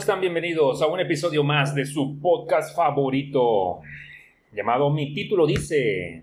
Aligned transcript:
están? 0.00 0.22
Bienvenidos 0.22 0.80
a 0.80 0.86
un 0.86 0.98
episodio 0.98 1.44
más 1.44 1.74
de 1.74 1.84
su 1.84 2.18
podcast 2.22 2.74
favorito, 2.74 3.80
llamado 4.50 4.88
Mi 4.88 5.12
título 5.12 5.46
dice. 5.46 6.22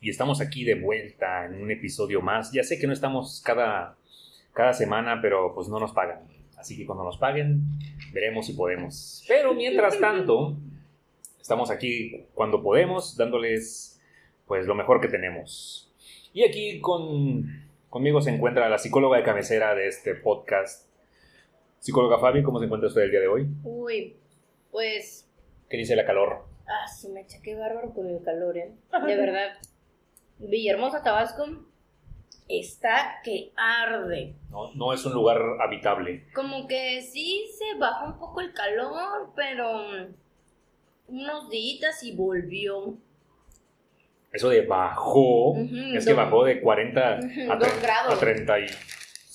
Y 0.00 0.08
estamos 0.08 0.40
aquí 0.40 0.64
de 0.64 0.76
vuelta 0.76 1.44
en 1.44 1.60
un 1.60 1.70
episodio 1.70 2.22
más. 2.22 2.52
Ya 2.52 2.62
sé 2.62 2.78
que 2.78 2.86
no 2.86 2.94
estamos 2.94 3.42
cada, 3.44 3.98
cada 4.54 4.72
semana, 4.72 5.18
pero 5.20 5.54
pues 5.54 5.68
no 5.68 5.78
nos 5.78 5.92
pagan. 5.92 6.20
Así 6.56 6.74
que 6.74 6.86
cuando 6.86 7.04
nos 7.04 7.18
paguen, 7.18 7.60
veremos 8.14 8.46
si 8.46 8.54
podemos. 8.54 9.22
Pero 9.28 9.52
mientras 9.52 10.00
tanto, 10.00 10.56
estamos 11.38 11.70
aquí 11.70 12.24
cuando 12.32 12.62
podemos, 12.62 13.14
dándoles 13.14 14.00
pues 14.46 14.66
lo 14.66 14.74
mejor 14.74 15.02
que 15.02 15.08
tenemos. 15.08 15.92
Y 16.32 16.44
aquí 16.44 16.80
con, 16.80 17.62
conmigo 17.90 18.22
se 18.22 18.30
encuentra 18.30 18.70
la 18.70 18.78
psicóloga 18.78 19.18
de 19.18 19.22
cabecera 19.22 19.74
de 19.74 19.86
este 19.86 20.14
podcast, 20.14 20.85
Psicóloga 21.80 22.18
Fabi, 22.18 22.42
¿cómo 22.42 22.58
se 22.58 22.64
encuentra 22.64 22.88
usted 22.88 23.02
el 23.02 23.10
día 23.10 23.20
de 23.20 23.28
hoy? 23.28 23.46
Uy, 23.64 24.16
pues. 24.70 25.28
¿Qué 25.68 25.76
dice 25.76 25.94
la 25.96 26.04
calor? 26.04 26.44
Ah, 26.66 26.86
su 26.88 27.10
mecha, 27.12 27.38
qué 27.42 27.54
bárbaro 27.54 27.92
con 27.94 28.08
el 28.08 28.22
calor, 28.22 28.56
¿eh? 28.56 28.72
De 29.06 29.16
verdad. 29.16 29.56
Villahermosa, 30.38 31.02
Tabasco, 31.02 31.44
está 32.48 33.20
que 33.24 33.52
arde. 33.56 34.34
No, 34.50 34.72
no 34.74 34.92
es 34.92 35.04
un 35.06 35.12
lugar 35.14 35.40
habitable. 35.60 36.26
Como 36.34 36.66
que 36.66 37.02
sí 37.02 37.46
se 37.56 37.78
bajó 37.78 38.06
un 38.06 38.18
poco 38.18 38.40
el 38.40 38.52
calor, 38.52 39.30
pero 39.36 40.08
unos 41.08 41.48
días 41.50 42.02
y 42.02 42.14
volvió. 42.16 42.94
Eso 44.32 44.48
de 44.50 44.66
bajó, 44.66 45.56
es 45.94 46.04
que 46.04 46.12
bajó 46.12 46.44
de 46.44 46.60
40 46.60 47.20
Ujú, 47.20 47.52
a, 47.52 47.56
dos 47.56 47.68
tre- 47.68 47.80
grados. 47.80 48.12
a 48.12 48.26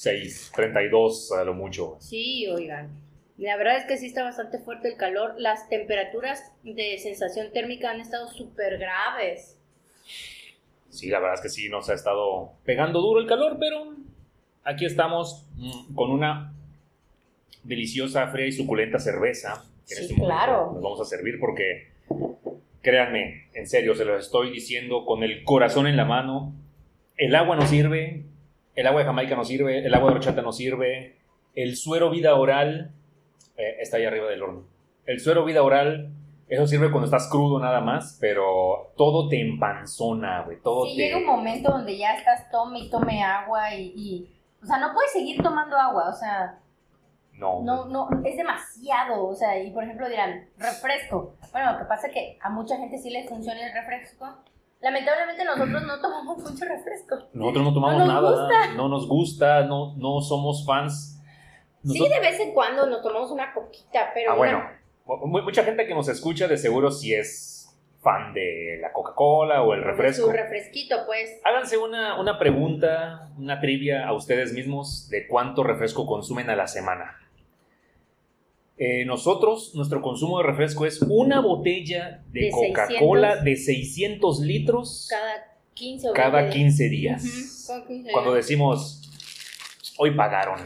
36, 0.01 0.51
32 0.55 1.31
a 1.33 1.43
lo 1.43 1.53
mucho. 1.53 1.97
Sí, 1.99 2.47
oigan. 2.47 2.89
La 3.37 3.57
verdad 3.57 3.77
es 3.77 3.85
que 3.85 3.97
sí 3.97 4.07
está 4.07 4.23
bastante 4.23 4.59
fuerte 4.59 4.87
el 4.89 4.97
calor. 4.97 5.35
Las 5.37 5.69
temperaturas 5.69 6.51
de 6.63 6.97
sensación 6.99 7.51
térmica 7.51 7.91
han 7.91 8.01
estado 8.01 8.27
súper 8.27 8.77
graves. 8.77 9.57
Sí, 10.89 11.09
la 11.09 11.19
verdad 11.19 11.35
es 11.35 11.41
que 11.41 11.49
sí, 11.49 11.69
nos 11.69 11.89
ha 11.89 11.93
estado 11.93 12.51
pegando 12.65 13.01
duro 13.01 13.19
el 13.19 13.27
calor, 13.27 13.57
pero 13.59 13.95
aquí 14.63 14.85
estamos 14.85 15.47
mm, 15.55 15.95
con 15.95 16.11
una 16.11 16.53
deliciosa, 17.63 18.27
fría 18.27 18.47
y 18.47 18.51
suculenta 18.51 18.99
cerveza. 18.99 19.63
que 19.87 19.95
Sí, 19.95 20.03
en 20.03 20.11
este 20.11 20.23
claro. 20.23 20.71
Nos 20.73 20.81
vamos 20.81 21.01
a 21.01 21.05
servir 21.05 21.39
porque, 21.39 21.87
créanme, 22.81 23.47
en 23.53 23.67
serio, 23.67 23.95
se 23.95 24.05
los 24.05 24.25
estoy 24.25 24.51
diciendo 24.51 25.05
con 25.05 25.23
el 25.23 25.43
corazón 25.43 25.87
en 25.87 25.95
la 25.95 26.05
mano. 26.05 26.53
El 27.17 27.35
agua 27.35 27.55
no 27.55 27.65
sirve, 27.65 28.25
el 28.75 28.87
agua 28.87 29.01
de 29.01 29.05
Jamaica 29.05 29.35
no 29.35 29.43
sirve, 29.43 29.85
el 29.85 29.93
agua 29.93 30.09
de 30.11 30.15
horchata 30.15 30.41
no 30.41 30.51
sirve, 30.51 31.17
el 31.55 31.75
suero 31.75 32.09
vida 32.09 32.35
oral 32.35 32.91
eh, 33.57 33.77
está 33.81 33.97
ahí 33.97 34.05
arriba 34.05 34.27
del 34.29 34.41
horno. 34.43 34.63
El 35.05 35.19
suero 35.19 35.43
vida 35.45 35.61
oral, 35.63 36.09
eso 36.47 36.67
sirve 36.67 36.89
cuando 36.91 37.05
estás 37.05 37.29
crudo 37.29 37.59
nada 37.59 37.81
más, 37.81 38.17
pero 38.21 38.91
todo 38.97 39.27
te 39.29 39.41
empanzona, 39.41 40.43
güey, 40.43 40.57
todo 40.61 40.85
Sí, 40.85 40.95
te... 40.95 41.03
llega 41.03 41.17
un 41.17 41.25
momento 41.25 41.71
donde 41.71 41.97
ya 41.97 42.13
estás 42.15 42.49
tome 42.51 42.79
y 42.79 42.89
tome 42.89 43.23
agua 43.23 43.73
y, 43.75 43.93
y- 43.95 44.29
O 44.61 44.65
sea, 44.65 44.77
no 44.77 44.93
puedes 44.93 45.11
seguir 45.11 45.41
tomando 45.41 45.75
agua, 45.77 46.09
o 46.09 46.13
sea, 46.13 46.59
No, 47.33 47.61
no, 47.63 47.85
no, 47.85 48.07
es 48.23 48.37
demasiado, 48.37 49.25
o 49.27 49.33
sea, 49.35 49.57
y 49.61 49.71
por 49.71 49.83
ejemplo 49.83 50.07
dirán, 50.07 50.45
refresco. 50.57 51.33
Bueno, 51.51 51.73
lo 51.73 51.79
que 51.79 51.85
pasa 51.85 52.07
es 52.07 52.13
que 52.13 52.37
a 52.41 52.49
mucha 52.49 52.77
gente 52.77 52.97
sí 52.99 53.09
le 53.09 53.27
funciona 53.27 53.65
el 53.65 53.73
refresco. 53.73 54.27
Lamentablemente 54.81 55.45
nosotros 55.45 55.83
no 55.83 55.99
tomamos 56.01 56.37
mucho 56.51 56.65
refresco. 56.65 57.15
Nosotros 57.33 57.63
no 57.65 57.73
tomamos 57.73 57.99
No 57.99 58.07
nada, 58.07 58.29
gusta. 58.31 58.73
no 58.75 58.89
nos 58.89 59.07
gusta, 59.07 59.63
no, 59.65 59.95
no 59.97 60.21
somos 60.21 60.65
fans. 60.65 61.19
Sí, 61.83 61.99
Nosot- 61.99 62.09
de 62.13 62.19
vez 62.19 62.39
en 62.39 62.53
cuando 62.53 62.85
nos 62.87 63.01
tomamos 63.01 63.31
una 63.31 63.53
coquita, 63.53 64.11
pero 64.13 64.31
Ah, 64.31 64.35
bueno, 64.35 64.63
mu- 65.05 65.41
mucha 65.41 65.63
gente 65.63 65.85
que 65.87 65.93
nos 65.95 66.07
escucha 66.09 66.47
de 66.47 66.57
seguro 66.57 66.91
si 66.91 67.13
es 67.13 67.57
fan 68.01 68.33
de 68.33 68.79
la 68.81 68.91
Coca-Cola 68.93 69.61
o 69.61 69.73
el 69.73 69.81
una- 69.81 69.91
refresco. 69.91 70.25
su 70.25 70.31
refresquito, 70.31 70.95
pues. 71.05 71.39
Háganse 71.43 71.77
una, 71.77 72.19
una 72.19 72.39
pregunta, 72.39 73.29
una 73.37 73.59
trivia 73.59 74.07
a 74.07 74.13
ustedes 74.13 74.53
mismos 74.53 75.07
de 75.09 75.27
cuánto 75.27 75.63
refresco 75.63 76.05
consumen 76.07 76.49
a 76.49 76.55
la 76.55 76.65
semana. 76.67 77.17
Eh, 78.77 79.05
nosotros, 79.05 79.75
nuestro 79.75 80.01
consumo 80.01 80.39
de 80.39 80.45
refresco 80.47 80.85
es 80.85 81.01
una 81.03 81.39
botella 81.39 82.23
de, 82.27 82.41
De 82.45 82.51
Coca-Cola 82.51 83.33
600. 83.41 83.43
de 83.45 83.55
600 83.57 84.39
litros 84.39 85.07
Cada 85.09 85.57
15 85.75 86.09
o 86.09 86.13
cada 86.13 86.41
20 86.41 86.55
15 86.57 86.89
días. 86.89 87.23
Ujú, 87.23 87.67
cada 87.67 87.87
15 87.87 88.11
Cuando 88.11 88.33
decimos, 88.33 89.01
hoy 89.97 90.11
pagaron, 90.15 90.59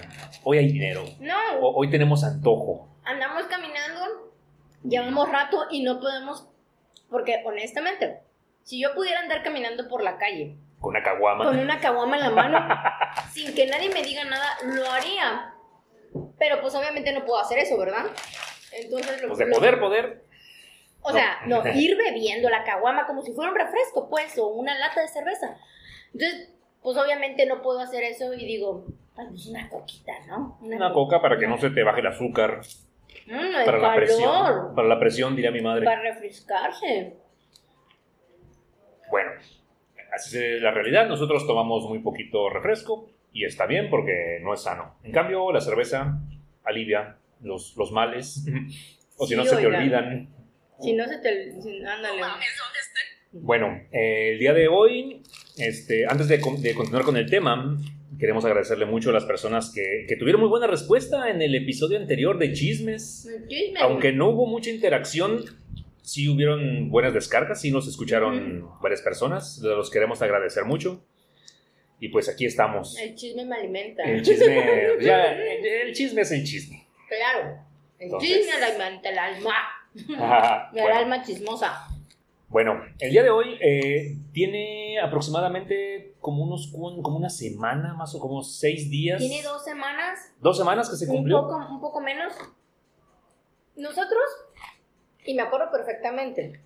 hoy 0.44 0.58
hay 0.60 0.72
dinero, 0.72 1.04
No, 1.20 1.36
o- 1.62 1.76
hoy 1.78 1.90
tenemos 1.90 2.24
antojo. 2.24 2.88
andamos 3.04 3.44
caminando, 3.48 4.32
llevamos 4.88 5.30
rato 5.30 5.58
y 5.72 5.84
no 5.84 6.00
podemos, 6.00 6.48
porque 7.10 7.42
honestamente, 7.46 8.20
si 8.64 8.82
yo 8.82 8.94
pudiera 8.96 9.20
andar 9.20 9.44
caminando 9.44 9.88
por 9.90 10.02
la 10.04 10.18
calle 10.18 10.56
Con 10.80 10.92
una 10.92 11.04
caguama. 11.04 11.46
con 11.46 11.60
una 11.60 11.80
caguama 11.82 12.16
en 12.18 12.22
la 12.24 12.30
mano, 12.30 12.60
sin 13.34 13.54
que 13.54 13.68
nadie 13.68 13.90
me 13.90 14.04
diga 14.04 14.24
nada, 14.24 14.48
lo 14.64 14.90
haría. 14.90 15.52
Pero 16.40 16.62
pues 16.62 16.74
obviamente 16.76 17.12
no 17.14 17.26
puedo 17.26 17.40
hacer 17.40 17.60
eso, 17.60 17.78
¿verdad? 17.78 18.06
Entonces 18.72 19.22
lo 19.22 19.28
Pues 19.30 19.40
de 19.40 19.48
poder, 19.48 19.80
poder. 19.80 20.24
O 21.02 21.10
No. 21.12 21.16
sea, 21.18 21.40
no, 21.46 21.62
ir 21.76 21.98
bebiendo 21.98 22.50
la 22.50 22.64
caguama 22.64 23.06
como 23.08 23.22
si 23.22 23.34
fuera 23.34 23.52
un 23.52 23.58
refresco, 23.58 24.10
pues, 24.10 24.38
o 24.38 24.48
una 24.48 24.78
lata 24.78 25.02
de 25.02 25.08
cerveza. 25.08 25.58
Entonces, 26.14 26.50
pues 26.82 26.98
obviamente 26.98 27.46
no 27.46 27.62
puedo 27.62 27.80
hacer 27.80 28.04
eso 28.04 28.34
y 28.34 28.46
digo, 28.46 28.86
pues 29.16 29.48
una 29.48 29.70
coquita, 29.70 30.14
¿no? 30.28 30.58
Una 30.62 30.92
coca 30.94 31.22
para 31.22 31.38
que 31.38 31.48
no 31.48 31.58
se 31.58 31.70
te 31.70 31.84
baje 31.84 32.02
el 32.02 32.08
azúcar. 32.08 32.62
Mm, 33.28 33.32
el 33.34 33.66
Para 33.66 33.78
la 33.78 33.84
calor, 33.90 33.96
presión. 33.96 34.76
Para 34.76 34.88
la 34.88 35.00
presión, 35.00 35.36
diría 35.36 35.52
mi 35.52 35.62
madre. 35.62 35.86
para 35.86 36.02
refrescarse. 36.02 37.18
Bueno, 39.10 39.32
así 40.14 40.38
es 40.38 40.62
la 40.62 40.72
realidad. 40.72 41.08
Nosotros 41.08 41.46
tomamos 41.48 41.86
muy 41.88 42.00
poquito 42.00 42.50
refresco 42.50 43.10
y 43.36 43.44
está 43.44 43.66
bien 43.66 43.90
porque 43.90 44.40
no 44.42 44.54
es 44.54 44.62
sano. 44.62 44.96
En 45.04 45.12
cambio, 45.12 45.52
la 45.52 45.60
cerveza 45.60 46.22
alivia 46.64 47.18
los, 47.42 47.76
los 47.76 47.92
males. 47.92 48.46
o 49.18 49.28
si 49.28 49.34
Sí, 49.34 49.36
no, 49.36 49.44
se 49.46 49.58
te 49.58 49.68
olvidan. 49.68 50.30
Si 50.80 50.94
no 50.94 51.06
se 51.06 51.18
te... 51.18 51.52
ándale. 51.86 52.22
Bueno, 53.34 53.82
eh, 53.92 54.32
el 54.32 54.40
día 54.40 54.54
de 54.54 54.70
hoy, 54.70 55.22
este, 55.58 56.06
antes 56.08 56.30
de, 56.30 56.38
de 56.60 56.74
continuar 56.74 57.04
con 57.04 57.18
el 57.18 57.30
tema, 57.30 57.78
queremos 58.18 58.46
agradecerle 58.46 58.86
mucho 58.86 59.10
a 59.10 59.14
las 59.14 59.26
personas 59.26 59.70
que, 59.76 60.06
que 60.08 60.16
tuvieron 60.16 60.40
muy 60.40 60.50
buena 60.50 60.68
respuesta 60.68 61.30
en 61.30 61.42
el 61.42 61.56
episodio 61.56 61.98
anterior 62.00 62.40
de 62.40 62.54
Chismes. 62.54 63.30
Chisme. 63.50 63.82
Aunque 63.82 64.14
no 64.14 64.30
hubo 64.30 64.48
mucha 64.48 64.70
interacción, 64.70 65.44
sí 66.04 66.30
hubieron 66.30 66.90
buenas 66.90 67.14
descargas, 67.14 67.60
sí 67.60 67.70
nos 67.70 67.86
escucharon 67.86 68.70
varias 68.82 69.02
personas, 69.02 69.60
los 69.62 69.92
queremos 69.92 70.22
agradecer 70.22 70.64
mucho. 70.64 71.04
Y 72.06 72.10
pues 72.10 72.30
aquí 72.30 72.46
estamos. 72.46 72.96
El 73.00 73.16
chisme 73.16 73.46
me 73.46 73.56
alimenta. 73.56 74.04
El 74.04 74.22
chisme, 74.22 74.56
ya, 75.02 75.32
el 75.34 75.92
chisme 75.94 76.22
es 76.22 76.32
el 76.32 76.44
chisme. 76.44 76.86
Claro. 77.10 77.58
El 77.98 78.06
Entonces- 78.06 78.30
chisme 78.30 78.64
alimenta 78.64 79.10
el 79.10 79.18
alma. 79.18 79.56
Ajá, 80.20 80.70
El 80.72 80.82
bueno. 80.84 80.96
alma 81.00 81.24
chismosa. 81.24 81.88
Bueno, 82.48 82.80
el 83.00 83.10
día 83.12 83.24
de 83.24 83.32
hoy 83.32 83.58
eh, 83.60 84.18
tiene 84.32 85.00
aproximadamente 85.00 86.14
como 86.22 86.44
unos 86.44 86.68
como 86.72 87.18
una 87.18 87.30
semana, 87.30 87.96
más 87.96 88.14
o 88.14 88.20
como 88.20 88.44
seis 88.44 88.88
días. 88.92 89.18
Tiene 89.20 89.42
dos 89.42 89.64
semanas 89.66 90.20
Dos 90.40 90.56
semanas 90.58 90.88
que 90.88 90.96
se 90.96 91.06
un 91.10 91.16
cumplió. 91.18 91.42
poco, 91.42 91.56
un 91.58 91.82
poco 91.82 92.02
menos. 92.02 92.34
Nosotros, 93.76 94.24
y 95.26 95.34
me 95.34 95.42
acuerdo 95.42 95.72
perfectamente, 95.72 96.62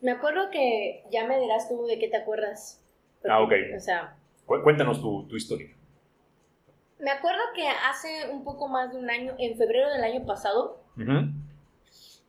me 0.00 0.12
acuerdo 0.12 0.48
que 0.50 1.04
ya 1.10 1.26
me 1.26 1.38
dirás 1.38 1.68
tú 1.68 1.84
de 1.86 1.98
qué 1.98 2.08
te 2.08 2.16
acuerdas. 2.16 2.80
Ah, 3.28 3.42
ok. 3.42 3.52
O 3.76 3.80
sea, 3.80 4.16
Cuéntanos 4.46 5.00
tu, 5.00 5.26
tu 5.28 5.36
historia. 5.36 5.70
me 6.98 7.10
acuerdo 7.10 7.40
que 7.54 7.66
hace 7.68 8.30
un 8.30 8.44
poco 8.44 8.68
más 8.68 8.92
de 8.92 8.98
un 8.98 9.10
año, 9.10 9.34
en 9.38 9.56
febrero 9.56 9.88
del 9.90 10.04
año 10.04 10.24
pasado, 10.26 10.82
Ujú. 10.96 11.32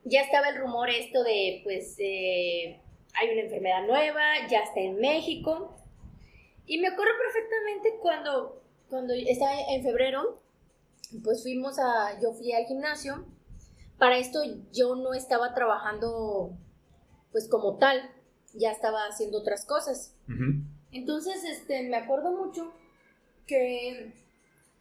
ya 0.06 0.22
estaba 0.22 0.50
el 0.50 0.58
rumor 0.58 0.90
esto 0.90 1.24
de, 1.24 1.62
pues, 1.64 1.96
eh, 2.00 2.80
hay 3.14 3.30
una 3.34 3.42
enfermedad 3.42 3.86
nueva, 3.86 4.48
ya 4.50 4.60
está 4.60 4.80
en 4.80 4.96
México. 5.00 5.76
Y 6.66 6.80
me 6.80 6.88
acuerdo 6.88 7.12
perfectamente 7.20 8.00
cuando, 8.02 8.62
cuando 8.90 9.14
estaba 9.14 9.52
en 9.70 9.84
febrero, 9.84 10.40
pues 11.24 11.44
fuimos 11.44 11.78
a, 11.78 12.20
yo 12.22 12.32
fui 12.34 12.52
al 12.54 12.66
gimnasio. 12.66 13.26
Para 14.00 14.18
esto 14.18 14.40
yo 14.72 14.96
no 14.96 15.14
estaba 15.14 15.54
trabajando, 15.54 16.52
pues 17.32 17.48
como 17.48 17.78
tal, 17.78 18.10
ya 18.56 18.72
estaba 18.72 19.06
haciendo 19.08 19.40
otras 19.40 19.66
cosas. 19.66 20.16
Ujú. 20.28 20.64
Entonces, 20.94 21.44
este, 21.44 21.82
me 21.84 21.98
acuerdo 21.98 22.32
mucho 22.32 22.72
que, 23.48 24.12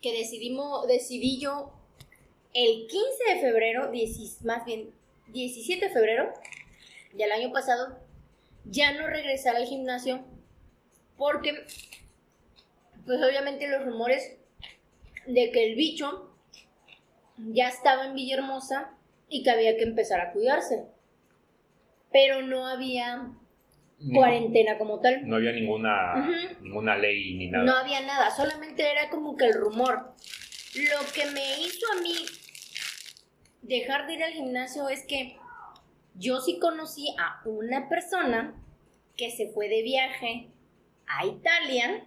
que 0.00 0.12
decidimos, 0.12 0.86
decidí 0.86 1.40
yo 1.40 1.72
el 2.54 2.86
15 2.86 3.34
de 3.34 3.40
febrero, 3.40 3.90
dieci- 3.92 4.40
más 4.44 4.64
bien 4.64 4.90
17 5.28 5.86
de 5.88 5.92
febrero 5.92 6.32
del 7.14 7.32
año 7.32 7.50
pasado, 7.52 7.98
ya 8.64 8.92
no 8.92 9.06
regresar 9.08 9.56
al 9.56 9.66
gimnasio 9.66 10.22
porque, 11.16 11.64
pues 13.06 13.22
obviamente 13.22 13.68
los 13.68 13.84
rumores 13.84 14.36
de 15.26 15.50
que 15.50 15.64
el 15.70 15.76
bicho 15.76 16.28
ya 17.38 17.68
estaba 17.68 18.06
en 18.06 18.14
Villahermosa 18.14 18.92
y 19.28 19.42
que 19.42 19.50
había 19.50 19.76
que 19.76 19.84
empezar 19.84 20.20
a 20.20 20.32
cuidarse. 20.32 20.84
Pero 22.12 22.42
no 22.42 22.66
había 22.66 23.32
Cuarentena 24.10 24.78
como 24.78 25.00
tal. 25.00 25.26
No 25.28 25.36
había 25.36 25.52
ninguna, 25.52 26.28
ninguna 26.60 26.96
ley 26.96 27.34
ni 27.34 27.48
nada. 27.48 27.64
No 27.64 27.76
había 27.76 28.00
nada, 28.00 28.30
solamente 28.30 28.90
era 28.90 29.10
como 29.10 29.36
que 29.36 29.46
el 29.46 29.54
rumor. 29.54 30.14
Lo 30.74 31.12
que 31.12 31.30
me 31.30 31.60
hizo 31.60 31.86
a 31.92 32.00
mí 32.02 32.14
dejar 33.62 34.06
de 34.06 34.14
ir 34.14 34.24
al 34.24 34.32
gimnasio 34.32 34.88
es 34.88 35.04
que 35.06 35.36
yo 36.14 36.40
sí 36.40 36.58
conocí 36.58 37.14
a 37.18 37.40
una 37.48 37.88
persona 37.88 38.54
que 39.16 39.30
se 39.30 39.48
fue 39.48 39.68
de 39.68 39.82
viaje 39.82 40.48
a 41.06 41.26
Italia, 41.26 42.06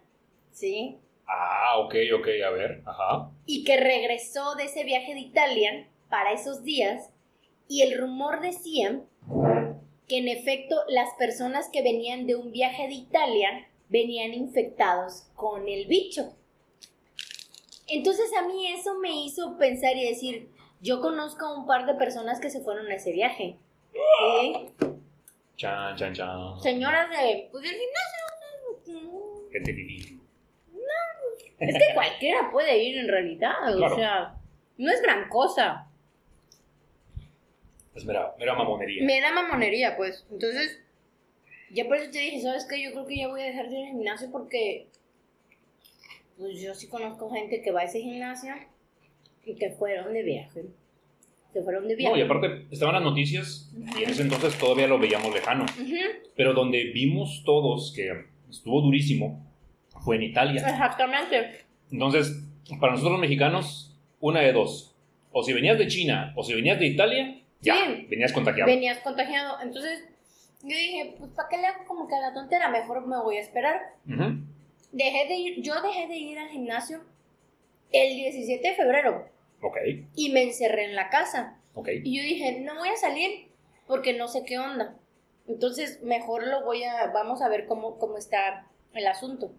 ¿sí? 0.51 0.97
Ah, 1.27 1.77
ok, 1.77 1.95
ok, 2.19 2.27
a 2.45 2.49
ver, 2.51 2.83
ajá. 2.85 3.31
Y 3.45 3.63
que 3.63 3.77
regresó 3.77 4.55
de 4.55 4.65
ese 4.65 4.83
viaje 4.83 5.13
de 5.13 5.21
Italia 5.21 5.87
para 6.09 6.33
esos 6.33 6.63
días 6.63 7.11
y 7.67 7.81
el 7.81 7.97
rumor 7.97 8.41
decía 8.41 9.01
que 10.07 10.17
en 10.17 10.27
efecto 10.27 10.75
las 10.87 11.09
personas 11.17 11.69
que 11.71 11.81
venían 11.81 12.27
de 12.27 12.35
un 12.35 12.51
viaje 12.51 12.87
de 12.87 12.93
Italia 12.93 13.67
venían 13.89 14.33
infectados 14.33 15.27
con 15.35 15.67
el 15.67 15.85
bicho. 15.87 16.33
Entonces 17.87 18.31
a 18.37 18.47
mí 18.47 18.67
eso 18.71 18.95
me 18.99 19.25
hizo 19.25 19.57
pensar 19.57 19.95
y 19.95 20.07
decir, 20.07 20.49
yo 20.81 21.01
conozco 21.01 21.45
a 21.45 21.57
un 21.57 21.65
par 21.67 21.85
de 21.85 21.93
personas 21.95 22.39
que 22.39 22.49
se 22.49 22.61
fueron 22.61 22.87
a 22.87 22.95
ese 22.95 23.11
viaje. 23.11 23.57
¿sí? 23.93 24.71
Chan, 25.57 25.95
chan, 25.95 26.13
chan. 26.13 26.59
Señoras 26.61 27.09
de, 27.09 27.47
pues 27.51 27.63
del 27.63 27.73
gimnasio. 27.73 29.49
Gente 29.51 29.73
fifí. 29.73 30.19
Es 31.59 31.73
que 31.73 31.93
cualquiera 31.93 32.51
puede 32.51 32.83
ir 32.83 32.97
en 32.97 33.07
realidad, 33.07 33.53
Claro. 33.77 33.93
o 33.93 33.97
sea, 33.97 34.35
no 34.77 34.91
es 34.91 35.01
gran 35.01 35.29
cosa. 35.29 35.87
Es 37.95 38.05
mera, 38.05 38.35
mera 38.37 38.53
mamonería. 38.55 39.03
Me 39.05 39.21
da 39.21 39.31
mamonería, 39.31 39.95
pues. 39.95 40.25
Entonces, 40.29 40.81
ya 41.71 41.85
por 41.85 41.97
eso 41.97 42.11
te 42.11 42.19
dije, 42.19 42.41
¿sabes 42.41 42.65
qué? 42.69 42.83
Yo 42.83 42.91
creo 42.91 43.05
que 43.05 43.17
ya 43.17 43.27
voy 43.27 43.41
a 43.41 43.45
dejar 43.45 43.69
de 43.69 43.79
ir 43.79 43.85
al 43.85 43.91
gimnasio 43.91 44.29
porque, 44.31 44.87
pues 46.37 46.61
yo 46.61 46.75
sí 46.75 46.87
conozco 46.87 47.31
gente 47.31 47.61
que 47.61 47.71
va 47.71 47.81
a 47.81 47.85
ese 47.85 48.01
gimnasio 48.01 48.53
y 49.45 49.55
que 49.55 49.71
fueron 49.71 50.13
de 50.13 50.23
viaje. 50.23 50.65
Se 51.53 51.63
fueron 51.63 51.87
de 51.87 51.95
viaje. 51.95 52.13
No, 52.13 52.19
y 52.19 52.23
aparte, 52.23 52.67
estaban 52.69 52.95
las 52.95 53.03
noticias 53.03 53.71
y 53.97 54.03
en 54.03 54.09
ese 54.09 54.23
entonces 54.23 54.57
todavía 54.57 54.87
lo 54.87 54.99
veíamos 54.99 55.33
lejano. 55.33 55.65
Pero 56.35 56.53
donde 56.53 56.91
vimos 56.91 57.43
todos 57.45 57.93
que 57.95 58.25
estuvo 58.49 58.81
durísimo 58.81 59.41
fue 60.03 60.17
en 60.17 60.23
Italia. 60.23 60.61
Exactamente. 60.61 61.65
Entonces, 61.89 62.43
para 62.79 62.91
nosotros 62.91 63.13
los 63.13 63.21
mexicanos, 63.21 63.97
una 64.19 64.41
de 64.41 64.51
dos. 64.51 64.95
O 65.31 65.43
si 65.43 65.53
venías 65.53 65.77
de 65.77 65.87
China 65.87 66.33
o 66.35 66.43
si 66.43 66.53
venías 66.53 66.77
de 66.77 66.87
Italia, 66.87 67.41
ya, 67.65 67.73
Sí. 67.75 68.07
venías 68.09 68.31
contagiado. 68.31 68.69
Venías 68.71 68.99
contagiado. 68.99 69.59
Entonces, 69.61 70.03
yo 70.61 70.75
dije, 70.77 71.15
pues 71.17 71.31
¿para 71.31 71.49
qué 71.49 71.57
le 71.57 71.67
hago 71.67 71.85
como 71.85 72.07
que 72.07 72.15
a 72.15 72.19
la 72.21 72.33
tontera? 72.33 72.69
Mejor 72.69 73.05
me 73.05 73.17
voy 73.21 73.37
a 73.37 73.41
esperar. 73.41 73.81
Dejé 74.91 75.27
de 75.27 75.35
ir, 75.35 75.61
yo 75.61 75.81
dejé 75.81 76.07
de 76.07 76.15
ir 76.17 76.39
al 76.39 76.49
gimnasio 76.49 77.01
el 77.91 78.15
17 78.15 78.67
de 78.69 78.75
febrero 78.75 79.27
Ok, 79.61 79.77
y 80.15 80.31
me 80.31 80.43
encerré 80.43 80.85
en 80.85 80.95
la 80.95 81.09
casa. 81.09 81.59
ok. 81.73 81.89
Y 82.03 82.17
yo 82.17 82.23
dije, 82.23 82.61
no 82.61 82.75
voy 82.75 82.89
a 82.89 82.95
salir 82.95 83.47
porque 83.87 84.13
no 84.13 84.27
sé 84.27 84.43
qué 84.45 84.57
onda. 84.59 84.95
Entonces, 85.47 86.01
mejor 86.01 86.47
lo 86.47 86.63
voy 86.63 86.83
a, 86.83 87.07
vamos 87.13 87.41
a 87.41 87.49
ver 87.49 87.65
cómo, 87.67 87.97
cómo 87.99 88.17
está 88.17 88.67
el 88.93 89.05
asunto. 89.07 89.51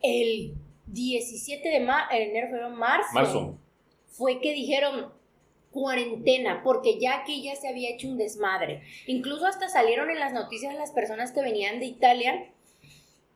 El 0.00 0.54
17 0.86 1.68
de 1.68 1.80
ma- 1.80 2.08
enero, 2.10 2.48
febrero, 2.48 2.70
marzo, 2.70 3.08
Marzo. 3.14 3.58
fue 4.08 4.40
que 4.40 4.52
dijeron 4.52 5.12
cuarentena, 5.72 6.62
porque 6.62 6.98
ya 7.00 7.20
aquí 7.20 7.42
ya 7.42 7.56
se 7.56 7.68
había 7.68 7.90
hecho 7.90 8.08
un 8.08 8.18
desmadre. 8.18 8.82
Incluso 9.06 9.46
hasta 9.46 9.68
salieron 9.68 10.10
en 10.10 10.20
las 10.20 10.32
noticias 10.32 10.74
las 10.74 10.92
personas 10.92 11.32
que 11.32 11.42
venían 11.42 11.80
de 11.80 11.86
Italia 11.86 12.50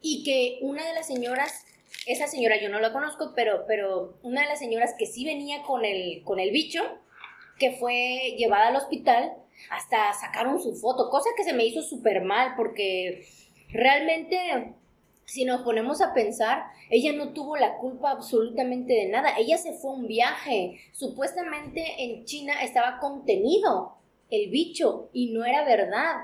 y 0.01 0.23
que 0.23 0.59
una 0.61 0.87
de 0.87 0.95
las 0.95 1.07
señoras, 1.07 1.67
esa 2.07 2.27
señora 2.29 2.61
yo 2.61 2.69
no 2.69 2.79
la 2.79 2.93
conozco, 2.93 3.33
pero, 3.35 3.65
pero 3.67 4.19
una 4.23 4.43
de 4.43 4.49
las 4.49 4.59
señoras 4.59 4.95
que 4.99 5.07
sí 5.07 5.25
venía 5.25 5.63
con 5.63 5.85
el, 5.85 6.23
con 6.25 6.39
el 6.39 6.51
bicho, 6.51 6.83
que 7.59 7.73
fue 7.73 8.35
llevada 8.37 8.69
al 8.69 8.77
hospital, 8.77 9.33
hasta 9.71 10.13
sacaron 10.13 10.61
su 10.61 10.75
foto, 10.75 11.11
cosa 11.11 11.31
que 11.37 11.45
se 11.45 11.55
me 11.55 11.65
hizo 11.65 11.83
súper 11.83 12.23
mal, 12.23 12.53
porque 12.57 13.27
realmente, 13.71 14.75
si 15.27 15.45
nos 15.45 15.63
ponemos 15.63 16.01
a 16.01 16.15
pensar, 16.15 16.65
ella 16.89 17.13
no 17.13 17.33
tuvo 17.33 17.57
la 17.57 17.77
culpa 17.77 18.13
absolutamente 18.13 18.95
de 18.95 19.09
nada, 19.09 19.37
ella 19.39 19.59
se 19.59 19.73
fue 19.75 19.91
a 19.91 19.95
un 19.95 20.07
viaje, 20.07 20.81
supuestamente 20.93 21.85
en 21.99 22.25
China 22.25 22.63
estaba 22.63 22.99
contenido 22.99 23.93
el 24.31 24.51
bicho 24.51 25.09
y 25.13 25.33
no 25.33 25.45
era 25.45 25.65
verdad. 25.65 26.15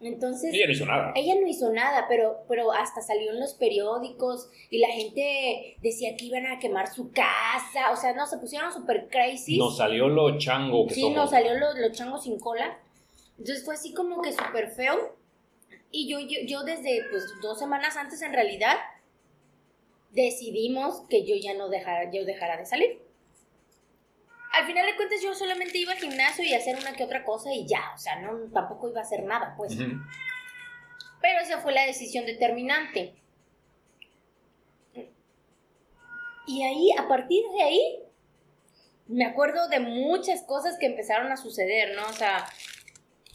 Entonces, 0.00 0.52
Ella 0.52 0.66
no 0.66 0.72
hizo 0.72 0.86
nada. 0.86 1.12
ella 1.14 1.34
no 1.40 1.46
hizo 1.46 1.72
nada, 1.72 2.06
pero, 2.08 2.38
pero 2.48 2.72
hasta 2.72 3.00
salió 3.02 3.30
en 3.32 3.40
los 3.40 3.54
periódicos 3.54 4.48
y 4.68 4.78
la 4.78 4.88
gente 4.88 5.76
decía 5.82 6.16
que 6.16 6.26
iban 6.26 6.46
a 6.46 6.58
quemar 6.58 6.92
su 6.92 7.10
casa. 7.12 7.90
O 7.92 7.96
sea, 7.96 8.12
no, 8.14 8.26
se 8.26 8.38
pusieron 8.38 8.72
súper 8.72 9.08
crazy. 9.08 9.58
Nos 9.58 9.76
salió 9.76 10.08
lo 10.08 10.38
chango 10.38 10.86
que 10.86 10.94
sí, 10.94 11.00
somos. 11.02 11.16
nos 11.16 11.30
salió 11.30 11.54
los 11.54 11.78
los 11.78 11.92
changos 11.92 12.24
sin 12.24 12.38
cola. 12.38 12.78
Entonces 13.38 13.64
fue 13.64 13.74
así 13.74 13.94
como 13.94 14.22
que 14.22 14.32
súper 14.32 14.70
feo. 14.70 15.16
Y 15.90 16.08
yo, 16.08 16.20
yo, 16.20 16.38
yo 16.46 16.62
desde 16.62 17.04
pues 17.10 17.24
dos 17.42 17.58
semanas 17.58 17.96
antes 17.96 18.22
en 18.22 18.32
realidad 18.32 18.76
decidimos 20.10 21.02
que 21.08 21.24
yo 21.24 21.34
ya 21.36 21.54
no 21.54 21.68
dejara, 21.68 22.10
yo 22.10 22.24
dejara 22.24 22.56
de 22.56 22.66
salir. 22.66 23.00
Al 24.52 24.66
final 24.66 24.86
de 24.86 24.96
cuentas 24.96 25.22
yo 25.22 25.34
solamente 25.34 25.78
iba 25.78 25.92
al 25.92 25.98
gimnasio 25.98 26.44
y 26.44 26.52
a 26.52 26.58
hacer 26.58 26.76
una 26.76 26.92
que 26.92 27.04
otra 27.04 27.24
cosa 27.24 27.52
y 27.52 27.66
ya, 27.66 27.92
o 27.94 27.98
sea, 27.98 28.20
no, 28.20 28.50
tampoco 28.52 28.88
iba 28.88 29.00
a 29.00 29.04
hacer 29.04 29.22
nada, 29.22 29.54
pues. 29.56 29.76
Pero 29.76 31.40
esa 31.40 31.60
fue 31.60 31.72
la 31.72 31.86
decisión 31.86 32.26
determinante. 32.26 33.14
Y 36.46 36.64
ahí, 36.64 36.90
a 36.98 37.06
partir 37.06 37.44
de 37.56 37.62
ahí, 37.62 38.02
me 39.06 39.24
acuerdo 39.24 39.68
de 39.68 39.78
muchas 39.78 40.42
cosas 40.42 40.76
que 40.78 40.86
empezaron 40.86 41.30
a 41.30 41.36
suceder, 41.36 41.94
¿no? 41.94 42.06
O 42.08 42.12
sea, 42.12 42.46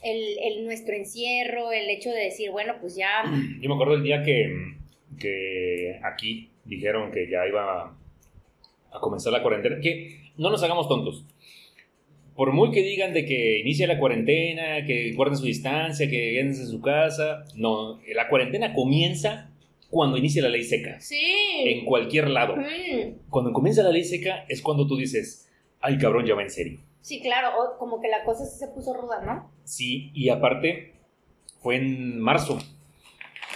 el, 0.05 0.37
el 0.43 0.65
nuestro 0.65 0.95
encierro, 0.95 1.71
el 1.71 1.89
hecho 1.89 2.11
de 2.11 2.25
decir, 2.25 2.51
bueno, 2.51 2.75
pues 2.79 2.95
ya... 2.95 3.23
Yo 3.59 3.69
me 3.69 3.75
acuerdo 3.75 3.95
el 3.95 4.03
día 4.03 4.23
que, 4.23 4.75
que 5.19 5.99
aquí 6.03 6.51
dijeron 6.63 7.11
que 7.11 7.27
ya 7.29 7.47
iba 7.47 7.97
a 8.91 8.99
comenzar 9.01 9.33
la 9.33 9.41
cuarentena. 9.41 9.79
Que 9.81 10.31
no 10.37 10.49
nos 10.51 10.61
hagamos 10.63 10.87
tontos. 10.87 11.25
Por 12.35 12.51
muy 12.51 12.71
que 12.71 12.81
digan 12.83 13.13
de 13.13 13.25
que 13.25 13.59
inicia 13.59 13.87
la 13.87 13.97
cuarentena, 13.97 14.85
que 14.85 15.13
guarden 15.13 15.37
su 15.37 15.45
distancia, 15.45 16.09
que 16.09 16.33
quédense 16.33 16.63
en 16.63 16.67
su 16.67 16.81
casa, 16.81 17.45
no, 17.55 17.99
la 18.13 18.27
cuarentena 18.27 18.73
comienza 18.73 19.49
cuando 19.89 20.17
inicia 20.17 20.41
la 20.41 20.49
ley 20.49 20.63
seca. 20.63 20.99
Sí. 20.99 21.17
En 21.63 21.85
cualquier 21.85 22.29
lado. 22.29 22.57
Mm, 22.57 23.29
Cuando 23.29 23.53
comienza 23.53 23.81
la 23.83 23.91
ley 23.91 24.03
seca 24.03 24.45
es 24.49 24.61
cuando 24.61 24.85
tú 24.85 24.97
dices, 24.97 25.49
ay 25.79 25.97
cabrón, 25.97 26.25
ya 26.25 26.35
va 26.35 26.43
en 26.43 26.49
serio. 26.49 26.79
Sí, 27.05 27.21
claro, 27.21 27.49
o 27.61 27.77
como 27.77 28.01
que 28.01 28.07
la 28.07 28.23
cosa 28.23 28.47
sí 28.47 28.57
se 28.57 28.67
puso 28.69 28.91
ruda, 28.91 29.21
¿no? 29.23 29.51
Sí, 29.63 30.09
y 30.15 30.29
aparte 30.29 30.93
fue 31.61 31.75
en 31.75 32.19
marzo. 32.19 32.57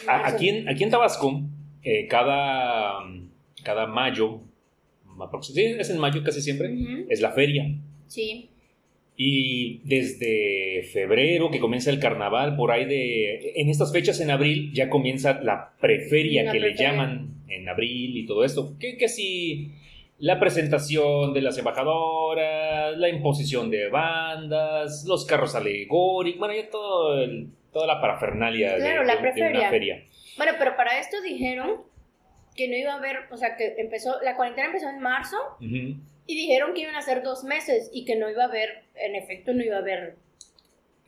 Aquí 0.07 0.49
en, 0.49 0.69
aquí 0.69 0.83
en 0.83 0.91
Tabasco, 0.91 1.41
eh, 1.81 2.05
cada, 2.07 2.99
cada 3.63 3.87
mayo, 3.87 4.41
sí, 5.41 5.63
es 5.63 5.89
en 5.89 5.97
mayo 5.97 6.23
casi 6.23 6.43
siempre, 6.43 6.71
es 7.09 7.21
la 7.21 7.31
feria. 7.31 7.65
Sí. 8.05 8.51
Y 9.17 9.79
desde 9.79 10.83
febrero, 10.93 11.49
que 11.49 11.59
comienza 11.59 11.89
el 11.89 11.99
carnaval, 11.99 12.55
por 12.55 12.69
ahí 12.69 12.85
de... 12.85 13.53
En 13.55 13.69
estas 13.69 13.91
fechas, 13.91 14.19
en 14.19 14.29
abril, 14.29 14.71
ya 14.73 14.91
comienza 14.91 15.41
la 15.41 15.73
preferia 15.81 16.43
La 16.43 16.51
que 16.51 16.59
le 16.59 16.75
llaman 16.75 17.41
en 17.47 17.67
abril 17.67 18.15
y 18.15 18.27
todo 18.27 18.43
esto. 18.43 18.77
Que, 18.77 18.95
que 18.95 19.09
sí, 19.09 19.71
la 20.19 20.39
presentación 20.39 21.33
de 21.33 21.41
las 21.41 21.57
embajadoras, 21.57 22.97
la 22.97 23.09
imposición 23.09 23.69
de 23.71 23.89
bandas, 23.89 25.05
los 25.07 25.25
carros 25.25 25.55
alegóricos, 25.55 26.39
bueno, 26.39 26.53
ya 26.53 26.69
todo 26.69 27.21
el- 27.21 27.47
toda 27.71 27.87
la 27.87 28.01
parafernalia 28.01 28.73
de- 28.73 28.79
la 29.05 29.15
de, 29.15 29.21
de 29.21 29.41
una 29.59 29.69
feria. 29.69 30.03
Bueno, 30.37 30.53
pero 30.57 30.75
para 30.75 30.99
esto 30.99 31.21
dijeron 31.21 31.81
que 32.55 32.67
no 32.67 32.75
iba 32.75 32.93
a 32.93 32.97
haber, 32.97 33.17
o 33.31 33.37
sea, 33.37 33.55
que 33.55 33.75
empezó, 33.77 34.15
la 34.23 34.35
cuarentena 34.35 34.67
empezó 34.67 34.89
en 34.89 34.99
marzo 34.99 35.37
y 36.27 36.35
dijeron 36.35 36.73
que 36.73 36.81
iban 36.81 36.95
a 36.95 37.01
ser 37.01 37.23
dos 37.23 37.43
meses 37.43 37.89
y 37.93 38.05
que 38.05 38.15
no 38.15 38.29
iba 38.29 38.43
a 38.43 38.47
haber, 38.47 38.83
en 38.95 39.15
efecto, 39.15 39.53
no 39.53 39.63
iba 39.63 39.77
a 39.77 39.79
haber. 39.79 40.15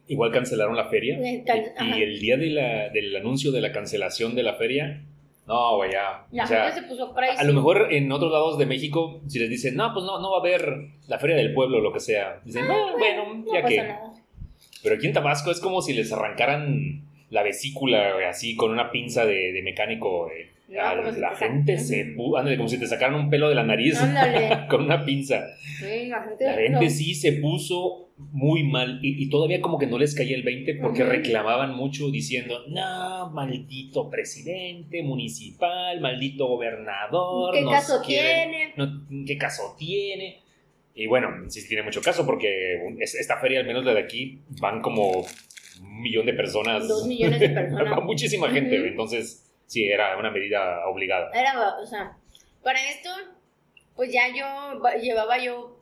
Igual 0.07 0.31
cancelaron 0.31 0.75
la 0.75 0.89
feria. 0.89 1.17
Eh, 1.19 1.43
can- 1.45 1.63
y, 1.97 2.01
el 2.03 2.19
día 2.19 2.37
de 2.37 2.47
la- 2.47 2.89
del 2.89 3.15
anuncio 3.15 3.51
de 3.51 3.61
la 3.61 3.71
cancelación 3.71 4.35
de 4.35 4.43
la 4.43 4.55
feria, 4.55 5.01
no, 5.51 5.75
güey, 5.77 5.91
ya. 5.91 6.25
La 6.31 6.43
o 6.43 6.47
sea, 6.47 6.65
gente 6.71 6.81
se 6.81 6.87
puso 6.87 7.13
crazy. 7.13 7.37
A 7.39 7.43
lo 7.43 7.53
mejor 7.53 7.87
en 7.91 8.11
otros 8.11 8.31
lados 8.31 8.57
de 8.57 8.65
México, 8.65 9.19
si 9.27 9.39
les 9.39 9.49
dicen, 9.49 9.75
no, 9.75 9.93
pues 9.93 10.05
no, 10.05 10.19
no 10.19 10.31
va 10.31 10.37
a 10.37 10.39
haber 10.39 10.87
la 11.07 11.19
feria 11.19 11.35
del 11.35 11.53
pueblo 11.53 11.77
o 11.79 11.81
lo 11.81 11.91
que 11.91 11.99
sea, 11.99 12.39
dicen, 12.45 12.65
"Ah, 12.69 12.93
bueno, 12.97 13.33
no 13.33 13.45
ya 13.53 13.61
pasa 13.61 13.67
que. 13.67 13.77
nada. 13.77 14.13
Pero 14.83 14.95
aquí 14.95 15.07
en 15.07 15.13
Tabasco 15.13 15.51
es 15.51 15.59
como 15.59 15.81
si 15.81 15.93
les 15.93 16.11
arrancaran 16.11 17.01
la 17.29 17.43
vesícula, 17.43 18.13
güey, 18.13 18.25
así 18.25 18.55
con 18.55 18.71
una 18.71 18.91
pinza 18.91 19.25
de, 19.25 19.51
de 19.51 19.61
mecánico. 19.61 20.25
güey. 20.25 20.45
No, 20.71 20.97
como 21.01 21.13
si 21.13 21.19
la 21.19 21.35
gente 21.35 21.77
se 21.77 22.15
ándale, 22.37 22.57
como 22.57 22.69
si 22.69 22.79
te 22.79 22.87
sacaran 22.87 23.15
un 23.15 23.29
pelo 23.29 23.49
de 23.49 23.55
la 23.55 23.63
nariz 23.63 23.99
con 24.69 24.83
una 24.83 25.03
pinza. 25.05 25.41
Sí, 25.79 26.07
la 26.07 26.23
gente. 26.23 26.45
La 26.45 26.53
gente 26.53 26.85
no. 26.85 26.89
sí 26.89 27.13
se 27.15 27.33
puso 27.33 28.09
muy 28.17 28.63
mal 28.63 28.99
y, 29.01 29.23
y 29.23 29.29
todavía 29.29 29.61
como 29.61 29.77
que 29.79 29.87
no 29.87 29.97
les 29.97 30.13
caía 30.15 30.35
el 30.35 30.43
20 30.43 30.75
porque 30.75 31.03
reclamaban 31.03 31.75
mucho 31.75 32.09
diciendo, 32.11 32.59
no, 32.69 33.31
maldito 33.31 34.09
presidente 34.09 35.01
municipal, 35.03 35.99
maldito 35.99 36.47
gobernador. 36.47 37.53
¿Qué 37.53 37.63
caso 37.65 38.01
quieren- 38.05 38.51
tiene? 38.51 38.73
no, 38.77 39.25
¿Qué 39.25 39.37
caso 39.37 39.75
tiene? 39.77 40.39
Y 40.93 41.07
bueno, 41.07 41.29
sí 41.49 41.67
tiene 41.67 41.83
mucho 41.83 42.01
caso 42.01 42.25
porque 42.25 42.75
es- 42.99 43.15
esta 43.15 43.37
feria, 43.39 43.59
al 43.59 43.65
menos 43.67 43.83
la 43.85 43.93
de 43.93 44.01
aquí, 44.01 44.39
van 44.59 44.81
como 44.81 45.09
un 45.81 46.01
millón 46.01 46.25
de 46.25 46.33
personas. 46.33 46.87
Dos 46.87 47.07
millones 47.07 47.39
de 47.39 47.49
personas. 47.49 47.91
Va 47.91 48.01
muchísima 48.01 48.49
gente, 48.51 48.75
entonces 48.87 49.50
sí, 49.71 49.89
era 49.89 50.17
una 50.17 50.31
medida 50.31 50.85
obligada. 50.87 51.31
Era, 51.33 51.77
o 51.77 51.85
sea, 51.85 52.17
para 52.61 52.79
esto, 52.89 53.09
pues 53.95 54.11
ya 54.11 54.27
yo 54.35 54.81
va- 54.81 54.95
llevaba 54.95 55.37
yo, 55.37 55.79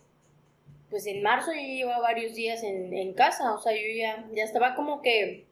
pues 0.92 1.08
en 1.08 1.24
marzo 1.24 1.52
yo 1.54 1.60
llevaba 1.62 2.00
varios 2.02 2.36
días 2.36 2.62
en, 2.64 2.94
en 2.96 3.14
casa, 3.14 3.54
o 3.54 3.60
sea, 3.60 3.74
yo 3.74 3.82
ya, 3.98 4.28
ya 4.34 4.44
estaba 4.44 4.76
como 4.76 5.02
que, 5.02 5.48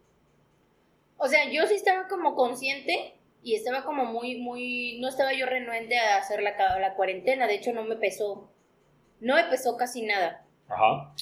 o 1.18 1.28
sea, 1.28 1.50
yo 1.50 1.66
sí 1.66 1.74
estaba 1.76 2.08
como 2.08 2.36
consciente 2.36 3.16
y 3.42 3.56
estaba 3.56 3.84
como 3.84 4.06
muy, 4.06 4.36
muy, 4.40 5.00
no 5.00 5.08
estaba 5.08 5.34
yo 5.34 5.46
renuente 5.48 5.98
a 5.98 6.18
hacer 6.18 6.42
la, 6.44 6.56
la 6.80 6.94
cuarentena, 6.94 7.48
de 7.48 7.56
hecho 7.56 7.74
no 7.74 7.84
me 7.84 7.96
pesó, 7.96 8.52
no 9.20 9.36
me 9.36 9.44
pesó 9.46 9.78
casi 9.78 10.04
nada. 10.04 10.46
Ajá. 10.68 11.14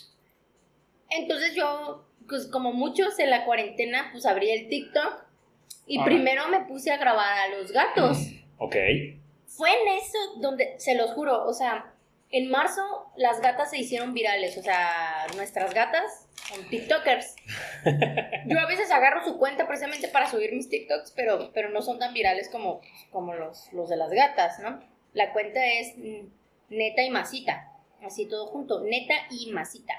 Entonces 1.09 1.55
yo, 1.55 2.05
pues 2.27 2.47
como 2.47 2.73
muchos 2.73 3.19
en 3.19 3.29
la 3.29 3.45
cuarentena, 3.45 4.09
pues 4.11 4.25
abrí 4.25 4.49
el 4.49 4.67
TikTok 4.69 5.24
y 5.87 5.99
Ah. 5.99 6.05
primero 6.05 6.47
me 6.49 6.61
puse 6.61 6.91
a 6.91 6.97
grabar 6.97 7.37
a 7.39 7.47
los 7.57 7.71
gatos. 7.71 8.17
Ok. 8.57 8.75
Fue 9.47 9.69
en 9.71 9.87
eso 9.97 10.17
donde, 10.37 10.75
se 10.79 10.95
los 10.95 11.11
juro, 11.11 11.45
o 11.45 11.53
sea, 11.53 11.93
en 12.31 12.49
marzo 12.49 12.81
las 13.15 13.39
gatas 13.41 13.69
se 13.69 13.77
hicieron 13.77 14.13
virales, 14.13 14.57
o 14.57 14.61
sea, 14.63 15.27
nuestras 15.35 15.73
gatas 15.73 16.27
son 16.49 16.67
TikTokers. 16.69 17.35
Yo 18.47 18.59
a 18.59 18.65
veces 18.67 18.91
agarro 18.91 19.23
su 19.23 19.37
cuenta 19.37 19.67
precisamente 19.67 20.07
para 20.07 20.29
subir 20.29 20.51
mis 20.53 20.69
TikToks, 20.69 21.11
pero, 21.15 21.51
pero 21.53 21.69
no 21.69 21.81
son 21.81 21.99
tan 21.99 22.13
virales 22.13 22.49
como, 22.49 22.81
como 23.11 23.33
los, 23.33 23.71
los 23.73 23.89
de 23.89 23.97
las 23.97 24.11
gatas, 24.11 24.59
¿no? 24.59 24.81
La 25.13 25.31
cuenta 25.31 25.65
es 25.65 25.97
mm, 25.97 26.27
neta 26.69 27.03
y 27.03 27.09
masita, 27.09 27.71
así 28.03 28.27
todo 28.27 28.47
junto, 28.47 28.81
neta 28.81 29.13
y 29.29 29.51
masita. 29.51 29.93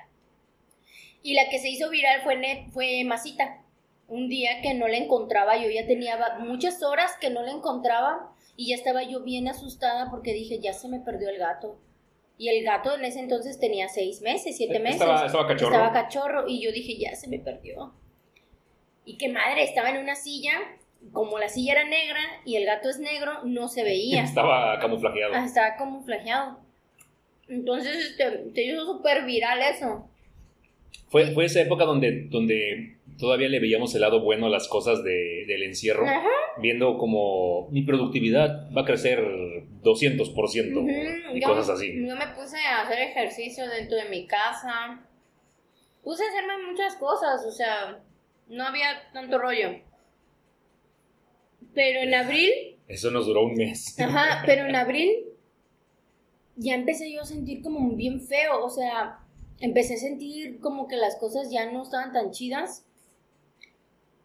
Y 1.22 1.34
la 1.34 1.48
que 1.48 1.58
se 1.58 1.68
hizo 1.70 1.88
viral 1.90 2.20
fue, 2.22 2.36
net, 2.36 2.66
fue 2.72 3.02
masita. 3.04 3.62
Un 4.08 4.28
día 4.28 4.60
que 4.62 4.74
no 4.74 4.86
la 4.86 4.98
encontraba, 4.98 5.56
yo 5.56 5.68
ya 5.68 5.86
tenía 5.86 6.16
muchas 6.38 6.82
horas 6.82 7.16
que 7.20 7.30
no 7.30 7.42
la 7.42 7.50
encontraba 7.50 8.32
y 8.56 8.68
ya 8.68 8.76
estaba 8.76 9.02
yo 9.02 9.22
bien 9.22 9.48
asustada 9.48 10.10
porque 10.10 10.32
dije, 10.32 10.60
ya 10.60 10.72
se 10.72 10.88
me 10.88 11.00
perdió 11.00 11.28
el 11.28 11.38
gato. 11.38 11.78
Y 12.38 12.48
el 12.48 12.64
gato 12.64 12.94
en 12.94 13.04
ese 13.04 13.20
entonces 13.20 13.58
tenía 13.58 13.88
seis 13.88 14.20
meses, 14.20 14.56
siete 14.56 14.78
meses. 14.78 15.00
Estaba, 15.00 15.26
estaba 15.26 15.48
cachorro. 15.48 15.72
Estaba 15.72 15.92
cachorro 15.92 16.44
y 16.46 16.62
yo 16.62 16.70
dije, 16.70 16.98
ya 16.98 17.14
se 17.16 17.28
me 17.28 17.38
perdió. 17.38 17.94
Y 19.04 19.16
qué 19.16 19.28
madre, 19.28 19.64
estaba 19.64 19.90
en 19.90 19.98
una 19.98 20.14
silla, 20.14 20.52
como 21.12 21.38
la 21.38 21.48
silla 21.48 21.72
era 21.72 21.84
negra 21.84 22.20
y 22.44 22.56
el 22.56 22.66
gato 22.66 22.90
es 22.90 22.98
negro, 22.98 23.44
no 23.44 23.68
se 23.68 23.84
veía. 23.84 24.22
Estaba 24.24 24.78
camuflajeado. 24.78 25.34
Ah, 25.34 25.44
estaba 25.44 25.76
camuflajeado. 25.76 26.58
Entonces, 27.48 27.96
este, 28.10 28.52
se 28.52 28.62
hizo 28.62 28.84
súper 28.84 29.24
viral 29.24 29.60
eso. 29.62 30.08
Fue, 31.08 31.32
fue 31.32 31.44
esa 31.44 31.60
época 31.60 31.84
donde, 31.84 32.24
donde 32.30 32.96
todavía 33.18 33.48
le 33.48 33.60
veíamos 33.60 33.94
el 33.94 34.00
lado 34.02 34.20
bueno 34.20 34.46
a 34.46 34.50
las 34.50 34.68
cosas 34.68 35.02
de- 35.04 35.44
del 35.46 35.62
encierro, 35.62 36.04
Ajá. 36.06 36.22
viendo 36.60 36.98
como 36.98 37.68
mi 37.70 37.82
productividad 37.82 38.68
va 38.76 38.82
a 38.82 38.84
crecer 38.84 39.20
200% 39.82 40.80
Ujú, 40.80 40.88
y 41.36 41.40
yo- 41.40 41.48
cosas 41.48 41.70
así. 41.70 41.92
Yo 42.06 42.16
me 42.16 42.26
puse 42.28 42.58
a 42.58 42.82
hacer 42.82 42.98
ejercicio 42.98 43.68
dentro 43.68 43.96
de 43.96 44.08
mi 44.10 44.26
casa. 44.26 45.00
Puse 46.02 46.24
a 46.24 46.28
hacerme 46.28 46.66
muchas 46.70 46.96
cosas, 46.96 47.44
o 47.46 47.50
sea, 47.52 48.00
no 48.48 48.64
había 48.64 48.88
tanto 49.12 49.38
rollo. 49.38 49.80
Pero 51.74 52.00
en 52.00 52.14
abril, 52.14 52.50
Eso 52.88 53.10
nos 53.10 53.26
duró 53.26 53.42
un 53.44 53.54
mes. 53.54 53.98
ajá, 54.00 54.42
pero 54.46 54.66
en 54.66 54.76
abril 54.76 55.10
ya 56.56 56.74
empecé 56.74 57.12
yo 57.12 57.20
a 57.22 57.24
sentir 57.26 57.62
como 57.62 57.94
bien 57.96 58.20
feo, 58.20 58.64
o 58.64 58.70
sea, 58.70 59.18
empecé 59.60 59.94
a 59.94 59.98
sentir 59.98 60.60
como 60.60 60.88
que 60.88 60.96
las 60.96 61.16
cosas 61.16 61.50
ya 61.50 61.70
no 61.70 61.82
estaban 61.82 62.12
tan 62.12 62.30
chidas. 62.30 62.84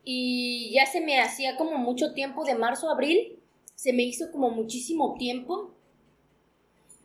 Y 0.04 0.72
ya 0.74 0.86
se 0.86 1.02
me 1.02 1.20
hacía 1.20 1.58
como 1.58 1.78
mucho 1.78 2.14
tiempo 2.14 2.44
de 2.44 2.56
marzo 2.56 2.90
a 2.90 2.94
abril, 2.94 3.40
se 3.76 3.94
me 3.94 4.04
hizo 4.04 4.32
como 4.32 4.50
muchísimo 4.50 5.16
tiempo. 5.18 5.72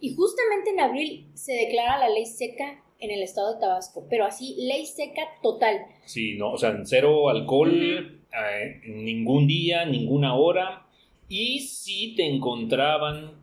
Y 0.00 0.14
justamente 0.14 0.70
en 0.70 0.80
abril 0.80 1.26
se 1.34 1.52
declara 1.52 1.98
la 1.98 2.08
ley 2.08 2.26
seca 2.26 2.82
en 2.98 3.10
el 3.10 3.22
estado 3.22 3.54
de 3.54 3.60
Tabasco, 3.60 4.06
pero 4.08 4.24
así, 4.24 4.56
ley 4.58 4.86
seca 4.86 5.22
total. 5.42 5.86
Sí, 6.04 6.36
no, 6.38 6.52
o 6.52 6.56
sea, 6.56 6.74
cero 6.84 7.28
alcohol, 7.28 7.72
eh, 7.72 8.80
ningún 8.86 9.46
día, 9.46 9.84
ninguna 9.84 10.34
hora. 10.34 10.86
Y 11.28 11.60
si 11.60 12.14
te 12.14 12.26
encontraban 12.26 13.35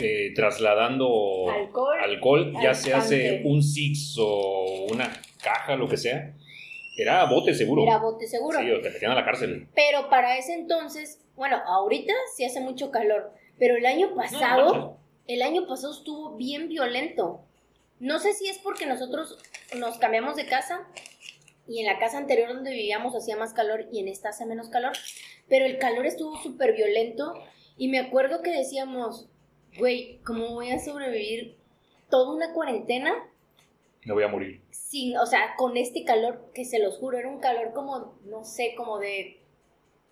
eh, 0.00 0.32
trasladando 0.34 1.50
Alcohol. 1.50 1.98
alcohol, 2.02 2.52
ya 2.62 2.74
se 2.74 2.94
hace 2.94 3.42
un 3.44 3.62
six 3.62 4.16
o 4.18 4.86
una 4.90 5.10
caja, 5.42 5.76
lo 5.76 5.88
que 5.88 5.96
sea, 5.96 6.34
era 6.96 7.24
bote 7.26 7.54
seguro. 7.54 7.82
Era 7.82 7.98
bote 7.98 8.26
seguro. 8.26 8.58
Sí, 8.58 8.70
o 8.70 8.80
te 8.80 8.90
metían 8.90 9.12
a 9.12 9.14
la 9.14 9.24
cárcel. 9.24 9.68
Pero 9.74 10.08
para 10.10 10.36
ese 10.36 10.54
entonces, 10.54 11.20
bueno, 11.36 11.56
ahorita 11.66 12.12
sí 12.36 12.44
hace 12.44 12.60
mucho 12.60 12.90
calor, 12.90 13.32
pero 13.58 13.76
el 13.76 13.86
año 13.86 14.14
pasado, 14.14 14.74
No, 14.74 14.98
el 15.26 15.42
año 15.42 15.66
pasado 15.66 15.92
estuvo 15.92 16.36
bien 16.36 16.68
violento. 16.68 17.40
No 17.98 18.18
sé 18.18 18.32
si 18.32 18.48
es 18.48 18.58
porque 18.58 18.86
nosotros 18.86 19.38
nos 19.78 19.98
cambiamos 19.98 20.36
de 20.36 20.46
casa 20.46 20.86
y 21.68 21.80
en 21.80 21.86
la 21.86 21.98
casa 21.98 22.18
anterior 22.18 22.52
donde 22.52 22.72
vivíamos 22.72 23.14
hacía 23.14 23.36
más 23.36 23.52
calor 23.52 23.86
y 23.92 24.00
en 24.00 24.08
esta 24.08 24.30
hace 24.30 24.44
menos 24.44 24.68
calor, 24.68 24.92
pero 25.48 25.66
el 25.66 25.78
calor 25.78 26.06
estuvo 26.06 26.36
súper 26.36 26.74
violento 26.74 27.34
y 27.76 27.88
me 27.88 27.98
acuerdo 27.98 28.42
que 28.42 28.50
decíamos, 28.50 29.28
güey, 29.78 30.20
¿cómo 30.24 30.54
voy 30.54 30.70
a 30.70 30.78
sobrevivir 30.78 31.56
toda 32.08 32.32
una 32.34 32.52
cuarentena 32.52 33.14
Me 34.04 34.12
voy 34.14 34.24
a 34.24 34.28
morir. 34.28 34.62
sin, 34.70 35.16
o 35.18 35.26
sea, 35.26 35.54
con 35.56 35.76
este 35.76 36.04
calor 36.04 36.50
que 36.54 36.64
se 36.64 36.78
los 36.78 36.98
juro, 36.98 37.18
era 37.18 37.28
un 37.28 37.40
calor 37.40 37.72
como, 37.72 38.14
no 38.24 38.44
sé, 38.44 38.74
como 38.76 38.98
de, 38.98 39.40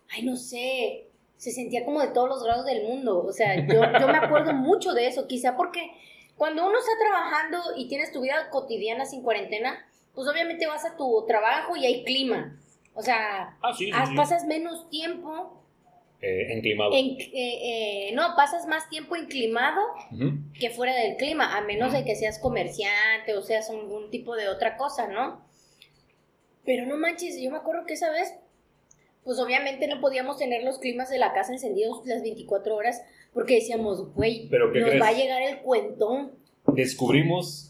ay, 0.09 0.23
no 0.23 0.35
sé, 0.37 1.07
se 1.37 1.51
sentía 1.51 1.85
como 1.85 2.01
de 2.01 2.09
todos 2.09 2.29
los 2.29 2.43
grados 2.43 2.65
del 2.65 2.83
mundo, 2.87 3.23
o 3.25 3.31
sea, 3.31 3.55
yo, 3.67 3.81
yo 3.99 4.07
me 4.07 4.17
acuerdo 4.17 4.53
mucho 4.53 4.93
de 4.93 5.07
eso, 5.07 5.27
quizá 5.27 5.55
porque 5.57 5.91
cuando 6.37 6.65
uno 6.65 6.77
está 6.77 6.91
trabajando 6.99 7.57
y 7.75 7.87
tienes 7.89 8.11
tu 8.13 8.21
vida 8.21 8.49
cotidiana 8.49 9.05
sin 9.05 9.21
cuarentena, 9.23 9.85
pues 10.13 10.27
obviamente 10.27 10.67
vas 10.67 10.85
a 10.85 10.95
tu 10.97 11.25
trabajo 11.27 11.75
y 11.75 11.85
hay 11.85 12.03
clima, 12.03 12.57
o 12.93 13.01
sea, 13.01 13.57
Ah, 13.61 13.73
sí, 13.73 13.85
sí, 13.85 13.91
sí. 13.91 14.15
pasas 14.15 14.45
menos 14.45 14.89
tiempo, 14.89 15.61
Eh, 16.21 16.51
enclimado. 16.53 16.91
en, 16.93 17.05
eh, 17.19 17.29
eh, 17.33 18.11
no, 18.13 18.33
pasas 18.35 18.67
más 18.67 18.89
tiempo 18.89 19.15
inclimado 19.15 19.79
Ujú. 20.11 20.31
que 20.59 20.69
fuera 20.69 20.93
del 20.93 21.15
clima, 21.15 21.55
a 21.57 21.61
menos 21.61 21.93
de 21.93 22.03
que 22.03 22.15
seas 22.15 22.39
comerciante 22.39 23.35
o 23.37 23.41
seas 23.41 23.69
algún 23.69 24.09
tipo 24.11 24.35
de 24.35 24.49
otra 24.49 24.75
cosa, 24.75 25.07
¿no? 25.07 25.45
Pero 26.65 26.85
no 26.85 26.97
manches, 26.97 27.39
yo 27.41 27.49
me 27.51 27.57
acuerdo 27.57 27.85
que 27.85 27.93
esa 27.93 28.11
vez, 28.11 28.33
pues 29.23 29.39
obviamente 29.39 29.87
no 29.87 30.01
podíamos 30.01 30.37
tener 30.37 30.63
los 30.63 30.79
climas 30.79 31.09
de 31.09 31.19
la 31.19 31.31
casa 31.33 31.53
encendidos 31.53 32.05
las 32.05 32.21
24 32.21 32.75
horas 32.75 33.01
porque 33.33 33.55
decíamos, 33.55 34.13
güey, 34.13 34.49
¿Pero 34.49 34.71
qué 34.73 34.79
nos 34.79 34.89
crees? 34.89 35.01
va 35.03 35.07
a 35.07 35.13
llegar 35.13 35.41
el 35.41 35.59
cuentón, 35.59 36.33
Descubrimos 36.67 37.68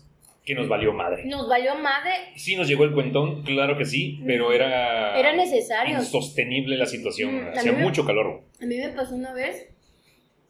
que 0.49 0.55
nos 0.55 0.67
valió 0.67 0.91
madre. 0.93 1.25
nos 1.25 1.47
valió 1.47 1.75
madre, 1.75 2.11
Sí 2.35 2.55
nos 2.55 2.67
llegó 2.67 2.83
el 2.83 2.93
cuentón, 2.93 3.43
claro 3.43 3.77
que 3.77 3.85
sí, 3.85 4.19
pero 4.25 4.51
era... 4.51 5.17
era 5.19 5.33
necesario. 5.35 5.97
insostenible 5.99 6.75
la 6.75 6.87
situación. 6.87 7.51
Mm, 7.51 7.57
Hacía 7.57 7.71
me- 7.71 7.83
mucho 7.83 8.03
calor. 8.03 8.41
A 8.59 8.65
mí 8.65 8.75
me 8.77 8.89
pasó 8.89 9.13
una 9.13 9.31
vez 9.33 9.67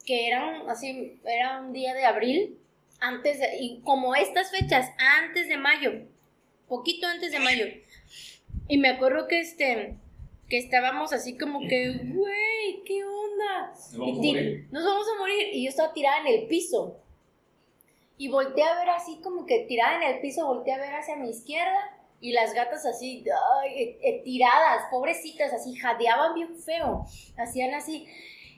que 0.05 0.27
era 0.27 0.45
un, 0.45 0.69
así, 0.69 1.19
era 1.25 1.59
un 1.59 1.73
día 1.73 1.93
de 1.93 2.05
abril, 2.05 2.57
antes 3.01 3.39
de, 3.39 3.57
y 3.59 3.81
como 3.81 4.15
estas 4.15 4.51
fechas, 4.51 4.89
antes 4.97 5.49
de 5.49 5.57
mayo, 5.57 5.91
poquito 6.69 7.05
antes 7.07 7.31
de 7.33 7.39
mayo. 7.39 7.65
Y 8.69 8.77
me 8.77 8.87
acuerdo 8.89 9.27
que 9.27 9.39
este, 9.41 9.95
que 10.47 10.57
estábamos 10.57 11.11
así 11.11 11.37
como 11.37 11.59
que, 11.67 11.89
güey, 12.05 12.83
¿qué 12.85 13.03
onda? 13.03 13.71
Nos 13.73 13.97
vamos 13.97 14.17
a 14.19 14.23
Y 14.23 14.27
morir. 14.33 14.67
Nos 14.71 14.83
vamos 14.85 15.07
a 15.13 15.19
morir. 15.19 15.47
Y 15.53 15.63
yo 15.65 15.69
estaba 15.69 15.91
tirada 15.93 16.21
en 16.21 16.27
el 16.41 16.47
piso. 16.47 16.99
Y 18.19 18.27
volteé 18.27 18.63
a 18.65 18.75
ver 18.77 18.89
así 18.89 19.19
como 19.23 19.45
que 19.47 19.59
tirada 19.67 19.95
en 19.95 20.13
el 20.15 20.21
piso, 20.21 20.45
volteé 20.45 20.73
a 20.73 20.77
ver 20.77 20.93
hacia 20.93 21.15
mi 21.15 21.29
izquierda. 21.29 21.95
Y 22.21 22.33
las 22.33 22.53
gatas 22.53 22.85
así, 22.85 23.23
ay, 23.63 23.71
eh, 23.81 23.99
eh, 24.03 24.21
tiradas, 24.25 24.83
pobrecitas, 24.91 25.53
así, 25.53 25.73
jadeaban 25.75 26.35
bien 26.35 26.53
feo. 26.55 27.05
Hacían 27.37 27.73
así. 27.73 28.05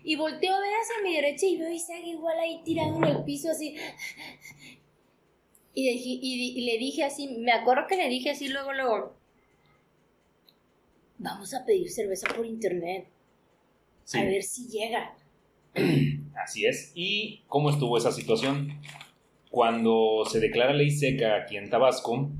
Y 0.03 0.15
volteo 0.15 0.55
a 0.55 0.59
ver 0.59 0.73
hacia 0.73 1.03
mi 1.03 1.15
derecha 1.15 1.45
y 1.45 1.57
veo 1.57 1.67
a 1.67 1.73
Isaac 1.73 2.01
igual 2.03 2.39
ahí 2.39 2.63
tirado 2.65 2.97
en 2.97 3.03
el 3.03 3.23
piso 3.23 3.51
así. 3.51 3.75
Y, 5.75 5.89
dije- 5.93 6.19
y- 6.21 6.59
y 6.59 6.65
le 6.65 6.77
dije 6.79 7.03
así, 7.03 7.27
me 7.37 7.51
acuerdo 7.51 7.85
que 7.87 7.97
le 7.97 8.09
dije 8.09 8.31
así 8.31 8.47
luego, 8.49 8.73
luego, 8.73 9.15
vamos 11.19 11.53
a 11.53 11.63
pedir 11.65 11.89
cerveza 11.91 12.27
por 12.35 12.45
internet, 12.45 13.07
Sí. 14.03 14.17
a 14.19 14.23
ver 14.23 14.41
si 14.43 14.67
llega. 14.69 15.15
Así 16.43 16.65
es. 16.65 16.91
¿Y 16.95 17.43
cómo 17.47 17.69
estuvo 17.69 17.97
esa 17.97 18.11
situación? 18.11 18.81
Cuando 19.51 20.23
se 20.25 20.39
declara 20.39 20.73
ley 20.73 20.89
seca 20.91 21.35
aquí 21.35 21.57
en 21.57 21.69
Tabasco, 21.69 22.31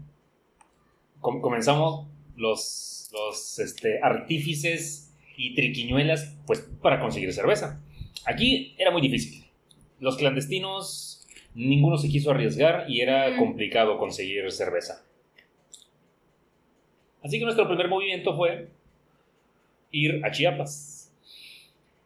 com- 1.20 1.41
comenzamos 1.41 2.08
los, 2.38 3.10
los 3.12 3.60
este, 3.60 4.00
artífices 4.01 5.13
y 5.36 5.53
triquiñuelas 5.53 6.38
pues, 6.48 6.62
para 6.82 7.00
conseguir 7.01 7.32
cerveza. 7.34 7.84
Aquí 8.25 8.74
era 8.77 8.91
muy 8.91 9.01
difícil. 9.01 9.46
Los 10.00 10.15
clandestinos, 10.18 11.27
ninguno 11.53 11.98
se 11.98 12.08
quiso 12.08 12.32
arriesgar 12.32 12.86
y 12.89 13.01
era 13.01 13.36
complicado 13.38 13.98
conseguir 13.98 14.50
cerveza. 14.51 15.03
Así 17.24 17.38
que 17.38 17.44
nuestro 17.44 17.68
primer 17.68 17.88
movimiento 17.89 18.36
fue 18.38 18.70
ir 19.91 20.25
a 20.25 20.32
Chiapas. 20.32 21.13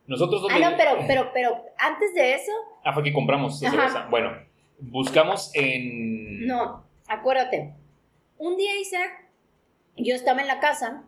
Nosotros 0.07 0.43
Ah, 0.50 0.59
no, 0.59 0.77
pero, 0.77 0.97
pero, 1.07 1.29
pero 1.33 1.63
antes 1.77 2.13
de 2.15 2.33
eso, 2.33 2.51
Ah, 2.83 2.93
fue 2.93 3.03
que 3.03 3.13
compramos 3.13 3.62
Ajá. 3.63 3.71
cerveza. 3.71 4.07
Bueno, 4.09 4.31
buscamos 4.79 5.51
en. 5.53 6.46
no, 6.48 6.86
acuérdate. 7.08 7.75
Un 8.38 8.58
día 8.58 8.79
Isaac, 8.79 9.29
yo 9.98 10.15
estaba 10.15 10.41
en 10.41 10.48
la 10.48 10.60
casa, 10.60 11.03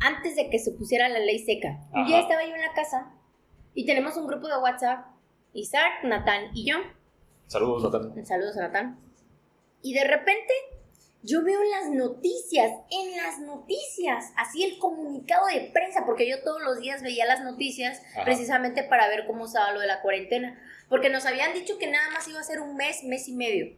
antes 0.00 0.36
de 0.36 0.50
que 0.50 0.58
se 0.58 0.72
pusiera 0.72 1.08
la 1.08 1.20
ley 1.20 1.38
seca. 1.38 1.78
Un 1.92 2.06
día 2.06 2.20
estaba 2.20 2.44
yo 2.44 2.54
en 2.54 2.60
la 2.60 2.72
casa 2.72 3.12
y 3.74 3.86
tenemos 3.86 4.16
un 4.16 4.26
grupo 4.26 4.48
de 4.48 4.58
WhatsApp, 4.58 5.06
Isaac, 5.52 6.04
Natán 6.04 6.50
y 6.54 6.70
yo. 6.70 6.76
Saludos, 7.46 7.84
Natán. 7.84 8.26
Saludos 8.26 8.56
a 8.56 8.62
Natán. 8.62 8.98
Y 9.82 9.94
de 9.94 10.04
repente 10.04 10.52
yo 11.22 11.42
veo 11.44 11.60
en 11.62 11.70
las 11.70 11.90
noticias, 11.90 12.70
en 12.90 13.16
las 13.16 13.40
noticias, 13.40 14.32
así 14.36 14.64
el 14.64 14.78
comunicado 14.78 15.46
de 15.46 15.70
prensa, 15.72 16.04
porque 16.06 16.28
yo 16.28 16.42
todos 16.42 16.62
los 16.62 16.80
días 16.80 17.02
veía 17.02 17.26
las 17.26 17.42
noticias 17.42 18.00
Ajá. 18.14 18.24
precisamente 18.24 18.84
para 18.84 19.08
ver 19.08 19.26
cómo 19.26 19.44
estaba 19.44 19.72
lo 19.72 19.80
de 19.80 19.86
la 19.86 20.00
cuarentena. 20.00 20.58
Porque 20.90 21.08
nos 21.08 21.24
habían 21.24 21.54
dicho 21.54 21.78
que 21.78 21.86
nada 21.86 22.10
más 22.10 22.28
iba 22.28 22.40
a 22.40 22.44
ser 22.44 22.60
un 22.60 22.76
mes, 22.76 23.04
mes 23.04 23.28
y 23.28 23.32
medio. 23.32 23.76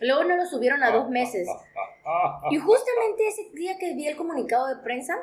Luego 0.00 0.24
no 0.24 0.36
lo 0.36 0.44
subieron 0.44 0.82
a 0.82 0.90
dos 0.90 1.08
meses. 1.08 1.48
Ah, 1.48 1.62
ah, 1.76 1.80
ah, 2.04 2.40
ah, 2.44 2.48
Y 2.50 2.56
justamente 2.56 3.28
ese 3.28 3.48
día 3.54 3.78
que 3.78 3.94
vi 3.94 4.08
el 4.08 4.16
comunicado 4.16 4.66
de 4.66 4.82
prensa, 4.82 5.14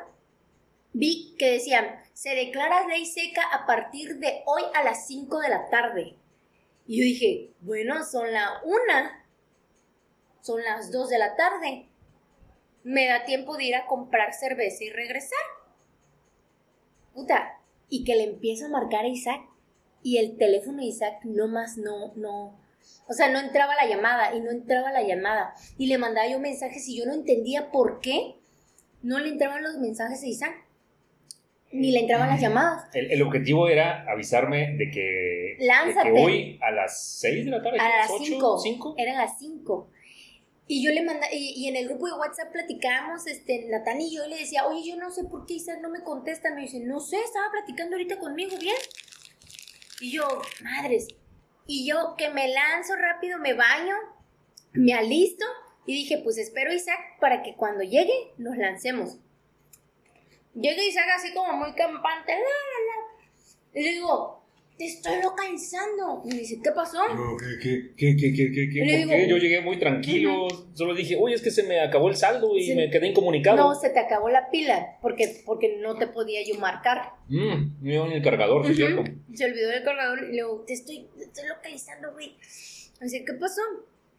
vi 0.94 1.36
que 1.38 1.52
decían, 1.52 2.00
se 2.14 2.34
declara 2.34 2.88
ley 2.88 3.04
seca 3.04 3.42
a 3.52 3.66
partir 3.66 4.16
de 4.16 4.42
hoy 4.46 4.62
a 4.74 4.82
las 4.82 5.06
5 5.06 5.40
de 5.40 5.48
la 5.50 5.68
tarde. 5.68 6.16
Y 6.86 6.98
yo 6.98 7.04
dije, 7.04 7.50
bueno, 7.60 8.02
son 8.02 8.32
la 8.32 8.62
una, 8.64 9.28
son 10.40 10.62
las 10.64 10.90
2 10.90 11.10
de 11.10 11.18
la 11.18 11.36
tarde. 11.36 11.86
Me 12.82 13.06
da 13.08 13.26
tiempo 13.26 13.58
de 13.58 13.64
ir 13.64 13.76
a 13.76 13.86
comprar 13.86 14.32
cerveza 14.32 14.84
y 14.84 14.90
regresar. 14.90 15.38
Puta, 17.12 17.60
y 17.90 18.04
que 18.04 18.14
le 18.14 18.24
empiezo 18.24 18.66
a 18.66 18.70
marcar 18.70 19.04
a 19.04 19.08
Isaac 19.08 19.42
y 20.06 20.18
el 20.18 20.36
teléfono 20.36 20.78
de 20.78 20.84
Isaac 20.84 21.24
no 21.24 21.48
más, 21.48 21.78
no, 21.78 22.12
no. 22.14 22.56
O 23.08 23.12
sea, 23.12 23.28
no 23.28 23.40
entraba 23.40 23.74
la 23.74 23.88
llamada 23.88 24.36
y 24.36 24.40
no 24.40 24.52
entraba 24.52 24.92
la 24.92 25.02
llamada. 25.02 25.52
Y 25.78 25.88
le 25.88 25.98
mandaba 25.98 26.28
yo 26.28 26.38
mensajes 26.38 26.86
y 26.86 26.96
yo 26.96 27.06
no 27.06 27.12
entendía 27.12 27.72
por 27.72 27.98
qué 27.98 28.36
no 29.02 29.18
le 29.18 29.30
entraban 29.30 29.64
los 29.64 29.78
mensajes 29.78 30.22
a 30.22 30.26
Isaac. 30.28 30.54
Ni 31.72 31.90
le 31.90 31.98
entraban 32.02 32.28
las 32.28 32.40
llamadas. 32.40 32.88
El, 32.94 33.10
el 33.10 33.20
objetivo 33.20 33.66
era 33.68 34.08
avisarme 34.08 34.76
de 34.76 34.92
que, 34.92 35.56
de 35.58 35.66
Lánzate. 35.66 36.12
que 36.12 36.22
hoy 36.22 36.58
a 36.62 36.70
las 36.70 37.18
6 37.18 37.44
de 37.46 37.50
la 37.50 37.62
tarde, 37.64 37.80
A 37.80 37.88
las 37.88 38.10
8, 38.12 38.24
5. 38.24 38.58
5. 38.62 38.94
Eran 38.98 39.16
las 39.16 39.40
5. 39.40 39.90
Y 40.68 40.84
yo 40.84 40.92
le 40.92 41.02
mandaba, 41.02 41.32
y, 41.32 41.52
y 41.56 41.66
en 41.66 41.74
el 41.74 41.88
grupo 41.88 42.06
de 42.06 42.12
WhatsApp 42.12 42.52
platicábamos, 42.52 43.26
este, 43.26 43.66
Natán 43.68 44.00
y 44.00 44.14
yo, 44.14 44.24
y 44.24 44.30
le 44.30 44.38
decía, 44.38 44.68
oye, 44.68 44.88
yo 44.88 44.96
no 44.96 45.10
sé 45.10 45.24
por 45.24 45.46
qué 45.46 45.54
Isaac 45.54 45.80
no 45.82 45.90
me 45.90 46.04
contesta. 46.04 46.54
Me 46.54 46.60
dice, 46.60 46.78
no 46.78 47.00
sé, 47.00 47.16
estaba 47.16 47.46
platicando 47.50 47.96
ahorita 47.96 48.18
conmigo, 48.20 48.56
bien. 48.60 48.76
Y 50.00 50.12
yo, 50.12 50.42
madres. 50.62 51.08
Y 51.66 51.88
yo 51.88 52.14
que 52.16 52.30
me 52.30 52.48
lanzo 52.48 52.94
rápido, 52.96 53.38
me 53.38 53.54
baño, 53.54 53.94
me 54.72 54.92
alisto, 54.94 55.44
y 55.86 55.94
dije, 55.94 56.18
pues 56.18 56.36
espero 56.36 56.72
Isaac 56.72 56.98
para 57.20 57.42
que 57.42 57.54
cuando 57.56 57.82
llegue 57.84 58.32
nos 58.38 58.56
lancemos. 58.56 59.18
Llega 60.54 60.82
Isaac 60.82 61.08
así 61.14 61.32
como 61.32 61.52
muy 61.52 61.72
campante. 61.74 62.34
Y 63.72 63.82
le 63.82 63.92
digo, 63.92 64.35
te 64.78 64.84
estoy 64.84 65.22
localizando. 65.22 66.22
Y 66.24 66.28
me 66.28 66.40
dice, 66.40 66.58
¿qué 66.62 66.70
pasó? 66.72 66.98
¿Qué, 67.40 67.58
qué, 67.62 67.94
qué, 67.96 68.16
qué, 68.16 68.32
qué, 68.34 68.50
qué, 68.52 68.68
qué? 68.70 68.84
Le 68.84 68.90
¿Por 68.92 68.98
digo- 68.98 69.10
qué? 69.10 69.28
Yo 69.28 69.36
llegué 69.38 69.60
muy 69.60 69.78
tranquilo. 69.78 70.48
Solo 70.74 70.94
dije, 70.94 71.16
oye, 71.20 71.34
es 71.34 71.42
que 71.42 71.50
se 71.50 71.62
me 71.62 71.80
acabó 71.80 72.08
el 72.08 72.16
saldo 72.16 72.56
y 72.56 72.62
Sí. 72.64 72.74
me 72.74 72.90
quedé 72.90 73.08
incomunicado. 73.08 73.56
No, 73.56 73.74
se 73.74 73.90
te 73.90 73.98
acabó 74.00 74.28
la 74.28 74.50
pila 74.50 74.98
porque, 75.00 75.42
porque 75.44 75.78
no 75.80 75.96
te 75.96 76.06
podía 76.06 76.40
yo 76.46 76.58
marcar. 76.60 77.12
Mm, 77.28 77.82
me 77.82 77.96
en 77.96 78.12
el 78.12 78.22
cargador, 78.22 78.64
sí 78.66 78.72
es 78.72 78.76
cierto. 78.76 79.04
Se 79.34 79.44
olvidó 79.44 79.70
del 79.70 79.82
cargador 79.84 80.24
y 80.30 80.36
luego, 80.36 80.64
te 80.66 80.74
estoy, 80.74 81.08
te 81.16 81.24
estoy 81.24 81.48
localizando, 81.48 82.12
güey. 82.12 82.36
Así, 83.00 83.24
¿qué 83.24 83.32
pasó? 83.34 83.60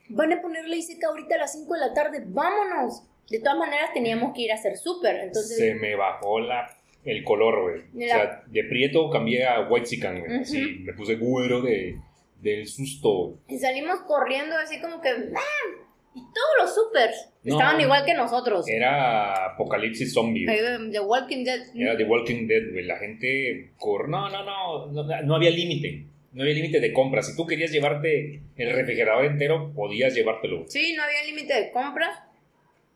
Van 0.09 0.31
a 0.31 0.41
ponerle 0.41 0.77
ICK 0.77 1.03
ahorita 1.03 1.35
a 1.35 1.39
las 1.39 1.53
5 1.53 1.73
de 1.73 1.79
la 1.79 1.93
tarde, 1.93 2.23
vámonos. 2.25 3.03
De 3.29 3.39
todas 3.39 3.57
maneras 3.57 3.91
teníamos 3.93 4.33
que 4.33 4.43
ir 4.43 4.51
a 4.53 4.55
hacer 4.55 4.77
súper, 4.77 5.17
entonces... 5.17 5.57
Se 5.57 5.73
me 5.75 5.95
bajó 5.97 6.39
la, 6.39 6.69
el 7.07 7.23
color, 7.23 7.61
güey. 7.63 8.05
O 8.05 8.07
sea, 8.09 8.43
de 8.47 8.63
prieto 8.65 9.09
cambié 9.09 9.45
a 9.45 9.67
white 9.67 9.87
chican, 9.87 10.19
güey. 10.19 10.31
Ujú. 10.33 10.41
Así, 10.41 10.59
me 10.81 10.93
puse 10.93 11.15
güero 11.15 11.61
de, 11.61 11.97
del 12.41 12.67
susto. 12.67 13.39
Y 13.47 13.57
salimos 13.57 14.01
corriendo 14.01 14.55
así 14.57 14.79
como 14.79 15.01
que... 15.01 15.09
¡ah! 15.09 15.83
Y 16.15 16.19
todos 16.19 16.49
los 16.61 16.73
supers 16.73 17.29
No. 17.43 17.55
estaban 17.57 17.79
igual 17.79 18.03
que 18.03 18.15
nosotros. 18.15 18.67
Era 18.67 19.53
apocalipsis 19.53 20.13
zombie. 20.13 20.45
güey. 20.45 20.57
Ahí, 20.59 20.91
The 20.91 20.99
Walking 20.99 21.43
Dead. 21.43 21.61
Era 21.75 21.95
The 21.95 22.05
Walking 22.05 22.47
Dead, 22.47 22.71
güey. 22.71 22.85
La 22.85 22.97
gente 22.97 23.71
cor... 23.77 24.09
No, 24.09 24.27
no, 24.29 24.43
no, 24.43 24.87
no. 24.87 25.21
No 25.23 25.35
había 25.35 25.51
límite. 25.51 26.05
No 26.33 26.41
había 26.43 26.55
límite 26.55 26.79
de 26.79 26.91
compra. 26.91 27.21
Si 27.21 27.35
tú 27.37 27.45
querías 27.45 27.71
llevarte 27.71 28.41
el 28.55 28.71
refrigerador 28.73 29.25
entero, 29.25 29.71
podías 29.75 30.13
llevártelo. 30.15 30.65
Sí, 30.67 30.93
no 30.95 31.03
había 31.03 31.23
límite 31.23 31.53
de 31.53 31.71
compras. 31.71 32.19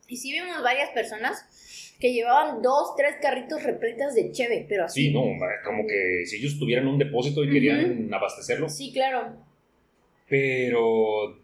Y 0.08 0.16
sí 0.16 0.32
vimos 0.32 0.60
varias 0.62 0.90
personas 0.90 1.46
que 2.02 2.12
llevaban 2.12 2.60
dos, 2.62 2.96
tres 2.96 3.14
carritos 3.22 3.62
repletas 3.62 4.16
de 4.16 4.32
cheve, 4.32 4.66
pero 4.68 4.86
así. 4.86 5.06
Sí, 5.06 5.14
no, 5.14 5.22
como 5.64 5.86
que 5.86 6.26
si 6.26 6.38
ellos 6.38 6.58
tuvieran 6.58 6.88
un 6.88 6.98
depósito 6.98 7.44
y 7.44 7.50
querían 7.50 8.12
abastecerlo. 8.12 8.68
Sí, 8.68 8.92
claro. 8.92 9.36
Pero 10.28 11.38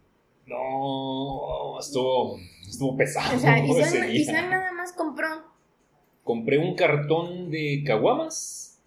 no, 0.47 1.79
estuvo, 1.79 2.41
estuvo 2.69 2.97
pesado 2.97 3.37
O 3.37 3.39
sea. 3.39 4.09
Isaac 4.13 4.51
nada 4.51 4.73
más 4.73 4.93
compró 4.95 5.29
Compré 6.25 6.59
un 6.59 6.75
cartón 6.75 7.53
de 7.53 7.85
caguamas, 7.87 8.83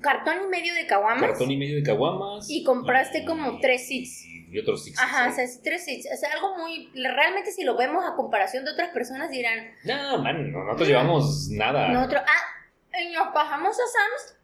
cartón 0.00 0.44
y 0.44 0.48
medio 0.48 0.74
de 0.74 0.86
caguamas. 0.86 1.22
cartón 1.30 1.50
y 1.50 1.56
medio 1.56 1.76
de 1.76 1.82
caguamas. 1.82 2.48
Y 2.50 2.64
compraste 2.64 3.24
como 3.24 3.58
tres 3.60 3.86
seats. 3.88 4.24
Y 4.50 4.58
otros 4.58 4.84
six. 4.84 4.98
Ajá, 5.00 5.26
o 5.26 5.30
sí. 5.30 5.36
sea, 5.36 5.44
es 5.44 5.62
tres 5.62 5.84
seats. 5.84 6.06
O 6.12 6.16
sea, 6.16 6.32
algo 6.32 6.56
muy. 6.58 6.90
Realmente, 6.94 7.52
si 7.52 7.64
lo 7.64 7.76
vemos 7.76 8.04
a 8.04 8.14
comparación 8.14 8.64
de 8.64 8.72
otras 8.72 8.90
personas, 8.90 9.30
dirán. 9.30 9.72
No, 9.84 10.18
man, 10.18 10.52
no, 10.52 10.64
nosotros 10.64 10.88
llevamos 10.88 11.48
nada. 11.50 11.88
Nosotros. 11.88 12.22
Ah, 12.26 12.98
y 13.00 13.12
nos 13.14 13.28
pasamos 13.32 13.70
a 13.74 13.86
Sam's. 13.86 14.38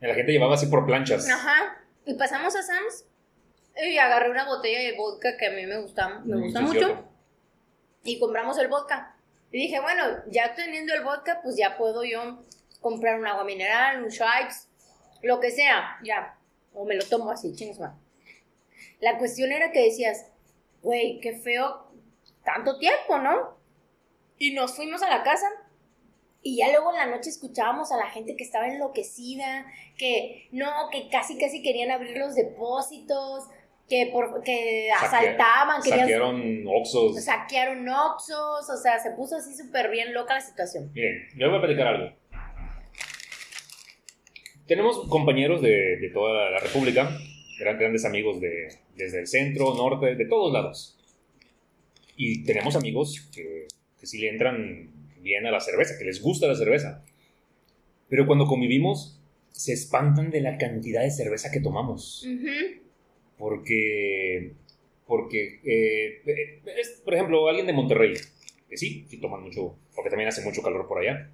La 0.00 0.14
gente 0.14 0.32
llevaba 0.32 0.54
así 0.54 0.66
por 0.66 0.84
planchas. 0.86 1.28
Ajá. 1.30 1.76
Y 2.04 2.14
pasamos 2.14 2.54
a 2.56 2.62
Sam's. 2.62 3.06
Y 3.76 3.96
agarré 3.98 4.30
una 4.30 4.44
botella 4.44 4.78
de 4.80 4.96
vodka 4.96 5.36
que 5.36 5.46
a 5.46 5.50
mí 5.50 5.66
me 5.66 5.78
gusta, 5.80 6.20
me 6.24 6.36
Mm, 6.36 6.42
gusta 6.42 6.60
mucho. 6.60 6.78
cierto. 6.78 7.08
y 8.04 8.18
compramos 8.20 8.58
el 8.58 8.68
vodka. 8.68 9.16
Y 9.50 9.58
dije, 9.62 9.80
bueno, 9.80 10.02
ya 10.30 10.54
teniendo 10.54 10.92
el 10.94 11.02
vodka, 11.04 11.40
pues 11.42 11.56
ya 11.56 11.76
puedo 11.78 12.04
yo 12.04 12.44
comprar 12.80 13.18
un 13.18 13.26
agua 13.26 13.44
mineral, 13.44 14.02
un 14.04 14.10
Schweppes, 14.10 14.68
lo 15.24 15.40
que 15.40 15.50
sea, 15.50 15.98
ya. 16.04 16.38
O 16.72 16.84
me 16.84 16.94
lo 16.94 17.04
tomo 17.04 17.30
así, 17.30 17.54
chingues 17.54 17.78
man. 17.78 17.98
La 19.00 19.18
cuestión 19.18 19.52
era 19.52 19.72
que 19.72 19.82
decías, 19.82 20.30
güey, 20.82 21.20
qué 21.20 21.36
feo 21.36 21.86
tanto 22.44 22.78
tiempo, 22.78 23.18
¿no? 23.18 23.58
Y 24.38 24.52
nos 24.52 24.76
fuimos 24.76 25.02
a 25.02 25.08
la 25.08 25.22
casa 25.22 25.46
y 26.42 26.58
ya 26.58 26.70
luego 26.70 26.90
en 26.90 26.98
la 26.98 27.06
noche 27.06 27.30
escuchábamos 27.30 27.90
a 27.90 27.96
la 27.96 28.10
gente 28.10 28.36
que 28.36 28.44
estaba 28.44 28.68
enloquecida, 28.68 29.66
que 29.96 30.48
no, 30.52 30.90
que 30.92 31.08
casi 31.08 31.38
casi 31.38 31.62
querían 31.62 31.90
abrir 31.90 32.18
los 32.18 32.34
depósitos, 32.34 33.48
que, 33.88 34.10
por, 34.12 34.42
que 34.42 34.90
asaltaban, 34.90 35.82
querían 35.82 36.00
Saquearon 36.00 36.64
Oxos. 36.66 37.24
saquearon 37.24 37.88
Oxxos, 37.88 38.70
o 38.70 38.76
sea, 38.76 38.98
se 38.98 39.12
puso 39.12 39.36
así 39.36 39.54
súper 39.54 39.90
bien 39.90 40.12
loca 40.12 40.34
la 40.34 40.40
situación. 40.40 40.90
Miren, 40.92 41.28
yo 41.34 41.48
voy 41.48 41.58
a 41.58 41.60
platicar 41.62 41.86
algo. 41.86 42.14
Tenemos 44.66 45.06
compañeros 45.08 45.60
de, 45.62 45.96
de 45.98 46.10
toda 46.10 46.50
la 46.50 46.58
República, 46.58 47.16
gran- 47.58 47.78
grandes 47.78 48.04
amigos 48.04 48.40
de, 48.40 48.68
desde 48.96 49.20
el 49.20 49.26
centro, 49.26 49.74
norte, 49.74 50.14
de 50.14 50.24
todos 50.26 50.52
lados. 50.52 50.98
Y 52.16 52.44
tenemos 52.44 52.76
amigos 52.76 53.28
que, 53.34 53.66
que 54.00 54.06
sí 54.06 54.18
le 54.18 54.30
entran 54.30 54.90
bien 55.20 55.46
a 55.46 55.50
la 55.50 55.60
cerveza, 55.60 55.94
que 55.98 56.04
les 56.04 56.20
gusta 56.22 56.46
la 56.46 56.54
cerveza. 56.54 57.04
Pero 58.08 58.26
cuando 58.26 58.46
convivimos, 58.46 59.20
se 59.50 59.72
espantan 59.72 60.30
de 60.30 60.40
la 60.40 60.56
cantidad 60.58 61.02
de 61.02 61.10
cerveza 61.10 61.50
que 61.50 61.60
tomamos. 61.60 62.26
Porque, 63.36 64.52
porque 65.06 65.60
eh, 65.64 66.22
eh, 66.26 66.60
es, 66.78 67.02
por 67.04 67.14
ejemplo, 67.14 67.48
alguien 67.48 67.66
de 67.66 67.72
Monterrey, 67.72 68.14
que 68.68 68.76
sí, 68.76 69.04
sí 69.08 69.18
toman 69.18 69.42
mucho, 69.42 69.76
porque 69.94 70.08
también 70.10 70.28
hace 70.28 70.42
mucho 70.42 70.62
calor 70.62 70.86
por 70.86 70.98
allá. 71.00 71.30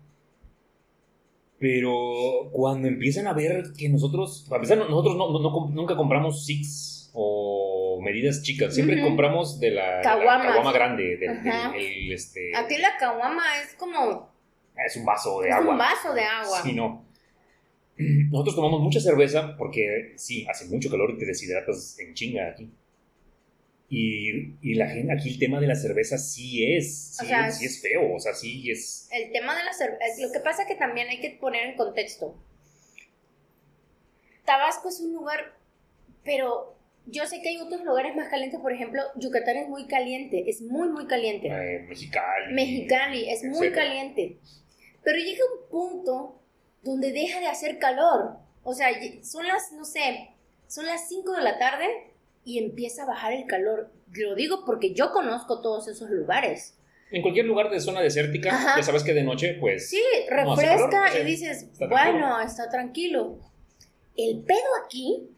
Pero 1.60 2.48
cuando 2.52 2.88
empiezan 2.88 3.26
a 3.26 3.34
ver 3.34 3.64
que 3.76 3.88
nosotros, 3.90 4.48
a 4.50 4.58
pesar 4.58 4.78
nosotros 4.78 5.14
no, 5.16 5.30
no- 5.30 5.40
no- 5.40 5.70
nunca 5.70 5.94
compramos 5.94 6.46
six 6.46 7.10
o 7.12 8.00
medidas 8.02 8.42
chicas, 8.42 8.74
siempre 8.74 9.02
compramos 9.02 9.60
de 9.60 9.70
la, 9.72 10.00
caguama 10.02 10.72
grande, 10.72 11.18
del, 11.18 11.30
Ajá. 11.30 11.72
del- 11.72 11.82
el, 11.84 12.12
este, 12.12 12.50
Aquí 12.56 12.78
la 12.78 12.96
caguama 12.98 13.42
es 13.62 13.74
como 13.74 14.30
es 14.86 14.96
un 14.96 15.04
vaso 15.04 15.40
de 15.42 15.50
es 15.50 15.54
agua. 15.54 15.72
un 15.72 15.78
vaso 15.78 16.14
de 16.14 16.22
agua. 16.24 16.62
Sí, 16.62 16.72
no. 16.72 17.04
Nosotros 18.30 18.56
tomamos 18.56 18.80
mucha 18.80 18.98
cerveza 19.00 19.54
porque 19.58 20.14
sí, 20.16 20.46
hace 20.48 20.64
mucho 20.74 20.88
calor 20.90 21.10
y 21.10 21.18
te 21.18 21.26
deshidratas 21.26 21.98
en 21.98 22.14
chinga 22.14 22.48
aquí. 22.48 22.70
Y, 23.92 24.54
y 24.62 24.74
la 24.76 24.88
gente, 24.88 25.12
aquí 25.12 25.30
el 25.30 25.38
tema 25.40 25.60
de 25.60 25.66
la 25.66 25.74
cerveza 25.74 26.16
sí 26.16 26.74
es, 26.76 27.16
sí, 27.16 27.24
O 27.24 27.28
sea, 27.28 27.48
es, 27.48 27.58
sí 27.58 27.64
es 27.66 27.82
feo, 27.82 28.14
o 28.14 28.20
sea, 28.20 28.32
sí 28.34 28.70
es... 28.70 29.08
El 29.10 29.32
tema 29.32 29.56
de 29.58 29.64
la 29.64 29.72
cerveza, 29.72 30.04
lo 30.24 30.30
que 30.30 30.38
pasa 30.38 30.64
que 30.64 30.76
también 30.76 31.08
hay 31.08 31.20
que 31.20 31.30
poner 31.30 31.66
en 31.66 31.76
contexto. 31.76 32.40
Tabasco 34.44 34.88
es 34.88 35.00
un 35.00 35.12
lugar, 35.12 35.56
pero 36.24 36.76
yo 37.06 37.26
sé 37.26 37.42
que 37.42 37.48
hay 37.48 37.58
otros 37.58 37.82
lugares 37.84 38.14
más 38.14 38.28
calientes, 38.28 38.60
por 38.60 38.72
ejemplo, 38.72 39.02
Yucatán 39.16 39.56
es 39.56 39.68
muy 39.68 39.86
caliente, 39.86 40.44
es 40.48 40.62
muy, 40.62 40.88
muy 40.88 41.06
caliente. 41.06 41.48
eh, 41.48 41.80
Mexicali. 41.88 42.54
Mexicali 42.54 43.28
es 43.30 43.42
muy 43.42 43.66
etcétera. 43.66 43.86
caliente. 43.88 44.38
Pero 45.02 45.18
llega 45.18 45.42
un 45.52 45.68
punto 45.68 46.40
donde 46.82 47.10
deja 47.12 47.40
de 47.40 47.46
hacer 47.46 47.78
calor. 47.78 48.36
O 48.62 48.72
sea, 48.74 48.88
son 49.22 49.46
las, 49.48 49.72
no 49.72 49.84
sé, 49.84 50.30
son 50.68 50.86
las 50.86 51.08
5 51.08 51.32
de 51.32 51.42
la 51.42 51.58
tarde 51.58 51.86
y 52.44 52.58
empieza 52.58 53.02
a 53.02 53.06
bajar 53.06 53.32
el 53.32 53.46
calor. 53.46 53.90
Lo 54.12 54.34
digo 54.34 54.64
porque 54.64 54.92
yo 54.94 55.10
conozco 55.12 55.60
todos 55.60 55.88
esos 55.88 56.10
lugares. 56.10 56.76
En 57.12 57.22
cualquier 57.22 57.46
lugar 57.46 57.70
de 57.70 57.80
zona 57.80 58.00
desértica, 58.00 58.50
Ajá. 58.54 58.74
ya 58.76 58.82
sabes 58.84 59.02
que 59.02 59.12
de 59.14 59.24
noche, 59.24 59.56
pues... 59.60 59.90
Sí, 59.90 60.00
No 60.30 60.54
refresca 60.54 60.90
calor, 60.90 61.08
sí. 61.12 61.18
y 61.18 61.24
dices, 61.24 61.62
Está 61.64 61.86
bueno, 61.88 62.18
tranquilo. 62.18 62.40
está 62.46 62.68
tranquilo. 62.70 63.38
El 64.16 64.42
pedo 64.44 64.58
aquí 64.84 65.28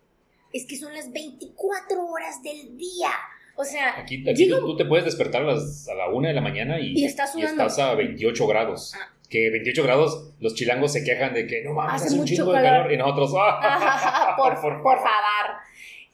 es 0.53 0.67
que 0.67 0.77
son 0.77 0.93
las 0.93 1.11
24 1.13 2.05
horas 2.07 2.43
del 2.43 2.77
día. 2.77 3.09
O 3.57 3.65
sea, 3.65 3.99
Aquí, 4.01 4.23
aquí 4.29 4.45
Digo- 4.45 4.59
tú, 4.61 4.77
te 4.77 4.85
puedes 4.85 5.05
despertar 5.05 5.43
a, 5.43 5.47
las- 5.53 5.89
a 5.89 5.95
la 5.95 6.09
una 6.11 6.29
de 6.29 6.35
la 6.35 6.41
mañana 6.43 6.79
y, 6.81 6.93
Y 6.99 7.05
estás 7.07 7.33
sudando. 7.33 7.63
estás 7.63 7.79
a 7.79 7.95
28 7.95 8.47
grados. 8.47 8.93
Ah. 8.95 9.09
Que 9.31 9.49
28 9.51 9.83
grados, 9.83 10.35
los 10.41 10.55
chilangos 10.55 10.93
se 10.93 11.03
quejan 11.05 11.33
de 11.33 11.47
que 11.47 11.63
no 11.65 11.73
mames, 11.73 11.95
Hace 12.03 12.07
hace 12.09 12.19
un 12.21 12.27
chingo 12.27 12.53
de 12.53 12.59
calor. 12.63 12.71
calor. 12.83 12.93
Y 12.93 12.97
nosotros, 12.99 13.33
¡ah! 13.39 14.35
por, 14.37 14.61
por 14.61 14.97
favor. 14.99 15.57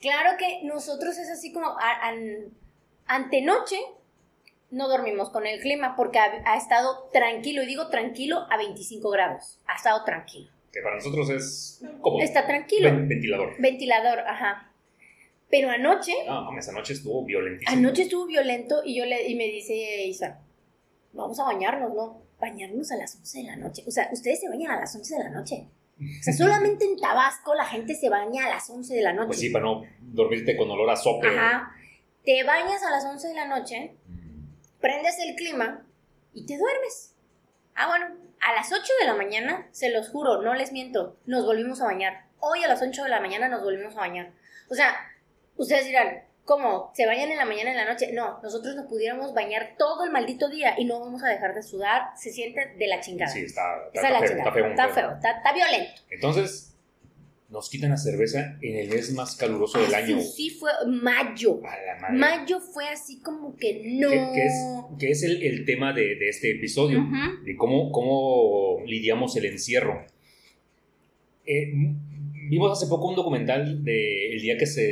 Claro 0.01 0.37
que 0.39 0.61
nosotros 0.65 1.19
es 1.19 1.29
así 1.31 1.53
como 1.53 1.69
a- 1.79 2.07
an- 2.09 2.53
antenoche 3.07 3.79
no 4.71 4.89
dormimos 4.89 5.31
con 5.31 5.47
el 5.47 5.61
clima 5.61 5.97
porque 5.97 6.19
ha, 6.19 6.43
ha 6.45 6.57
estado 6.57 7.09
tranquilo, 7.13 7.63
y 7.63 7.67
digo 7.67 7.89
tranquilo 7.89 8.47
a 8.51 8.57
25 8.59 9.09
grados. 9.11 9.59
Ha 9.67 9.77
estado 9.77 10.05
tranquilo. 10.05 10.51
Que 10.73 10.83
para 10.83 10.97
nosotros 10.97 11.31
es 11.31 11.83
como 12.03 12.21
Está 12.21 12.47
tranquilo. 12.47 12.91
ventilador. 12.93 13.55
Ventilador, 13.59 14.19
ajá. 14.21 14.71
Pero 15.51 15.71
anoche, 15.71 16.13
No, 16.27 16.43
mames, 16.43 16.69
anoche 16.69 16.93
estuvo 16.93 17.25
violentísimo. 17.25 17.79
anoche 17.79 18.03
estuvo 18.03 18.27
violento 18.27 18.83
y 18.85 18.95
yo 18.99 19.07
le 19.07 19.27
y 19.29 19.35
me 19.35 19.45
dice 19.47 20.05
Isa, 20.05 20.39
vamos 21.15 21.41
a 21.41 21.45
bañarnos, 21.45 21.95
¿no? 21.95 22.21
Bañarnos 22.39 22.93
a 22.93 22.97
las 22.97 23.17
11 23.17 23.39
de 23.39 23.45
la 23.45 23.57
noche. 23.57 23.83
O 23.87 23.91
sea, 23.91 24.11
ustedes 24.13 24.41
se 24.41 24.49
bañan 24.51 24.73
a 24.73 24.81
las 24.81 24.95
11 24.95 25.17
de 25.17 25.25
la 25.25 25.31
noche. 25.31 25.67
O 26.01 26.05
sea, 26.23 26.33
solamente 26.35 26.85
en 26.85 26.97
Tabasco 26.99 27.55
la 27.55 27.65
gente 27.67 27.95
se 27.95 28.09
baña 28.09 28.47
a 28.47 28.49
las 28.51 28.69
11 28.71 28.95
de 28.95 29.03
la 29.03 29.13
noche. 29.13 29.27
Pues 29.29 29.41
sí, 29.41 29.51
para 29.51 29.65
no 29.65 29.83
dormirte 30.01 30.57
con 30.57 30.71
olor 30.71 30.89
a 30.91 30.97
sope. 30.97 31.29
Ajá. 31.29 31.73
Te 32.25 32.43
bañas 32.45 32.83
a 32.83 32.91
las 32.91 33.05
11 33.05 33.29
de 33.29 33.35
la 33.35 33.47
noche, 33.47 33.95
Mm. 34.07 34.45
prendes 34.81 35.19
el 35.19 35.35
clima 35.35 35.85
y 36.35 36.47
te 36.47 36.57
duermes. 36.59 37.15
Ah, 37.75 37.87
bueno, 37.89 38.07
a 38.41 38.53
las 38.55 38.73
8 38.73 38.93
de 39.01 39.07
la 39.07 39.15
mañana, 39.15 39.67
se 39.73 39.91
los 39.91 40.09
juro, 40.11 40.43
no 40.43 40.55
les 40.55 40.73
miento, 40.73 41.17
nos 41.27 41.45
volvimos 41.47 41.81
a 41.81 41.87
bañar. 41.87 42.27
Hoy 42.41 42.63
a 42.63 42.69
las 42.69 42.83
8 42.83 43.03
de 43.05 43.09
la 43.09 43.21
mañana 43.21 43.49
nos 43.49 43.63
volvimos 43.63 43.97
a 43.97 44.01
bañar. 44.01 44.33
O 44.69 44.75
sea, 44.75 44.95
ustedes 45.57 45.87
dirán, 45.87 46.23
¿cómo? 46.49 46.91
¿Se 46.95 47.05
bañan 47.07 47.31
en 47.31 47.37
la 47.37 47.45
mañana 47.45 47.71
en 47.71 47.77
la 47.77 47.85
noche? 47.93 48.11
No, 48.13 48.41
nosotros 48.43 48.75
nos 48.75 48.87
pudiéramos 48.87 49.35
bañar 49.35 49.75
todo 49.79 50.05
el 50.05 50.11
maldito 50.11 50.49
día 50.49 50.75
y 50.79 50.87
no 50.87 50.99
vamos 50.99 51.23
a 51.23 51.29
dejar 51.29 51.55
de 51.55 51.63
sudar. 51.63 52.07
Se 52.17 52.33
siente 52.33 52.75
de 52.79 52.87
la 52.89 53.01
chingada. 53.01 53.31
Sí, 53.31 53.41
está, 53.41 53.63
está, 53.93 54.01
Esa 54.01 54.09
es 54.09 54.13
la 54.13 54.19
feo, 54.21 54.29
chingada. 54.29 54.49
está 54.49 54.55
feo. 54.55 54.71
Está 54.71 54.89
feo, 54.89 55.13
está, 55.15 55.31
está 55.33 55.53
violento. 55.53 56.01
Entonces, 56.11 56.75
nos 57.51 57.69
quitan 57.71 57.91
la 57.91 57.97
cerveza 57.99 58.57
en 58.63 58.77
el 58.79 58.89
mes 58.89 59.13
más 59.13 59.37
caluroso 59.37 59.79
del 59.79 59.95
Ah, 59.95 59.99
año. 59.99 60.21
Sí, 60.21 60.49
sí 60.49 60.51
fue 60.51 60.71
mayo. 60.87 61.61
A 61.65 61.77
la 61.87 62.01
madre. 62.01 62.17
Mayo 62.19 62.61
fue 62.61 62.89
así 62.89 63.21
como 63.21 63.55
que 63.57 63.83
no. 63.85 64.09
que, 64.11 64.17
que 64.35 64.47
es, 64.47 64.55
que 64.99 65.11
es 65.11 65.23
el, 65.23 65.43
el 65.43 65.65
tema 65.67 65.93
de, 65.93 66.17
de 66.17 66.29
este 66.31 66.51
episodio, 66.53 67.01
Ujú. 67.01 67.45
de 67.45 67.57
cómo, 67.57 67.93
cómo 67.93 68.83
lidiamos 68.87 69.37
el 69.37 69.45
encierro. 69.47 70.05
Eh, 71.47 71.73
vimos 72.49 72.71
hace 72.73 72.89
poco 72.89 73.09
un 73.09 73.15
documental 73.17 73.85
del 73.85 74.41
día 74.41 74.57
que 74.59 74.67
se, 74.67 74.83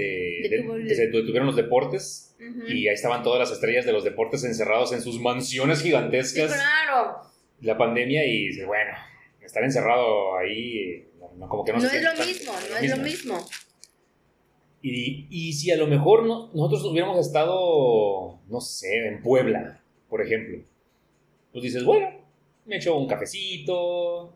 Detuvo 0.49 0.75
de- 0.75 0.83
el- 0.83 0.88
que 0.88 0.95
se 0.95 1.07
detuvieron 1.09 1.47
los 1.47 1.57
deportes 1.57 2.37
Ujú. 2.38 2.66
y 2.69 2.88
ahí 2.88 2.95
estaban 2.95 3.23
todas 3.23 3.38
las 3.40 3.51
estrellas 3.53 3.85
de 3.87 3.92
los 3.92 4.05
deportes 4.05 4.45
encerrados 4.45 4.92
en 4.92 5.01
sus 5.03 5.21
mansiones 5.21 5.79
Sí, 5.79 5.87
gigantescas. 5.87 6.53
claro. 6.53 7.19
La 7.61 7.77
pandemia 7.79 8.25
y 8.27 8.61
bueno, 8.64 8.92
estar 9.40 9.64
encerrado 9.64 10.37
ahí, 10.37 11.07
no, 11.19 11.33
no, 11.37 11.49
como 11.49 11.64
que 11.64 11.73
no, 11.73 11.79
No, 11.79 11.88
se 11.88 11.97
es 11.99 12.03
lo 12.05 12.12
tan- 12.14 12.27
mismo, 12.27 12.53
no 12.71 12.77
es 12.77 12.90
lo 12.90 13.03
mismo. 13.03 13.47
Y, 14.83 15.27
y 15.31 15.53
si 15.55 15.71
a 15.71 15.77
lo 15.77 15.87
mejor 15.87 16.25
no- 16.25 16.51
nosotros 16.55 16.85
hubiéramos 16.85 17.19
estado, 17.27 18.38
no 18.49 18.61
sé, 18.61 19.09
en 19.09 19.23
Puebla, 19.23 19.81
por 20.09 20.23
ejemplo, 20.23 20.62
pues 21.53 21.64
dices, 21.64 21.83
bueno, 21.85 22.09
me 22.66 22.77
echo 22.77 22.97
un 22.97 23.09
cafecito, 23.09 24.36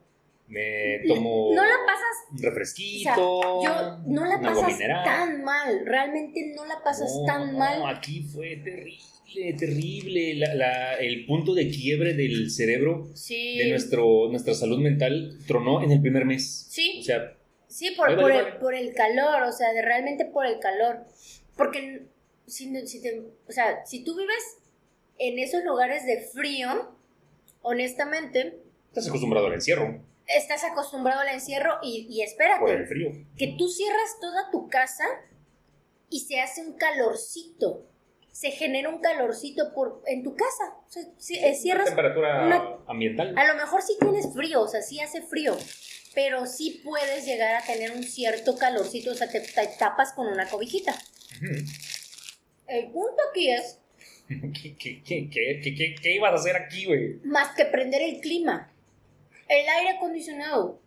me 0.50 1.00
tomo 1.06 1.50
No 1.54 1.62
la 1.62 1.76
pasas, 1.86 2.42
refresquito, 2.42 3.38
o 3.38 3.62
sea, 3.62 3.96
yo 4.02 4.02
no 4.06 4.24
la 4.26 4.40
pasas 4.40 4.72
mineral. 4.72 5.04
tan 5.04 5.44
mal, 5.44 5.86
realmente 5.86 6.52
no 6.56 6.66
la 6.66 6.82
pasas 6.82 7.10
No, 7.20 7.24
tan 7.24 7.52
no, 7.52 7.58
mal. 7.58 7.96
aquí 7.96 8.22
fue 8.22 8.56
terrible, 8.56 9.54
terrible. 9.58 10.34
La- 10.34 10.54
la- 10.54 10.94
el 10.96 11.24
punto 11.24 11.54
de 11.54 11.70
quiebre 11.70 12.14
del 12.14 12.50
cerebro, 12.50 13.08
Sí. 13.14 13.58
de 13.58 13.70
nuestro, 13.70 14.28
nuestra 14.28 14.54
salud 14.54 14.80
mental, 14.80 15.38
tronó 15.46 15.82
en 15.84 15.92
el 15.92 16.00
primer 16.00 16.24
mes. 16.24 16.66
O 16.68 16.72
Sí, 16.72 17.02
sea, 17.04 17.36
sí, 17.68 17.92
por, 17.96 18.10
el, 18.10 18.56
por 18.58 18.74
el 18.74 18.92
calor, 18.92 19.44
o 19.44 19.52
sea, 19.52 19.72
de 19.72 19.82
realmente 19.82 20.24
por 20.24 20.46
el 20.46 20.58
calor. 20.58 21.04
Porque 21.56 22.06
si, 22.46 22.86
si 22.88 23.00
te- 23.02 23.22
o 23.48 23.52
sea, 23.52 23.86
si 23.86 24.02
tú 24.02 24.16
vives 24.16 24.58
en 25.18 25.38
esos 25.38 25.62
lugares 25.62 26.04
de 26.06 26.20
frío, 26.22 26.96
honestamente, 27.62 28.58
estás 28.88 29.06
acostumbrado 29.06 29.46
al 29.46 29.54
encierro 29.54 30.02
estás 30.36 30.64
acostumbrado 30.64 31.20
al 31.20 31.28
encierro 31.28 31.78
y, 31.82 32.06
y 32.10 32.22
espérate. 32.22 32.60
por 32.60 32.70
el 32.70 32.86
frío. 32.86 33.10
que 33.36 33.54
tú 33.58 33.68
cierras 33.68 34.18
toda 34.20 34.50
tu 34.50 34.68
casa 34.68 35.04
y 36.08 36.20
se 36.20 36.40
hace 36.40 36.62
un 36.62 36.74
calorcito. 36.76 37.86
Se 38.32 38.50
genera 38.52 38.88
un 38.88 39.00
calorcito 39.00 39.72
por, 39.74 40.02
en 40.06 40.22
tu 40.22 40.34
casa. 40.36 40.64
O 40.88 40.90
sea, 40.90 41.02
si- 41.18 41.38
eh, 41.38 41.54
cierras. 41.54 41.86
temperatura 41.86 42.46
una- 42.46 42.78
ambiental. 42.86 43.36
A 43.36 43.46
lo 43.46 43.54
mejor 43.56 43.82
sí 43.82 43.96
tienes 44.00 44.32
frío, 44.32 44.62
o 44.62 44.68
sea, 44.68 44.82
sí 44.82 45.00
hace 45.00 45.22
frío. 45.22 45.56
Pero 46.14 46.46
sí 46.46 46.80
puedes 46.84 47.24
llegar 47.26 47.54
a 47.54 47.64
tener 47.64 47.92
un 47.92 48.02
cierto 48.02 48.56
calorcito, 48.56 49.12
o 49.12 49.14
sea, 49.14 49.28
te, 49.30 49.40
te 49.40 49.66
tapas 49.78 50.12
con 50.12 50.26
una 50.26 50.48
cobijita. 50.48 50.94
El 52.66 52.86
punto 52.90 53.16
aquí 53.30 53.50
es 53.50 53.78
¿Qué, 54.28 54.76
qué, 54.78 55.02
qué, 55.02 55.28
qué, 55.30 55.60
qué, 55.62 55.74
qué- 55.74 55.94
qué 56.00 56.14
ibas 56.14 56.32
a 56.32 56.36
hacer 56.36 56.56
aquí, 56.56 56.86
güey? 56.86 57.14
más 57.24 57.54
que 57.56 57.64
prender 57.64 58.02
el 58.02 58.20
clima. 58.20 58.72
El 59.50 59.68
aire 59.68 59.90
acondicionado. 59.96 60.80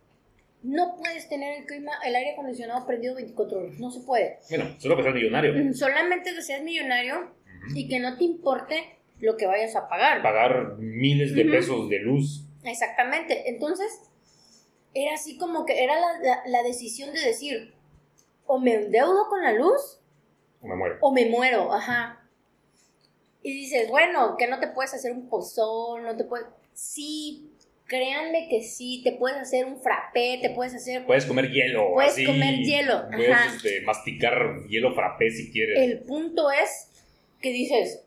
No 0.63 0.95
puedes 0.97 1.27
tener 1.27 1.59
el 1.59 1.65
clima, 1.65 1.91
el 2.05 2.15
aire 2.15 2.31
acondicionado 2.31 2.85
prendido 2.87 3.15
24 3.15 3.59
horas. 3.59 3.79
No 3.79 3.91
se 3.91 3.99
puede. 3.99 4.39
Bueno, 4.49 4.73
solo 4.79 4.95
que 4.95 5.03
seas 5.03 5.15
millonario. 5.15 5.53
Mm, 5.53 5.73
Solamente 5.73 6.33
que 6.33 6.41
seas 6.41 6.63
millonario 6.63 7.31
y 7.75 7.89
que 7.89 7.99
no 7.99 8.17
te 8.17 8.23
importe 8.23 8.97
lo 9.19 9.35
que 9.35 9.45
vayas 9.45 9.75
a 9.75 9.89
pagar. 9.89 10.21
Pagar 10.23 10.77
miles 10.77 11.35
de 11.35 11.43
pesos 11.45 11.89
de 11.89 11.99
luz. 11.99 12.45
Exactamente. 12.63 13.49
Entonces, 13.49 13.87
era 14.93 15.15
así 15.15 15.37
como 15.37 15.65
que 15.65 15.83
era 15.83 15.99
la, 15.99 16.19
la- 16.21 16.43
la 16.47 16.63
decisión 16.63 17.13
de 17.13 17.19
decir, 17.19 17.73
o 18.45 18.59
me 18.59 18.73
endeudo 18.75 19.27
con 19.27 19.41
la 19.41 19.51
luz 19.51 19.99
O 20.61 20.67
me 20.67 20.75
muero. 20.77 20.97
o 21.01 21.11
me 21.11 21.25
muero, 21.25 21.73
ajá. 21.73 22.21
Y 23.41 23.51
dices, 23.51 23.89
bueno, 23.89 24.37
que 24.37 24.47
no 24.47 24.59
te 24.61 24.67
puedes 24.67 24.93
hacer 24.93 25.11
un 25.11 25.27
pozón, 25.27 26.03
no 26.03 26.15
te 26.15 26.23
puedes... 26.23 26.47
Sí, 26.73 27.52
créanme 27.85 28.47
que 28.49 28.61
sí, 28.61 29.01
te 29.03 29.13
puedes 29.13 29.37
hacer 29.37 29.65
un 29.65 29.81
frappé, 29.81 30.39
te 30.41 30.49
puedes 30.49 30.73
hacer... 30.73 31.05
Puedes 31.05 31.25
comer 31.25 31.51
hielo. 31.51 31.91
Puedes 31.93 32.13
así. 32.13 32.25
comer 32.25 32.55
hielo, 32.59 33.07
Puedes 33.11 33.31
ajá. 33.31 33.55
este, 33.55 33.81
masticar 33.81 34.65
hielo 34.67 34.93
frappé 34.93 35.29
si 35.29 35.51
quieres. 35.51 35.77
El 35.79 35.99
punto 35.99 36.49
es 36.51 36.89
que 37.41 37.51
dices, 37.51 38.05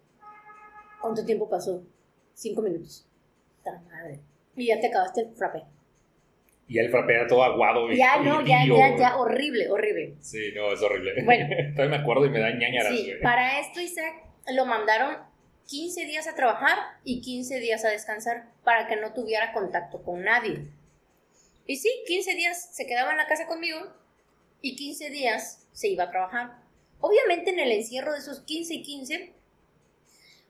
¿cuánto 1.01 1.25
tiempo 1.25 1.49
pasó? 1.49 1.83
Cinco 2.35 2.63
minutos. 2.63 3.07
¡Ta 3.63 3.81
madre! 3.91 4.21
Y 4.57 4.67
ya 4.67 4.81
te 4.81 4.87
acabaste 4.89 5.23
el 5.23 5.35
frappé. 5.35 5.63
Y 6.69 6.75
ya 6.75 6.83
el 6.83 6.91
frappé 6.91 7.15
era 7.15 7.27
todo 7.27 7.45
aguado. 7.45 7.91
Ya 7.93 8.19
no, 8.19 8.45
ya, 8.45 8.65
ya, 8.67 8.97
ya, 8.97 9.17
horrible, 9.17 9.69
horrible. 9.71 10.15
Sí, 10.21 10.51
no, 10.55 10.73
es 10.73 10.83
horrible. 10.83 11.13
Bueno. 11.25 11.47
Todavía 11.77 11.99
me 11.99 12.03
acuerdo 12.03 12.27
y 12.27 12.31
me 12.31 12.41
da 12.41 12.51
ñañaras, 12.51 12.93
Sí, 12.93 13.13
para 13.23 13.61
esto 13.61 13.81
Isaac 13.81 14.15
lo 14.55 14.67
mandaron 14.67 15.17
15 15.67 16.05
días 16.07 16.27
a 16.29 16.35
trabajar 16.35 16.79
y 17.05 17.21
15 17.21 17.59
días 17.61 17.85
a 17.85 17.89
descansar 17.91 18.53
para 18.65 18.87
que 18.87 18.97
no 18.97 19.13
tuviera 19.13 19.53
contacto 19.53 20.03
con 20.03 20.23
nadie. 20.23 20.69
Y 21.67 21.77
sí, 21.77 21.91
15 22.07 22.35
días 22.35 22.69
se 22.73 22.87
quedaba 22.87 23.11
en 23.11 23.17
la 23.17 23.27
casa 23.27 23.47
conmigo 23.47 23.79
y 24.63 24.77
15 24.77 25.11
días 25.11 25.67
se 25.73 25.89
iba 25.89 26.05
a 26.05 26.11
trabajar. 26.11 26.59
Obviamente 27.01 27.51
en 27.51 27.59
el 27.59 27.73
encierro 27.73 28.13
de 28.13 28.19
esos 28.21 28.41
15 28.41 28.75
y 28.75 28.83
15, 28.83 29.33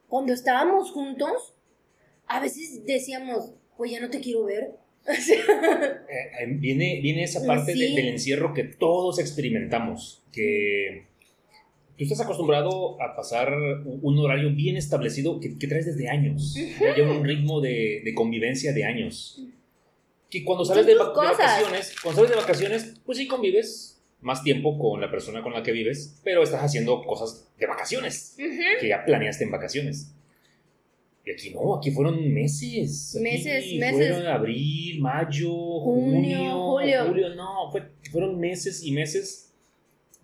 cuando 0.09 0.33
estábamos 0.33 0.93
juntos, 0.93 1.55
a 2.27 2.41
veces 2.41 2.85
decíamos, 2.85 3.53
pues 3.77 3.91
ya 3.91 4.01
no 4.01 4.11
te 4.11 4.21
quiero 4.21 4.45
ver. 4.45 4.77
Eh, 5.09 6.31
eh, 6.41 6.47
viene, 6.49 7.01
viene 7.01 7.25
esa 7.25 7.45
parte 7.47 7.73
de- 7.75 7.91
del 7.95 8.09
encierro 8.09 8.53
que 8.55 8.65
todos 8.65 9.19
experimentamos, 9.19 10.23
que 10.33 11.07
tú 11.97 12.05
estás 12.05 12.21
acostumbrado 12.21 13.01
a 13.03 13.17
pasar 13.17 13.53
un 13.85 14.19
horario 14.19 14.51
bien 14.55 14.77
establecido 14.77 15.41
que, 15.41 15.59
que 15.59 15.67
traes 15.67 15.87
desde 15.87 16.09
años, 16.09 16.55
ya 16.81 16.95
lleva 16.95 17.13
un 17.17 17.25
ritmo 17.25 17.61
de, 17.61 18.03
de 18.05 18.15
convivencia 18.15 18.73
de 18.73 18.85
años. 18.85 19.43
Que 20.29 20.45
cuando 20.45 20.65
sales 20.65 20.87
de, 20.87 20.93
de 20.93 20.99
vacaciones, 20.99 21.95
cuando 22.03 22.17
sales 22.23 22.31
de 22.37 22.41
vacaciones, 22.43 22.95
pues 23.05 23.19
sí 23.19 23.27
convives 23.27 24.03
más 24.21 24.43
tiempo 24.43 24.77
con 24.79 25.01
la 25.01 25.11
persona 25.11 25.43
con 25.43 25.53
la 25.53 25.63
que 25.63 25.73
vives, 25.73 26.21
pero 26.25 26.43
estás 26.43 26.63
haciendo 26.63 27.03
cosas 27.05 27.49
de 27.59 27.67
vacaciones, 27.67 28.35
Ujú. 28.39 28.81
que 28.81 28.89
ya 28.89 29.05
planeaste 29.05 29.45
en 29.45 29.51
vacaciones. 29.53 30.13
Y 31.25 31.31
aquí 31.33 31.51
no, 31.51 31.77
aquí 31.77 31.91
fueron 31.91 32.33
meses. 32.33 33.15
Aquí 33.17 33.23
Meses, 33.25 33.65
meses. 33.79 34.09
Fueron 34.13 34.27
abril, 34.27 35.01
mayo, 35.01 35.51
Junio, 35.81 36.39
junio, 36.61 37.05
julio. 37.07 37.35
No, 37.35 37.71
fue- 37.73 37.83
fueron 38.13 38.39
meses 38.39 38.83
y 38.85 38.93
meses 38.93 39.53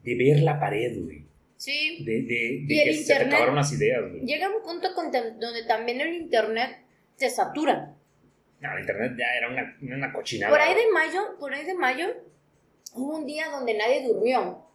de 0.04 0.14
ver 0.16 0.40
la 0.42 0.58
pared, 0.60 1.00
güey. 1.02 1.24
Sí. 1.62 2.02
De, 2.04 2.12
de, 2.22 2.64
de 2.66 2.74
Y 2.74 2.78
el 2.80 2.84
que 2.86 2.94
se 3.04 3.14
te 3.14 3.22
acabaron 3.24 3.54
las 3.54 3.72
ideas, 3.72 4.00
güey. 4.10 4.22
Llega 4.24 4.48
un 4.48 4.62
punto 4.64 4.92
con 4.96 5.12
donde 5.12 5.62
también 5.68 6.00
el 6.00 6.12
internet 6.14 6.78
te 7.16 7.30
satura. 7.30 7.94
No, 8.60 8.72
el 8.72 8.80
internet 8.80 9.12
ya 9.16 9.26
era 9.36 9.48
una, 9.48 9.76
una 9.96 10.12
cochinada. 10.12 10.50
Por 10.50 10.60
ahí 10.60 10.74
de 10.74 10.90
mayo, 10.92 11.20
por 11.38 11.54
ahí 11.54 11.64
de 11.64 11.74
mayo, 11.74 12.06
hubo 12.94 13.16
un 13.16 13.26
día 13.26 13.48
donde 13.50 13.74
nadie 13.74 14.04
durmió. 14.04 14.66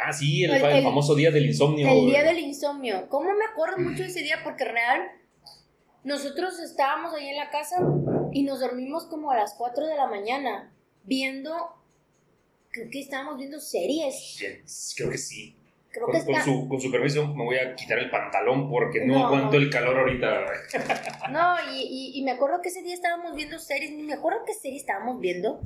Ah, 0.00 0.12
sí, 0.12 0.44
el, 0.44 0.52
El- 0.52 0.60
fa- 0.60 0.70
el 0.70 0.76
el- 0.78 0.84
famoso 0.84 1.16
día 1.16 1.32
del 1.32 1.46
insomnio. 1.46 1.88
El 1.88 1.94
güey. 2.02 2.06
día 2.10 2.22
del 2.22 2.38
insomnio. 2.38 3.08
¿Cómo 3.08 3.32
me 3.34 3.44
acuerdo 3.44 3.78
mucho 3.78 4.04
de 4.04 4.08
ese 4.08 4.22
día? 4.22 4.36
Porque 4.44 4.64
real, 4.64 5.08
nosotros 6.04 6.60
estábamos 6.60 7.14
ahí 7.14 7.28
en 7.30 7.36
la 7.36 7.50
casa 7.50 7.78
y 8.32 8.44
nos 8.44 8.60
dormimos 8.60 9.06
como 9.06 9.32
a 9.32 9.36
las 9.36 9.54
4 9.54 9.86
de 9.86 9.96
la 9.96 10.06
mañana 10.06 10.72
viendo, 11.02 11.52
creo 12.70 12.88
que 12.90 13.00
estábamos 13.00 13.38
viendo 13.38 13.58
series. 13.58 14.38
Creo 14.96 15.10
que 15.10 15.18
sí. 15.18 15.56
Creo 15.90 16.06
Con, 16.06 16.14
que 16.14 16.24
con 16.24 16.34
está... 16.34 16.44
su, 16.44 16.68
con 16.68 16.80
su 16.80 16.90
permiso, 16.90 17.26
me 17.34 17.44
voy 17.44 17.56
a 17.56 17.74
quitar 17.74 17.98
el 17.98 18.10
pantalón 18.10 18.68
porque 18.70 19.04
no, 19.06 19.14
No. 19.14 19.26
aguanto 19.26 19.56
el 19.56 19.70
calor 19.70 19.98
ahorita. 19.98 20.44
No, 21.30 21.54
y, 21.72 21.80
y- 21.82 22.18
y 22.18 22.22
me 22.22 22.32
acuerdo 22.32 22.60
que 22.62 22.68
ese 22.68 22.82
día 22.82 22.94
estábamos 22.94 23.34
viendo 23.34 23.58
series, 23.58 23.92
me 23.92 24.12
acuerdo 24.14 24.40
qué 24.46 24.54
serie 24.54 24.78
estábamos 24.78 25.18
viendo, 25.20 25.60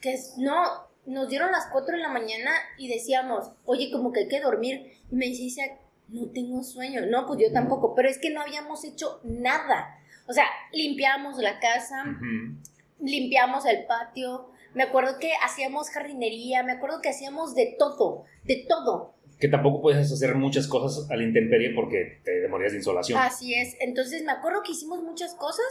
que 0.00 0.16
no, 0.38 0.62
nos 1.06 1.28
dieron 1.28 1.52
las 1.52 1.66
4 1.72 1.96
de 1.96 2.02
la 2.02 2.08
mañana 2.08 2.50
y 2.78 2.88
decíamos, 2.88 3.50
oye, 3.64 3.90
como 3.92 4.12
que 4.12 4.20
hay 4.20 4.28
que 4.28 4.40
dormir. 4.40 4.92
Y 5.10 5.14
me 5.16 5.26
dice, 5.26 5.78
no 6.08 6.26
tengo 6.32 6.62
sueño. 6.62 7.02
No, 7.06 7.26
pues 7.26 7.40
yo 7.40 7.52
tampoco, 7.52 7.94
pero 7.94 8.08
es 8.08 8.18
que 8.18 8.30
no 8.30 8.40
habíamos 8.40 8.84
hecho 8.84 9.20
nada. 9.24 9.98
O 10.26 10.32
sea, 10.32 10.46
limpiamos 10.72 11.38
la 11.38 11.58
casa, 11.60 12.02
Ujú. 12.06 12.56
limpiamos 13.00 13.66
el 13.66 13.84
patio, 13.86 14.50
me 14.74 14.82
acuerdo 14.82 15.18
que 15.18 15.32
hacíamos 15.42 15.90
jardinería, 15.90 16.62
me 16.62 16.72
acuerdo 16.72 17.00
que 17.00 17.08
hacíamos 17.10 17.54
de 17.54 17.76
todo, 17.78 18.24
de 18.44 18.64
todo. 18.68 19.13
Que 19.38 19.48
tampoco 19.48 19.82
puedes 19.82 20.10
hacer 20.12 20.34
muchas 20.36 20.66
cosas 20.68 21.10
a 21.10 21.16
la 21.16 21.22
intemperie 21.24 21.74
porque 21.74 22.20
te 22.24 22.46
morías 22.48 22.72
de 22.72 22.78
insolación. 22.78 23.18
Así 23.18 23.54
es. 23.54 23.76
Entonces 23.80 24.22
me 24.24 24.32
acuerdo 24.32 24.62
que 24.62 24.72
hicimos 24.72 25.02
muchas 25.02 25.34
cosas 25.34 25.66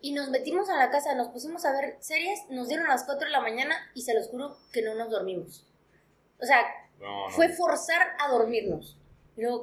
y 0.00 0.12
nos 0.12 0.30
metimos 0.30 0.68
a 0.68 0.76
la 0.76 0.90
casa, 0.90 1.14
nos 1.14 1.28
pusimos 1.28 1.64
a 1.64 1.72
ver 1.72 1.96
series, 2.00 2.40
nos 2.50 2.68
dieron 2.68 2.86
las 2.88 3.04
4 3.04 3.26
de 3.26 3.32
la 3.32 3.40
mañana 3.40 3.74
y 3.94 4.02
se 4.02 4.14
los 4.14 4.28
juro 4.28 4.56
que 4.72 4.82
no 4.82 4.94
nos 4.94 5.10
dormimos. 5.10 5.66
O 6.40 6.46
sea, 6.46 6.60
No, 7.00 7.28
no. 7.28 7.30
fue 7.30 7.48
forzar 7.50 8.00
a 8.18 8.30
dormirnos. 8.30 8.98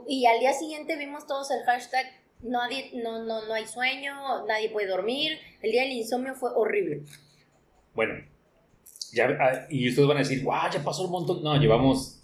Y 0.07 0.25
al 0.25 0.39
día 0.39 0.53
siguiente 0.53 0.95
vimos 0.97 1.25
todos 1.27 1.49
el 1.51 1.63
hashtag 1.63 2.05
nadie, 2.41 2.91
no, 3.03 3.23
no, 3.23 3.45
no 3.45 3.53
hay 3.53 3.65
sueño, 3.67 4.45
nadie 4.45 4.69
puede 4.69 4.87
dormir. 4.87 5.37
El 5.61 5.71
día 5.71 5.83
del 5.83 5.91
insomnio 5.91 6.35
fue 6.35 6.51
horrible. 6.53 7.03
Bueno, 7.93 8.13
ya, 9.13 9.25
ah, 9.39 9.67
y 9.69 9.89
ustedes 9.89 10.07
van 10.07 10.17
a 10.17 10.21
decir, 10.21 10.43
wow, 10.43 10.69
ya 10.71 10.83
pasó 10.83 11.05
un 11.05 11.11
montón. 11.11 11.43
No, 11.43 11.55
llevamos 11.57 12.20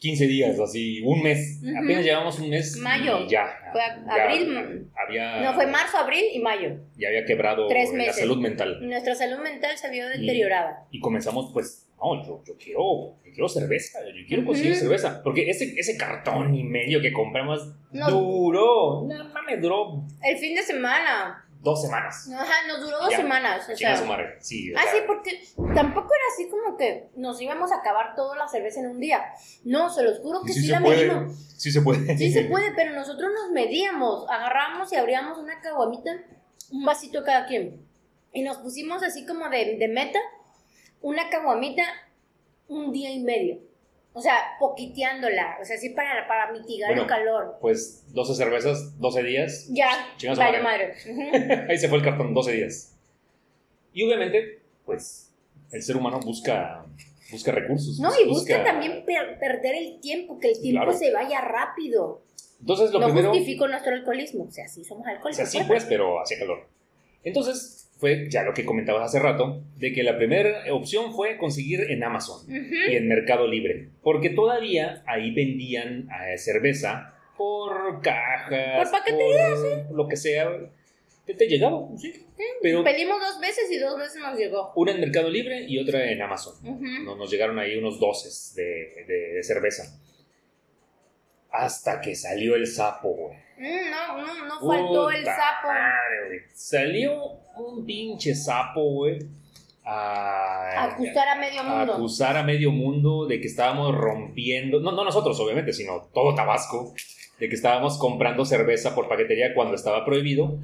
15 0.00 0.26
días, 0.26 0.58
así, 0.58 1.00
un 1.02 1.22
mes. 1.22 1.60
Ujú. 1.62 1.76
Apenas 1.76 2.04
llevamos 2.04 2.38
un 2.40 2.48
mes. 2.50 2.76
Mayo. 2.78 3.20
Y 3.20 3.28
ya. 3.28 3.46
Fue 3.70 3.82
a- 3.82 4.02
ya 4.16 4.24
abril, 4.24 4.88
Había, 4.96 5.40
No, 5.42 5.54
fue 5.54 5.66
marzo, 5.66 5.98
abril 5.98 6.24
y 6.32 6.38
mayo. 6.40 6.70
Ya 6.96 7.08
había 7.08 7.24
quebrado 7.26 7.66
Tres 7.68 7.90
la 7.90 7.96
meses. 7.98 8.16
salud 8.16 8.38
mental. 8.38 8.78
Nuestra 8.80 9.14
salud 9.14 9.38
mental 9.42 9.76
se 9.76 9.90
vio 9.90 10.08
deteriorada. 10.08 10.86
Y 10.90 11.00
comenzamos, 11.00 11.50
pues, 11.52 11.86
no, 12.02 12.24
yo, 12.26 12.42
yo 12.46 12.54
quiero, 12.56 12.80
yo 13.24 13.30
quiero 13.32 13.48
cerveza, 13.48 13.98
yo 14.06 14.26
quiero 14.26 14.44
conseguir 14.46 14.72
Ujú. 14.72 14.80
cerveza. 14.80 15.20
Porque 15.22 15.50
ese, 15.50 15.74
ese 15.78 15.96
cartón 15.98 16.54
y 16.54 16.64
medio 16.64 17.00
que 17.02 17.12
compramos 17.12 17.74
No. 17.92 18.10
duró, 18.10 19.04
no 19.06 19.28
mames, 19.34 19.60
duró 19.60 20.02
El 20.24 20.38
fin 20.38 20.54
de 20.54 20.62
semana. 20.62 21.44
Dos 21.62 21.82
semanas. 21.82 22.28
Ajá, 22.32 22.66
nos 22.68 22.80
duró 22.80 22.98
dos 22.98 23.10
Ya. 23.10 23.16
semanas. 23.18 23.68
O 23.68 23.76
sea, 23.76 23.96
su 23.96 24.04
madre. 24.06 24.36
Sí, 24.40 24.72
Ah, 24.76 24.82
sí, 24.92 24.98
porque 25.06 25.42
tampoco 25.74 26.08
era 26.14 26.24
así 26.32 26.48
como 26.48 26.76
que 26.76 27.08
nos 27.16 27.40
íbamos 27.40 27.70
a 27.72 27.76
acabar 27.76 28.14
toda 28.14 28.36
la 28.36 28.48
cerveza 28.48 28.80
en 28.80 28.86
un 28.90 29.00
día. 29.00 29.22
No, 29.64 29.90
se 29.90 30.02
los 30.02 30.18
juro 30.20 30.42
que 30.42 30.52
sí, 30.52 30.62
sí 30.62 30.68
la 30.68 30.80
puede. 30.80 31.06
medimos. 31.08 31.54
Sí 31.56 31.70
se 31.70 31.82
puede. 31.82 32.16
Sí 32.16 32.32
se 32.32 32.44
puede, 32.44 32.72
pero 32.76 32.92
nosotros 32.94 33.30
nos 33.34 33.50
medíamos, 33.52 34.26
agarramos 34.30 34.92
y 34.92 34.96
abríamos 34.96 35.38
una 35.38 35.60
caguamita, 35.60 36.10
un 36.72 36.84
vasito 36.84 37.22
cada 37.24 37.46
quien. 37.46 37.86
Y 38.32 38.42
nos 38.42 38.58
pusimos 38.58 39.02
así 39.02 39.26
como 39.26 39.48
de, 39.50 39.76
de 39.76 39.88
meta, 39.88 40.20
una 41.02 41.28
caguamita 41.30 41.82
un 42.68 42.92
día 42.92 43.10
y 43.10 43.20
medio. 43.20 43.58
O 44.12 44.20
sea, 44.20 44.34
poquiteándola, 44.58 45.58
o 45.60 45.64
sea, 45.64 45.76
así 45.76 45.90
para, 45.90 46.26
para 46.26 46.50
mitigar 46.52 46.88
Bueno. 46.90 47.02
el 47.02 47.08
calor. 47.08 47.58
Pues 47.60 48.04
12 48.12 48.34
cervezas, 48.34 48.98
12 48.98 49.22
días. 49.22 49.68
Ya, 49.70 49.88
vale 50.36 50.60
madre. 50.60 50.94
madre. 51.06 51.66
Ahí 51.68 51.78
se 51.78 51.88
fue 51.88 51.98
el 51.98 52.04
cartón, 52.04 52.34
12 52.34 52.52
días. 52.52 52.96
Y 53.92 54.04
obviamente, 54.04 54.62
pues, 54.84 55.32
el 55.70 55.82
ser 55.82 55.96
humano 55.96 56.18
busca, 56.20 56.84
busca 57.30 57.52
recursos. 57.52 58.00
No, 58.00 58.10
y 58.20 58.28
busca 58.28 58.64
también 58.64 59.04
per- 59.04 59.38
perder 59.38 59.76
el 59.76 60.00
tiempo, 60.00 60.40
que 60.40 60.48
el 60.50 60.60
tiempo 60.60 60.82
Claro. 60.86 60.98
se 60.98 61.12
vaya 61.12 61.40
rápido. 61.40 62.22
Entonces, 62.60 62.90
lo 62.90 62.98
no 62.98 63.06
primero... 63.06 63.28
justifico 63.30 63.68
nuestro 63.68 63.94
alcoholismo, 63.94 64.44
o 64.44 64.50
sea, 64.50 64.66
sí 64.68 64.84
somos 64.84 65.06
O 65.06 65.08
alcohólicos. 65.08 65.36
sea, 65.36 65.46
sí, 65.46 65.66
pues, 65.68 65.84
pero 65.84 66.20
hacía 66.20 66.38
calor. 66.40 66.66
Entonces, 67.22 67.79
fue 68.00 68.28
ya 68.30 68.42
lo 68.42 68.54
que 68.54 68.64
comentabas 68.64 69.04
hace 69.14 69.18
rato, 69.22 69.62
de 69.76 69.92
que 69.92 70.02
la 70.02 70.16
primera 70.16 70.64
opción 70.72 71.12
fue 71.12 71.36
conseguir 71.36 71.82
en 71.90 72.02
Amazon 72.02 72.46
y 72.48 72.96
en 72.96 73.06
Mercado 73.06 73.46
Libre. 73.46 73.90
Porque 74.02 74.30
todavía 74.30 75.02
ahí 75.06 75.32
vendían 75.34 76.08
eh, 76.10 76.38
cerveza 76.38 77.14
por 77.36 78.00
cajas. 78.00 78.88
Por 78.88 78.90
paquetería, 78.90 79.48
por 79.88 79.96
Lo 79.96 80.08
que 80.08 80.16
sea. 80.16 80.48
Te, 81.26 81.34
te 81.34 81.46
llegaba, 81.46 81.86
sí. 81.98 82.26
Pero 82.62 82.82
Pedimos 82.82 83.20
dos 83.20 83.38
veces 83.40 83.70
y 83.70 83.78
dos 83.78 83.98
veces 83.98 84.20
nos 84.22 84.36
llegó. 84.38 84.72
una 84.76 84.92
en 84.92 85.00
Mercado 85.00 85.28
Libre 85.28 85.64
y 85.68 85.78
otra 85.78 86.10
en 86.10 86.22
Amazon. 86.22 86.54
Nos 87.04 87.30
llegaron 87.30 87.58
ahí 87.58 87.76
unos 87.76 88.00
doces 88.00 88.54
de, 88.56 89.04
de- 89.06 89.34
de 89.34 89.42
cerveza. 89.42 89.84
Hasta 91.52 92.00
que 92.00 92.14
salió 92.14 92.54
el 92.54 92.66
sapo, 92.66 93.10
güey. 93.10 93.36
Mm, 93.58 93.90
no, 93.90 94.18
no, 94.18 94.46
no 94.46 94.60
faltó 94.66 95.10
el 95.10 95.24
sapo. 95.24 95.66
madre. 95.68 96.44
Salió 96.54 97.39
un 97.56 97.84
pinche 97.84 98.34
sapo, 98.34 98.82
güey. 98.82 99.18
A, 99.84 100.84
Acusar 100.84 101.28
a 101.28 101.34
medio 101.36 101.60
a 101.60 101.64
mundo. 101.64 101.92
acusar 101.94 102.36
a 102.36 102.42
medio 102.44 102.70
mundo 102.70 103.26
de 103.26 103.40
que 103.40 103.46
estábamos 103.46 103.94
rompiendo. 103.94 104.80
No, 104.80 104.92
no 104.92 105.04
nosotros, 105.04 105.38
obviamente, 105.40 105.72
sino 105.72 106.08
todo 106.14 106.34
Tabasco. 106.34 106.94
De 107.38 107.48
que 107.48 107.54
estábamos 107.54 107.98
comprando 107.98 108.44
cerveza 108.44 108.94
por 108.94 109.08
paquetería 109.08 109.54
cuando 109.54 109.74
estaba 109.74 110.04
prohibido. 110.04 110.58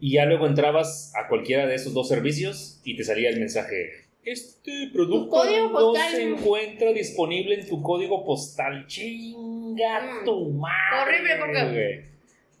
Y 0.00 0.14
ya 0.14 0.24
luego 0.24 0.46
entrabas 0.46 1.12
a 1.14 1.28
cualquiera 1.28 1.66
de 1.66 1.74
esos 1.76 1.94
dos 1.94 2.08
servicios 2.08 2.80
y 2.84 2.96
te 2.96 3.04
salía 3.04 3.28
el 3.28 3.38
mensaje. 3.38 4.06
Este 4.24 4.88
producto 4.92 5.44
no 5.44 5.70
postal. 5.72 6.10
se 6.10 6.22
encuentra 6.28 6.92
disponible 6.92 7.60
en 7.60 7.68
tu 7.68 7.82
código 7.82 8.24
postal. 8.24 8.86
Chinga 8.86 10.00
Mm. 10.22 10.24
tu 10.24 10.50
madre. 10.50 11.02
Horrible, 11.02 11.36
porque- 11.38 11.64
güey. 11.72 12.12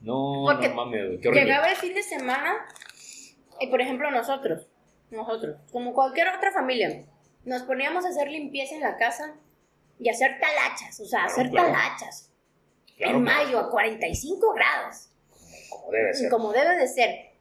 No, 0.02 0.42
Porque 0.44 0.68
no 0.68 0.74
mames, 0.74 1.20
qué 1.20 1.28
horrible. 1.28 1.44
Llegaba 1.46 1.70
el 1.70 1.76
fin 1.76 1.94
de 1.94 2.02
semana 2.02 2.54
y, 3.62 3.68
por 3.68 3.80
ejemplo, 3.80 4.10
nosotros, 4.10 4.66
nosotros, 5.10 5.56
como 5.70 5.92
cualquier 5.94 6.28
otra 6.28 6.50
familia, 6.52 7.04
nos 7.44 7.62
poníamos 7.62 8.04
a 8.04 8.08
hacer 8.08 8.28
limpieza 8.28 8.74
en 8.74 8.80
la 8.82 8.96
casa 8.96 9.34
y 9.98 10.08
hacer 10.08 10.38
talachas, 10.40 10.98
o 11.00 11.04
sea, 11.04 11.20
Claro, 11.20 11.32
hacer 11.32 11.50
claro. 11.50 11.68
talachas. 11.72 12.30
Claro, 12.96 13.16
en 13.18 13.22
mayo 13.24 13.58
a 13.58 13.70
45 13.70 14.52
grados, 14.54 15.08
Como 15.70 15.90
debe 15.90 16.14
ser. 16.14 16.30
como 16.30 16.52
debe 16.52 16.76
de 16.76 16.86
ser. 16.88 17.32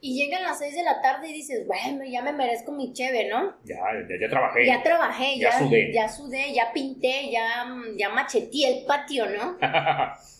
Y 0.00 0.16
llegan 0.18 0.42
las 0.42 0.58
6 0.58 0.74
de 0.74 0.82
la 0.82 1.00
tarde 1.00 1.28
y 1.28 1.32
dices, 1.32 1.66
bueno, 1.66 2.04
ya 2.04 2.20
me 2.20 2.32
merezco 2.32 2.72
mi 2.72 2.92
cheve, 2.92 3.28
¿no? 3.30 3.54
Ya, 3.64 3.76
ya, 3.76 4.16
ya 4.20 4.28
trabajé. 4.28 4.66
Ya 4.66 4.82
trabajé, 4.82 5.38
Ya 5.38 5.50
ya, 5.50 5.58
sudé. 5.58 5.92
ya 5.94 6.08
sudé, 6.08 6.52
ya 6.52 6.72
pinté, 6.74 7.30
ya, 7.30 7.66
ya 7.96 8.10
macheteé 8.10 8.80
el 8.80 8.84
patio, 8.86 9.24
¿no? 9.30 9.56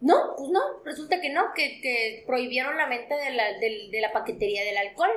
No, 0.00 0.34
pues 0.36 0.50
no, 0.50 0.60
resulta 0.84 1.20
que 1.20 1.30
no, 1.30 1.52
que, 1.54 1.80
que 1.80 2.24
prohibieron 2.26 2.76
la 2.76 2.88
venta 2.88 3.16
de 3.16 3.30
la, 3.30 3.58
de 3.58 3.98
la 4.00 4.12
paquetería 4.12 4.64
del 4.64 4.76
alcohol. 4.76 5.12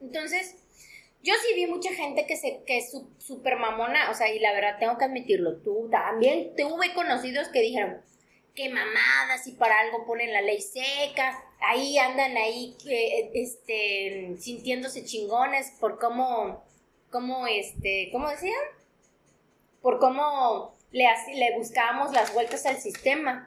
Entonces, 0.00 0.56
yo 1.24 1.32
sí 1.42 1.54
vi 1.54 1.66
mucha 1.66 1.90
gente 1.94 2.26
que, 2.26 2.36
se, 2.36 2.62
que 2.66 2.76
es 2.76 2.92
súper 3.18 3.56
mamona, 3.56 4.10
o 4.10 4.14
sea, 4.14 4.30
y 4.30 4.38
la 4.38 4.52
verdad 4.52 4.76
tengo 4.78 4.98
que 4.98 5.06
admitirlo, 5.06 5.56
tú 5.62 5.88
también 5.90 6.54
tuve 6.54 6.92
conocidos 6.92 7.48
que 7.48 7.60
dijeron, 7.62 8.02
qué 8.54 8.68
mamadas, 8.68 9.46
y 9.46 9.52
para 9.52 9.80
algo 9.80 10.04
ponen 10.04 10.34
la 10.34 10.42
ley 10.42 10.60
seca, 10.60 11.42
ahí 11.60 11.96
andan 11.96 12.36
ahí, 12.36 12.76
eh, 12.86 13.30
este, 13.32 14.36
sintiéndose 14.38 15.06
chingones 15.06 15.72
por 15.80 15.98
cómo, 15.98 16.62
cómo, 17.10 17.46
este, 17.46 18.10
¿cómo 18.12 18.28
decían? 18.28 18.60
Por 19.80 19.98
cómo 20.00 20.73
le, 20.94 21.06
le 21.34 21.56
buscábamos 21.58 22.12
las 22.12 22.32
vueltas 22.32 22.64
al 22.66 22.76
sistema. 22.76 23.46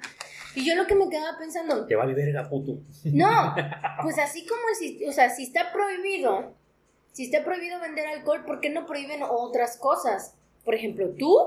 Y 0.53 0.65
yo 0.65 0.75
lo 0.75 0.85
que 0.85 0.95
me 0.95 1.09
quedaba 1.09 1.37
pensando... 1.37 1.85
Te 1.87 1.95
vale 1.95 2.13
verga, 2.13 2.49
puto. 2.49 2.79
No, 3.05 3.55
pues 4.03 4.19
así 4.19 4.45
como, 4.45 4.61
o 5.07 5.11
sea, 5.13 5.29
si 5.29 5.43
está 5.43 5.71
prohibido, 5.71 6.55
si 7.13 7.25
está 7.25 7.43
prohibido 7.45 7.79
vender 7.79 8.05
alcohol, 8.07 8.43
¿por 8.45 8.59
qué 8.59 8.69
no 8.69 8.85
prohíben 8.85 9.23
otras 9.23 9.77
cosas? 9.77 10.35
Por 10.65 10.75
ejemplo, 10.75 11.11
tú, 11.17 11.37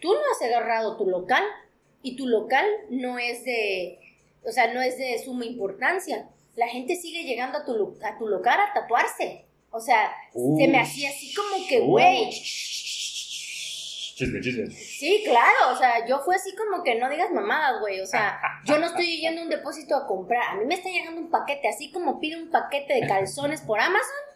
tú 0.00 0.12
no 0.12 0.20
has 0.32 0.42
agarrado 0.42 0.96
tu 0.96 1.06
local 1.06 1.42
y 2.02 2.14
tu 2.16 2.26
local 2.26 2.64
no 2.90 3.18
es 3.18 3.44
de, 3.44 3.98
o 4.44 4.52
sea, 4.52 4.72
no 4.72 4.80
es 4.80 4.96
de 4.96 5.18
suma 5.18 5.44
importancia. 5.44 6.28
La 6.54 6.68
gente 6.68 6.94
sigue 6.94 7.24
llegando 7.24 7.58
a 7.58 7.64
tu, 7.64 7.98
a 8.04 8.16
tu 8.16 8.28
local 8.28 8.60
a 8.60 8.72
tatuarse. 8.74 9.46
O 9.70 9.80
sea, 9.80 10.12
se 10.32 10.68
me 10.68 10.78
hacía 10.78 11.10
así 11.10 11.34
como 11.34 11.66
que, 11.68 11.80
güey, 11.80 12.30
Sí, 14.70 15.22
claro, 15.24 15.72
o 15.72 15.76
sea, 15.76 16.06
yo 16.06 16.18
fue 16.20 16.36
así 16.36 16.54
como 16.56 16.82
que 16.82 16.96
no 16.96 17.08
digas 17.08 17.30
mamadas, 17.30 17.80
güey, 17.80 18.00
o 18.00 18.06
sea, 18.06 18.40
yo 18.64 18.78
no 18.78 18.86
estoy 18.86 19.20
yendo 19.20 19.40
a 19.40 19.44
un 19.44 19.50
depósito 19.50 19.96
a 19.96 20.06
comprar, 20.06 20.42
a 20.42 20.54
mí 20.56 20.64
me 20.66 20.74
está 20.74 20.88
llegando 20.88 21.20
un 21.20 21.30
paquete, 21.30 21.68
así 21.68 21.90
como 21.92 22.18
pide 22.20 22.42
un 22.42 22.50
paquete 22.50 22.94
de 22.94 23.06
calzones 23.06 23.60
por 23.62 23.80
Amazon, 23.80 24.28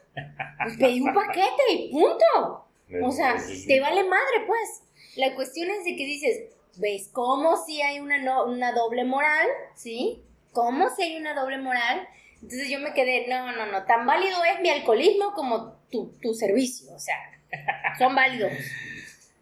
pues 0.63 0.77
pedí 0.79 1.01
un 1.01 1.13
paquete 1.13 1.63
y 1.71 1.91
punto. 1.91 2.67
O 3.03 3.11
sea, 3.11 3.37
te 3.67 3.81
vale 3.81 4.05
madre, 4.05 4.45
pues. 4.47 4.83
La 5.17 5.35
cuestión 5.35 5.71
es 5.71 5.85
de 5.85 5.97
que 5.97 6.05
dices, 6.05 6.43
¿ves 6.77 7.09
cómo 7.13 7.57
si 7.57 7.81
hay 7.81 8.01
una, 8.01 8.45
una 8.45 8.73
doble 8.73 9.05
moral? 9.05 9.49
¿Sí? 9.75 10.23
¿Cómo 10.53 10.91
si 10.91 11.03
hay 11.03 11.17
una 11.17 11.35
doble 11.35 11.59
moral? 11.59 12.07
Entonces 12.35 12.69
yo 12.69 12.81
me 12.81 12.93
quedé, 12.93 13.27
no, 13.29 13.53
no, 13.53 13.67
no, 13.67 13.85
tan 13.85 14.05
válido 14.05 14.37
es 14.45 14.61
mi 14.61 14.69
alcoholismo 14.69 15.33
como 15.33 15.75
tu, 15.91 16.13
tu 16.21 16.35
servicio, 16.35 16.93
o 16.93 16.99
sea, 16.99 17.17
son 17.99 18.15
válidos. 18.15 18.53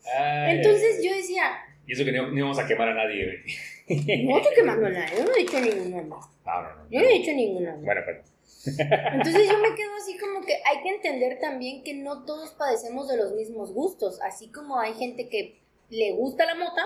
Entonces 0.04 1.02
yo 1.04 1.14
decía... 1.14 1.58
Y 1.86 1.92
eso 1.92 2.04
que 2.04 2.12
no, 2.12 2.36
íbamos 2.36 2.58
a 2.58 2.66
quemar 2.66 2.88
a 2.88 2.94
nadie, 2.94 3.24
güey. 3.24 4.26
No 4.26 4.38
estoy 4.38 4.54
quemando 4.54 4.86
a 4.86 4.90
nadie, 4.90 5.18
yo 5.18 5.24
no 5.24 5.34
he 5.34 5.38
dicho 5.40 5.60
ningún 5.60 5.90
nombre. 5.90 6.18
No, 6.46 6.62
no, 6.62 6.76
no. 6.76 6.90
Yo 6.90 7.00
no 7.00 7.06
he 7.06 7.12
dicho 7.14 7.32
ningún 7.32 7.64
nombre. 7.64 7.84
Bueno, 7.84 8.00
pero... 8.06 8.22
Entonces 8.66 9.48
yo 9.48 9.58
me 9.58 9.74
quedo 9.74 9.94
así 9.96 10.18
como 10.18 10.42
que 10.42 10.54
hay 10.64 10.82
que 10.82 10.90
entender 10.90 11.38
también 11.40 11.82
que 11.82 11.94
no 11.94 12.24
todos 12.24 12.50
padecemos 12.52 13.08
de 13.08 13.16
los 13.16 13.32
mismos 13.32 13.72
gustos, 13.72 14.20
así 14.20 14.50
como 14.50 14.78
hay 14.78 14.94
gente 14.94 15.28
que 15.28 15.60
le 15.88 16.12
gusta 16.12 16.44
la 16.44 16.54
mota 16.54 16.84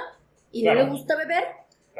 y 0.52 0.62
no 0.62 0.72
le 0.72 0.84
gusta 0.84 1.16
beber, 1.16 1.44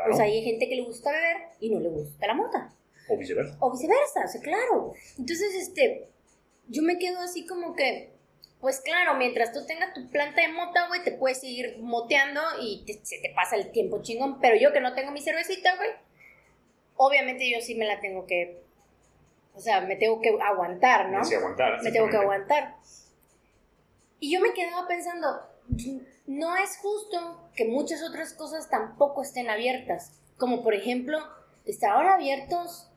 pues 0.06 0.20
hay 0.20 0.42
gente 0.44 0.68
que 0.68 0.76
le 0.76 0.82
gusta 0.82 1.10
beber 1.10 1.36
y 1.60 1.70
no 1.70 1.80
le 1.80 1.88
gusta 1.88 2.26
la 2.26 2.34
mota. 2.34 2.72
O 3.08 3.18
viceversa. 3.18 3.56
O 3.60 3.72
viceversa, 3.72 4.24
o 4.24 4.28
sea, 4.28 4.40
claro. 4.40 4.92
Entonces, 5.18 5.54
este, 5.56 6.08
yo 6.68 6.82
me 6.82 6.98
quedo 6.98 7.20
así 7.20 7.44
como 7.44 7.74
que 7.74 8.13
pues 8.64 8.80
claro, 8.80 9.12
mientras 9.16 9.52
tú 9.52 9.66
tengas 9.66 9.92
tu 9.92 10.08
planta 10.08 10.40
de 10.40 10.48
mota, 10.48 10.88
güey, 10.88 11.04
te 11.04 11.12
puedes 11.12 11.38
seguir 11.38 11.76
moteando 11.82 12.40
y 12.62 12.82
se 13.02 13.18
te 13.18 13.30
pasa 13.34 13.56
el 13.56 13.70
tiempo 13.72 14.00
chingón. 14.00 14.40
Pero 14.40 14.56
yo 14.56 14.72
que 14.72 14.80
no 14.80 14.94
tengo 14.94 15.10
mi 15.10 15.20
cervecita, 15.20 15.76
güey, 15.76 15.90
obviamente 16.96 17.44
yo 17.52 17.60
sí 17.60 17.74
me 17.74 17.84
la 17.84 18.00
tengo 18.00 18.24
que. 18.26 18.64
O 19.52 19.60
sea, 19.60 19.82
me 19.82 19.96
tengo 19.96 20.22
que 20.22 20.30
aguantar, 20.40 21.10
¿no? 21.10 21.22
Sí, 21.22 21.34
aguantar. 21.34 21.82
Me 21.82 21.92
tengo 21.92 22.08
que 22.08 22.16
aguantar. 22.16 22.76
Y 24.18 24.32
yo 24.32 24.40
me 24.40 24.54
quedaba 24.54 24.88
pensando, 24.88 25.42
no 26.26 26.56
es 26.56 26.78
justo 26.78 27.50
que 27.54 27.66
muchas 27.66 28.02
otras 28.02 28.32
cosas 28.32 28.70
tampoco 28.70 29.20
estén 29.20 29.50
abiertas. 29.50 30.22
Como 30.38 30.62
por 30.62 30.72
ejemplo, 30.72 31.18
estaban 31.66 32.06
abiertos 32.06 32.90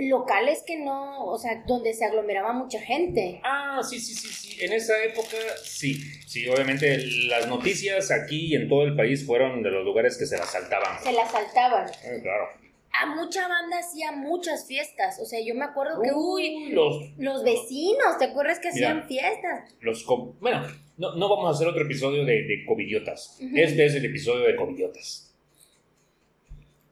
locales 0.00 0.62
que 0.66 0.78
no, 0.78 1.26
o 1.26 1.38
sea, 1.38 1.62
donde 1.66 1.94
se 1.94 2.04
aglomeraba 2.04 2.52
mucha 2.52 2.80
gente. 2.80 3.40
Ah, 3.44 3.80
sí, 3.82 3.98
sí, 3.98 4.14
sí, 4.14 4.28
sí. 4.28 4.64
En 4.64 4.72
esa 4.72 4.92
época, 5.04 5.36
sí. 5.62 5.94
Sí, 6.26 6.48
obviamente 6.48 6.98
las 7.28 7.48
noticias 7.48 8.10
aquí 8.10 8.46
y 8.46 8.54
en 8.56 8.68
todo 8.68 8.82
el 8.84 8.96
país 8.96 9.26
fueron 9.26 9.62
de 9.62 9.70
los 9.70 9.84
lugares 9.84 10.16
que 10.18 10.26
se 10.26 10.36
las 10.36 10.50
saltaban. 10.50 11.02
Se 11.02 11.12
las 11.12 11.30
saltaban. 11.30 11.86
claro. 12.22 12.66
A 12.98 13.14
mucha 13.14 13.46
banda 13.46 13.78
hacía 13.78 14.12
muchas 14.12 14.66
fiestas. 14.66 15.20
O 15.20 15.26
sea, 15.26 15.38
yo 15.44 15.54
me 15.54 15.66
acuerdo 15.66 16.00
que, 16.00 16.12
uy, 16.14 16.70
los, 16.70 17.12
los 17.18 17.44
vecinos, 17.44 18.16
¿te 18.18 18.24
acuerdas 18.24 18.58
que 18.58 18.68
hacían 18.68 19.06
fiestas? 19.06 19.74
Los, 19.80 20.06
bueno, 20.40 20.66
no, 20.96 21.14
no, 21.14 21.28
vamos 21.28 21.46
a 21.46 21.50
hacer 21.50 21.68
otro 21.68 21.82
episodio 21.82 22.24
de, 22.24 22.44
de 22.44 22.64
covidiotas. 22.66 23.38
Este 23.54 23.84
es 23.84 23.94
el 23.96 24.06
episodio 24.06 24.46
de 24.46 24.56
covidiotas. 24.56 25.34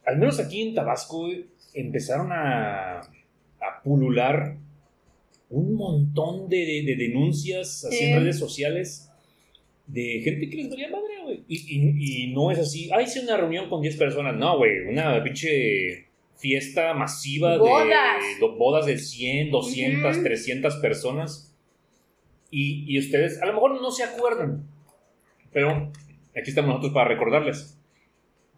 Al 0.04 0.18
menos 0.18 0.38
aquí 0.38 0.60
en 0.60 0.74
Tabasco, 0.74 1.26
empezaron 1.74 2.32
a, 2.32 3.00
a 3.00 3.82
pulular 3.82 4.56
un 5.50 5.74
montón 5.74 6.48
de, 6.48 6.82
de, 6.87 6.96
denuncias 6.96 7.84
así 7.84 8.04
en 8.04 8.20
redes 8.20 8.38
sociales 8.38 9.10
de 9.87 10.20
gente 10.24 10.48
que 10.48 10.56
les 10.56 10.70
valía 10.70 10.88
madre, 10.88 11.22
güey. 11.22 11.44
Y, 11.46 12.24
y, 12.26 12.32
no 12.32 12.50
es 12.50 12.58
así, 12.58 12.90
ah, 12.92 13.02
hice 13.02 13.20
una 13.20 13.37
reunión 13.37 13.68
con 13.68 13.82
10 13.82 13.96
personas. 13.96 14.34
No, 14.37 14.56
güey, 14.58 14.87
una 14.88 15.22
pinche 15.22 16.06
fiesta 16.37 16.94
masiva 16.94 17.52
de 17.52 17.58
bodas 17.58 18.87
de 18.87 18.98
100, 18.98 19.50
200, 19.50 20.22
300 20.22 20.76
personas. 20.76 21.54
Y, 22.50 22.84
y 22.87 22.98
ustedes 22.98 23.42
a 23.42 23.46
lo 23.46 23.54
mejor 23.54 23.80
no 23.80 23.90
se 23.90 24.04
acuerdan, 24.04 24.66
pero 25.52 25.92
aquí 26.37 26.50
estamos 26.50 26.68
nosotros 26.68 26.92
para 26.92 27.08
recordarles 27.08 27.78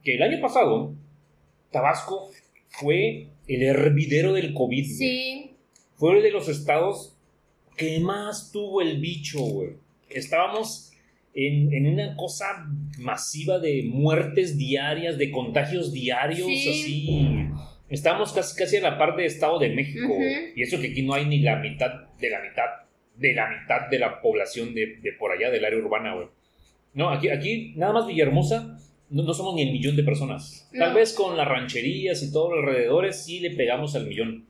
que 0.05 0.17
el 0.17 0.23
año 0.23 0.41
pasado 0.41 0.95
Tabasco 1.71 2.31
fue 2.81 3.29
el 3.49 3.63
hervidero 3.63 4.33
del 4.33 4.55
COVID. 4.55 4.85
Sí. 4.85 5.51
Fue 5.95 6.11
uno 6.11 6.21
de 6.21 6.31
los 6.31 6.49
estados 6.49 7.17
que 7.77 8.01
más 8.01 8.51
tuvo 8.53 8.83
el 8.83 9.01
bicho, 9.01 9.41
güey. 9.41 9.71
Estábamos 10.11 10.93
en, 11.35 11.87
una 11.87 12.17
cosa 12.17 12.47
masiva 12.99 13.59
de 13.59 13.85
muertes 13.85 14.57
diarias, 14.57 15.19
de 15.19 15.31
contagios 15.31 15.93
diarios, 15.93 16.49
así. 16.49 17.49
Estábamos 17.89 18.33
casi, 18.33 18.57
casi 18.57 18.77
a 18.77 18.83
la 18.83 18.99
par 18.99 19.17
de 19.17 19.27
Estado 19.27 19.59
de 19.59 19.71
México. 19.71 20.15
Y 20.55 20.63
eso 20.63 20.81
que 20.81 20.89
aquí 20.89 21.03
no 21.03 21.15
hay 21.15 21.27
ni 21.27 21.41
la 21.41 21.57
mitad 21.57 22.09
de 22.19 22.31
la 22.31 22.41
mitad 22.41 22.87
de 23.17 23.33
la 23.33 23.49
mitad 23.49 23.89
de 23.91 23.99
la 23.99 24.21
población 24.21 24.75
de, 24.75 24.99
por 25.19 25.33
allá, 25.33 25.51
del 25.51 25.65
área 25.65 25.79
urbana, 25.79 26.15
güey. 26.15 26.29
No, 26.93 27.11
aquí, 27.11 27.29
aquí 27.29 27.73
nada 27.77 27.93
más 27.93 28.07
Villahermosa 28.07 28.79
no, 29.11 29.35
somos 29.35 29.55
ni 29.55 29.63
el 29.63 29.73
millón 29.73 29.97
de 29.97 30.03
personas. 30.03 30.69
Tal 30.77 30.95
vez 30.95 31.13
con 31.13 31.37
las 31.37 31.47
rancherías 31.47 32.23
y 32.23 32.33
todos 32.33 32.51
los 32.51 32.59
alrededores 32.61 33.25
sí 33.25 33.41
le 33.41 33.51
pegamos 33.57 33.95
al 33.95 34.07
millón. 34.07 34.47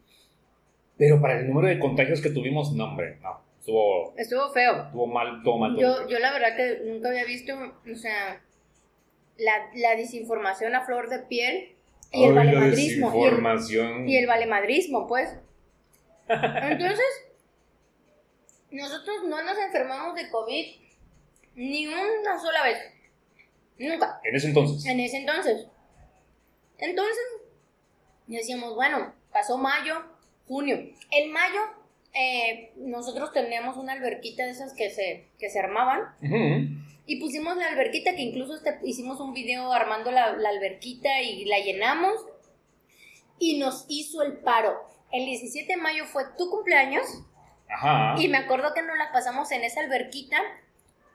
Pero 0.96 1.20
para 1.20 1.38
el 1.38 1.46
número 1.46 1.68
de 1.68 1.78
contagios 1.78 2.20
que 2.22 2.30
tuvimos, 2.30 2.72
no, 2.72 2.84
hombre, 2.84 3.18
no. 3.22 3.44
Estuvo, 3.58 4.14
estuvo 4.16 4.48
feo. 4.52 4.84
Estuvo 4.86 5.06
mal, 5.06 5.42
todo 5.42 5.58
mal. 5.58 5.76
Yo, 5.76 6.08
yo 6.08 6.18
la 6.18 6.32
verdad 6.32 6.56
que 6.56 6.82
nunca 6.86 7.08
había 7.08 7.24
visto, 7.24 7.52
o 7.54 7.96
sea, 7.96 8.40
la, 9.38 9.52
la 9.74 9.96
desinformación 9.96 10.74
a 10.74 10.86
flor 10.86 11.10
de 11.10 11.18
piel 11.20 11.76
y 12.12 12.24
el 12.24 12.34
valemadrismo. 12.34 13.12
Y 13.14 13.76
el, 13.76 14.08
y 14.08 14.16
el 14.16 14.26
valemadrismo, 14.26 15.06
pues. 15.06 15.36
Entonces, 16.28 17.06
nosotros 18.70 19.16
no 19.28 19.42
nos 19.42 19.58
enfermamos 19.58 20.14
de 20.14 20.30
COVID 20.30 20.66
ni 21.56 21.86
una 21.86 22.38
sola 22.40 22.62
vez. 22.62 22.78
Nunca. 23.78 24.20
En 24.24 24.36
ese 24.36 24.48
entonces. 24.48 24.86
En 24.86 25.00
ese 25.00 25.18
entonces. 25.18 25.66
Entonces, 26.78 27.24
decíamos, 28.26 28.74
bueno, 28.74 29.14
pasó 29.32 29.58
mayo, 29.58 30.02
junio. 30.46 30.76
En 31.10 31.32
mayo, 31.32 31.60
eh, 32.12 32.72
nosotros 32.76 33.32
teníamos 33.32 33.76
una 33.76 33.92
alberquita 33.92 34.44
de 34.44 34.50
esas 34.50 34.72
que 34.74 34.90
se, 34.90 35.28
que 35.38 35.50
se 35.50 35.58
armaban. 35.58 36.02
Y 37.08 37.20
pusimos 37.20 37.56
la 37.56 37.68
alberquita, 37.68 38.16
que 38.16 38.22
incluso 38.22 38.54
hicimos 38.82 39.20
un 39.20 39.32
video 39.32 39.72
armando 39.72 40.10
la, 40.10 40.32
la 40.32 40.48
alberquita 40.48 41.20
y 41.22 41.44
la 41.44 41.58
llenamos. 41.60 42.14
Y 43.38 43.58
nos 43.58 43.84
hizo 43.88 44.22
el 44.22 44.38
paro. 44.38 44.74
El 45.12 45.26
17 45.26 45.74
de 45.74 45.80
mayo 45.80 46.04
fue 46.06 46.24
tu 46.36 46.50
cumpleaños. 46.50 47.04
Ajá. 47.68 48.14
Y 48.18 48.28
me 48.28 48.38
acuerdo 48.38 48.72
que 48.74 48.82
nos 48.82 48.96
la 48.96 49.12
pasamos 49.12 49.50
en 49.52 49.62
esa 49.64 49.80
alberquita 49.80 50.38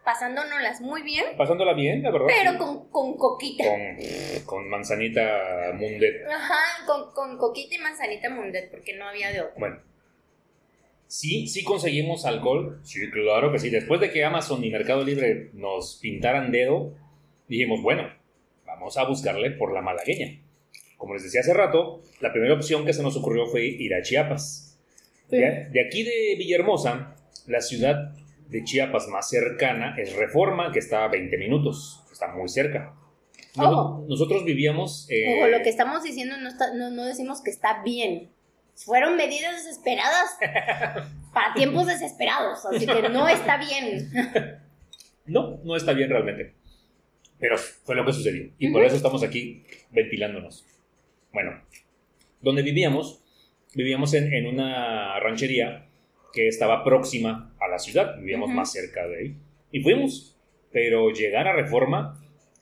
pasándonos 0.04 0.82
muy 0.82 1.02
bien. 1.04 1.26
Pasándola 1.38 1.74
bien, 1.74 2.04
la 2.04 2.12
verdad. 2.12 2.28
Pero 2.28 2.58
con, 2.58 2.89
con, 2.89 3.18
coquita. 3.18 3.64
Con, 3.64 4.45
con, 4.45 4.70
manzanita 4.70 5.72
mundet. 5.74 6.28
Ajá, 6.28 6.86
con, 6.86 7.12
con, 7.14 7.38
coquita 7.38 7.76
y 7.76 7.80
manzanita 7.80 8.30
mundet, 8.30 8.72
porque 8.72 8.95
no 8.95 9.08
había 9.08 9.32
de 9.32 9.41
otro. 9.41 9.60
Bueno. 9.60 9.80
Sí, 11.08 11.47
sí 11.47 11.64
conseguimos 11.64 12.26
alcohol. 12.26 12.80
Sí, 12.84 13.10
claro 13.12 13.52
que 13.52 13.60
sí. 13.60 13.70
Después 13.70 13.99
de 13.99 14.12
que 14.12 14.24
Amazon 14.24 14.64
y 14.64 14.72
Mercado 14.72 15.04
Libre 15.04 15.49
nos 15.54 15.99
pintaran 16.02 16.52
dedo, 16.52 16.93
dijimos, 17.47 17.82
bueno, 17.82 18.10
vamos 18.66 18.97
a 18.97 19.04
buscarle 19.04 19.52
por 19.52 19.74
la 19.74 19.82
malagueña. 19.82 20.39
Como 20.95 21.14
les 21.14 21.24
decía 21.24 21.41
hace 21.41 21.54
rato, 21.54 22.02
la 22.22 22.32
primera 22.32 22.54
opción 22.54 22.86
que 22.86 22.93
se 22.93 23.04
nos 23.04 23.18
ocurrió 23.18 23.45
fue 23.47 23.66
ir 23.66 23.93
a 23.93 24.02
Chiapas. 24.02 24.80
De, 25.30 25.68
de 25.72 25.86
aquí 25.86 26.04
de 26.04 26.36
Villahermosa 26.38 27.16
La 27.47 27.62
ciudad 27.62 28.14
de 28.52 28.64
Chiapas 28.64 29.08
más 29.08 29.30
cercana 29.30 29.95
es 29.97 30.16
Reforma, 30.16 30.72
que 30.72 30.80
está 30.80 31.06
a 31.06 31.08
20 31.08 31.38
minutos, 31.38 32.04
está 32.12 32.28
muy 32.36 32.47
cerca. 32.49 32.93
Nos- 33.56 33.68
Ojo. 33.68 34.06
Nosotros 34.08 34.45
vivíamos... 34.45 35.08
eh, 35.10 35.38
Ojo, 35.39 35.47
lo 35.47 35.62
que 35.64 35.70
estamos 35.70 36.04
diciendo 36.04 36.38
no, 36.38 36.47
está, 36.49 36.74
no, 36.76 36.89
no 36.91 37.04
decimos 37.06 37.41
que 37.41 37.49
está 37.49 37.82
bien. 37.84 38.30
Fueron 38.76 39.16
medidas 39.18 39.64
desesperadas 39.64 40.38
para 41.34 41.54
tiempos 41.54 41.88
desesperados, 41.88 42.66
así 42.66 42.86
que 42.86 43.10
no 43.10 43.28
está 43.28 43.58
bien. 43.58 44.10
No, 45.24 45.60
no 45.64 45.76
está 45.76 45.93
bien 45.93 46.10
realmente. 46.10 46.56
Pero 47.39 47.56
fue 47.58 47.95
lo 47.95 48.04
que 48.06 48.12
sucedió. 48.12 48.52
Y 48.58 48.70
por 48.72 48.84
eso 48.84 48.95
estamos 48.95 49.24
aquí 49.24 49.64
ventilándonos. 49.91 50.66
Bueno, 51.32 51.62
donde 52.41 52.64
vivíamos, 52.64 53.24
vivíamos 53.76 54.14
en, 54.16 54.34
en 54.34 54.47
una 54.47 55.20
ranchería 55.20 55.86
que 56.34 56.48
estaba 56.48 56.84
próxima 56.84 57.54
a 57.60 57.68
la 57.68 57.78
ciudad. 57.80 58.16
Vivíamos 58.18 58.48
Ujú. 58.50 58.58
más 58.58 58.72
cerca 58.72 59.08
de 59.08 59.18
ahí. 59.18 59.36
Y 59.72 59.82
fuimos. 59.82 60.38
Pero 60.72 61.10
llegar 61.10 61.48
a 61.48 61.54
Reforma 61.54 62.18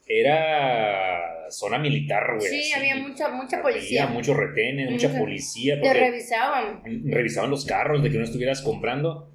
era 0.06 1.48
zona 1.50 1.78
militar, 1.78 2.36
güey. 2.38 2.48
Sí, 2.48 2.72
así. 2.72 2.72
había 2.72 2.96
mucha, 2.96 3.28
mucha 3.28 3.56
Había 3.58 3.62
policía. 3.62 4.06
muchos 4.06 4.36
retenes, 4.36 4.90
mucha 4.90 5.08
Mucha- 5.08 5.20
policía. 5.20 5.80
Te 5.80 5.92
revisaban. 5.94 6.82
revisaban 7.06 7.50
los 7.50 7.64
carros 7.64 8.02
de 8.02 8.10
que 8.10 8.18
no 8.18 8.24
estuvieras 8.24 8.62
comprando. 8.62 9.28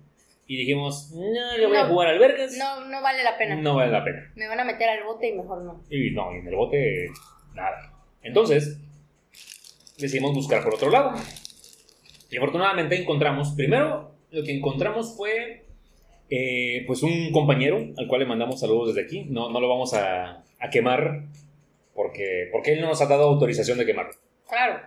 Y 0.48 0.58
dijimos, 0.58 1.12
no, 1.16 1.58
le 1.58 1.66
voy 1.68 1.78
a 1.78 1.84
No. 1.84 1.90
jugar 1.90 2.10
albergas. 2.10 2.56
No, 2.58 2.86
no 2.88 3.02
vale 3.02 3.24
la 3.24 3.38
pena. 3.38 3.56
no 3.56 3.76
vale 3.76 3.92
la 3.92 4.04
pena. 4.04 4.32
Me 4.36 4.48
van 4.48 4.60
a 4.60 4.64
meter 4.66 4.88
al 4.90 5.04
bote 5.04 5.30
y 5.30 5.34
mejor 5.34 5.64
no. 5.64 5.84
Y 5.90 6.12
no, 6.12 6.34
y 6.36 6.40
en 6.40 6.48
el 6.48 6.56
bote, 6.56 7.08
nada. 7.56 7.92
Entonces, 8.22 8.78
decidimos 9.98 10.34
buscar 10.34 10.64
por 10.64 10.76
otro 10.76 10.90
lado. 10.92 11.14
Y 12.30 12.38
afortunadamente 12.38 12.96
encontramos, 13.02 13.54
primero, 13.56 14.14
lo 14.32 14.43
que 14.43 14.55
encontramos 14.55 15.15
fue, 15.15 15.65
eh, 16.30 16.84
pues, 16.88 17.03
un 17.03 17.32
compañero 17.32 17.78
al 17.97 18.07
cual 18.07 18.21
le 18.21 18.28
mandamos 18.28 18.59
saludos 18.59 18.93
desde 18.93 19.05
aquí. 19.07 19.26
No, 19.30 19.49
no 19.51 19.59
lo 19.59 19.69
vamos 19.69 19.93
a, 19.93 20.43
a 20.59 20.69
quemar 20.71 21.23
porque, 21.93 22.49
porque 22.51 22.73
él 22.73 22.82
no 22.82 22.88
nos 22.88 23.01
ha 23.01 23.05
dado 23.07 23.23
autorización 23.23 23.78
de 23.78 23.86
quemarlo. 23.86 24.13
Claro. 24.47 24.82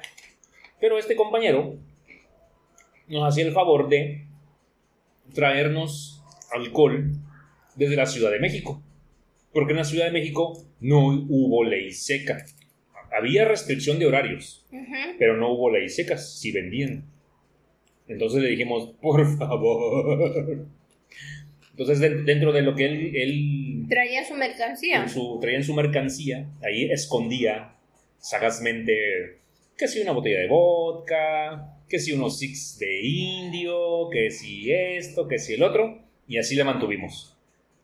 Pero 0.80 0.98
este 0.98 1.16
compañero 1.16 1.76
nos 3.08 3.26
hacía 3.28 3.44
el 3.46 3.52
favor 3.52 3.88
de 3.88 4.26
traernos 5.34 6.22
alcohol 6.52 7.12
desde 7.74 7.96
la 7.96 8.06
Ciudad 8.06 8.30
de 8.30 8.38
México. 8.40 8.82
Porque 9.52 9.72
en 9.72 9.78
la 9.78 9.84
Ciudad 9.84 10.04
de 10.06 10.12
México 10.12 10.52
no 10.80 11.06
hubo 11.08 11.64
ley 11.64 11.92
seca. 11.92 12.44
Había 13.16 13.46
restricción 13.46 13.98
de 13.98 14.06
horarios, 14.06 14.66
Ujú. 14.70 15.16
pero 15.18 15.36
no 15.36 15.52
hubo 15.52 15.70
ley 15.70 15.88
secas 15.88 16.38
si 16.38 16.52
vendían. 16.52 17.04
Entonces 18.08 18.42
le 18.42 18.48
dijimos, 18.50 18.90
por 19.00 19.24
favor. 19.38 20.66
Entonces 21.70 22.00
de- 22.00 22.22
dentro 22.24 22.52
de 22.52 22.62
lo 22.62 22.74
que 22.74 22.86
él, 22.86 23.12
él 23.14 23.86
Traía 23.88 24.24
su 24.26 24.34
mercancía. 24.34 25.02
en 25.02 25.08
su, 25.08 25.38
traía 25.40 25.58
en 25.58 25.64
su 25.64 25.74
mercancía, 25.74 26.48
ahí 26.62 26.90
escondía 26.90 27.74
sagazmente 28.18 29.38
que 29.76 29.86
si 29.86 30.00
una 30.00 30.12
botella 30.12 30.40
de 30.40 30.48
vodka, 30.48 31.76
que 31.88 31.98
si 32.00 32.12
unos 32.12 32.38
six 32.38 32.78
de 32.80 33.00
indio, 33.06 34.08
que 34.10 34.30
si 34.30 34.72
esto, 34.72 35.28
que 35.28 35.38
si 35.38 35.54
el 35.54 35.62
otro, 35.62 36.02
y 36.26 36.38
así 36.38 36.56
la 36.56 36.64
mantuvimos. 36.64 37.36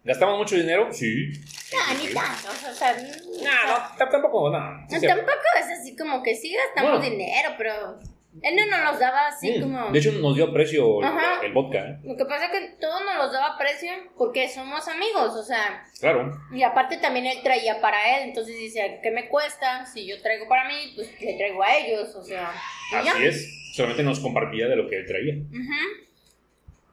¿Gastamos 0.03 0.37
mucho 0.39 0.57
dinero? 0.57 0.89
Sí. 0.93 1.31
Ah, 1.75 1.95
ni 1.97 2.13
tanto. 2.13 2.49
O 2.71 2.75
sea, 2.75 2.95
No, 2.95 3.97
no, 3.97 4.11
tampoco, 4.11 4.51
no. 4.51 4.87
sí, 4.89 4.97
no, 4.97 5.01
tampoco 5.09 5.33
es 5.61 5.81
así 5.81 5.97
como 5.97 6.23
que 6.23 6.35
sí 6.35 6.53
gastamos 6.53 6.99
Bueno. 6.99 7.11
dinero, 7.17 7.51
pero 7.57 7.99
él 8.43 8.57
no 8.57 8.67
nos 8.67 8.91
los 8.93 8.99
daba 9.01 9.29
así 9.29 9.59
Mm, 9.59 9.63
como. 9.63 9.91
De 9.93 9.99
hecho, 9.99 10.13
nos 10.13 10.35
dio 10.35 10.53
precio 10.53 11.01
el- 11.01 11.07
Ajá. 11.07 11.41
el 11.45 11.53
vodka, 11.53 11.79
¿eh? 11.91 11.99
Lo 12.05 12.17
que 12.17 12.25
pasa 12.25 12.47
es 12.47 12.51
que 12.51 12.77
todos 12.81 13.03
nos 13.05 13.17
los 13.17 13.33
daba 13.33 13.57
precio 13.59 13.91
porque 14.19 14.49
somos 14.49 14.87
amigos, 14.89 15.35
o 15.37 15.43
sea, 15.43 15.85
Claro. 16.01 16.33
y 16.53 16.63
aparte 16.63 16.97
también 16.99 17.27
él 17.27 17.39
traía 17.43 17.81
para 17.81 18.17
él, 18.19 18.29
entonces 18.29 18.57
dice, 18.57 19.01
¿qué 19.03 19.11
me 19.11 19.29
cuesta? 19.29 19.87
Si 19.87 20.07
yo 20.07 20.21
traigo 20.23 20.49
para 20.49 20.67
mí, 20.69 20.93
pues 20.95 21.11
le 21.21 21.35
traigo 21.35 21.63
a 21.63 21.77
ellos, 21.77 22.15
o 22.17 22.23
sea, 22.25 22.53
ya. 22.93 23.13
Así 23.13 23.25
es. 23.25 23.71
Solamente 23.75 24.03
nos 24.05 24.21
compartía 24.21 24.69
de 24.69 24.77
lo 24.77 24.89
que 24.89 24.97
él 24.99 25.07
traía. 25.07 25.35
Ujú. 25.35 26.05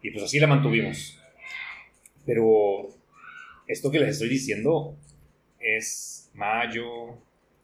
Y 0.04 0.12
pues 0.12 0.24
así 0.24 0.40
la 0.40 0.48
mantuvimos. 0.48 1.18
Pero 2.26 2.88
esto 3.68 3.92
que 3.92 4.00
les 4.00 4.10
estoy 4.10 4.30
diciendo 4.30 4.96
es 5.60 6.30
mayo, 6.34 7.18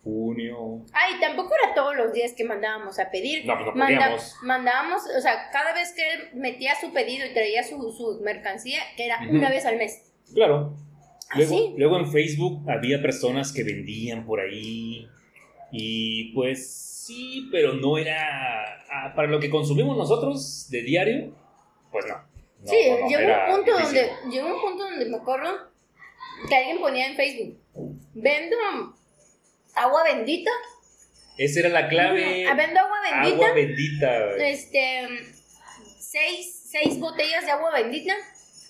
junio. 0.08 0.86
Ay, 0.94 1.20
tampoco 1.20 1.52
era 1.64 1.74
todos 1.76 1.96
los 1.96 2.14
días 2.14 2.34
que 2.34 2.44
mandábamos 2.44 2.98
a 3.00 3.12
pedir. 3.12 3.46
No, 3.46 3.56
pues 3.56 3.66
no 3.68 3.74
Manda- 3.76 4.18
mandábamos, 4.44 5.02
o 5.18 5.22
sea, 5.22 5.50
cada 5.52 5.74
vez 5.74 5.94
que 5.94 6.14
él 6.14 6.30
metía 6.34 6.76
su 6.80 6.94
pedido 6.94 7.26
y 7.26 7.34
traía 7.34 7.64
su, 7.64 7.76
su 7.92 8.22
mercancía, 8.24 8.80
que 8.96 9.06
era 9.06 9.20
una 9.30 9.50
vez 9.50 9.66
al 9.66 9.78
mes. 9.78 10.14
Claro. 10.34 10.74
Luego, 11.36 11.54
¿Ah, 11.54 11.58
sí? 11.58 11.74
luego 11.78 12.00
en 12.00 12.12
Facebook 12.12 12.70
había 12.70 13.02
personas 13.02 13.52
que 13.52 13.64
vendían 13.64 14.26
por 14.26 14.40
ahí. 14.40 15.08
Y 15.72 16.32
pues 16.34 16.72
sí, 17.06 17.50
pero 17.52 17.74
no 17.74 17.98
era 17.98 18.84
ah, 18.90 19.14
para 19.14 19.28
lo 19.28 19.40
que 19.40 19.50
consumimos 19.50 19.98
nosotros 19.98 20.68
de 20.70 20.82
diario. 20.84 21.34
Pues 21.92 22.06
no. 22.08 22.16
No, 22.16 22.72
sí, 22.72 22.78
no, 22.90 23.08
llegó 23.08 23.34
un 23.50 23.56
punto 23.56 23.78
difícil. 23.78 24.08
donde, 24.22 24.36
llegó 24.36 24.56
un 24.56 24.62
punto 24.62 24.84
donde 24.86 25.06
me 25.06 25.18
acuerdo 25.18 25.50
que 26.48 26.56
alguien 26.56 26.80
ponía 26.80 27.08
en 27.08 27.16
Facebook, 27.16 27.60
vendo 28.14 28.56
agua 29.78 30.04
bendita, 30.04 30.52
Esa 31.38 31.60
era 31.62 31.70
la 31.70 31.88
clave. 31.88 32.48
Agua 32.48 32.56
bendita, 32.56 32.82
Agua 33.22 33.54
bendita. 33.54 34.36
este, 34.38 35.08
seis, 36.00 36.70
seis 36.72 37.00
botellas 37.00 37.46
de 37.46 37.52
agua 37.52 37.72
bendita 37.72 38.14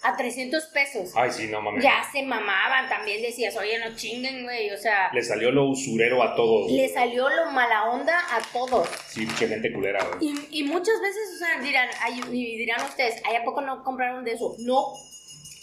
a 0.03 0.16
300 0.16 0.64
pesos. 0.68 1.12
Ay, 1.16 1.32
sí, 1.32 1.47
no 1.47 1.60
mames. 1.62 1.84
Ya 1.84 2.03
se 2.12 2.22
mamaban, 2.24 2.88
también 2.88 3.22
decías, 3.22 3.58
oye, 3.58 3.80
no 3.80 3.95
chinguen, 3.95 4.43
güey, 4.43 4.70
o 4.72 4.78
sea, 4.78 5.10
Le 5.12 5.24
salió 5.24 5.51
lo 5.51 5.66
usurero 5.66 6.22
a 6.22 6.36
todos. 6.36 6.72
le 6.72 6.88
salió 6.88 7.28
lo 7.30 7.51
mala 7.51 7.86
onda 7.89 8.16
a 8.32 8.39
todos. 8.53 8.88
Sí, 9.08 9.26
mucha 9.26 9.47
gente 9.47 9.74
culera, 9.74 9.99
güey. 10.05 10.30
Y, 10.51 10.60
y 10.60 10.64
muchas 10.64 11.01
veces, 11.01 11.30
o 11.36 11.38
sea, 11.39 11.62
dirán, 11.62 11.89
ay, 12.01 12.22
y 12.32 12.58
dirán 12.58 12.82
ustedes, 12.86 13.22
¿ay, 13.26 13.38
a 13.38 13.43
poco 13.43 13.62
no 13.62 13.84
compraron 13.84 14.24
de 14.24 14.34
eso? 14.34 14.55
No, 14.60 14.93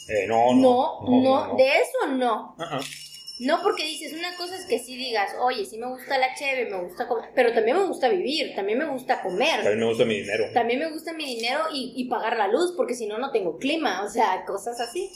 Eh, 0.09 0.27
no, 0.27 0.53
no, 0.55 1.01
no. 1.09 1.21
no, 1.51 1.57
de 1.57 1.69
eso 1.69 2.07
no. 2.09 2.57
Ah, 2.59 2.69
ah. 2.73 2.81
No 3.41 3.63
porque 3.63 3.83
dices, 3.85 4.13
una 4.13 4.37
cosa 4.37 4.57
es 4.57 4.65
que 4.67 4.79
sí 4.79 4.97
digas, 4.97 5.35
oye, 5.41 5.65
sí 5.67 5.77
me 5.77 5.89
gusta 5.89 6.19
la 6.19 6.35
cheve, 6.35 6.71
me 6.71 6.81
gusta 6.85 7.09
comer, 7.09 7.31
pero 7.35 7.53
también 7.53 7.77
me 7.77 7.85
gusta 7.85 8.09
vivir, 8.09 8.55
también 8.55 8.79
me 8.79 8.85
gusta 8.87 9.23
comer, 9.23 9.57
También 9.57 9.81
me 9.81 9.87
gusta 9.87 10.05
mi 10.05 10.15
dinero. 10.21 10.45
también 10.55 10.79
me 10.79 10.91
gusta 10.93 11.13
mi 11.13 11.25
dinero 11.27 11.65
y, 11.73 11.95
y 11.97 12.05
pagar 12.09 12.37
la 12.37 12.47
luz, 12.47 12.75
porque 12.77 12.95
si 12.95 13.07
no, 13.07 13.19
no 13.19 13.33
tengo 13.33 13.59
clima, 13.59 14.05
o 14.05 14.09
sea, 14.09 14.45
cosas 14.47 14.81
así. 14.81 15.11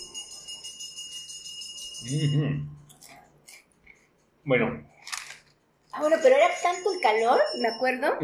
Bueno. 4.45 4.85
Ah, 5.93 6.01
bueno, 6.01 6.17
pero 6.23 6.37
era 6.37 6.49
tanto 6.63 6.93
el 6.93 7.01
calor, 7.01 7.41
me 7.61 7.69
acuerdo, 7.69 8.19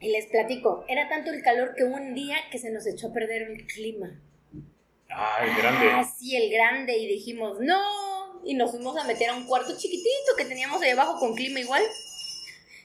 y 0.00 0.10
les 0.10 0.26
platico, 0.26 0.84
era 0.88 1.08
tanto 1.08 1.30
el 1.30 1.42
calor 1.42 1.74
que 1.76 1.84
un 1.84 2.14
día 2.14 2.36
que 2.50 2.58
se 2.58 2.70
nos 2.70 2.86
echó 2.86 3.08
a 3.08 3.12
perder 3.12 3.42
el 3.42 3.66
clima. 3.66 4.20
Ay, 5.08 5.50
grande. 5.58 5.86
Ah, 5.92 6.04
sí, 6.04 6.36
el 6.36 6.50
grande, 6.50 6.96
y 6.96 7.06
dijimos, 7.06 7.58
no, 7.60 7.80
y 8.44 8.54
nos 8.54 8.70
fuimos 8.70 8.96
a 8.96 9.04
meter 9.04 9.30
a 9.30 9.34
un 9.36 9.44
cuarto 9.46 9.76
chiquitito 9.76 10.36
que 10.36 10.44
teníamos 10.44 10.80
ahí 10.82 10.90
abajo 10.90 11.18
con 11.18 11.34
clima 11.34 11.60
igual. 11.60 11.82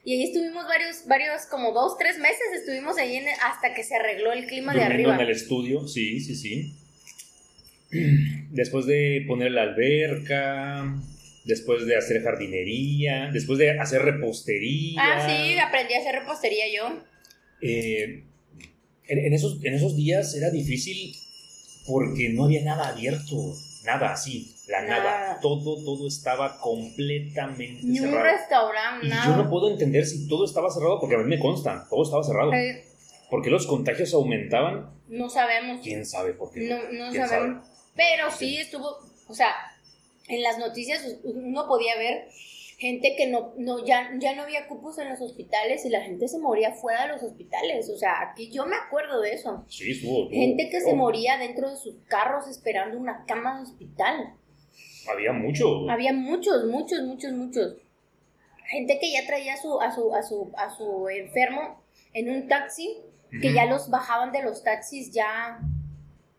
Y 0.04 0.14
ahí 0.14 0.24
estuvimos 0.26 0.66
varios, 0.68 1.06
varios, 1.08 1.46
como 1.50 1.72
dos, 1.72 1.98
tres 1.98 2.20
meses, 2.20 2.40
estuvimos 2.56 2.98
ahí 2.98 3.16
en- 3.16 3.28
hasta 3.44 3.74
que 3.74 3.84
se 3.84 3.96
arregló 3.96 4.32
el 4.34 4.46
clima 4.46 4.74
de 4.74 4.84
arriba. 4.84 5.16
en 5.16 5.22
el 5.22 5.30
estudio, 5.32 5.88
sí, 5.88 6.20
sí, 6.20 6.36
sí. 6.36 6.74
Después 8.52 8.86
de 8.86 9.24
poner 9.28 9.52
la 9.52 9.64
alberca, 9.64 10.96
después 11.46 11.86
de 11.86 11.96
hacer 11.96 12.22
jardinería, 12.24 13.30
después 13.32 13.60
de 13.60 13.80
hacer 13.80 14.02
repostería. 14.02 15.00
Ah, 15.02 15.28
sí, 15.28 15.58
aprendí 15.60 15.94
a 15.94 16.00
hacer 16.00 16.16
repostería 16.16 16.66
yo. 16.76 17.00
Eh, 17.62 18.24
en, 19.08 19.18
en 19.20 19.34
esos, 19.34 19.64
en 19.64 19.74
esos 19.76 19.96
días 19.96 20.34
era 20.36 20.50
difícil 20.50 21.16
porque 21.88 22.30
no 22.30 22.46
había 22.46 22.64
nada 22.64 22.90
abierto, 22.90 23.56
nada 23.86 24.12
así, 24.14 24.55
la 24.68 24.82
nada. 24.82 25.04
Nada. 25.04 25.40
Todo, 25.42 25.84
todo 25.84 26.08
estaba 26.08 26.60
completamente 26.60 27.82
Ni 27.84 28.00
un 28.00 28.06
cerrado. 28.10 28.24
restaurante, 28.24 29.06
Y 29.06 29.10
nada. 29.10 29.26
yo 29.26 29.44
no 29.44 29.50
puedo 29.50 29.70
entender 29.70 30.06
si 30.06 30.28
todo 30.28 30.46
estaba 30.46 30.70
cerrado, 30.70 31.00
porque 31.00 31.16
a 31.16 31.20
mí 31.20 31.26
me 31.26 31.40
consta, 31.40 31.86
todo 31.90 32.04
estaba 32.04 32.24
cerrado. 32.24 32.54
Eh, 32.54 32.84
¿Por 33.30 33.42
qué 33.42 33.50
los 33.50 33.68
contagios 33.68 34.14
aumentaban? 34.14 34.92
no 35.08 35.30
sabemos. 35.30 35.82
¿Quién 35.84 36.06
sabe 36.06 36.34
por 36.34 36.52
qué? 36.52 36.62
No, 36.62 36.78
no 36.78 37.12
¿Quién 37.12 37.28
sabemos. 37.28 37.68
Pero 37.96 38.32
sí 38.32 38.58
estuvo, 38.58 38.98
o 39.28 39.34
sea, 39.34 39.50
en 40.28 40.42
las 40.42 40.58
noticias 40.58 41.18
uno 41.24 41.68
podía 41.68 41.96
ver 41.98 42.28
gente 42.78 43.16
que 43.16 43.28
no, 43.28 43.54
no 43.58 43.86
ya, 43.86 44.10
ya 44.20 44.36
no 44.36 44.42
había 44.44 44.68
cupos 44.68 44.98
en 44.98 45.10
los 45.10 45.22
hospitales 45.22 45.86
y 45.86 45.90
la 45.90 46.02
gente 46.02 46.28
se 46.28 46.40
moría 46.40 46.72
fuera 46.74 47.04
de 47.04 47.14
los 47.14 47.24
hospitales. 47.24 47.90
O 47.90 47.98
sea, 47.98 48.14
aquí 48.32 48.52
yo 48.52 48.66
me 48.66 48.76
acuerdo 48.76 49.22
de 49.22 49.34
eso. 49.34 49.64
Sí, 49.70 49.92
estuvo. 49.92 50.30
Gente 50.30 50.70
que 50.70 50.82
se 50.82 50.94
moría 50.94 51.38
dentro 51.38 51.70
de 51.70 51.78
sus 51.78 51.96
carros 52.08 52.48
esperando 52.50 52.98
una 52.98 53.24
cama 53.26 53.58
de 53.58 53.64
hospital. 53.64 54.34
Había 55.12 55.34
mucho. 55.34 55.90
Había 55.90 56.14
muchos, 56.14 56.66
muchos, 56.66 57.02
muchos, 57.04 57.32
muchos. 57.34 57.76
Gente 58.68 58.98
que 59.00 59.12
ya 59.12 59.26
traía 59.26 59.54
a 59.54 59.58
su, 59.58 59.80
a 59.80 59.92
su, 59.92 60.14
a 60.16 60.24
su, 60.24 60.52
a 60.58 60.70
su 60.70 61.10
enfermo 61.10 61.84
en 62.14 62.30
un 62.30 62.48
taxi, 62.48 62.98
que 63.42 63.54
ya 63.54 63.66
los 63.66 63.90
bajaban 63.90 64.32
de 64.32 64.42
los 64.44 64.64
taxis 64.64 65.12
ya 65.12 65.60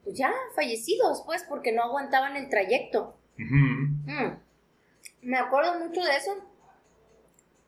pues 0.06 0.16
ya 0.16 0.32
fallecidos, 0.54 1.24
pues, 1.26 1.42
porque 1.48 1.72
no 1.72 1.82
aguantaban 1.82 2.36
el 2.36 2.48
trayecto. 2.48 3.18
Mm. 3.38 4.36
Me 5.22 5.36
acuerdo 5.36 5.80
mucho 5.80 6.00
de 6.00 6.16
eso. 6.16 6.30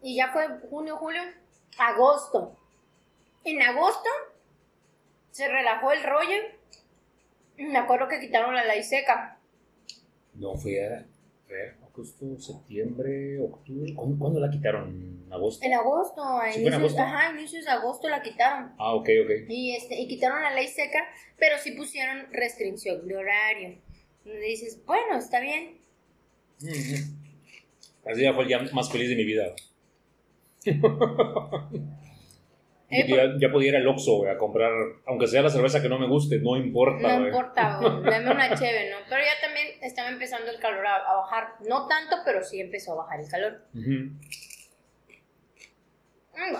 Y 0.03 0.14
ya 0.14 0.28
fue 0.28 0.46
junio, 0.70 0.99
julio, 0.99 1.20
agosto. 1.78 2.57
En 3.42 3.61
agosto 3.61 4.09
se 5.32 5.49
relajó 5.49 5.90
el 5.90 6.05
rollo. 6.05 6.36
Me 7.57 7.76
acuerdo 7.76 8.07
que 8.07 8.20
quitaron 8.20 8.55
la 8.55 8.64
ley 8.64 8.84
seca. 8.84 9.38
No, 10.39 10.57
fue 10.57 10.84
a, 10.86 11.05
agosto, 11.82 12.39
septiembre, 12.39 13.41
octubre. 13.41 13.93
¿Cuándo, 13.95 14.41
la 14.41 14.51
quitaron? 14.51 15.24
¿En 15.26 15.32
agosto? 15.32 15.64
En 15.66 15.74
agosto, 15.74 16.22
a 16.22 16.55
inicios, 16.55 16.97
Ajá, 16.97 17.32
inicios 17.36 17.64
de 17.64 17.70
agosto 17.70 18.09
la 18.09 18.22
quitaron. 18.22 18.72
Ah, 18.78 18.95
ok, 18.95 19.09
ok. 19.24 19.30
Y, 19.49 19.74
este, 19.74 20.01
y 20.01 20.07
quitaron 20.07 20.43
la 20.43 20.55
ley 20.55 20.68
seca, 20.68 21.05
pero 21.39 21.57
sí 21.59 21.72
pusieron 21.72 22.32
restricción 22.32 23.07
de 23.07 23.16
horario. 23.16 23.78
Donde 24.24 24.41
dices, 24.41 24.80
bueno, 24.84 25.18
está 25.18 25.41
bien. 25.41 25.78
Así 28.11 28.22
ya 28.22 28.32
fue 28.32 28.43
el 28.43 28.49
día 28.49 28.61
más 28.72 28.91
feliz 28.91 29.09
de 29.09 29.16
mi 29.16 29.24
vida. 29.24 29.55
Eh, 32.91 33.36
ya, 33.39 33.53
podía 33.53 33.68
ir 33.68 33.76
al 33.76 33.86
Oxxo, 33.86 34.26
a 34.26 34.39
comprar, 34.39 34.72
aunque 35.07 35.26
sea 35.26 35.43
la 35.43 35.51
cerveza 35.51 35.82
que 35.82 35.91
no 35.91 35.99
me 35.99 36.09
guste, 36.09 36.39
no 36.39 36.57
importa. 36.57 37.18
No 37.18 37.26
importa, 37.26 37.78
dame 38.03 38.30
una 38.30 38.55
cheve, 38.55 38.91
¿no? 38.91 38.97
Pero 39.11 39.20
ya 39.20 39.47
también 39.47 39.68
estaba 39.82 40.09
empezando 40.09 40.51
el 40.51 40.59
calor 40.59 40.86
a, 40.86 41.16
bajar. 41.16 41.49
No 41.68 41.86
tanto, 41.86 42.16
pero 42.24 42.43
sí 42.43 42.61
empezó 42.61 42.93
a 42.93 43.05
bajar 43.05 43.20
el 43.20 43.28
calor. 43.28 43.61
Mm, 43.74 44.16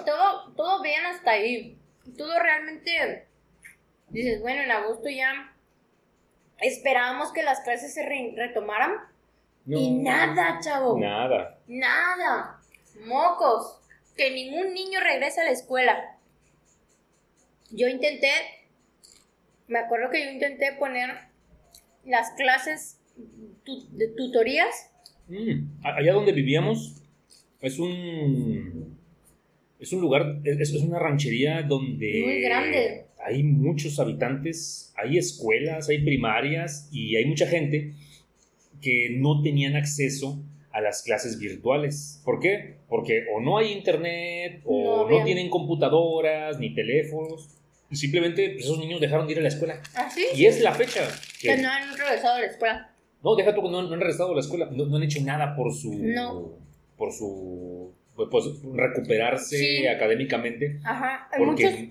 todo, 0.05 0.53
todo 0.55 0.83
bien 0.83 1.03
hasta 1.07 1.31
ahí. 1.31 1.79
Todo 2.19 2.39
realmente, 2.39 3.27
dices, 4.11 4.43
bueno, 4.43 4.63
en 4.63 4.71
agosto 4.71 5.09
ya 5.09 5.55
esperábamos 6.61 7.33
que 7.33 7.43
las 7.43 7.61
clases 7.61 7.95
se 7.95 8.07
retomaran. 8.37 8.97
y 9.67 9.93
nada, 9.93 10.59
chavo. 10.61 10.99
Nada. 10.99 11.59
Nada. 11.67 12.61
Mocos. 13.07 13.77
Que 14.15 14.31
ningún 14.31 14.75
niño 14.75 15.01
regrese 15.01 15.41
a 15.41 15.45
la 15.45 15.53
escuela 15.53 16.18
yo 17.71 17.89
intenté, 17.89 18.31
me 19.67 19.79
acuerdo 19.79 20.11
que 20.11 20.25
yo 20.25 20.31
intenté 20.31 20.73
poner 20.79 21.11
las 22.05 22.31
clases 22.33 22.99
de 23.17 24.09
tutorías. 24.09 24.91
Mm, 25.29 25.85
allá 25.85 26.15
donde 26.15 26.33
vivíamos 26.33 27.03
es 27.61 27.79
un 27.79 28.97
es 29.79 29.93
un 29.93 30.01
lugar, 30.01 30.41
es, 30.45 30.73
una 30.75 30.99
ranchería 30.99 31.63
donde 31.63 32.23
muy 32.25 32.41
grande. 32.41 33.05
Hay 33.25 33.43
muchos 33.43 34.01
habitantes, 34.01 34.93
hay 34.97 35.19
escuelas, 35.19 35.89
hay 35.89 36.03
primarias 36.03 36.89
y 36.91 37.17
hay 37.17 37.27
mucha 37.27 37.47
gente 37.47 37.93
que 38.81 39.11
no 39.17 39.43
tenían 39.43 39.77
acceso 39.77 40.41
a 40.71 40.81
las 40.81 41.03
clases 41.03 41.39
virtuales. 41.39 42.23
¿Por 42.25 42.41
qué? 42.41 42.77
Porque 42.89 43.25
o 43.35 43.41
no 43.41 43.59
hay 43.59 43.73
internet, 43.73 44.63
o 44.65 45.09
no 45.11 45.25
tienen 45.25 45.51
computadoras 45.51 46.59
ni 46.59 46.75
teléfonos 46.75 47.58
simplemente 47.97 48.51
pues, 48.51 48.65
esos 48.65 48.79
niños 48.79 49.01
dejaron 49.01 49.27
de 49.27 49.33
ir 49.33 49.39
a 49.39 49.43
la 49.43 49.49
escuela. 49.49 49.81
¿Ah, 49.95 50.11
sí? 50.11 50.27
Y 50.35 50.47
es 50.47 50.61
la 50.61 50.75
fecha. 50.75 51.09
Que, 51.41 51.57
no 51.57 51.69
han 51.69 51.97
regresado 51.97 52.37
a 52.37 52.41
la 52.41 52.47
escuela. 52.47 52.95
No, 53.23 53.35
deja 53.35 53.55
tú 53.55 53.63
no, 53.69 53.79
han 53.79 54.01
regresado 54.01 54.33
a 54.33 54.35
la 54.35 54.41
escuela. 54.41 54.69
No, 54.71 54.95
han 54.97 55.03
hecho 55.03 55.21
nada 55.23 55.57
por 55.57 55.73
su. 55.73 55.95
No. 55.95 56.53
Por 56.97 57.13
su. 57.13 57.93
Pues, 58.15 58.29
pues 58.31 58.45
recuperarse 58.75 59.89
académicamente. 59.89 60.81
Ajá. 60.85 61.29
Porque 61.37 61.91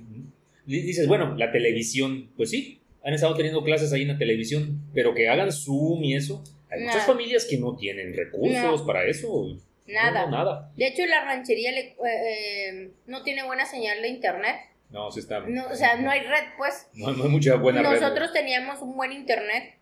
dices, 0.66 1.08
bueno, 1.08 1.36
la 1.36 1.52
televisión, 1.52 2.30
pues 2.36 2.50
sí, 2.50 2.82
han 3.04 3.14
estado 3.14 3.36
teniendo 3.36 3.64
clases 3.64 3.94
ahí 3.94 4.02
en 4.02 4.10
la 4.10 4.18
televisión, 4.18 4.82
pero 4.94 5.14
que 5.14 5.30
hagan 5.30 5.52
Zoom 5.52 6.04
y 6.04 6.16
eso. 6.16 6.44
Hay 6.70 6.84
muchas 6.84 7.06
familias 7.06 7.46
que 7.46 7.58
no 7.58 7.78
tienen 7.78 8.14
recursos 8.14 8.82
para 8.82 9.06
eso. 9.06 9.58
Nada. 9.88 10.30
nada. 10.30 10.72
De 10.76 10.88
hecho, 10.88 11.06
la 11.06 11.24
ranchería 11.24 11.72
le, 11.72 11.80
eh, 11.80 11.96
eh, 12.04 12.92
no 13.06 13.24
tiene 13.24 13.46
buena 13.46 13.66
señal 13.66 14.02
de 14.02 14.10
internet. 14.10 14.58
No, 14.90 15.12
sí 15.12 15.20
está. 15.20 15.42
No, 15.42 15.68
o 15.68 15.76
sea, 15.76 15.98
no 15.98 16.10
hay 16.10 16.22
red, 16.22 16.46
pues. 16.58 16.88
No, 16.94 17.10
hay 17.10 17.16
mucha 17.16 17.56
buena 17.56 17.82
Nosotros 17.82 18.02
red. 18.02 18.10
Nosotros 18.10 18.34
teníamos 18.34 18.82
un 18.82 18.96
buen 18.96 19.12
internet. 19.12 19.76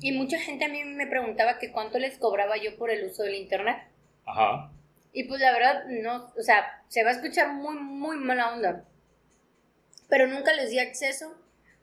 Y 0.00 0.12
mucha 0.12 0.38
gente 0.38 0.66
a 0.66 0.68
mí 0.68 0.84
me 0.84 1.06
preguntaba 1.06 1.58
que 1.58 1.72
cuánto 1.72 1.98
les 1.98 2.16
cobraba 2.18 2.56
yo 2.58 2.76
por 2.76 2.90
el 2.90 3.04
uso 3.04 3.24
del 3.24 3.34
internet. 3.34 3.76
Ajá. 4.24 4.70
Y 5.12 5.24
pues 5.24 5.40
la 5.40 5.52
verdad, 5.52 5.84
no, 5.88 6.32
o 6.38 6.42
sea, 6.42 6.82
se 6.88 7.02
va 7.02 7.10
a 7.10 7.14
escuchar 7.14 7.52
muy, 7.52 7.74
muy 7.74 8.18
mala 8.18 8.52
onda. 8.52 8.84
Pero 10.08 10.28
nunca 10.28 10.52
les 10.52 10.70
di 10.70 10.78
acceso. 10.78 11.34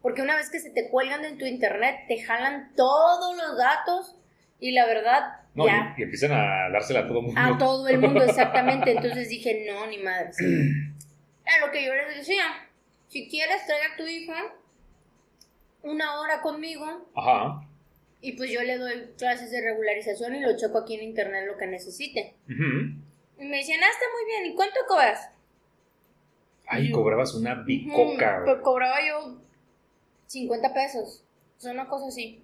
Porque 0.01 0.21
una 0.21 0.35
vez 0.37 0.49
que 0.49 0.59
se 0.59 0.69
te 0.69 0.89
cuelgan 0.89 1.25
en 1.25 1.37
tu 1.37 1.45
internet, 1.45 2.05
te 2.07 2.21
jalan 2.21 2.71
todos 2.75 3.35
los 3.35 3.57
datos. 3.57 4.15
Y 4.59 4.71
la 4.71 4.85
verdad, 4.85 5.39
no, 5.53 5.65
ya. 5.65 5.93
Y, 5.97 6.03
empiezan 6.03 6.31
a 6.31 6.69
dársela 6.71 7.01
a 7.01 7.07
todo 7.07 7.19
el 7.19 7.25
mundo. 7.25 7.41
A 7.41 7.57
todo 7.57 7.87
el 7.87 7.99
mundo, 7.99 8.23
exactamente. 8.27 8.91
Entonces 8.91 9.29
dije, 9.29 9.65
no, 9.67 9.85
ni 9.87 9.97
madre. 9.97 10.31
a 11.49 11.65
lo 11.65 11.71
que 11.71 11.83
yo 11.83 11.93
les 11.93 12.17
decía, 12.17 12.69
si 13.07 13.29
quieres 13.29 13.65
trae 13.65 13.83
a 13.83 13.97
tu 13.97 14.05
hijo 14.05 14.33
una 15.83 16.19
hora 16.19 16.41
conmigo. 16.41 17.09
Ajá. 17.15 17.65
Y 18.21 18.33
pues 18.33 18.51
yo 18.51 18.61
le 18.63 18.77
doy 18.77 19.13
clases 19.17 19.49
de 19.51 19.61
regularización 19.61 20.35
y 20.35 20.41
lo 20.41 20.57
choco 20.57 20.79
aquí 20.79 20.95
en 20.95 21.03
internet 21.03 21.45
lo 21.47 21.57
que 21.57 21.67
necesite. 21.67 22.35
Y 22.47 23.45
me 23.45 23.57
decían, 23.57 23.81
ah, 23.81 23.89
está 23.89 24.05
muy 24.13 24.25
bien, 24.25 24.51
¿y 24.51 24.55
cuánto 24.55 24.79
cobras? 24.87 25.29
Ay, 26.67 26.91
cobrabas 26.91 27.33
una 27.33 27.55
bicoca. 27.55 28.41
pues 28.45 28.57
cobraba 28.61 28.97
yo 29.07 29.37
50 30.27 30.73
pesos. 30.73 31.23
O 31.57 31.61
sea, 31.61 31.71
una 31.71 31.87
cosa 31.87 32.07
así. 32.07 32.43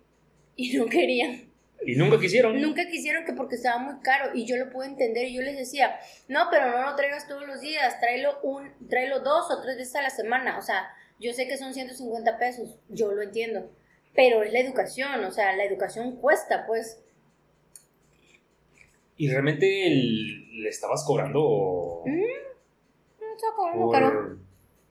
Y 0.56 0.78
no 0.78 0.86
querían. 0.86 1.50
Y 1.84 1.96
nunca 1.96 2.20
quisieron. 2.20 2.60
Nunca 2.62 2.88
quisieron 2.88 3.26
que 3.26 3.34
porque 3.34 3.56
estaba 3.56 3.78
muy 3.78 4.00
caro 4.02 4.32
y 4.34 4.46
yo 4.46 4.56
lo 4.58 4.70
pude 4.70 4.88
entender 4.88 5.28
y 5.28 5.36
yo 5.36 5.42
les 5.42 5.58
decía, 5.58 6.00
no, 6.28 6.48
pero 6.50 6.72
no 6.72 6.90
lo 6.90 6.96
traigas 6.96 7.28
todos 7.28 7.46
los 7.46 7.62
días, 7.62 8.00
tráelo, 8.00 8.40
un, 8.44 8.72
tráelo 8.88 9.20
dos 9.20 9.52
o 9.52 9.62
tres 9.62 9.78
veces 9.78 9.96
a 9.96 10.02
la 10.02 10.10
semana. 10.10 10.58
O 10.58 10.62
sea, 10.62 10.88
yo 11.20 11.34
sé 11.34 11.48
que 11.48 11.58
son 11.58 11.74
150 11.74 12.38
pesos, 12.38 12.78
yo 12.90 13.12
lo 13.12 13.22
entiendo, 13.22 13.72
pero 14.16 14.44
es 14.44 14.52
la 14.52 14.60
educación, 14.60 15.24
o 15.24 15.32
sea, 15.32 15.56
la 15.56 15.64
educación 15.64 16.18
cuesta, 16.18 16.66
pues. 16.66 17.02
¿Y 19.18 19.30
realmente 19.30 19.66
le 19.68 20.70
estabas 20.70 21.04
cobrando? 21.06 22.04
Mm, 22.06 23.22
no 23.22 23.36
estaba 23.36 23.56
cobrando 23.56 23.90
caro. 23.92 24.45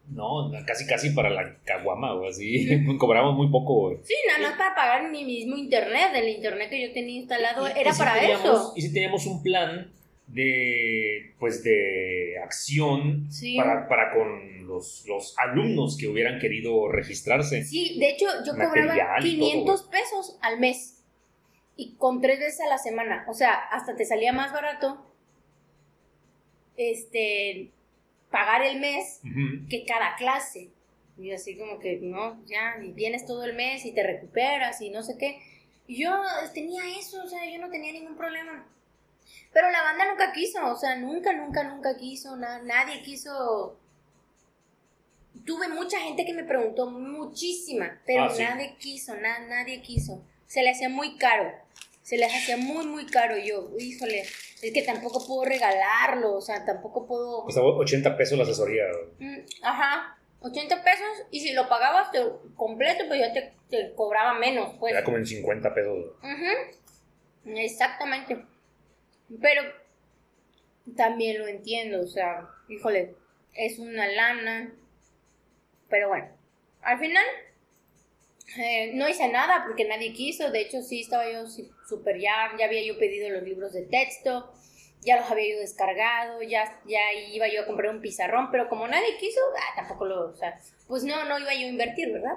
No, 0.09 0.53
casi 0.67 0.87
casi 0.87 1.11
para 1.11 1.31
la 1.31 1.57
caguama 1.65 2.15
o 2.15 2.29
así. 2.29 2.69
Cobramos 2.99 3.35
muy 3.35 3.51
poco. 3.51 3.99
Sí, 4.03 4.15
nada 4.27 4.51
más 4.51 4.59
para 4.59 4.75
pagar 4.75 5.11
mi 5.11 5.25
mismo 5.25 5.57
internet. 5.57 6.11
El 6.15 6.29
internet 6.29 6.71
que 6.71 6.89
yo 6.89 6.93
tenía 6.93 7.17
instalado 7.17 7.67
era 7.67 7.93
para 7.95 8.23
eso. 8.23 8.73
Y 8.77 8.83
si 8.83 8.93
teníamos 8.93 9.27
un 9.27 9.43
plan 9.43 9.91
de 10.27 11.35
pues 11.39 11.63
de 11.63 12.39
acción 12.43 13.29
para, 13.57 14.13
con 14.13 14.67
los, 14.67 15.05
los, 15.07 15.35
alumnos 15.39 15.99
que 15.99 16.09
hubieran 16.09 16.39
querido 16.39 16.89
registrarse. 16.89 17.65
Sí, 17.65 17.99
de 17.99 18.11
hecho 18.11 18.27
yo 18.47 18.53
cobraba 18.53 19.17
500 19.21 19.83
pesos 19.85 20.39
al 20.41 20.59
mes 20.59 21.03
y 21.77 21.95
con 21.97 22.21
tres 22.21 22.39
veces 22.39 22.61
a 22.61 22.69
la 22.69 22.79
semana. 22.79 23.25
O 23.29 23.35
sea, 23.35 23.53
hasta 23.53 23.97
te 23.97 24.05
salía 24.05 24.33
más 24.33 24.53
barato. 24.53 25.05
Este, 26.77 27.71
pagar 28.35 28.65
el 28.65 28.81
mes 28.81 29.21
que 29.71 29.85
cada 29.87 30.17
clase. 30.17 30.73
Y 31.17 31.31
así 31.31 31.57
como 31.57 31.79
que, 31.79 32.01
no, 32.03 32.45
ya, 32.47 32.77
y 32.83 32.91
vienes 32.91 33.27
todo 33.27 33.45
el 33.45 33.55
mes 33.55 33.85
y 33.85 33.93
te 33.93 34.03
recuperas 34.03 34.81
y 34.81 34.91
no 34.91 35.05
sé 35.05 35.17
qué. 35.17 35.41
Y 35.87 36.03
yo 36.03 36.11
tenía 36.53 36.83
eso, 36.99 37.23
o 37.23 37.29
sea, 37.29 37.49
yo 37.49 37.61
no 37.61 37.71
tenía 37.71 37.93
ningún 37.93 38.17
problema. 38.17 38.67
Pero 39.53 39.71
la 39.71 39.83
banda 39.83 40.11
nunca 40.11 40.33
quiso, 40.33 40.67
o 40.67 40.77
sea, 40.77 40.97
nunca, 40.97 41.33
nunca, 41.33 41.63
nunca 41.63 41.97
quiso, 41.97 42.35
nadie 42.37 43.03
quiso. 43.03 43.79
Tuve 45.47 45.69
mucha 45.69 46.01
gente 46.01 46.25
que 46.25 46.35
me 46.35 46.43
preguntó, 46.43 46.91
muchísima, 46.91 48.01
pero 48.05 48.25
ah, 48.25 48.35
nadie 48.37 48.75
quiso, 48.81 49.15
nadie 49.15 49.81
quiso. 49.81 50.25
Se 50.47 50.63
le 50.63 50.71
hacía 50.71 50.89
muy 50.89 51.17
caro, 51.19 51.53
se 52.05 52.19
les 52.19 52.33
hacía 52.33 52.59
muy, 52.59 52.87
muy 52.87 53.07
caro. 53.07 53.37
Y 53.37 53.49
yo, 53.49 53.71
híjole, 53.79 54.21
es 54.21 54.73
que 54.73 54.83
tampoco 54.83 55.27
puedo 55.27 55.45
regalarlo, 55.47 56.35
o 56.35 56.41
sea, 56.41 56.65
tampoco 56.65 57.07
puedo... 57.07 57.45
Costaba 57.45 57.69
80 57.69 58.17
pesos 58.17 58.39
la 58.39 58.45
asesoría. 58.45 58.85
Mm, 59.19 59.39
ajá, 59.63 60.19
80 60.41 60.85
pesos 60.85 61.27
y 61.31 61.41
si 61.41 61.55
lo 61.55 61.67
pagabas 61.69 62.11
completo, 62.55 63.05
pues 63.09 63.21
ya 63.21 63.33
te, 63.33 63.95
cobraba 63.95 64.39
menos, 64.39 64.75
pues. 64.79 64.93
Era 64.93 65.03
como 65.03 65.17
en 65.17 65.27
50 65.27 65.75
pesos. 65.75 66.13
Exactamente. 67.47 68.45
Pero 69.41 69.63
también 70.95 71.39
lo 71.39 71.47
entiendo, 71.47 72.03
o 72.03 72.07
sea, 72.07 72.47
híjole, 72.69 73.15
es 73.55 73.79
una 73.79 74.07
lana. 74.07 74.75
Pero 75.89 76.09
bueno, 76.09 76.29
al 76.83 76.99
final 76.99 77.25
eh, 78.59 78.93
no 78.95 79.09
hice 79.09 79.29
nada 79.29 79.65
porque 79.67 79.85
nadie 79.85 80.13
quiso, 80.13 80.51
de 80.51 80.61
hecho 80.63 80.83
sí 80.83 81.01
estaba 81.01 81.31
yo 81.31 81.47
súper 81.89 82.19
ya, 82.19 82.53
ya 82.59 82.67
había 82.67 82.85
yo 82.85 82.99
pedido 82.99 83.31
los 83.31 83.43
libros 83.43 83.73
de 83.73 83.83
texto, 83.83 84.53
ya 85.03 85.17
los 85.21 85.31
había 85.31 85.55
yo 85.55 85.61
descargado, 85.61 86.43
ya, 86.43 86.81
ya 86.87 87.13
iba 87.33 87.49
yo 87.49 87.63
a 87.63 87.67
comprar 87.67 87.95
un 87.95 88.01
pizarrón, 88.01 88.51
pero 88.51 88.69
como 88.69 88.87
nadie 88.87 89.17
quiso, 89.19 89.41
ah, 89.59 89.75
tampoco 89.77 90.07
lo, 90.07 90.31
o 90.31 90.37
sea, 90.37 90.59
pues 90.87 91.05
no, 91.05 91.25
no 91.25 91.39
iba 91.39 91.53
yo 91.55 91.67
a 91.67 91.71
invertir, 91.71 92.13
¿verdad? 92.13 92.37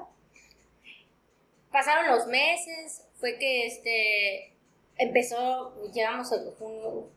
pasaron 1.77 2.15
los 2.15 2.27
meses, 2.27 3.03
fue 3.15 3.37
que 3.37 3.67
este 3.67 4.53
empezó, 4.97 5.75
llegamos 5.93 6.31
a 6.31 6.37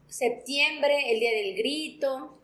septiembre, 0.06 1.12
el 1.12 1.20
día 1.20 1.30
del 1.30 1.56
grito. 1.56 2.38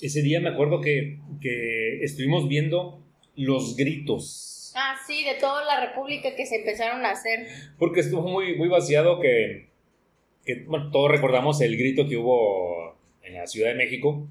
Ese 0.00 0.20
día 0.22 0.40
me 0.40 0.48
acuerdo 0.48 0.80
que, 0.80 1.18
que 1.40 2.02
estuvimos 2.02 2.48
viendo 2.48 3.00
los 3.36 3.76
gritos. 3.76 4.59
Ah, 4.74 4.96
sí, 5.06 5.24
de 5.24 5.34
toda 5.34 5.64
la 5.64 5.86
República 5.86 6.34
que 6.34 6.46
se 6.46 6.56
empezaron 6.56 7.04
a 7.04 7.10
hacer. 7.10 7.46
Porque 7.78 8.00
estuvo 8.00 8.22
muy, 8.22 8.56
muy 8.56 8.68
vaciado 8.68 9.20
que, 9.20 9.68
que, 10.44 10.64
bueno, 10.66 10.90
todos 10.90 11.10
recordamos 11.10 11.60
el 11.60 11.76
grito 11.76 12.08
que 12.08 12.16
hubo 12.16 12.96
en 13.22 13.34
la 13.34 13.46
Ciudad 13.46 13.68
de 13.68 13.74
México, 13.74 14.26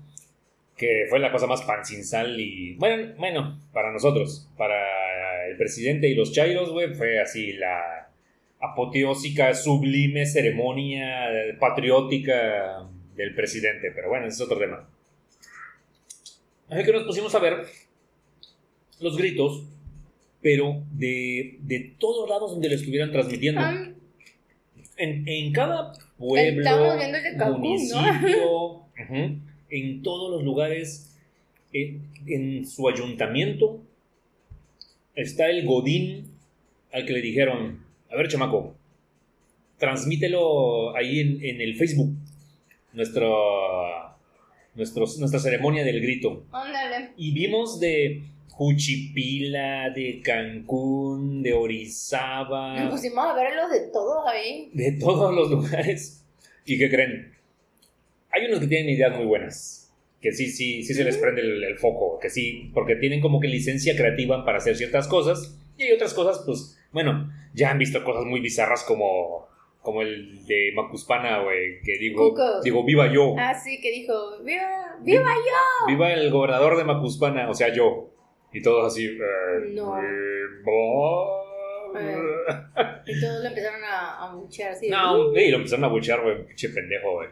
que 0.78 1.06
fue 1.10 1.20
la 1.20 1.32
cosa 1.32 1.48
más 1.48 1.62
pancinzal 1.64 2.40
y, 2.40 2.76
bueno, 2.76 3.14
bueno, 3.18 3.60
para 3.74 3.92
nosotros, 3.92 4.50
para 4.58 5.48
el 5.48 5.58
presidente 5.58 6.08
y 6.08 6.16
los 6.16 6.32
chairos, 6.32 6.72
güey, 6.72 6.94
fue 6.94 7.20
así 7.20 7.54
la 7.54 8.10
apoteósica, 8.62 9.54
sublime 9.54 10.26
ceremonia 10.26 11.30
patriótica 11.60 12.88
del 13.16 13.36
presidente, 13.36 13.92
pero 13.94 14.10
bueno, 14.10 14.28
ese 14.28 14.36
es 14.36 14.42
otro 14.42 14.58
tema. 14.58 14.88
Así 16.70 16.84
que 16.84 16.94
nos 16.94 17.04
pusimos 17.04 17.34
a 17.36 17.40
ver 17.40 17.66
los 19.00 19.18
gritos, 19.18 19.64
pero 20.42 20.84
de, 20.92 21.58
de 21.62 21.96
todos 22.00 22.30
lados 22.30 22.52
donde 22.52 22.70
lo 22.70 22.76
estuvieran 22.76 23.12
transmitiendo. 23.12 23.62
Ah, 23.62 23.90
En, 24.98 25.28
en 25.28 25.52
cada 25.54 25.94
pueblo, 26.18 26.64
Cancún, 27.38 27.62
¿no? 27.62 28.02
municipio, 28.02 28.62
ujú, 28.72 29.38
en 29.70 30.02
todos 30.04 30.32
los 30.32 30.44
lugares, 30.44 31.18
eh, 31.74 32.00
en 32.28 32.66
su 32.66 32.88
ayuntamiento, 32.90 33.82
está 35.16 35.50
el 35.50 35.66
Godín 35.66 36.26
al 36.92 37.06
que 37.06 37.14
le 37.14 37.22
dijeron, 37.22 37.86
a 38.12 38.16
ver 38.18 38.28
chamaco, 38.28 38.76
transmítelo 39.78 40.96
ahí 40.96 41.20
en, 41.20 41.44
en 41.44 41.62
el 41.62 41.76
Facebook, 41.76 42.14
nuestro, 42.94 43.36
nuestro- 44.76 45.06
nuestra 45.20 45.40
ceremonia 45.40 45.84
del 45.84 46.02
grito. 46.02 46.44
ándale. 46.52 47.12
Y 47.18 47.32
vimos 47.32 47.80
de 47.80 48.24
Juchipila, 48.60 49.90
de 49.92 50.22
Cancún, 50.22 51.42
de 51.42 51.54
Orizaba, 51.54 52.78
Nos 52.80 52.92
pusimos 52.92 53.26
a 53.26 53.34
verlos 53.34 53.72
de 53.72 53.88
todos 53.92 54.28
ahí. 54.28 54.70
de 54.74 54.92
todos 54.94 55.34
los 55.34 55.50
lugares. 55.50 56.26
¿Y 56.66 56.78
qué 56.78 56.90
creen? 56.90 57.34
Hay 58.32 58.46
unos 58.48 58.60
que 58.60 58.68
tienen 58.68 58.90
ideas 58.94 59.16
muy 59.16 59.26
buenas, 59.26 59.92
que 60.22 60.32
sí, 60.34 60.48
sí, 60.48 60.84
sí 60.84 60.94
se 60.94 61.04
les 61.04 61.18
prende 61.18 61.42
el, 61.42 61.64
el 61.64 61.78
foco, 61.78 62.20
que 62.20 62.30
sí, 62.30 62.70
porque 62.74 62.96
tienen 62.96 63.22
como 63.22 63.40
que 63.40 63.48
licencia 63.48 63.96
creativa 63.96 64.44
para 64.46 64.58
hacer 64.58 64.76
ciertas 64.76 65.08
cosas, 65.08 65.58
y 65.78 65.84
hay 65.84 65.94
otras 65.94 66.14
cosas, 66.14 66.44
pues, 66.46 66.78
bueno, 66.92 67.32
ya 67.54 67.72
han 67.72 67.80
visto 67.80 68.04
cosas 68.04 68.26
muy 68.26 68.40
bizarras 68.42 68.84
como, 68.84 69.48
como 69.82 70.02
el 70.02 70.46
de 70.46 70.74
Macuspana, 70.76 71.42
güey, 71.44 71.82
que 71.84 71.98
digo, 71.98 72.30
Cuco. 72.32 72.62
digo, 72.62 72.84
viva 72.84 73.12
yo, 73.12 73.36
Ah, 73.38 73.56
sí, 73.56 73.80
que 73.82 73.90
dijo, 73.92 74.14
¡Viva, 74.44 74.98
viva 75.02 75.24
yo! 75.34 75.88
viva 75.88 76.14
el 76.14 76.30
gobernador 76.30 76.78
de 76.78 76.84
Macuspana, 76.84 77.50
o 77.50 77.54
sea, 77.54 77.74
yo, 77.74 78.12
y 78.54 78.62
todos 78.62 78.94
así, 78.94 79.06
eh, 79.06 79.20
No. 79.74 79.96
viva. 79.96 81.36
Y 83.06 83.20
todos 83.20 83.42
le 83.42 83.48
empezaron 83.50 83.84
a, 83.84 84.26
a 84.28 84.36
buchear 84.36 84.76
No, 84.90 85.36
y 85.36 85.50
lo 85.50 85.58
empezaron 85.58 85.86
a 85.86 85.88
buchear, 85.88 86.22
güey, 86.22 86.46
pinche 86.46 86.70
pendejo, 86.70 87.14
güey. 87.14 87.30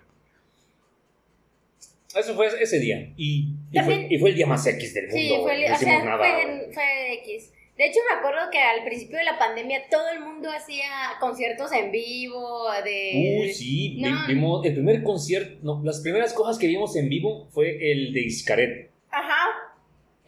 Eso 2.15 2.33
fue 2.35 2.47
ese 2.47 2.79
día. 2.79 3.13
Y, 3.17 3.49
y, 3.71 3.79
fue, 3.81 4.07
y 4.09 4.17
fue 4.17 4.29
el 4.31 4.35
día 4.35 4.47
más 4.47 4.65
X 4.65 4.93
del 4.93 5.07
mundo. 5.07 5.19
Sí, 5.19 5.35
fue, 5.43 5.55
el- 5.63 5.69
no 5.69 5.75
o 5.75 5.77
sea, 5.77 6.03
nada. 6.03 6.17
fue, 6.17 6.69
fue 6.73 7.13
X. 7.25 7.53
De 7.77 7.85
hecho, 7.85 7.99
me 8.11 8.17
acuerdo 8.17 8.49
que 8.51 8.57
al 8.57 8.83
principio 8.85 9.19
de 9.19 9.25
la 9.25 9.37
pandemia 9.37 9.83
todo 9.91 10.09
el 10.11 10.21
mundo 10.21 10.49
hacía 10.49 10.89
conciertos 11.19 11.71
en 11.73 11.91
vivo, 11.91 12.65
de... 12.83 13.37
Uy, 13.41 13.53
sí, 13.53 13.97
No. 14.01 14.25
vimos 14.27 14.65
el 14.65 14.73
primer 14.73 15.03
concierto, 15.03 15.59
no, 15.61 15.81
las 15.83 16.01
primeras 16.01 16.33
cosas 16.33 16.57
que 16.57 16.65
vimos 16.65 16.95
en 16.95 17.07
vivo 17.07 17.47
fue 17.51 17.91
el 17.91 18.13
de 18.13 18.21
Iscaret. 18.21 18.89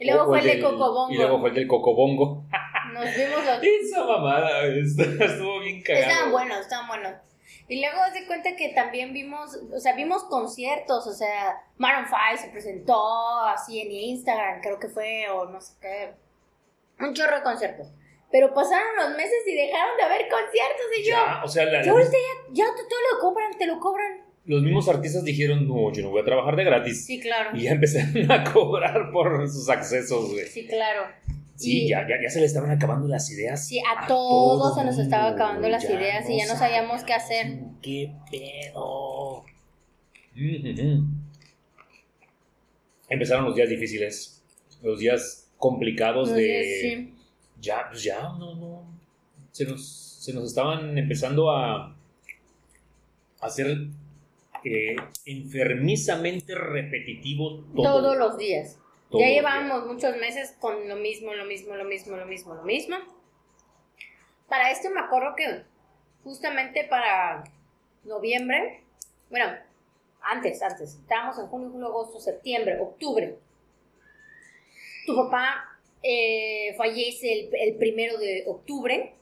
Y 0.00 0.06
luego 0.06 0.26
fue 0.26 0.38
el 0.40 0.44
de 0.46 0.50
del- 0.54 0.62
Cocobongo. 0.64 1.12
Y 1.12 1.16
luego 1.16 1.40
fue 1.40 1.48
el 1.50 1.54
del 1.54 1.66
Cocobongo. 1.68 2.44
Nos 2.92 3.04
vimos 3.04 3.44
los... 3.44 3.62
Esa 3.62 4.04
mamada, 4.04 4.64
estuvo 4.64 5.60
bien 5.60 5.82
cagado. 5.82 6.06
Estaban 6.10 6.32
buenos, 6.32 6.58
estaban 6.60 6.88
buenos. 6.88 7.12
Y 7.68 7.80
luego 7.80 7.98
se 8.12 8.26
cuenta 8.26 8.56
que 8.56 8.70
también 8.70 9.12
vimos, 9.12 9.56
o 9.72 9.78
sea, 9.78 9.94
vimos 9.94 10.24
conciertos, 10.24 11.06
o 11.06 11.12
sea, 11.12 11.56
Maroon 11.76 12.06
5 12.06 12.42
se 12.42 12.48
presentó 12.50 13.40
así 13.44 13.80
en 13.80 13.92
Instagram, 13.92 14.60
creo 14.60 14.78
que 14.80 14.88
fue, 14.88 15.28
o 15.30 15.44
no 15.46 15.60
sé 15.60 15.74
qué. 15.80 16.14
Un 16.98 17.14
chorro 17.14 17.36
de 17.36 17.42
conciertos. 17.44 17.86
Pero 18.32 18.52
pasaron 18.54 18.96
los 18.96 19.10
meses 19.16 19.38
y 19.46 19.54
dejaron 19.54 19.96
de 19.96 20.02
haber 20.02 20.28
conciertos 20.28 20.86
y 20.98 21.04
yo, 21.08 21.14
Ya, 21.14 21.42
o 21.44 21.48
sea, 21.48 21.64
la- 21.66 21.82
yo 21.82 21.92
ahorita 21.92 22.10
ya, 22.12 22.64
ya 22.64 22.74
te, 22.74 22.82
te 22.82 22.94
lo 23.12 23.20
cobran, 23.20 23.56
te 23.58 23.66
lo 23.66 23.78
cobran. 23.78 24.24
Los 24.46 24.62
mismos 24.62 24.88
artistas 24.88 25.22
dijeron, 25.24 25.68
no, 25.68 25.92
yo 25.92 26.02
no 26.02 26.10
voy 26.10 26.22
a 26.22 26.24
trabajar 26.24 26.56
de 26.56 26.64
gratis. 26.64 27.04
Sí, 27.06 27.20
claro. 27.20 27.50
Y 27.56 27.62
ya 27.64 27.72
empezaron 27.72 28.30
a 28.30 28.44
cobrar 28.52 29.10
por 29.12 29.48
sus 29.48 29.68
accesos, 29.68 30.30
güey. 30.32 30.46
Sí, 30.46 30.66
claro. 30.66 31.02
Sí, 31.56 31.84
Y- 31.84 31.88
ya, 31.90 32.06
ya, 32.08 32.16
ya 32.22 32.30
se 32.30 32.40
le 32.40 32.46
estaban 32.46 32.70
acabando 32.70 33.06
las 33.06 33.30
ideas. 33.30 33.66
Sí, 33.66 33.78
a, 33.80 34.04
A 34.04 34.06
todos 34.06 34.58
todo 34.62 34.74
se 34.74 34.84
nos 34.84 34.96
mundo, 34.96 35.02
estaba 35.02 35.28
acabando 35.30 35.68
las 35.68 35.82
ya 35.86 35.92
ideas 35.92 36.28
y 36.30 36.38
ya 36.38 36.46
no 36.46 36.56
sabíamos 36.58 37.04
qué 37.04 37.12
hacer. 37.12 37.58
¿Qué 37.82 38.12
pedo? 38.30 39.44
Empezaron 43.08 43.44
los 43.44 43.54
días 43.56 43.68
difíciles, 43.68 44.42
los 44.82 45.00
días 45.00 45.48
complicados 45.58 46.32
de... 46.32 46.78
sí. 46.80 47.14
Ya, 47.60 47.88
pues 47.90 48.02
ya, 48.02 48.22
no, 48.22 48.54
no. 48.54 48.84
Se 49.52 49.66
nos, 49.66 49.86
se 49.86 50.32
nos 50.32 50.44
estaban 50.46 50.96
empezando 50.96 51.50
a, 51.50 51.88
a 51.88 51.96
hacer 53.42 53.88
eh, 54.64 54.96
enfermizamente 55.24 56.54
repetitivo 56.54 57.64
todo. 57.74 57.82
Todos 57.82 58.16
los 58.16 58.38
días. 58.38 58.78
Ya 59.12 59.26
el 59.26 59.34
llevábamos 59.34 59.86
muchos 59.86 60.16
meses 60.16 60.56
con 60.60 60.88
lo 60.88 60.96
mismo, 60.96 61.34
lo 61.34 61.44
mismo, 61.44 61.74
lo 61.74 61.84
mismo, 61.84 62.16
lo 62.16 62.26
mismo, 62.26 62.54
lo 62.54 62.62
mismo. 62.62 62.96
Para 64.48 64.70
esto 64.70 64.90
me 64.90 65.00
acuerdo 65.00 65.34
que 65.36 65.62
justamente 66.22 66.84
para 66.84 67.44
noviembre, 68.04 68.84
bueno, 69.30 69.46
antes, 70.22 70.62
antes, 70.62 70.94
estábamos 70.94 71.38
en 71.38 71.46
junio, 71.46 71.70
julio, 71.70 71.86
agosto, 71.88 72.20
septiembre, 72.20 72.78
octubre. 72.80 73.36
Tu 75.06 75.16
papá 75.16 75.78
eh, 76.02 76.74
fallece 76.76 77.32
el, 77.32 77.50
el 77.54 77.76
primero 77.76 78.18
de 78.18 78.44
octubre, 78.46 79.14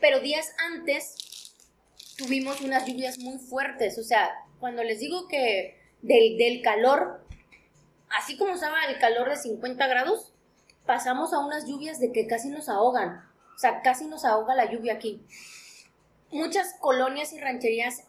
pero 0.00 0.20
días 0.20 0.54
antes 0.72 1.16
tuvimos 2.20 2.60
unas 2.60 2.86
lluvias 2.86 3.18
muy 3.18 3.38
fuertes. 3.38 3.98
O 3.98 4.02
sea, 4.02 4.30
cuando 4.58 4.84
les 4.84 5.00
digo 5.00 5.26
que 5.28 5.78
del, 6.02 6.36
del 6.36 6.62
calor, 6.62 7.24
así 8.18 8.36
como 8.36 8.52
estaba 8.54 8.84
el 8.84 8.98
calor 8.98 9.28
de 9.30 9.36
50 9.36 9.86
grados, 9.86 10.32
pasamos 10.86 11.32
a 11.32 11.38
unas 11.38 11.66
lluvias 11.66 11.98
de 12.00 12.12
que 12.12 12.26
casi 12.26 12.48
nos 12.50 12.68
ahogan. 12.68 13.24
O 13.54 13.58
sea, 13.58 13.82
casi 13.82 14.06
nos 14.06 14.24
ahoga 14.24 14.54
la 14.54 14.70
lluvia 14.70 14.94
aquí. 14.94 15.20
Muchas 16.30 16.74
colonias 16.80 17.32
y 17.32 17.40
rancherías 17.40 18.04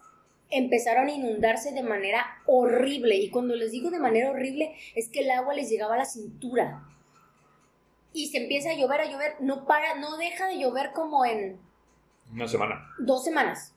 empezaron 0.49 1.07
a 1.07 1.12
inundarse 1.12 1.72
de 1.72 1.84
manera 1.84 2.26
horrible. 2.45 3.16
Y 3.16 3.30
cuando 3.30 3.55
les 3.55 3.72
digo 3.72 3.89
de 3.89 3.99
manera 3.99 4.30
horrible, 4.32 4.76
es 4.95 5.09
que 5.09 5.22
el 5.22 5.32
agua 5.32 5.53
les 5.53 5.70
llegaba 5.70 5.95
a 5.95 5.99
la 5.99 6.05
cintura. 6.05 6.84
Y 8.14 8.28
se 8.28 8.39
empieza 8.39 8.72
a 8.72 8.74
llover, 8.76 9.01
a 9.01 9.05
llover, 9.09 9.36
no 9.39 9.66
para, 9.66 9.95
no 9.95 10.18
deja 10.18 10.47
de 10.47 10.59
llover 10.59 10.91
como 10.91 11.24
en 11.26 11.59
Una 12.34 12.47
semana. 12.47 12.86
dos 12.99 13.24
semanas. 13.24 13.74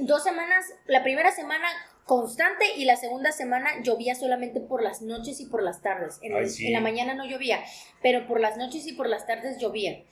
Dos 0.00 0.22
semanas, 0.24 0.64
la 0.86 1.02
primera 1.02 1.30
semana 1.32 1.66
constante 2.06 2.64
y 2.76 2.84
la 2.84 2.96
segunda 2.96 3.32
semana 3.32 3.82
llovía 3.82 4.14
solamente 4.14 4.60
por 4.60 4.82
las 4.82 5.00
noches 5.02 5.40
y 5.40 5.46
por 5.46 5.62
las 5.62 5.80
tardes. 5.82 6.18
En, 6.22 6.34
Ay, 6.34 6.42
el- 6.44 6.50
sí. 6.50 6.66
en 6.66 6.72
la 6.74 6.80
mañana 6.80 7.14
no 7.14 7.24
llovía, 7.26 7.62
pero 8.02 8.26
por 8.26 8.40
las 8.40 8.56
noches 8.56 8.86
y 8.86 8.92
por 8.92 9.08
las 9.08 9.26
tardes 9.26 9.58
llovía. 9.58 10.02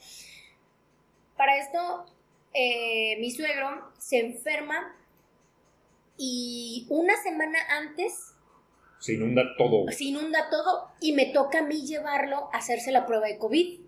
Para 1.37 1.59
esto, 1.59 2.07
eh, 2.55 3.17
mi 3.21 3.31
suegro 3.31 3.93
se 3.99 4.21
enferma 4.21 4.95
y 6.17 6.87
una 6.91 7.17
semana 7.23 7.59
antes 7.71 8.35
Se 9.01 9.15
inunda 9.15 9.43
todo. 9.59 9.91
se 9.91 10.05
inunda 10.05 10.49
todo 10.51 10.91
y 11.01 11.13
me 11.13 11.27
toca 11.27 11.59
a 11.59 11.63
mí 11.63 11.85
llevarlo 11.87 12.49
a 12.53 12.59
hacerse 12.59 12.93
la 12.93 13.07
prueba 13.07 13.27
de 13.27 13.39
COVID. 13.39 13.81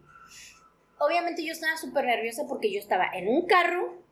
Obviamente 0.98 1.44
yo 1.44 1.52
estaba 1.52 1.76
súper 1.76 2.04
nerviosa 2.06 2.44
porque 2.48 2.72
yo 2.72 2.78
estaba 2.80 3.06
en 3.14 3.28
un 3.28 3.46
carro, 3.46 4.02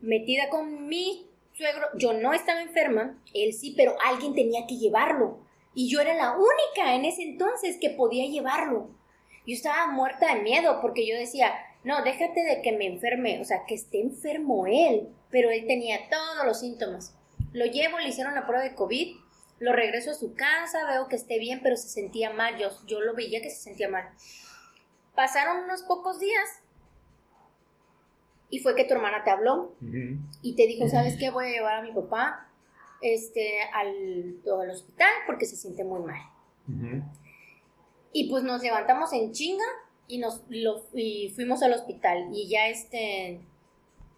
metida 0.00 0.48
con 0.48 0.88
mi 0.88 1.28
suegro. 1.52 1.86
Yo 1.96 2.12
no 2.12 2.32
estaba 2.32 2.62
enferma, 2.62 3.20
él 3.34 3.52
sí, 3.52 3.74
pero 3.76 3.96
alguien 4.04 4.34
tenía 4.34 4.66
que 4.66 4.76
llevarlo. 4.76 5.40
Y 5.74 5.88
yo 5.88 6.00
era 6.00 6.14
la 6.14 6.32
única 6.32 6.94
en 6.94 7.04
ese 7.04 7.22
entonces 7.22 7.78
que 7.80 7.90
podía 7.90 8.26
llevarlo. 8.26 8.90
Yo 9.46 9.54
estaba 9.54 9.86
muerta 9.92 10.34
de 10.34 10.42
miedo 10.42 10.78
porque 10.80 11.06
yo 11.06 11.16
decía, 11.16 11.54
no, 11.84 12.02
déjate 12.02 12.42
de 12.42 12.62
que 12.62 12.72
me 12.72 12.86
enferme, 12.86 13.40
o 13.40 13.44
sea, 13.44 13.64
que 13.66 13.74
esté 13.74 14.00
enfermo 14.00 14.66
él. 14.66 15.08
Pero 15.30 15.50
él 15.50 15.66
tenía 15.66 16.08
todos 16.08 16.46
los 16.46 16.60
síntomas. 16.60 17.14
Lo 17.52 17.64
llevo, 17.66 17.98
le 17.98 18.08
hicieron 18.08 18.34
la 18.34 18.46
prueba 18.46 18.64
de 18.64 18.74
COVID, 18.74 19.16
lo 19.58 19.72
regreso 19.72 20.10
a 20.10 20.14
su 20.14 20.34
casa, 20.34 20.86
veo 20.86 21.08
que 21.08 21.16
esté 21.16 21.38
bien, 21.38 21.60
pero 21.62 21.76
se 21.76 21.88
sentía 21.88 22.30
mal. 22.30 22.56
Yo, 22.58 22.70
yo 22.86 23.00
lo 23.00 23.14
veía 23.14 23.42
que 23.42 23.50
se 23.50 23.60
sentía 23.60 23.88
mal. 23.88 24.08
Pasaron 25.14 25.64
unos 25.64 25.82
pocos 25.82 26.20
días 26.20 26.48
y 28.50 28.60
fue 28.60 28.74
que 28.74 28.84
tu 28.84 28.94
hermana 28.94 29.22
te 29.24 29.30
habló 29.30 29.74
Ujú. 29.82 30.18
y 30.42 30.54
te 30.56 30.66
dijo, 30.66 30.88
¿sabes 30.88 31.16
qué? 31.18 31.30
Voy 31.30 31.46
a 31.46 31.50
llevar 31.50 31.74
a 31.76 31.82
mi 31.82 31.92
papá 31.92 32.48
este, 33.00 33.60
al, 33.72 34.40
al 34.60 34.70
hospital 34.70 35.10
porque 35.26 35.46
se 35.46 35.56
siente 35.56 35.84
muy 35.84 36.00
mal. 36.00 36.20
Ujú. 36.68 37.02
Y 38.12 38.30
pues 38.30 38.42
nos 38.42 38.62
levantamos 38.62 39.12
en 39.12 39.32
chinga 39.32 39.64
y, 40.06 40.18
nos, 40.18 40.42
lo, 40.48 40.82
y 40.94 41.30
fuimos 41.34 41.62
al 41.62 41.74
hospital. 41.74 42.28
Y 42.32 42.48
ya 42.48 42.68
este, 42.68 43.40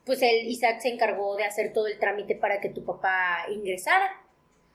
pues 0.07 0.23
el 0.23 0.47
Isaac 0.47 0.81
se 0.81 0.91
encargó 0.91 1.37
de 1.37 1.45
hacer 1.45 1.73
todo 1.73 1.89
el 1.89 1.99
trámite 1.99 2.37
para 2.37 2.61
que 2.61 2.71
tu 2.71 2.85
papá 2.85 3.47
ingresara. 3.51 4.09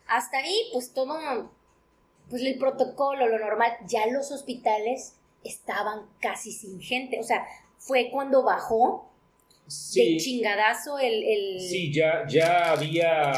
Hasta 0.08 0.39
ahí, 0.39 0.70
pues 0.74 0.93
todo, 0.93 1.49
pues 2.30 2.43
el 2.43 2.60
protocolo, 2.60 3.28
lo 3.28 3.39
normal. 3.39 3.72
Ya 3.88 4.06
los 4.08 4.32
hospitales 4.32 5.16
estaban 5.43 6.08
casi 6.20 6.51
sin 6.51 6.82
gente. 6.82 7.20
O 7.20 7.24
sea, 7.24 7.45
fue 7.78 8.10
cuando 8.12 8.43
bajó 8.43 9.10
de 9.66 9.72
Sí, 9.72 10.18
chingadazo 10.18 10.99
el... 10.99 11.24
el 11.24 11.59
sí, 11.59 11.91
ya, 11.93 12.26
ya 12.28 12.72
había. 12.72 13.34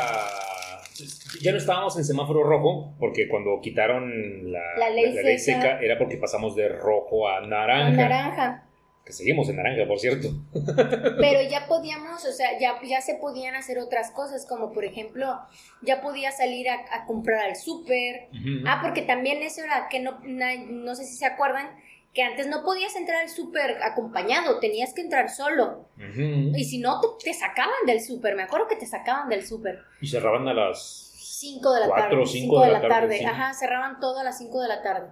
Ya 1.42 1.52
no 1.52 1.58
estábamos 1.58 1.96
en 1.98 2.04
semáforo 2.06 2.44
rojo, 2.44 2.96
porque 3.00 3.28
cuando 3.28 3.60
quitaron 3.62 4.52
la, 4.52 4.60
La 4.78 4.90
ley 4.90 5.14
seca. 5.14 5.38
seca 5.62 5.80
era 5.82 5.98
porque 5.98 6.18
pasamos 6.18 6.56
de 6.56 6.68
rojo 6.70 7.28
a 7.28 7.42
naranja. 7.46 7.92
naranja. 7.96 8.64
Que 9.06 9.14
seguimos 9.14 9.48
en 9.48 9.58
naranja, 9.58 9.88
por 9.88 10.00
cierto. 10.00 10.30
Pero 10.54 11.42
ya 11.50 11.66
podíamos, 11.68 12.26
o 12.26 12.32
sea, 12.34 12.60
ya, 12.60 12.82
ya 12.84 13.00
se 13.02 13.16
podían 13.16 13.56
hacer 13.56 13.78
otras 13.80 14.12
cosas, 14.12 14.46
como 14.46 14.74
por 14.74 14.84
ejemplo, 14.84 15.40
ya 15.82 16.02
podía 16.02 16.32
salir 16.32 16.68
a, 16.70 16.80
a 16.92 17.06
comprar 17.06 17.46
al 17.46 17.56
súper. 17.56 18.28
Ah, 18.66 18.80
porque 18.82 19.04
también 19.04 19.42
eso 19.44 19.64
era 19.64 19.88
que 19.90 20.00
no, 20.00 20.20
na- 20.26 20.56
no 20.68 20.94
sé 20.96 21.06
si 21.06 21.16
se 21.16 21.26
acuerdan, 21.26 21.70
que 22.18 22.24
antes 22.24 22.48
no 22.48 22.64
podías 22.64 22.96
entrar 22.96 23.22
al 23.22 23.30
súper 23.30 23.78
acompañado, 23.84 24.60
tenías 24.60 24.92
que 24.96 25.02
entrar 25.02 25.30
solo. 25.30 25.88
Y 26.00 26.66
si 26.66 26.80
no, 26.80 27.00
te, 27.00 27.08
te 27.26 27.34
sacaban 27.36 27.86
del 27.86 28.02
súper, 28.02 28.36
me 28.36 28.42
acuerdo 28.42 28.68
que 28.68 28.76
te 28.76 28.88
sacaban 28.88 29.30
del 29.30 29.46
súper. 29.46 29.84
Y 30.02 30.08
cerraban 30.08 30.48
a 30.48 30.54
las 30.56 31.12
5 31.14 31.74
de 31.74 31.80
la 31.82 31.90
tarde. 31.90 32.16
o 32.18 32.26
cinco 32.26 32.56
cinco 32.56 32.60
de 32.62 32.66
de 32.66 32.72
la 32.74 32.80
la 32.80 32.88
tarde, 32.90 33.08
tarde. 33.08 33.18
sí. 33.20 33.26
Ajá, 33.26 33.54
cerraban 33.54 34.00
todo 34.00 34.18
a 34.18 34.24
las 34.24 34.40
5 34.40 34.62
de 34.62 34.68
la 34.68 34.82
tarde. 34.82 35.10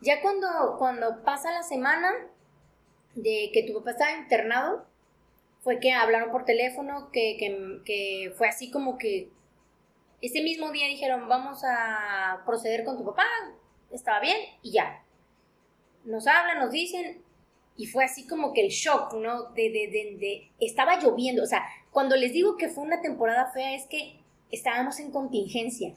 Ya 0.00 0.20
cuando, 0.20 0.48
cuando 0.80 1.22
pasa 1.22 1.52
la 1.52 1.62
semana 1.62 2.12
de 3.14 3.50
que 3.54 3.62
tu 3.62 3.74
papá 3.74 3.92
estaba 3.92 4.10
internado, 4.18 4.84
fue 5.60 5.78
que 5.78 5.92
hablaron 5.92 6.32
por 6.32 6.44
teléfono, 6.44 7.12
que, 7.12 7.36
que, 7.38 7.82
que 7.84 8.32
fue 8.36 8.48
así 8.48 8.72
como 8.72 8.98
que 8.98 9.30
ese 10.22 10.42
mismo 10.42 10.72
día 10.72 10.88
dijeron, 10.88 11.28
vamos 11.28 11.62
a 11.64 12.42
proceder 12.44 12.82
con 12.82 12.98
tu 12.98 13.04
papá, 13.04 13.26
estaba 13.92 14.18
bien, 14.18 14.38
y 14.62 14.72
ya. 14.72 15.04
Nos 16.06 16.26
hablan, 16.26 16.58
nos 16.60 16.70
dicen, 16.70 17.18
y 17.76 17.86
fue 17.86 18.04
así 18.04 18.26
como 18.26 18.52
que 18.54 18.62
el 18.64 18.70
shock, 18.70 19.14
¿no? 19.14 19.50
De, 19.54 19.64
de, 19.70 19.88
de, 19.88 20.16
de- 20.18 20.50
estaba 20.60 20.98
lloviendo, 21.00 21.42
o 21.42 21.46
sea, 21.46 21.62
cuando 21.90 22.16
les 22.16 22.32
digo 22.32 22.56
que 22.56 22.68
fue 22.68 22.84
una 22.84 23.00
temporada 23.02 23.50
fea 23.52 23.74
es 23.74 23.84
que 23.86 24.18
estábamos 24.50 24.98
en 25.00 25.10
contingencia, 25.10 25.92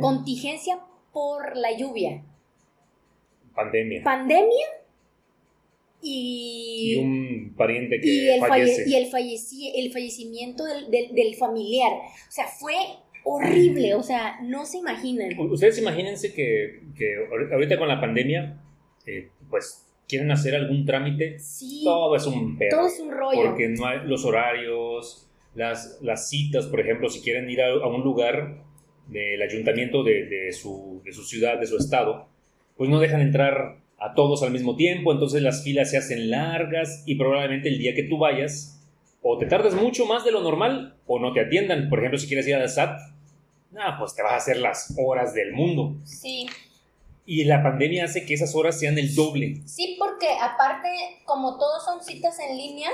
contingencia 0.00 0.78
por 1.12 1.56
la 1.56 1.76
lluvia, 1.76 2.22
pandemia. 3.54 4.02
pandemia 4.04 4.66
y 6.00 6.92
y, 6.94 6.96
un 6.96 7.54
pariente 7.56 8.00
que 8.00 8.06
y 8.06 8.28
el, 8.28 8.40
falle- 8.40 8.48
fallece. 8.48 8.84
y 8.88 8.94
el, 8.94 9.10
falleci- 9.10 9.72
el 9.74 9.92
fallecimiento 9.92 10.64
del, 10.64 10.90
del- 10.90 11.12
del 11.14 11.34
familiar. 11.34 11.92
O 11.92 12.30
sea, 12.30 12.46
fue 12.46 12.74
horrible, 13.24 13.94
o 13.94 14.02
sea, 14.02 14.38
no 14.42 14.64
se 14.64 14.78
imaginan. 14.78 15.38
Ustedes 15.38 15.78
imagínense 15.78 16.32
que, 16.32 16.82
que 16.96 17.16
ahor- 17.28 17.52
ahorita 17.52 17.78
con 17.78 17.88
la 17.88 18.00
pandemia, 18.00 18.62
eh, 19.06 19.28
pues 19.50 19.84
quieren 20.08 20.30
hacer 20.30 20.54
algún 20.54 20.84
trámite, 20.86 21.38
Sí, 21.38 21.82
todo 21.84 22.16
es 22.16 22.26
un 22.26 22.56
pedo. 22.56 22.76
todo 22.78 22.86
es 22.86 22.98
un 23.00 23.10
rollo. 23.10 23.42
Porque 23.44 23.68
no 23.68 23.86
hay 23.86 23.98
los 24.06 24.24
horarios, 24.24 25.26
las, 25.54 25.98
las 26.02 26.28
citas, 26.30 26.66
por 26.66 26.80
ejemplo, 26.80 27.08
si 27.10 27.20
quieren 27.20 27.48
ir 27.50 27.60
a, 27.62 27.68
a 27.68 27.86
un 27.86 28.02
lugar 28.02 28.62
del 29.08 29.40
ayuntamiento 29.42 30.02
de, 30.02 30.24
de 30.26 30.52
su, 30.52 31.00
de 31.04 31.12
su 31.12 31.24
ciudad, 31.24 31.58
de 31.58 31.66
su 31.66 31.76
estado, 31.76 32.26
pues 32.76 32.88
no 32.90 33.00
dejan 33.00 33.20
entrar 33.20 33.78
a 33.98 34.14
todos 34.14 34.42
al 34.42 34.52
mismo 34.52 34.76
tiempo, 34.76 35.12
entonces 35.12 35.42
las 35.42 35.64
filas 35.64 35.90
se 35.90 35.96
hacen 35.98 36.30
largas 36.30 37.02
y 37.06 37.16
probablemente 37.16 37.68
el 37.68 37.78
día 37.78 37.94
que 37.94 38.04
tú 38.04 38.16
vayas, 38.18 38.80
o 39.22 39.36
te 39.38 39.46
tardas 39.46 39.74
mucho 39.74 40.06
más 40.06 40.24
de 40.24 40.30
lo 40.30 40.40
normal, 40.42 40.94
o 41.06 41.18
no 41.18 41.32
te 41.32 41.40
atiendan. 41.40 41.88
Por 41.88 41.98
ejemplo, 41.98 42.18
si 42.18 42.28
quieres 42.28 42.46
ir 42.46 42.54
a 42.54 42.60
la 42.60 42.68
SAT, 42.68 42.96
nah, 43.72 43.98
pues 43.98 44.14
te 44.14 44.22
vas 44.22 44.32
a 44.32 44.36
hacer 44.36 44.58
las 44.58 44.94
horas 45.04 45.34
del 45.34 45.52
mundo. 45.52 45.96
Sí, 46.04 46.46
Y 47.30 47.44
la 47.44 47.62
pandemia 47.62 48.04
hace 48.06 48.24
que 48.24 48.32
esas 48.32 48.54
horas 48.54 48.80
sean 48.80 48.96
el 48.96 49.14
doble. 49.14 49.60
sí, 49.66 49.96
porque 49.98 50.28
aparte, 50.40 50.88
como 51.26 51.58
todos 51.58 51.84
son 51.84 52.02
citas 52.02 52.38
en 52.40 52.56
línea, 52.56 52.88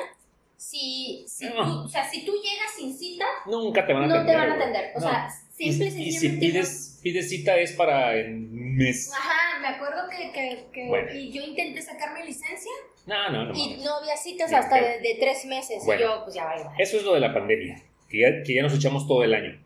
si, 0.57 1.25
si, 1.29 1.47
Ah. 1.47 1.63
tú, 1.65 1.85
o 1.85 1.89
sea, 1.89 2.09
si 2.11 2.25
tú 2.25 2.33
llegas 2.33 2.75
sin 2.77 2.97
cita, 2.97 3.25
Nunca 3.47 3.87
te 3.87 3.93
van 3.93 4.05
a 4.05 4.07
no 4.09 4.15
atender. 4.15 4.35
te 4.35 4.41
van 4.41 4.51
a 4.51 4.55
atender. 4.57 4.91
O 4.97 5.01
No. 5.01 5.09
sea, 5.09 5.29
simple 5.57 5.87
y 5.87 6.09
y 6.09 6.13
si 6.13 6.29
no- 6.31 6.41
pides, 6.41 6.99
pides 7.03 7.29
cita 7.29 7.57
es 7.59 7.73
para 7.75 8.17
en 8.19 8.49
un 8.51 8.77
mes. 8.77 9.13
Ajá, 9.13 9.61
me 9.61 9.69
acuerdo 9.69 10.09
que, 10.11 10.33
que, 10.33 10.65
que- 10.73 10.89
Bueno. 10.89 11.13
y 11.15 11.31
yo 11.31 11.43
intenté 11.43 11.81
sacar 11.83 12.13
mi 12.19 12.27
licencia 12.27 12.73
No, 13.07 13.31
no, 13.31 13.45
no. 13.47 13.55
y 13.57 13.77
no 13.85 13.97
había 13.99 14.17
citas 14.17 14.53
hasta 14.53 14.77
de, 14.77 14.99
de 15.01 15.17
tres 15.21 15.45
meses. 15.45 15.83
Bueno. 15.85 16.01
y 16.01 16.05
yo, 16.05 16.23
pues 16.25 16.35
ya 16.35 16.45
va. 16.45 16.75
Eso 16.79 16.97
es 16.97 17.05
lo 17.05 17.15
de 17.15 17.21
la 17.21 17.33
pandemia, 17.33 17.81
que 18.09 18.21
ya, 18.21 18.43
que 18.43 18.55
ya 18.55 18.63
nos 18.63 18.75
echamos 18.75 19.07
todo 19.07 19.23
el 19.23 19.33
año. 19.35 19.61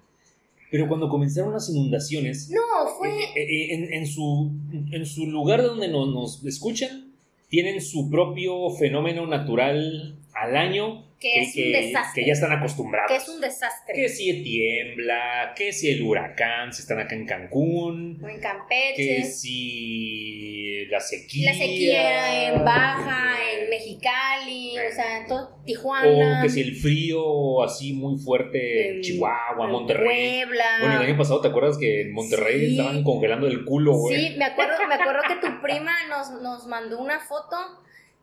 Pero 0.70 0.86
cuando 0.88 1.08
comenzaron 1.08 1.52
las 1.52 1.68
inundaciones, 1.70 2.50
No, 2.50 2.60
fue. 2.98 3.08
eh, 3.08 3.30
eh, 3.36 3.74
en, 3.74 3.92
en 3.92 4.06
su, 4.06 4.50
en 4.92 5.06
su 5.06 5.26
lugar 5.26 5.62
donde 5.62 5.88
nos, 5.88 6.08
nos 6.12 6.44
escuchan, 6.44 7.12
tienen 7.48 7.80
su 7.80 8.10
propio 8.10 8.68
fenómeno 8.70 9.26
natural 9.26 10.16
al 10.42 10.56
año 10.56 11.04
Que 11.20 11.40
es 11.42 11.56
un 11.56 11.72
desastre. 11.72 12.22
que 12.22 12.26
ya 12.28 12.32
están 12.34 12.52
acostumbrados. 12.52 13.10
que 13.10 13.16
es 13.16 13.28
un 13.28 13.40
desastre. 13.40 13.94
Que 13.94 14.08
si 14.08 14.42
tiembla, 14.42 15.52
que 15.56 15.72
si 15.72 15.90
el 15.90 16.02
huracán, 16.02 16.72
si 16.72 16.82
están 16.82 17.00
acá 17.00 17.14
en 17.14 17.26
Cancún, 17.26 18.20
O 18.24 18.28
en 18.28 18.40
Campeche. 18.40 18.96
que 18.96 19.24
si 19.24 20.86
la 20.86 21.00
sequía. 21.00 21.52
La 21.52 21.58
sequía 21.58 22.48
en 22.48 22.64
Baja, 22.64 23.36
en 23.52 23.68
Mexicali, 23.70 24.74
o 24.78 24.94
sea, 24.94 25.18
en 25.20 25.26
todo 25.26 25.58
Tijuana. 25.64 26.40
O 26.40 26.42
que 26.42 26.48
si 26.48 26.60
el 26.62 26.74
frío 26.76 27.62
así 27.62 27.92
muy 27.92 28.18
fuerte 28.18 28.88
en 28.90 28.94
en- 28.96 29.00
Chihuahua, 29.02 29.64
en 29.66 29.70
Monterrey. 29.72 30.42
Puebla. 30.44 30.64
Bueno, 30.80 31.00
el 31.02 31.08
año 31.08 31.18
pasado, 31.18 31.40
¿te 31.40 31.48
acuerdas 31.48 31.78
que 31.78 32.02
en 32.02 32.12
Monterrey 32.12 32.60
Sí. 32.60 32.70
estaban 32.78 33.02
congelando 33.04 33.46
el 33.46 33.64
culo, 33.64 33.92
güey? 33.96 34.16
Sí, 34.28 34.34
me 34.38 34.44
acuerdo, 34.44 34.74
me 34.88 34.94
acuerdo 34.94 35.20
que 35.28 35.46
tu 35.46 35.60
prima 35.62 35.92
nos, 36.08 36.30
nos 36.42 36.66
mandó 36.66 36.98
una 37.00 37.20
foto 37.20 37.56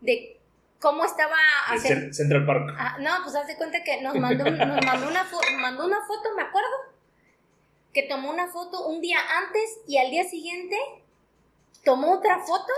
de 0.01 0.34
cómo 0.81 1.05
estaba. 1.05 1.35
Cen- 1.81 2.13
Central 2.13 2.45
Park. 2.45 2.75
Ah, 2.77 2.97
no, 2.99 3.11
pues 3.23 3.35
haz 3.35 3.47
de 3.47 3.55
cuenta 3.57 3.83
que 3.83 4.01
nos 4.01 4.15
mandó, 4.19 4.43
nos 4.45 4.85
mandó, 4.85 5.07
una 5.07 5.25
fo- 5.29 5.57
mandó 5.59 5.85
una 5.85 6.01
foto, 6.05 6.29
me 6.35 6.43
acuerdo, 6.43 6.69
que 7.93 8.03
tomó 8.03 8.29
una 8.29 8.47
foto 8.47 8.87
un 8.87 9.01
día 9.01 9.17
antes 9.45 9.79
y 9.87 9.97
al 9.97 10.11
día 10.11 10.23
siguiente 10.25 10.75
tomó 11.83 12.13
otra 12.13 12.39
foto 12.39 12.73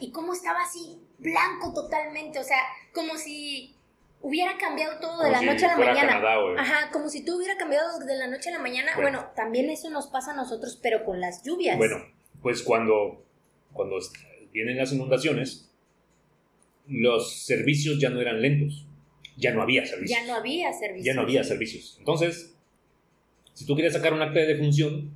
y 0.00 0.12
cómo 0.12 0.32
estaba 0.34 0.62
así, 0.62 1.00
blanco 1.18 1.72
totalmente, 1.74 2.38
o 2.38 2.44
sea, 2.44 2.58
como 2.94 3.16
si 3.16 3.74
hubiera 4.20 4.56
cambiado 4.56 5.00
todo 5.00 5.18
de 5.18 5.30
Como 5.30 5.32
la 5.32 5.38
si 5.40 5.46
noche 5.46 5.66
a 5.66 5.68
la 5.76 5.84
mañana. 5.84 6.12
Canadá. 6.20 6.36
Ajá, 6.58 6.90
como 6.92 7.08
si 7.08 7.24
todo 7.24 7.38
hubiera 7.38 7.56
cambiado 7.56 7.98
de 7.98 8.14
la 8.16 8.28
noche 8.28 8.50
a 8.50 8.52
la 8.52 8.58
mañana. 8.60 8.92
Bueno. 8.94 9.18
Bueno, 9.18 9.32
también 9.34 9.68
eso 9.68 9.90
nos 9.90 10.06
pasa 10.06 10.30
a 10.30 10.34
nosotros, 10.34 10.78
pero 10.80 11.04
con 11.04 11.20
las 11.20 11.42
lluvias. 11.42 11.76
Bueno, 11.76 11.96
pues 12.40 12.62
cuando, 12.62 13.24
cuando 13.72 13.96
vienen 14.52 14.76
las 14.76 14.92
inundaciones, 14.92 15.71
los 16.88 17.32
servicios 17.44 17.98
ya 18.00 18.10
no 18.10 18.20
eran 18.20 18.40
lentos. 18.42 18.86
Ya 19.36 19.52
no 19.54 19.62
había 19.62 19.84
servicios. 19.86 20.18
ya 20.20 20.26
no 20.26 20.34
había 20.34 20.72
servicio. 20.72 21.04
Ya 21.04 21.14
no 21.14 21.22
había 21.22 21.42
servicios. 21.44 21.96
Entonces, 21.98 22.54
si 23.54 23.64
tú 23.66 23.74
querías 23.74 23.94
sacar 23.94 24.12
un 24.12 24.20
acta 24.22 24.40
de 24.40 24.46
defunción, 24.46 25.10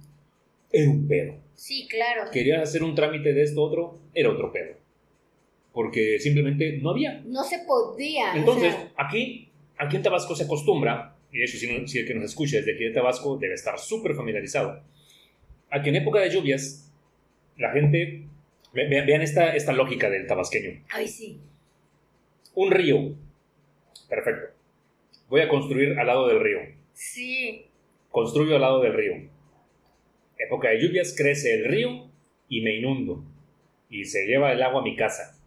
era 0.72 0.90
un 0.90 1.06
pedo. 1.06 1.34
Sí, 1.54 1.86
claro. 1.88 2.30
Querías 2.30 2.62
hacer 2.62 2.82
un 2.82 2.94
trámite 2.94 3.32
de 3.32 3.42
esto 3.42 3.62
otro, 3.62 3.98
era 4.14 4.30
otro 4.30 4.52
pedo. 4.52 4.74
Porque 5.72 6.18
simplemente 6.18 6.78
no 6.80 6.90
había. 6.90 7.22
No 7.26 7.44
se 7.44 7.58
podía. 7.60 8.32
o 8.32 8.36
Entonces, 8.36 8.72
sea, 8.74 8.92
aquí, 8.96 9.48
aquí 9.76 9.96
en 9.96 10.02
Tabasco 10.02 10.34
se 10.34 10.44
acostumbra, 10.44 11.14
y 11.32 11.38
de 11.38 11.44
hecho, 11.44 11.58
si, 11.58 11.66
no- 11.70 11.86
si 11.86 11.98
el 11.98 12.06
que 12.06 12.14
nos 12.14 12.24
escucha 12.24 12.56
desde 12.56 12.74
aquí 12.74 12.84
de 12.84 12.90
Tabasco 12.92 13.36
debe 13.36 13.54
estar 13.54 13.78
súper 13.78 14.14
familiarizado, 14.14 14.82
a 15.70 15.82
que 15.82 15.90
en 15.90 15.96
época 15.96 16.20
de 16.20 16.30
lluvias, 16.30 16.90
la 17.58 17.72
gente. 17.72 18.24
ve- 18.72 18.88
ve- 18.88 19.02
Vean 19.02 19.20
esta, 19.22 19.54
esta 19.54 19.72
lógica 19.72 20.08
del 20.10 20.26
tabasqueño. 20.26 20.82
ay, 20.90 21.06
sí. 21.08 21.38
Un 22.56 22.70
río. 22.72 23.14
Perfecto. 24.08 24.54
Voy 25.28 25.40
a 25.40 25.48
construir 25.48 25.98
al 25.98 26.06
lado 26.06 26.26
del 26.28 26.40
río. 26.40 26.58
Sí. 26.92 27.66
Construyo 28.10 28.56
al 28.56 28.62
lado 28.62 28.80
del 28.82 28.94
río. 28.94 29.12
Época 30.38 30.70
de 30.70 30.80
lluvias, 30.80 31.14
crece 31.16 31.54
el 31.54 31.64
río 31.66 32.08
y 32.48 32.62
me 32.62 32.76
inundo. 32.76 33.24
Y 33.88 34.04
se 34.04 34.26
lleva 34.26 34.52
el 34.52 34.62
agua 34.62 34.80
a 34.80 34.84
mi 34.84 34.96
casa. 34.96 35.38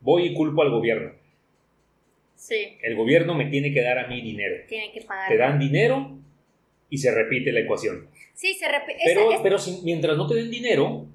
Voy 0.00 0.26
y 0.26 0.34
culpo 0.34 0.62
al 0.62 0.70
gobierno. 0.70 1.12
Sí. 2.34 2.78
El 2.82 2.96
gobierno 2.96 3.34
me 3.34 3.46
tiene 3.46 3.72
que 3.72 3.82
dar 3.82 3.98
a 3.98 4.08
mí 4.08 4.20
dinero. 4.20 4.64
Tienen 4.68 4.92
que 4.92 5.02
pagar. 5.02 5.28
Te 5.28 5.36
dan 5.36 5.58
dinero 5.58 6.18
y 6.90 6.98
se 6.98 7.12
repite 7.14 7.52
la 7.52 7.60
ecuación. 7.60 8.08
Sí, 8.34 8.54
se 8.54 8.66
repite. 8.68 8.98
Pero, 9.04 9.28
pero 9.42 9.58
si- 9.58 9.80
mientras 9.84 10.16
no 10.16 10.26
te 10.26 10.34
den 10.34 10.50
dinero, 10.50 11.06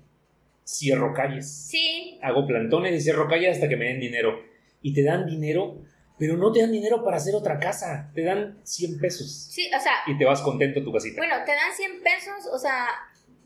cierro 0.65 1.13
calles. 1.13 1.49
Sí. 1.69 2.17
Hago 2.21 2.47
plantones 2.47 2.93
y 2.95 3.01
cierro 3.01 3.27
calles 3.27 3.55
hasta 3.55 3.67
que 3.67 3.75
me 3.75 3.85
den 3.85 3.99
dinero. 3.99 4.41
Y 4.81 4.93
te 4.93 5.03
dan 5.03 5.25
dinero, 5.25 5.81
pero 6.19 6.37
no 6.37 6.51
te 6.51 6.61
dan 6.61 6.71
dinero 6.71 7.03
para 7.03 7.17
hacer 7.17 7.35
otra 7.35 7.59
casa. 7.59 8.11
Te 8.13 8.23
dan 8.23 8.59
100 8.63 8.99
pesos. 8.99 9.47
Sí, 9.51 9.69
o 9.75 9.79
sea, 9.79 9.93
Y 10.07 10.17
te 10.17 10.25
vas 10.25 10.41
contento 10.41 10.79
a 10.79 10.83
tu 10.83 10.91
casita. 10.93 11.19
bueno, 11.21 11.35
te 11.45 11.51
dan 11.53 11.73
100 11.75 12.03
pesos, 12.03 12.47
o 12.51 12.57
sea, 12.59 12.87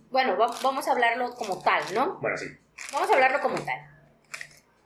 bueno, 0.09 0.37
va- 0.37 0.53
vamos 0.63 0.87
a 0.87 0.91
hablarlo 0.91 1.33
como 1.35 1.59
tal, 1.61 1.81
¿no? 1.93 2.19
Bueno, 2.21 2.37
sí. 2.37 2.45
Vamos 2.93 3.09
a 3.09 3.13
hablarlo 3.13 3.39
como 3.41 3.55
tal. 3.55 3.79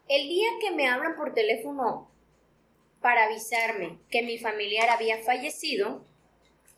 El 0.08 0.28
día 0.28 0.48
que 0.62 0.72
me 0.72 0.88
hablan 0.88 1.16
por 1.16 1.34
teléfono 1.34 2.12
para 3.02 3.26
avisarme 3.26 4.00
que 4.10 4.22
mi 4.24 4.38
familiar 4.38 4.90
había 4.90 5.18
fallecido, 5.24 6.06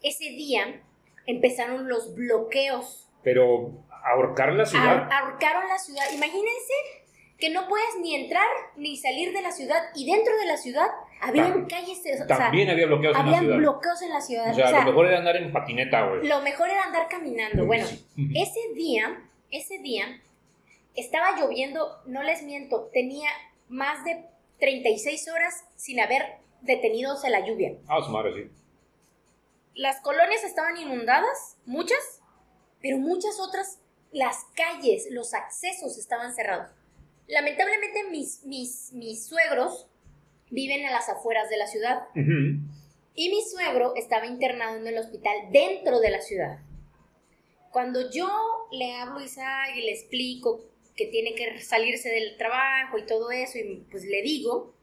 ese 0.01 0.25
día 0.29 0.81
empezaron 1.25 1.89
los 1.89 2.13
bloqueos. 2.15 3.09
Pero 3.23 3.83
ahorcar 4.05 4.53
la 4.53 4.65
ciudad. 4.65 5.09
Ahor- 5.09 5.11
ahorcaron 5.11 5.67
la 5.67 5.77
ciudad. 5.77 6.03
Imagínense 6.13 6.73
que 7.37 7.49
no 7.51 7.67
puedes 7.67 7.87
ni 8.01 8.15
entrar 8.15 8.47
ni 8.75 8.97
salir 8.97 9.31
de 9.31 9.41
la 9.41 9.51
ciudad 9.51 9.83
y 9.95 10.11
dentro 10.11 10.35
de 10.37 10.45
la 10.45 10.57
ciudad 10.57 10.87
habían 11.21 11.65
calles, 11.67 11.99
o 11.99 12.25
sea, 12.25 12.27
También 12.27 12.69
había 12.69 12.87
bloqueos 12.87 13.15
en 13.15 13.21
la 13.21 13.27
habían 13.27 13.43
ciudad. 13.43 13.57
bloqueos 13.57 14.01
en 14.01 14.09
la 14.09 14.21
ciudad. 14.21 14.51
O 14.51 14.55
sea, 14.55 14.65
O 14.65 14.69
sea, 14.69 14.79
lo 14.79 14.85
mejor 14.91 15.07
era 15.07 15.17
andar 15.19 15.37
en 15.37 15.51
patineta, 15.51 16.07
güey. 16.07 16.27
lo 16.27 16.41
mejor 16.41 16.69
era 16.69 16.83
andar 16.83 17.07
caminando. 17.07 17.65
Bueno, 17.65 17.85
ese 18.35 18.59
día, 18.73 19.21
ese 19.51 19.77
día, 19.79 20.21
estaba 20.95 21.37
lloviendo, 21.39 22.01
no 22.05 22.23
les 22.23 22.41
miento, 22.43 22.89
tenía 22.91 23.29
más 23.69 24.03
de 24.03 24.25
36 24.59 25.27
horas 25.29 25.65
sin 25.75 25.99
haber 25.99 26.23
detenidos 26.61 27.23
la 27.29 27.45
lluvia. 27.45 27.73
Ah, 27.87 28.01
su 28.03 28.09
madre, 28.11 28.33
sí. 28.33 28.51
Las 29.75 30.01
colonias 30.01 30.43
estaban 30.43 30.75
inundadas, 30.77 31.57
muchas, 31.65 32.21
pero 32.81 32.97
muchas 32.97 33.39
otras, 33.39 33.79
las 34.11 34.45
calles, 34.55 35.07
los 35.11 35.35
accesos 35.35 35.99
estaban 35.99 36.33
cerrados. 36.33 36.71
Lamentablemente 37.27 38.05
mis, 38.09 38.43
mis, 38.45 38.91
mis 38.93 39.25
suegros 39.27 39.87
viven 40.49 40.85
a 40.85 40.91
las 40.91 41.09
afueras 41.09 41.49
de 41.49 41.57
la 41.57 41.67
ciudad 41.67 42.03
y 43.15 43.29
mi 43.29 43.41
suegro 43.43 43.93
estaba 43.95 44.25
internado 44.25 44.77
en 44.77 44.87
el 44.87 44.97
hospital 44.97 45.35
dentro 45.51 45.99
de 45.99 46.11
la 46.11 46.21
ciudad. 46.21 46.59
Cuando 47.71 48.09
yo 48.11 48.29
le 48.71 48.93
hablo 48.95 49.19
a 49.19 49.23
Isaac 49.23 49.71
y 49.75 49.81
le 49.81 49.91
explico 49.91 50.61
que 50.95 51.07
tiene 51.07 51.35
que 51.35 51.59
salirse 51.61 52.09
del 52.09 52.37
trabajo 52.37 52.97
y 52.97 53.05
todo 53.05 53.29
eso, 53.29 53.57
y 53.59 53.85
pues 53.91 54.03
le 54.05 54.21
digo, 54.21 54.73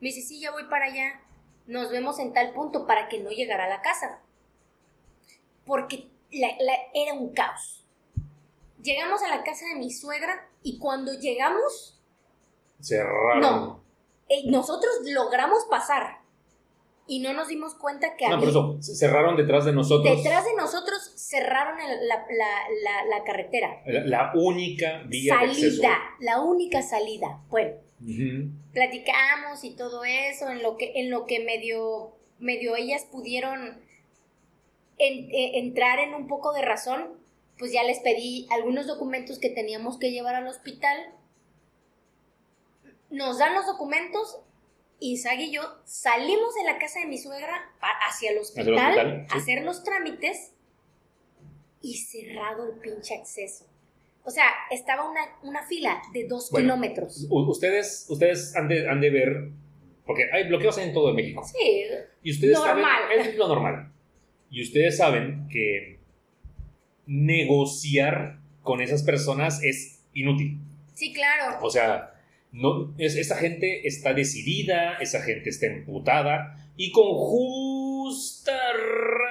me 0.00 0.08
dice, 0.08 0.20
sí, 0.20 0.38
ya 0.40 0.52
voy 0.52 0.64
para 0.64 0.86
allá, 0.86 1.20
nos 1.66 1.90
vemos 1.90 2.18
en 2.20 2.32
tal 2.32 2.52
punto 2.52 2.86
para 2.86 3.08
que 3.08 3.18
no 3.18 3.30
llegara 3.30 3.64
a 3.64 3.68
la 3.68 3.80
casa. 3.82 4.20
Porque 5.64 6.04
la- 6.30 6.56
la- 6.60 6.78
era 6.94 7.14
un 7.14 7.32
caos. 7.32 7.85
Llegamos 8.86 9.20
a 9.22 9.28
la 9.28 9.42
casa 9.42 9.66
de 9.66 9.74
mi 9.74 9.90
suegra 9.90 10.48
y 10.62 10.78
cuando 10.78 11.12
llegamos, 11.18 12.00
Cerraron. 12.80 13.40
No. 13.40 13.82
eh, 14.28 14.42
nosotros 14.50 14.92
logramos 15.04 15.64
pasar 15.68 16.20
y 17.08 17.20
no 17.20 17.32
nos 17.32 17.48
dimos 17.48 17.74
cuenta 17.74 18.16
que 18.16 18.28
No, 18.28 18.34
había- 18.36 18.52
por 18.52 18.76
eso, 18.78 18.78
cerraron 18.94 19.36
detrás 19.36 19.64
de 19.64 19.72
nosotros. 19.72 20.16
Detrás 20.16 20.44
de 20.44 20.54
nosotros 20.54 21.12
cerraron 21.16 21.80
el- 21.80 22.06
la, 22.08 22.16
la- 22.30 22.68
la- 22.84 23.04
la 23.18 23.24
carretera. 23.24 23.82
La, 23.86 24.32
única 24.34 25.02
vía 25.08 25.36
de 25.38 25.44
acceso. 25.46 25.82
Salida, 25.82 25.98
la 26.20 26.40
única 26.42 26.82
salida. 26.82 27.40
Bueno, 27.48 27.72
platicamos 28.72 29.64
y 29.64 29.74
todo 29.74 30.04
eso, 30.04 30.48
en 30.50 30.62
lo 30.62 30.76
que, 30.76 30.92
en 30.96 31.10
lo 31.10 31.26
que 31.26 31.40
medio, 31.44 32.12
medio 32.38 32.76
ellas 32.76 33.04
pudieron 33.10 33.80
en- 34.98 35.30
eh, 35.30 35.58
entrar 35.58 35.98
en 35.98 36.14
un 36.14 36.26
poco 36.28 36.52
de 36.52 36.62
razón, 36.62 37.24
pues 37.58 37.72
ya 37.72 37.82
les 37.84 38.00
pedí 38.00 38.46
algunos 38.50 38.86
documentos 38.86 39.38
que 39.38 39.50
teníamos 39.50 39.98
que 39.98 40.10
llevar 40.10 40.34
al 40.34 40.46
hospital. 40.46 40.96
Nos 43.10 43.38
dan 43.38 43.54
los 43.54 43.66
documentos, 43.66 44.40
Isaac 45.00 45.38
y 45.40 45.52
yo 45.52 45.62
salimos 45.84 46.54
de 46.54 46.64
la 46.64 46.78
casa 46.78 47.00
de 47.00 47.06
mi 47.06 47.18
suegra 47.18 47.70
hacia 48.08 48.32
el 48.32 48.38
hospital, 48.38 48.74
hospital, 48.74 49.26
sí. 49.28 49.34
a 49.34 49.38
hacer 49.38 49.62
los 49.64 49.84
trámites 49.84 50.52
y 51.82 51.94
cerrado 51.98 52.64
el 52.72 52.78
pinche 52.80 53.14
acceso. 53.14 53.66
O 54.24 54.30
sea, 54.30 54.46
estaba 54.70 55.08
una, 55.08 55.20
una 55.42 55.64
fila 55.66 56.02
de 56.12 56.26
dos 56.26 56.50
Bueno. 56.50 56.74
kilómetros. 56.74 57.26
Ustedes, 57.30 58.06
ustedes 58.08 58.56
han 58.56 58.66
de, 58.66 58.88
han 58.88 59.00
de 59.00 59.10
ver, 59.10 59.50
porque 60.04 60.24
hay 60.32 60.48
bloqueos 60.48 60.76
en 60.78 60.92
todo 60.92 61.14
México. 61.14 61.44
Sí, 61.44 61.84
Y 62.24 62.32
ustedes 62.32 62.58
Normal. 62.58 63.02
saben, 63.08 63.20
es 63.20 63.36
lo 63.36 63.46
normal. 63.46 63.92
Y 64.50 64.62
ustedes 64.64 64.96
saben 64.96 65.46
que 65.48 65.95
negociar 67.06 68.38
con 68.62 68.80
esas 68.80 69.02
personas 69.02 69.62
es 69.62 70.00
inútil. 70.12 70.58
sí, 70.94 71.12
claro. 71.12 71.58
O 71.62 71.70
sea, 71.70 72.12
no, 72.52 72.94
es, 72.98 73.16
esa 73.16 73.36
gente 73.36 73.86
está 73.86 74.14
decidida, 74.14 74.94
esa 75.00 75.20
gente 75.22 75.50
está 75.50 75.66
emputada 75.66 76.56
y 76.76 76.90
con 76.92 77.04
justa 77.14 78.52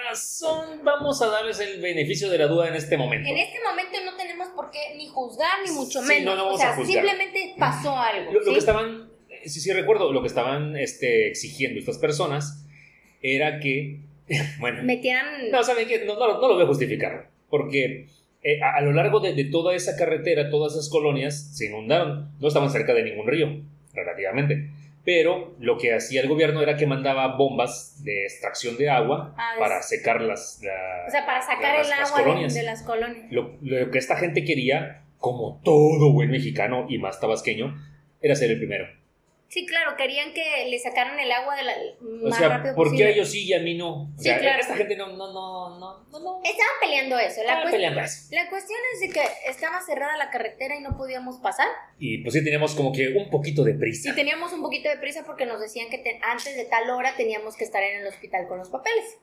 razón 0.09 0.81
vamos 0.83 1.21
a 1.21 1.27
darles 1.27 1.59
el 1.59 1.81
beneficio 1.81 2.29
de 2.29 2.37
la 2.37 2.47
duda 2.47 2.67
en 2.67 2.75
este 2.75 2.97
momento. 2.97 3.27
En 3.29 3.37
este 3.37 3.57
momento 3.63 3.97
no 4.05 4.15
tenemos 4.15 4.47
por 4.49 4.69
qué 4.71 4.79
ni 4.97 5.07
juzgar 5.07 5.59
ni 5.65 5.71
mucho 5.73 6.01
Sí, 6.01 6.07
menos. 6.07 6.35
no, 6.37 6.45
no 6.49 6.53
o 6.53 6.57
sea, 6.57 6.71
a 6.71 6.75
juzgar. 6.75 6.93
simplemente 6.93 7.55
pasó 7.57 7.95
algo. 7.97 8.31
Lo, 8.31 8.43
que 8.53 8.57
estaban, 8.59 9.09
eh, 9.29 9.49
sí, 9.49 9.59
sí 9.59 9.71
recuerdo, 9.73 10.11
lo 10.11 10.21
que 10.21 10.27
estaban 10.27 10.75
este, 10.77 11.27
exigiendo 11.27 11.79
estas 11.79 11.97
personas 11.97 12.63
era 13.21 13.59
que, 13.59 14.01
bueno, 14.59 14.83
Metieran. 14.83 15.49
no, 15.51 15.63
¿saben 15.63 15.87
qué? 15.87 16.05
No, 16.05 16.15
no, 16.15 16.27
lo- 16.27 16.41
no 16.41 16.47
lo 16.49 16.53
voy 16.55 16.63
a 16.63 16.67
justificar, 16.67 17.29
porque 17.57 18.07
eh, 18.43 18.61
a, 18.61 18.75
a 18.77 18.81
lo 18.81 18.91
largo 18.91 19.19
de, 19.21 19.33
de 19.33 19.45
toda 19.45 19.73
esa 19.75 19.95
carretera, 19.95 20.49
todas 20.49 20.73
esas 20.73 20.89
colonias 20.89 21.55
se 21.57 21.67
inundaron, 21.67 22.31
no 22.39 22.47
estaban 22.47 22.69
cerca 22.69 22.93
de 22.93 23.03
ningún 23.03 23.27
río, 23.27 23.61
relativamente, 23.93 24.69
pero 25.03 25.55
lo 25.59 25.77
que 25.77 25.93
hacía 25.93 26.21
el 26.21 26.27
gobierno 26.27 26.61
era 26.61 26.75
que 26.77 26.85
mandaba 26.87 27.37
bombas 27.37 28.03
de 28.03 28.23
extracción 28.23 28.75
de 28.77 28.89
agua 28.89 29.33
Ah, 29.37 29.53
para 29.59 29.81
secar 29.81 30.21
las... 30.21 30.59
la- 30.63 31.05
o 31.07 31.11
sea, 31.11 31.25
para 31.25 31.41
sacar 31.41 31.77
las- 31.77 31.89
el 31.91 31.99
las 31.99 32.09
agua 32.11 32.19
de- 32.21 32.25
las 32.63 32.81
colonias. 32.81 33.31
Lo, 33.31 33.53
lo 33.61 33.91
que 33.91 33.97
esta 33.99 34.17
gente 34.17 34.43
quería, 34.43 35.03
como 35.17 35.61
todo 35.63 36.11
buen 36.11 36.29
mexicano 36.31 36.87
y 36.89 36.97
más 36.97 37.19
tabasqueño, 37.19 37.75
era 38.21 38.35
ser 38.35 38.51
el 38.51 38.57
primero. 38.57 38.87
Sí, 39.47 39.65
claro, 39.65 39.95
querían 39.95 40.33
que 40.33 40.65
le 40.69 40.77
sacaran 40.79 41.17
el 41.19 41.31
agua 41.31 41.55
de 41.55 41.63
la, 41.63 41.73
O 42.01 42.27
más 42.29 42.37
sea, 42.37 42.49
rápido 42.49 42.75
¿por 42.75 42.93
qué 42.95 43.05
a 43.05 43.09
ellos 43.09 43.29
sí 43.31 43.45
y 43.45 43.53
a 43.53 43.59
mí 43.59 43.75
no? 43.75 44.03
O 44.03 44.09
Sí, 44.17 44.23
sea, 44.25 44.39
claro. 44.39 44.59
esta 44.59 44.75
gente 44.75 44.97
no, 44.97 45.07
no, 45.07 45.31
no, 45.31 45.77
no, 45.79 46.03
no. 46.11 46.41
Estaban 46.43 46.73
peleando 46.81 47.17
eso. 47.19 47.41
La, 47.43 47.61
cuest- 47.63 47.71
peleando 47.71 48.01
eso. 48.01 48.27
la 48.31 48.49
cuestión 48.49 48.79
es 48.95 48.99
de 49.01 49.09
que 49.11 49.21
estaba 49.47 49.79
cerrada 49.81 50.17
la 50.17 50.29
carretera 50.31 50.75
y 50.75 50.81
no 50.81 50.97
podíamos 50.97 51.37
pasar. 51.37 51.67
Y 51.99 52.17
pues 52.23 52.33
sí 52.33 52.43
teníamos 52.43 52.73
como 52.75 52.91
que 52.91 53.09
un 53.09 53.29
poquito 53.29 53.63
de 53.63 53.75
prisa. 53.75 54.09
Y 54.09 54.15
teníamos 54.15 54.51
un 54.51 54.61
poquito 54.61 54.89
de 54.89 54.97
prisa 54.97 55.23
porque 55.25 55.45
nos 55.45 55.61
decían 55.61 55.89
que 55.89 55.99
te- 55.99 56.19
antes 56.23 56.55
de 56.55 56.65
tal 56.65 56.89
hora 56.89 57.15
teníamos 57.15 57.55
que 57.55 57.63
estar 57.65 57.81
en 57.83 58.01
el 58.01 58.07
hospital 58.07 58.47
con 58.47 58.57
los 58.57 58.69
papeles. 58.69 59.19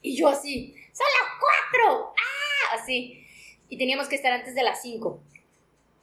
Y 0.00 0.16
yo 0.16 0.28
así, 0.28 0.74
¡son 0.92 1.06
las 1.20 1.32
cuatro! 1.40 2.14
¡Ah! 2.16 2.76
Así. 2.80 3.24
Y 3.68 3.76
teníamos 3.78 4.08
que 4.08 4.14
estar 4.14 4.32
antes 4.32 4.54
de 4.54 4.62
las 4.62 4.80
cinco. 4.80 5.20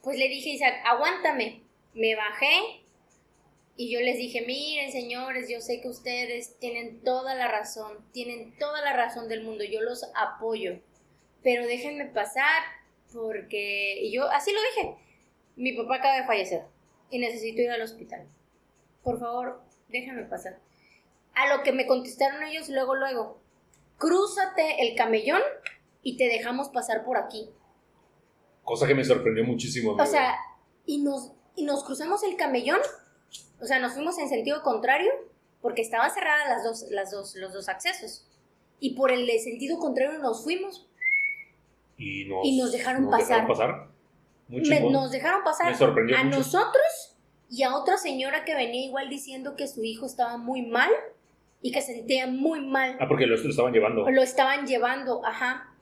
Pues 0.02 0.18
le 0.18 0.28
dije 0.28 0.50
Isaac, 0.50 0.74
aguántame. 0.84 1.62
Me 1.94 2.14
bajé 2.14 2.82
y 3.76 3.92
yo 3.92 4.00
les 4.00 4.16
dije, 4.16 4.42
miren 4.46 4.90
señores, 4.90 5.48
yo 5.50 5.60
sé 5.60 5.80
que 5.80 5.88
ustedes 5.88 6.58
tienen 6.58 7.02
toda 7.02 7.34
la 7.34 7.48
razón, 7.48 8.04
tienen 8.12 8.56
toda 8.58 8.80
la 8.80 8.94
razón 8.94 9.28
del 9.28 9.44
mundo, 9.44 9.64
yo 9.64 9.82
los 9.82 10.04
apoyo, 10.14 10.80
pero 11.42 11.66
déjenme 11.66 12.06
pasar 12.06 12.62
porque 13.12 14.00
y 14.00 14.12
yo 14.12 14.28
así 14.30 14.52
lo 14.52 14.60
dije. 14.74 14.96
Mi 15.56 15.72
papá 15.72 15.96
acaba 15.96 16.16
de 16.16 16.26
fallecer 16.26 16.62
y 17.10 17.18
necesito 17.18 17.62
ir 17.62 17.70
al 17.70 17.82
hospital. 17.82 18.26
Por 19.02 19.18
favor, 19.18 19.62
déjenme 19.88 20.24
pasar. 20.24 20.58
A 21.34 21.54
lo 21.54 21.62
que 21.62 21.72
me 21.72 21.86
contestaron 21.86 22.42
ellos 22.44 22.68
luego, 22.68 22.94
luego, 22.94 23.40
crúzate 23.98 24.86
el 24.86 24.96
camellón 24.96 25.40
y 26.02 26.16
te 26.16 26.24
dejamos 26.24 26.68
pasar 26.70 27.04
por 27.04 27.16
aquí. 27.16 27.50
Cosa 28.64 28.86
que 28.86 28.94
me 28.94 29.04
sorprendió 29.04 29.44
muchísimo. 29.44 29.92
O 29.92 30.06
sea, 30.06 30.36
y 30.84 31.02
nos, 31.02 31.32
y 31.54 31.64
nos 31.64 31.84
cruzamos 31.84 32.22
el 32.24 32.36
camellón, 32.36 32.80
o 33.60 33.66
sea, 33.66 33.78
nos 33.78 33.94
fuimos 33.94 34.18
en 34.18 34.28
sentido 34.28 34.62
contrario, 34.62 35.10
porque 35.62 35.82
estaban 35.82 36.10
cerradas 36.12 36.48
las 36.48 36.64
dos, 36.64 36.86
las 36.90 37.10
dos, 37.10 37.34
los 37.36 37.52
dos 37.52 37.68
accesos. 37.68 38.26
Y 38.80 38.94
por 38.94 39.10
el 39.10 39.26
sentido 39.40 39.78
contrario 39.78 40.18
nos 40.18 40.44
fuimos. 40.44 40.86
y, 41.98 42.26
nos, 42.26 42.44
y 42.44 42.58
nos 42.58 42.72
dejaron 42.72 43.10
pasar. 43.10 43.46
pasar. 43.46 43.88
Muy 44.48 44.60
Me- 44.60 44.66
chingón. 44.76 44.92
nos 44.92 45.10
dejaron 45.10 45.42
pasar 45.42 45.70
Me 45.72 45.76
sorprendió 45.78 46.16
a 46.18 46.22
mucho. 46.24 46.38
nosotros 46.38 47.16
y 47.50 47.62
a 47.62 47.74
otra 47.74 47.96
señora 47.96 48.44
que 48.44 48.54
venía 48.54 48.84
igual 48.86 49.08
diciendo 49.08 49.56
que 49.56 49.66
su 49.66 49.82
hijo 49.82 50.06
estaba 50.06 50.36
muy 50.36 50.62
mal 50.62 50.90
y 51.62 51.72
que 51.72 51.80
se 51.80 51.94
sentía 51.94 52.26
muy 52.26 52.60
mal. 52.60 52.96
Ah, 53.00 53.08
porque 53.08 53.26
lo, 53.26 53.36
lo 53.36 53.48
estaban 53.50 53.72
llevando. 53.72 54.08
Lo 54.10 54.22
estaban 54.22 54.66
llevando, 54.66 55.24
ajá. 55.24 55.72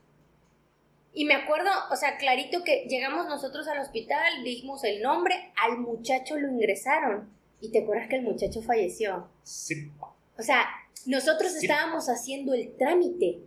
Y 1.14 1.24
me 1.26 1.34
acuerdo, 1.34 1.70
o 1.90 1.96
sea, 1.96 2.16
clarito 2.18 2.64
que 2.64 2.86
llegamos 2.88 3.26
nosotros 3.26 3.68
al 3.68 3.78
hospital, 3.78 4.42
dijimos 4.42 4.82
el 4.84 5.00
nombre, 5.00 5.52
al 5.62 5.78
muchacho 5.78 6.36
lo 6.36 6.48
ingresaron. 6.48 7.30
Y 7.60 7.70
te 7.70 7.82
acuerdas 7.82 8.08
que 8.08 8.16
el 8.16 8.22
muchacho 8.22 8.60
falleció. 8.62 9.28
Sí. 9.44 9.90
O 10.38 10.42
sea, 10.42 10.66
nosotros 11.06 11.52
Sí. 11.52 11.66
estábamos 11.66 12.08
haciendo 12.08 12.52
el 12.52 12.76
trámite 12.76 13.38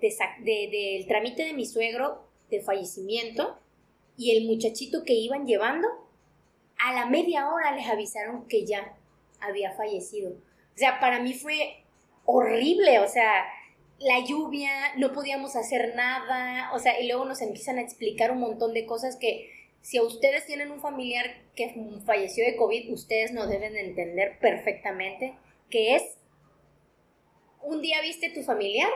de, 0.00 0.10
sa- 0.10 0.36
de- 0.40 0.68
del 0.70 1.06
trámite 1.08 1.44
de 1.44 1.52
mi 1.52 1.66
suegro 1.66 2.24
de 2.50 2.60
fallecimiento 2.60 3.58
y 4.16 4.36
el 4.36 4.46
muchachito 4.46 5.02
que 5.04 5.14
iban 5.14 5.46
llevando, 5.46 5.88
a 6.78 6.92
la 6.94 7.06
media 7.06 7.48
hora 7.52 7.74
les 7.74 7.88
avisaron 7.88 8.46
que 8.46 8.64
ya 8.64 8.94
había 9.40 9.72
fallecido. 9.72 10.30
O 10.30 10.78
sea, 10.78 11.00
para 11.00 11.18
mí 11.20 11.34
fue 11.34 11.82
horrible, 12.24 13.00
o 13.00 13.08
sea, 13.08 13.44
la 13.98 14.24
lluvia, 14.24 14.70
no 14.98 15.12
podíamos 15.12 15.56
hacer 15.56 15.94
nada, 15.94 16.72
o 16.74 16.78
sea, 16.78 17.00
y 17.00 17.06
luego 17.06 17.24
nos 17.24 17.40
empiezan 17.40 17.78
a 17.78 17.82
explicar 17.82 18.30
un 18.30 18.40
montón 18.40 18.74
de 18.74 18.86
cosas 18.86 19.16
que 19.16 19.50
si 19.80 19.98
a 19.98 20.02
ustedes 20.02 20.46
tienen 20.46 20.70
un 20.70 20.80
familiar 20.80 21.26
que 21.54 21.74
falleció 22.04 22.44
de 22.44 22.56
COVID, 22.56 22.92
ustedes 22.92 23.32
no 23.32 23.46
deben 23.46 23.72
de 23.72 23.80
entender 23.80 24.38
perfectamente 24.40 25.34
que 25.70 25.94
es 25.96 26.02
un 27.62 27.80
día 27.82 28.00
viste 28.00 28.30
tu 28.30 28.42
familiar 28.42 28.90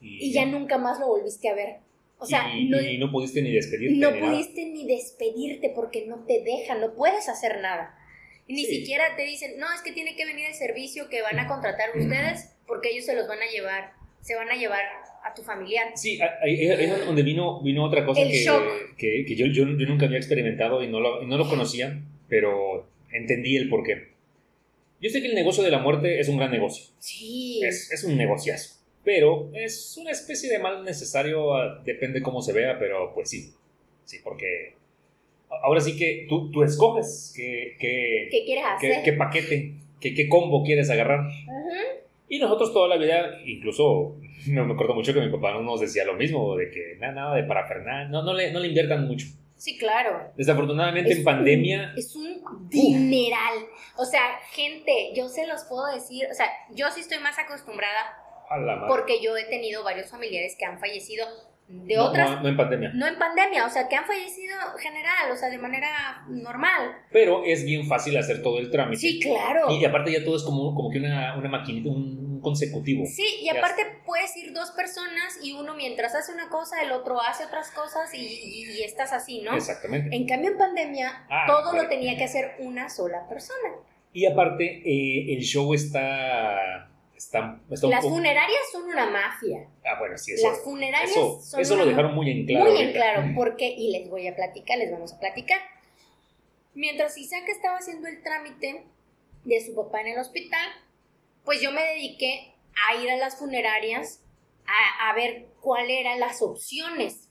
y, 0.00 0.32
ya 0.32 0.46
nunca 0.46 0.78
más 0.78 0.98
lo 0.98 1.08
volviste 1.08 1.48
a 1.48 1.54
ver. 1.54 1.76
O 2.18 2.26
sea, 2.26 2.54
y, 2.56 2.68
no, 2.68 2.80
y 2.80 2.98
no 2.98 3.10
pudiste 3.10 3.42
ni 3.42 3.52
despedirte. 3.52 3.96
No 3.96 4.10
pudiste 4.10 4.66
ni 4.66 4.86
despedirte 4.86 5.70
porque 5.70 6.06
no 6.06 6.24
te 6.26 6.42
dejan, 6.42 6.80
no 6.80 6.94
puedes 6.94 7.28
hacer 7.28 7.60
nada. 7.60 7.96
Ni 8.46 8.64
siquiera 8.64 9.16
te 9.16 9.24
dicen, 9.24 9.58
no, 9.58 9.72
es 9.72 9.80
que 9.80 9.92
tiene 9.92 10.16
que 10.16 10.26
venir 10.26 10.46
el 10.46 10.54
servicio 10.54 11.08
que 11.08 11.22
van 11.22 11.38
a 11.38 11.46
contratar 11.46 11.90
ustedes 11.96 12.52
porque 12.66 12.90
ellos 12.90 13.06
se 13.06 13.14
los 13.14 13.28
van 13.28 13.40
a 13.40 13.50
llevar, 13.50 13.92
se 14.20 14.34
van 14.34 14.48
a 14.48 14.56
llevar 14.56 14.82
a 15.24 15.34
tu 15.34 15.42
familiar. 15.42 15.88
Sí, 15.94 16.18
ahí 16.42 16.66
es 16.66 17.06
donde 17.06 17.22
vino, 17.22 17.60
vino 17.62 17.84
otra 17.84 18.04
cosa 18.04 18.22
que, 18.22 19.24
que, 19.26 19.36
yo, 19.36 19.46
yo, 19.46 19.64
nunca 19.64 20.06
había 20.06 20.18
experimentado 20.18 20.82
y 20.82 20.88
no, 20.88 21.00
lo, 21.00 21.22
no 21.22 21.36
lo 21.36 21.48
conocía, 21.48 22.00
pero 22.28 22.88
entendí 23.12 23.56
el 23.56 23.68
porqué. 23.68 24.10
Yo 25.00 25.08
sé 25.08 25.22
que 25.22 25.28
el 25.28 25.34
negocio 25.34 25.62
de 25.62 25.70
la 25.70 25.78
muerte 25.78 26.20
es 26.20 26.28
un 26.28 26.36
gran 26.36 26.50
negocio. 26.50 26.92
Sí. 26.98 27.60
Es, 27.64 27.90
es 27.90 28.04
un 28.04 28.16
negociazo. 28.16 28.80
Pero 29.02 29.50
es 29.54 29.96
una 29.96 30.10
especie 30.10 30.50
de 30.50 30.58
mal 30.58 30.84
necesario, 30.84 31.54
ah, 31.54 31.82
depende 31.84 32.20
cómo 32.20 32.42
se 32.42 32.52
vea, 32.52 32.78
pero 32.78 33.14
pues 33.14 33.30
sí. 33.30 33.54
Sí, 34.04 34.18
porque 34.22 34.74
ahora 35.62 35.80
sí 35.80 35.96
que 35.96 36.26
tú, 36.28 36.50
tú 36.50 36.62
escoges 36.62 37.32
qué, 37.34 37.76
qué, 37.78 38.28
¿Qué 38.30 38.44
quieres 38.44 38.64
hacer? 38.66 39.02
qué, 39.02 39.12
paquete, 39.14 39.74
qué, 40.00 40.14
qué, 40.14 40.28
combo 40.28 40.62
quieres 40.64 40.90
agarrar. 40.90 41.30
Y 42.30 42.38
nosotros 42.38 42.72
toda 42.72 42.88
la 42.88 42.96
vida, 42.96 43.40
incluso 43.44 44.16
no 44.48 44.64
me 44.64 44.74
acuerdo 44.74 44.94
mucho 44.94 45.12
que 45.12 45.20
mi 45.20 45.30
papá 45.30 45.52
nos 45.60 45.80
decía 45.80 46.04
lo 46.04 46.14
mismo, 46.14 46.56
de 46.56 46.70
que 46.70 46.96
nada, 46.98 47.12
nada 47.12 47.36
de 47.36 47.44
parafernalia, 47.44 48.08
no, 48.08 48.22
no, 48.22 48.32
le, 48.32 48.52
no 48.52 48.60
le 48.60 48.68
inviertan 48.68 49.06
mucho. 49.06 49.26
Sí, 49.56 49.76
claro. 49.76 50.32
Desafortunadamente 50.36 51.12
en 51.12 51.24
pandemia... 51.24 51.92
es 51.94 52.16
un 52.16 52.68
dineral. 52.70 53.66
O 53.98 54.06
sea, 54.06 54.38
gente, 54.52 55.10
yo 55.14 55.28
se 55.28 55.46
los 55.46 55.64
puedo 55.64 55.92
decir, 55.92 56.26
o 56.30 56.34
sea, 56.34 56.46
yo 56.70 56.86
sí 56.92 57.00
estoy 57.00 57.18
más 57.18 57.38
acostumbrada 57.38 58.16
porque 58.88 59.22
yo 59.22 59.36
he 59.36 59.44
tenido 59.44 59.84
varios 59.84 60.10
familiares 60.10 60.56
que 60.58 60.64
han 60.64 60.80
fallecido 60.80 61.26
de 61.70 61.98
otras... 61.98 62.42
No, 62.42 62.48
en 62.48 62.56
pandemia. 62.56 62.90
No 62.94 63.06
en 63.06 63.18
pandemia, 63.18 63.64
o 63.64 63.70
sea, 63.70 63.88
que 63.88 63.96
han 63.96 64.04
fallecido 64.04 64.54
general, 64.78 65.30
o 65.32 65.36
sea, 65.36 65.48
de 65.48 65.58
manera 65.58 66.24
normal. 66.28 66.96
Pero 67.12 67.44
es 67.44 67.64
bien 67.64 67.86
fácil 67.86 68.16
hacer 68.16 68.42
todo 68.42 68.58
el 68.58 68.70
trámite. 68.70 69.00
Sí, 69.00 69.20
claro. 69.20 69.70
Y, 69.70 69.84
aparte 69.84 70.12
ya 70.12 70.24
todo 70.24 70.36
es 70.36 70.42
como, 70.42 70.74
como 70.74 70.90
que 70.90 70.98
una, 70.98 71.36
una 71.36 71.48
maquinita, 71.48 71.88
un 71.88 72.40
consecutivo. 72.40 73.04
Sí, 73.06 73.26
y 73.42 73.48
aparte 73.48 73.82
puedes 74.04 74.36
ir 74.36 74.52
dos 74.52 74.70
personas 74.72 75.38
y 75.42 75.52
uno 75.52 75.74
mientras 75.74 76.14
hace 76.14 76.32
una 76.32 76.48
cosa, 76.48 76.82
el 76.82 76.90
otro 76.92 77.20
hace 77.20 77.44
otras 77.44 77.70
cosas 77.70 78.12
y, 78.14 78.82
estás 78.82 79.12
así, 79.12 79.42
¿no? 79.42 79.54
Exactamente. 79.54 80.14
En 80.14 80.26
cambio, 80.26 80.50
en 80.50 80.58
pandemia, 80.58 81.26
ah, 81.28 81.44
todo 81.46 81.74
lo 81.74 81.88
tenía 81.88 82.16
que 82.16 82.24
hacer 82.24 82.56
una 82.58 82.88
sola 82.88 83.28
persona. 83.28 83.74
Y 84.12 84.26
aparte, 84.26 84.82
eh, 84.84 85.34
el 85.34 85.42
show 85.42 85.72
está 85.72 86.89
las 87.68 88.04
funerarias 88.04 88.60
son 88.72 88.84
una 88.84 89.10
mafia. 89.10 89.68
Ah, 89.84 89.98
bueno, 89.98 90.16
sí, 90.16 90.32
eso. 90.32 90.48
Las 90.48 90.60
funerarias 90.62 91.10
eso, 91.10 91.40
son 91.42 91.60
Eso 91.60 91.76
lo 91.76 91.86
dejaron 91.86 92.14
muy 92.14 92.30
en 92.30 92.46
claro. 92.46 92.70
Muy 92.70 92.80
en 92.80 92.92
claro, 92.92 93.22
porque, 93.34 93.68
y 93.68 93.92
les 93.92 94.08
voy 94.08 94.26
a 94.26 94.34
platicar, 94.34 94.78
les 94.78 94.90
vamos 94.90 95.12
a 95.12 95.18
platicar. 95.18 95.58
Mientras 96.74 97.18
Isaac 97.18 97.44
estaba 97.48 97.76
haciendo 97.76 98.08
el 98.08 98.22
trámite 98.22 98.84
de 99.44 99.60
su 99.64 99.74
papá 99.74 100.00
en 100.00 100.08
el 100.08 100.18
hospital, 100.18 100.68
pues 101.44 101.60
yo 101.60 101.72
me 101.72 101.82
dediqué 101.82 102.54
a 102.88 103.02
ir 103.02 103.10
a 103.10 103.16
las 103.16 103.38
funerarias 103.38 104.24
a, 104.66 105.10
a 105.10 105.14
ver 105.14 105.46
cuáles 105.60 106.00
eran 106.00 106.20
las 106.20 106.40
opciones. 106.42 107.28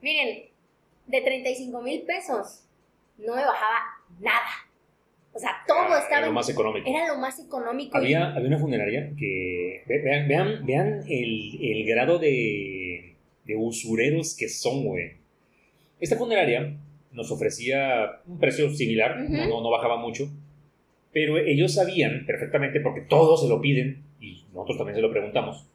Miren, 0.00 0.50
de 1.06 1.20
35 1.20 1.80
mil 1.80 2.02
pesos 2.02 2.64
no 3.18 3.34
me 3.34 3.44
bajaba 3.44 3.78
nada. 4.18 4.50
O 5.34 5.38
sea, 5.38 5.50
todo 5.66 5.78
ah, 5.78 5.98
estaba. 5.98 6.18
Era 6.18 6.26
lo 6.26 6.32
más 6.32 6.48
económico. 6.48 6.88
Era 6.88 7.08
lo 7.08 7.18
más 7.18 7.38
económico. 7.38 7.96
Había, 7.96 8.32
había 8.34 8.48
una 8.48 8.58
funeraria 8.58 9.12
que. 9.18 9.82
Vean, 9.86 10.28
vean, 10.28 10.66
vean 10.66 11.00
el, 11.08 11.58
el, 11.60 11.86
grado 11.86 12.18
de, 12.18 13.14
de 13.44 13.56
usureros 13.56 14.36
que 14.36 14.48
son, 14.48 14.84
güey. 14.84 15.12
Esta 16.00 16.16
funeraria 16.16 16.76
nos 17.12 17.30
ofrecía 17.30 18.20
un 18.26 18.38
precio 18.38 18.70
similar, 18.70 19.18
no, 19.28 19.60
no, 19.62 19.70
bajaba 19.70 19.96
mucho, 19.96 20.28
pero 21.12 21.38
ellos 21.38 21.74
sabían 21.74 22.24
perfectamente, 22.26 22.80
porque 22.80 23.02
todos 23.02 23.42
se 23.42 23.48
lo 23.48 23.60
piden, 23.60 24.02
y 24.20 24.44
nosotros 24.52 24.78
también 24.78 24.96
se 24.96 25.02
lo 25.02 25.10
preguntamos. 25.10 25.66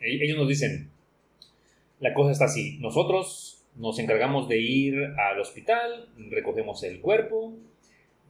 E, 0.00 0.24
ellos 0.24 0.36
nos 0.36 0.48
dicen: 0.48 0.90
la 2.00 2.14
cosa 2.14 2.32
está 2.32 2.46
así, 2.46 2.78
nosotros 2.80 3.62
nos 3.76 3.98
encargamos 3.98 4.48
de 4.48 4.58
ir 4.58 4.96
al 5.16 5.40
hospital, 5.40 6.08
recogemos 6.30 6.82
el 6.82 7.00
cuerpo, 7.00 7.54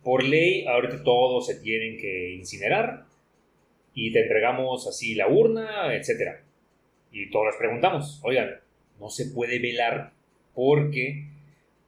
por 0.02 0.24
ley, 0.24 0.66
ahorita 0.66 1.02
todos 1.02 1.46
se 1.46 1.60
tienen 1.60 1.96
que 1.98 2.32
incinerar 2.32 3.04
y 3.94 4.12
te 4.12 4.22
entregamos 4.22 4.86
así 4.86 5.14
la 5.14 5.28
urna, 5.28 5.94
etc. 5.94 6.38
Y 7.12 7.30
todos 7.30 7.46
les 7.46 7.56
preguntamos, 7.56 8.20
oigan, 8.22 8.60
no 8.98 9.10
se 9.10 9.26
puede 9.26 9.58
velar 9.58 10.12
porque 10.54 11.24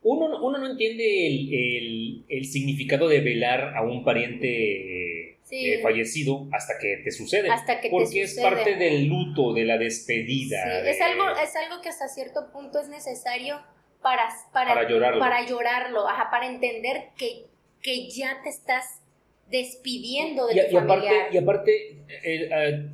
uno, 0.02 0.44
uno 0.44 0.58
no 0.58 0.70
entiende 0.70 1.26
el, 1.26 2.24
el, 2.28 2.44
significado 2.44 3.08
de 3.08 3.20
velar 3.20 3.76
a 3.76 3.82
un 3.82 4.04
pariente 4.04 5.28
eh, 5.30 5.80
fallecido 5.80 6.48
hasta 6.52 6.74
que 6.80 6.98
te 7.04 7.12
sucede. 7.12 7.50
Hasta 7.50 7.80
que 7.80 7.88
porque 7.88 8.22
es 8.22 8.38
parte 8.40 8.74
del 8.76 9.06
luto, 9.06 9.52
de 9.52 9.64
la 9.64 9.78
despedida. 9.78 10.80
es, 10.88 11.00
algo, 11.00 11.24
es 11.30 11.54
algo 11.54 11.80
que 11.82 11.88
hasta 11.88 12.08
cierto 12.08 12.50
punto 12.52 12.80
es 12.80 12.88
necesario 12.88 13.60
para, 14.00 14.28
para, 14.52 14.74
para 14.74 14.88
llorarlo. 14.88 15.20
Para 15.20 15.46
llorarlo, 15.46 16.08
ajá, 16.08 16.30
para 16.30 16.48
entender 16.48 17.10
que 17.16 17.51
que 17.82 18.08
ya 18.08 18.40
te 18.42 18.48
estás 18.48 19.02
despidiendo 19.50 20.46
de 20.46 20.54
y, 20.54 20.70
tu 20.70 20.74
y 20.74 20.78
aparte, 20.78 21.10
y 21.32 21.36
aparte, 21.36 22.04
eh, 22.24 22.90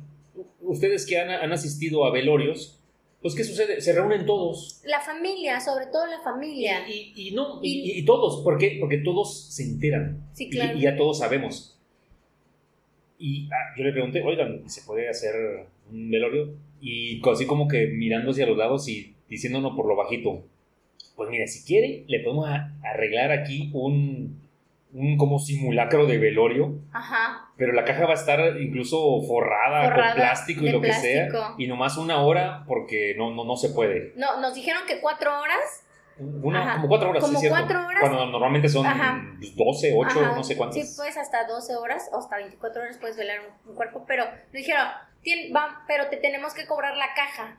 ustedes 0.61 1.05
que 1.05 1.19
han, 1.19 1.29
han, 1.29 1.51
asistido 1.51 2.05
a 2.05 2.11
velorios, 2.11 2.79
pues 3.21 3.35
¿qué 3.35 3.43
sucede? 3.43 3.81
Se 3.81 3.93
reúnen 3.93 4.25
todos. 4.25 4.81
La 4.85 4.99
familia, 5.01 5.59
sobre 5.59 5.87
todo 5.87 6.05
la 6.07 6.21
familia. 6.21 6.87
Y, 6.87 7.13
y, 7.15 7.31
no, 7.31 7.59
y, 7.61 8.03
todos, 8.05 8.43
¿por 8.43 8.57
qué? 8.57 8.77
Porque 8.79 8.97
todos 8.97 9.53
se 9.53 9.63
enteran. 9.63 10.29
Sí, 10.33 10.49
claro. 10.49 10.77
Y, 10.77 10.81
ya 10.81 10.95
todos 10.95 11.19
sabemos. 11.19 11.77
Y 13.17 13.47
ah, 13.47 13.75
yo 13.77 13.83
le 13.83 13.91
pregunté, 13.91 14.23
oigan, 14.23 14.69
¿se 14.69 14.81
puede 14.83 15.09
hacer 15.09 15.35
un 15.91 16.09
velorio? 16.09 16.53
Y 16.81 17.21
así 17.29 17.45
como 17.45 17.67
que 17.67 17.87
mirando 17.87 18.31
hacia 18.31 18.45
los 18.45 18.57
lados 18.57 18.87
y 18.87 19.13
diciéndonos 19.27 19.75
por 19.75 19.85
lo 19.85 19.97
bajito, 19.97 20.45
pues 21.17 21.29
mire, 21.29 21.47
si 21.47 21.65
quiere, 21.65 22.05
le 22.07 22.21
podemos 22.21 22.47
arreglar 22.81 23.33
aquí 23.33 23.69
un, 23.73 24.39
un 24.91 25.17
como 25.17 25.39
simulacro 25.39 26.05
de 26.05 26.17
velorio. 26.17 26.79
Ajá. 26.91 27.51
Pero 27.57 27.73
la 27.73 27.83
caja 27.83 28.05
va 28.05 28.11
a 28.11 28.15
estar 28.15 28.39
incluso 28.59 29.21
forrada, 29.27 29.93
con 29.93 30.15
plástico 30.15 30.65
y 30.65 30.71
lo 30.71 30.81
que 30.81 30.93
sea. 30.93 31.27
Y 31.57 31.67
nomás 31.67 31.97
una 31.97 32.21
hora 32.21 32.63
porque 32.67 33.13
no, 33.17 33.31
no, 33.31 33.43
no 33.43 33.55
se 33.57 33.69
puede. 33.69 34.13
No, 34.15 34.39
nos 34.39 34.53
dijeron 34.53 34.83
que 34.87 34.99
cuatro 34.99 35.39
horas. 35.39 35.85
Una, 36.17 36.75
como 36.75 36.89
cuatro 36.89 37.11
horas, 37.11 37.23
como 37.23 37.39
cuatro 37.39 37.85
horas. 37.85 38.01
Cuando 38.01 38.25
normalmente 38.25 38.67
son 38.67 38.85
12, 39.39 39.93
8, 39.95 40.21
no 40.35 40.43
sé 40.43 40.57
cuántas. 40.57 40.75
Sí, 40.75 40.95
pues 40.97 41.15
hasta 41.17 41.47
12 41.47 41.77
horas 41.77 42.09
o 42.11 42.17
hasta 42.17 42.37
24 42.37 42.81
horas 42.81 42.97
puedes 42.97 43.15
velar 43.15 43.39
un, 43.65 43.75
cuerpo. 43.75 44.03
Pero 44.05 44.25
nos 44.25 44.51
dijeron, 44.51 44.85
va, 45.55 45.83
pero 45.87 46.07
te 46.09 46.17
tenemos 46.17 46.53
que 46.53 46.65
cobrar 46.67 46.97
la 46.97 47.13
caja. 47.15 47.57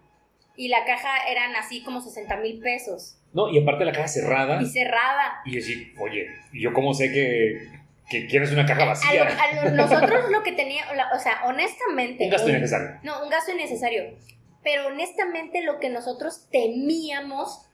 Y 0.57 0.69
la 0.69 0.85
caja 0.85 1.09
eran 1.31 1.57
así 1.57 1.83
como 1.83 2.03
60 2.03 2.37
mil 2.39 2.61
pesos. 2.61 3.20
No, 3.33 3.49
y 3.49 3.63
aparte 3.63 3.85
la 3.85 3.93
caja 3.93 4.09
cerrada. 4.09 4.61
Y 4.61 4.67
cerrada. 4.67 5.41
Y 5.45 5.55
decir, 5.55 5.95
oye, 5.99 6.27
¿y 6.53 6.63
yo 6.63 6.73
cómo 6.73 6.95
sé 6.95 7.13
que, 7.13 7.69
que 8.09 8.27
quieres 8.27 8.51
una 8.53 8.67
caja 8.67 8.85
vacía? 8.85 9.25
nosotros 9.73 10.31
lo 10.31 10.43
que 10.43 10.53
teníamos, 10.53 10.93
o 11.15 11.19
sea, 11.19 11.43
honestamente. 11.47 12.25
Un 12.25 12.31
gasto 12.31 12.49
innecesario. 12.51 12.99
No, 13.03 13.23
un 13.23 13.31
gasto 13.31 13.53
innecesario. 13.53 14.17
Pero 14.63 14.89
honestamente 14.89 15.63
lo 15.63 15.79
que 15.79 15.89
nosotros 15.89 16.49
temíamos 16.51 17.67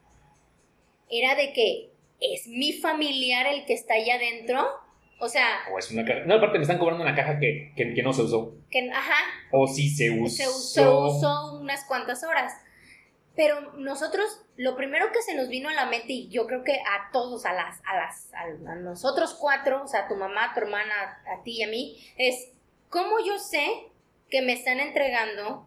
era 1.10 1.34
de 1.34 1.52
que 1.52 1.90
es 2.20 2.46
mi 2.46 2.72
familiar 2.72 3.46
el 3.46 3.64
que 3.64 3.74
está 3.74 3.94
allá 3.94 4.16
adentro. 4.16 4.66
O 5.18 5.28
sea. 5.28 5.46
O 5.72 5.78
es 5.78 5.90
una 5.90 6.04
caja. 6.04 6.20
No, 6.26 6.34
aparte 6.34 6.58
me 6.58 6.62
están 6.62 6.78
cobrando 6.78 7.02
una 7.02 7.14
caja 7.14 7.38
que, 7.38 7.72
que, 7.74 7.94
que 7.94 8.02
no 8.02 8.12
se 8.12 8.22
usó. 8.22 8.54
Que, 8.70 8.90
ajá. 8.90 9.24
O 9.52 9.66
si 9.66 9.88
se 9.88 10.10
usó. 10.10 10.36
Se 10.36 10.48
usó, 10.48 11.06
usó 11.06 11.60
unas 11.60 11.84
cuantas 11.84 12.22
horas. 12.22 12.52
Pero 13.36 13.72
nosotros, 13.76 14.42
lo 14.56 14.76
primero 14.76 15.12
que 15.12 15.20
se 15.20 15.34
nos 15.34 15.48
vino 15.48 15.68
a 15.68 15.74
la 15.74 15.84
mente, 15.86 16.12
y 16.14 16.28
yo 16.28 16.46
creo 16.46 16.64
que 16.64 16.72
a 16.72 17.12
todos, 17.12 17.44
a 17.44 17.52
las, 17.52 17.82
a 17.84 17.94
las, 17.94 18.32
a, 18.32 18.74
nosotros 18.76 19.36
cuatro, 19.38 19.82
o 19.84 19.86
sea, 19.86 20.04
a 20.04 20.08
tu 20.08 20.16
mamá, 20.16 20.46
a 20.46 20.54
tu 20.54 20.60
hermana, 20.60 21.20
a 21.30 21.42
ti 21.42 21.58
y 21.58 21.62
a 21.62 21.68
mí, 21.68 22.02
es 22.16 22.52
cómo 22.88 23.18
yo 23.24 23.38
sé 23.38 23.88
que 24.30 24.40
me 24.40 24.54
están 24.54 24.80
entregando 24.80 25.66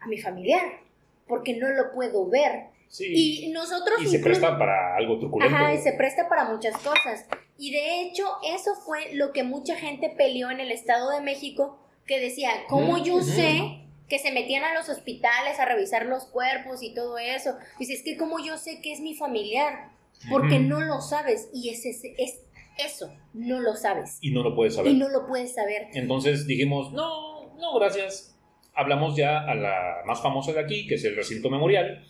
a 0.00 0.06
mi 0.06 0.18
familiar, 0.18 0.80
porque 1.28 1.54
no 1.54 1.68
lo 1.68 1.92
puedo 1.92 2.26
ver. 2.28 2.68
Sí. 2.88 3.44
Y 3.44 3.52
nosotros... 3.52 4.00
Y 4.00 4.06
se 4.06 4.20
presta 4.20 4.58
para 4.58 4.96
algo 4.96 5.18
truculento. 5.18 5.54
Ajá, 5.54 5.74
y 5.74 5.78
se 5.78 5.92
presta 5.92 6.26
para 6.26 6.46
muchas 6.46 6.76
cosas. 6.78 7.26
Y 7.58 7.70
de 7.70 8.00
hecho, 8.00 8.24
eso 8.44 8.74
fue 8.74 9.14
lo 9.14 9.32
que 9.32 9.42
mucha 9.42 9.76
gente 9.76 10.08
peleó 10.08 10.50
en 10.50 10.60
el 10.60 10.72
Estado 10.72 11.10
de 11.10 11.20
México, 11.20 11.78
que 12.06 12.18
decía, 12.18 12.50
¿cómo 12.68 12.98
yo 12.98 13.20
sé 13.20 13.81
que 14.12 14.18
se 14.18 14.30
metían 14.30 14.62
a 14.62 14.74
los 14.74 14.90
hospitales 14.90 15.58
a 15.58 15.64
revisar 15.64 16.04
los 16.04 16.26
cuerpos 16.26 16.82
y 16.82 16.92
todo 16.92 17.16
eso? 17.16 17.56
Dice, 17.78 17.94
es 17.94 18.02
que 18.02 18.18
¿cómo 18.18 18.44
yo 18.44 18.58
sé 18.58 18.82
que 18.82 18.92
es 18.92 19.00
mi 19.00 19.14
familiar? 19.14 19.88
Porque 20.28 20.56
Ujú. 20.56 20.64
no 20.64 20.80
lo 20.82 21.00
sabes. 21.00 21.48
Y 21.54 21.70
es, 21.70 21.86
ese- 21.86 22.14
es 22.18 22.42
eso, 22.76 23.10
no 23.32 23.58
lo 23.60 23.74
sabes. 23.74 24.18
Y 24.20 24.32
no 24.32 24.42
lo 24.42 24.54
puedes 24.54 24.74
saber. 24.74 24.92
Y 24.92 24.96
no 24.96 25.08
lo 25.08 25.26
puedes 25.26 25.54
saber. 25.54 25.86
Entonces 25.94 26.46
dijimos, 26.46 26.92
no, 26.92 27.54
no, 27.56 27.78
gracias. 27.78 28.36
Hablamos 28.74 29.16
ya 29.16 29.38
a 29.40 29.54
la 29.54 30.02
más 30.04 30.20
famosa 30.22 30.52
de 30.52 30.60
aquí, 30.60 30.86
que 30.86 30.96
es 30.96 31.04
el 31.06 31.16
recinto 31.16 31.48
memorial. 31.48 32.06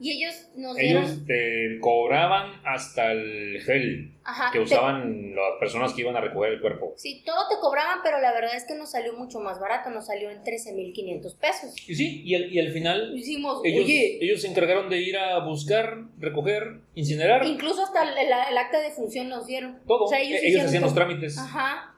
Y 0.00 0.10
ellos 0.10 0.34
nos 0.56 0.76
dieron... 0.76 1.04
Ellos 1.04 1.24
te 1.26 1.78
cobraban 1.80 2.60
hasta 2.64 3.12
el 3.12 3.60
gel 3.64 4.12
Ajá, 4.24 4.50
que 4.52 4.58
te- 4.58 4.64
usaban 4.64 5.34
las 5.34 5.58
personas 5.60 5.92
que 5.92 6.00
iban 6.00 6.16
a 6.16 6.20
recoger 6.20 6.52
el 6.54 6.60
cuerpo. 6.60 6.94
Sí, 6.96 7.22
todo 7.24 7.48
te 7.48 7.54
cobraban, 7.60 8.00
pero 8.02 8.20
la 8.20 8.32
verdad 8.32 8.56
es 8.56 8.64
que 8.66 8.74
nos 8.74 8.90
salió 8.90 9.12
mucho 9.12 9.38
más 9.40 9.60
barato, 9.60 9.90
nos 9.90 10.06
salió 10.06 10.30
en 10.30 10.42
13.500 10.42 11.38
pesos. 11.38 11.74
Y 11.88 11.94
sí, 11.94 12.22
y 12.24 12.34
al, 12.34 12.52
y 12.52 12.58
al 12.58 12.72
final 12.72 13.16
Hicimos, 13.16 13.60
ellos, 13.64 13.84
oye, 13.84 14.18
ellos 14.20 14.40
se 14.42 14.48
encargaron 14.48 14.90
de 14.90 14.98
ir 14.98 15.16
a 15.16 15.38
buscar, 15.44 15.98
recoger, 16.18 16.80
incinerar, 16.96 17.46
incluso 17.46 17.84
hasta 17.84 18.02
el, 18.02 18.18
el- 18.18 18.32
el 18.50 18.58
acta 18.58 18.80
de 18.80 18.90
función 18.90 19.28
nos 19.28 19.46
dieron. 19.46 19.78
todo. 19.86 20.04
O 20.04 20.08
sea, 20.08 20.18
ellos 20.20 20.32
ellos 20.40 20.44
hicieron 20.44 20.66
hacían 20.66 20.82
los 20.82 20.94
trámites. 20.94 21.38
Ajá, 21.38 21.94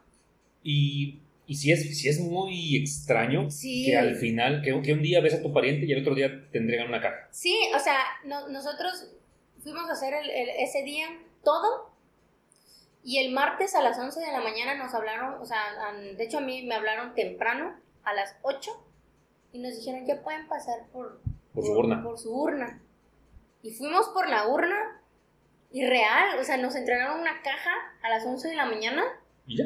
Y, 0.63 1.19
y 1.47 1.55
sí, 1.55 1.71
es, 1.71 1.97
sí 1.99 2.09
es 2.09 2.19
muy 2.19 2.75
extraño 2.75 3.49
Sí. 3.49 3.85
que 3.85 3.97
al 3.97 4.15
final, 4.17 4.61
que, 4.61 4.79
que 4.83 4.93
un 4.93 5.01
día 5.01 5.21
ves 5.21 5.33
a 5.33 5.41
tu 5.41 5.51
pariente 5.53 5.85
y 5.85 5.91
el 5.93 6.01
otro 6.01 6.13
día 6.13 6.29
te 6.51 6.57
entregan 6.59 6.87
una 6.89 7.01
caja. 7.01 7.27
sí, 7.31 7.57
o 7.75 7.79
sea, 7.79 7.97
no- 8.25 8.47
nosotros 8.49 9.11
fuimos 9.63 9.89
a 9.89 9.93
hacer 9.93 10.13
el- 10.13 10.29
el- 10.29 10.49
ese 10.59 10.83
día 10.83 11.07
todo. 11.43 11.95
Y 13.03 13.19
el 13.19 13.31
martes 13.31 13.73
a 13.73 13.81
las 13.81 13.97
11 13.97 14.19
de 14.19 14.31
la 14.33 14.41
mañana 14.41 14.75
nos 14.75 14.93
hablaron, 14.93 15.41
o 15.41 15.45
sea, 15.45 15.57
de 16.17 16.21
hecho 16.23 16.39
a 16.39 16.41
mí 16.41 16.63
me 16.63 16.75
hablaron 16.75 17.15
temprano, 17.15 17.73
a 18.03 18.13
las 18.13 18.35
8, 18.41 18.71
y 19.53 19.59
nos 19.59 19.75
dijeron, 19.77 20.05
ya 20.05 20.21
pueden 20.21 20.47
pasar 20.49 20.87
por, 20.91 21.21
Por 21.53 21.63
su 21.65 21.71
urna. 21.71 22.03
Por 22.03 22.17
su 22.19 22.33
urna. 22.37 22.81
Y 23.63 23.71
fuimos 23.71 24.09
por 24.09 24.27
la 24.29 24.47
urna, 24.47 25.01
y 25.71 25.85
real, 25.85 26.37
o 26.39 26.43
sea, 26.43 26.57
nos 26.57 26.75
entregaron 26.75 27.19
una 27.21 27.41
caja 27.43 27.71
a 28.03 28.09
las 28.09 28.25
11 28.25 28.49
de 28.49 28.55
la 28.55 28.65
mañana, 28.65 29.03
Y 29.45 29.57
ya. 29.57 29.65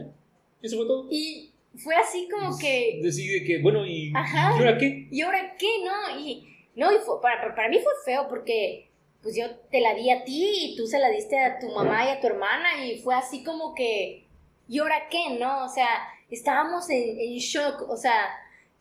Eso 0.62 0.78
fue 0.78 0.86
todo. 0.86 1.08
y 1.10 1.51
fue 1.78 1.95
así 1.95 2.28
como 2.30 2.57
que... 2.57 2.99
Decide 3.01 3.43
que, 3.45 3.61
bueno, 3.61 3.86
¿y, 3.86 4.11
Ajá. 4.15 4.51
¿y 4.55 4.59
ahora 4.59 4.78
qué? 4.78 5.07
¿Y 5.11 5.22
ahora 5.22 5.55
qué, 5.57 5.67
no? 5.86 6.19
Y, 6.19 6.47
no, 6.76 6.91
y 6.91 6.97
fue- 7.05 7.22
para, 7.22 7.41
para- 7.41 7.55
para 7.55 7.69
mí 7.69 7.80
fue 7.80 7.91
feo 8.05 8.28
porque 8.30 8.88
pues 9.22 9.36
yo 9.38 9.45
te 9.69 9.82
la 9.82 9.93
di 9.93 10.09
a 10.09 10.24
ti 10.24 10.49
y 10.72 10.76
tú 10.76 10.88
se 10.88 10.97
la 10.99 11.09
diste 11.09 11.38
a 11.38 11.59
tu 11.59 11.69
mamá 11.72 12.05
y 12.05 12.09
a 12.09 12.19
tu 12.19 12.28
hermana 12.28 12.84
y 12.86 12.97
fue 13.01 13.13
así 13.15 13.43
como 13.43 13.76
que, 13.76 14.26
¿y 14.67 14.80
ahora 14.80 15.07
qué, 15.11 15.38
no? 15.39 15.65
O 15.65 15.69
sea, 15.69 15.88
estábamos 16.32 16.89
en, 16.89 17.19
en 17.19 17.38
shock, 17.38 17.88
o 17.88 17.95
sea, 17.97 18.30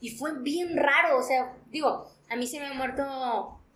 y 0.01 0.11
fue 0.11 0.31
bien 0.41 0.77
raro, 0.79 1.19
o 1.19 1.23
sea, 1.23 1.55
digo, 1.71 2.07
a 2.31 2.37
mí 2.37 2.47
se 2.47 2.59
me 2.59 2.67
ha 2.67 2.73
muerto 2.75 3.05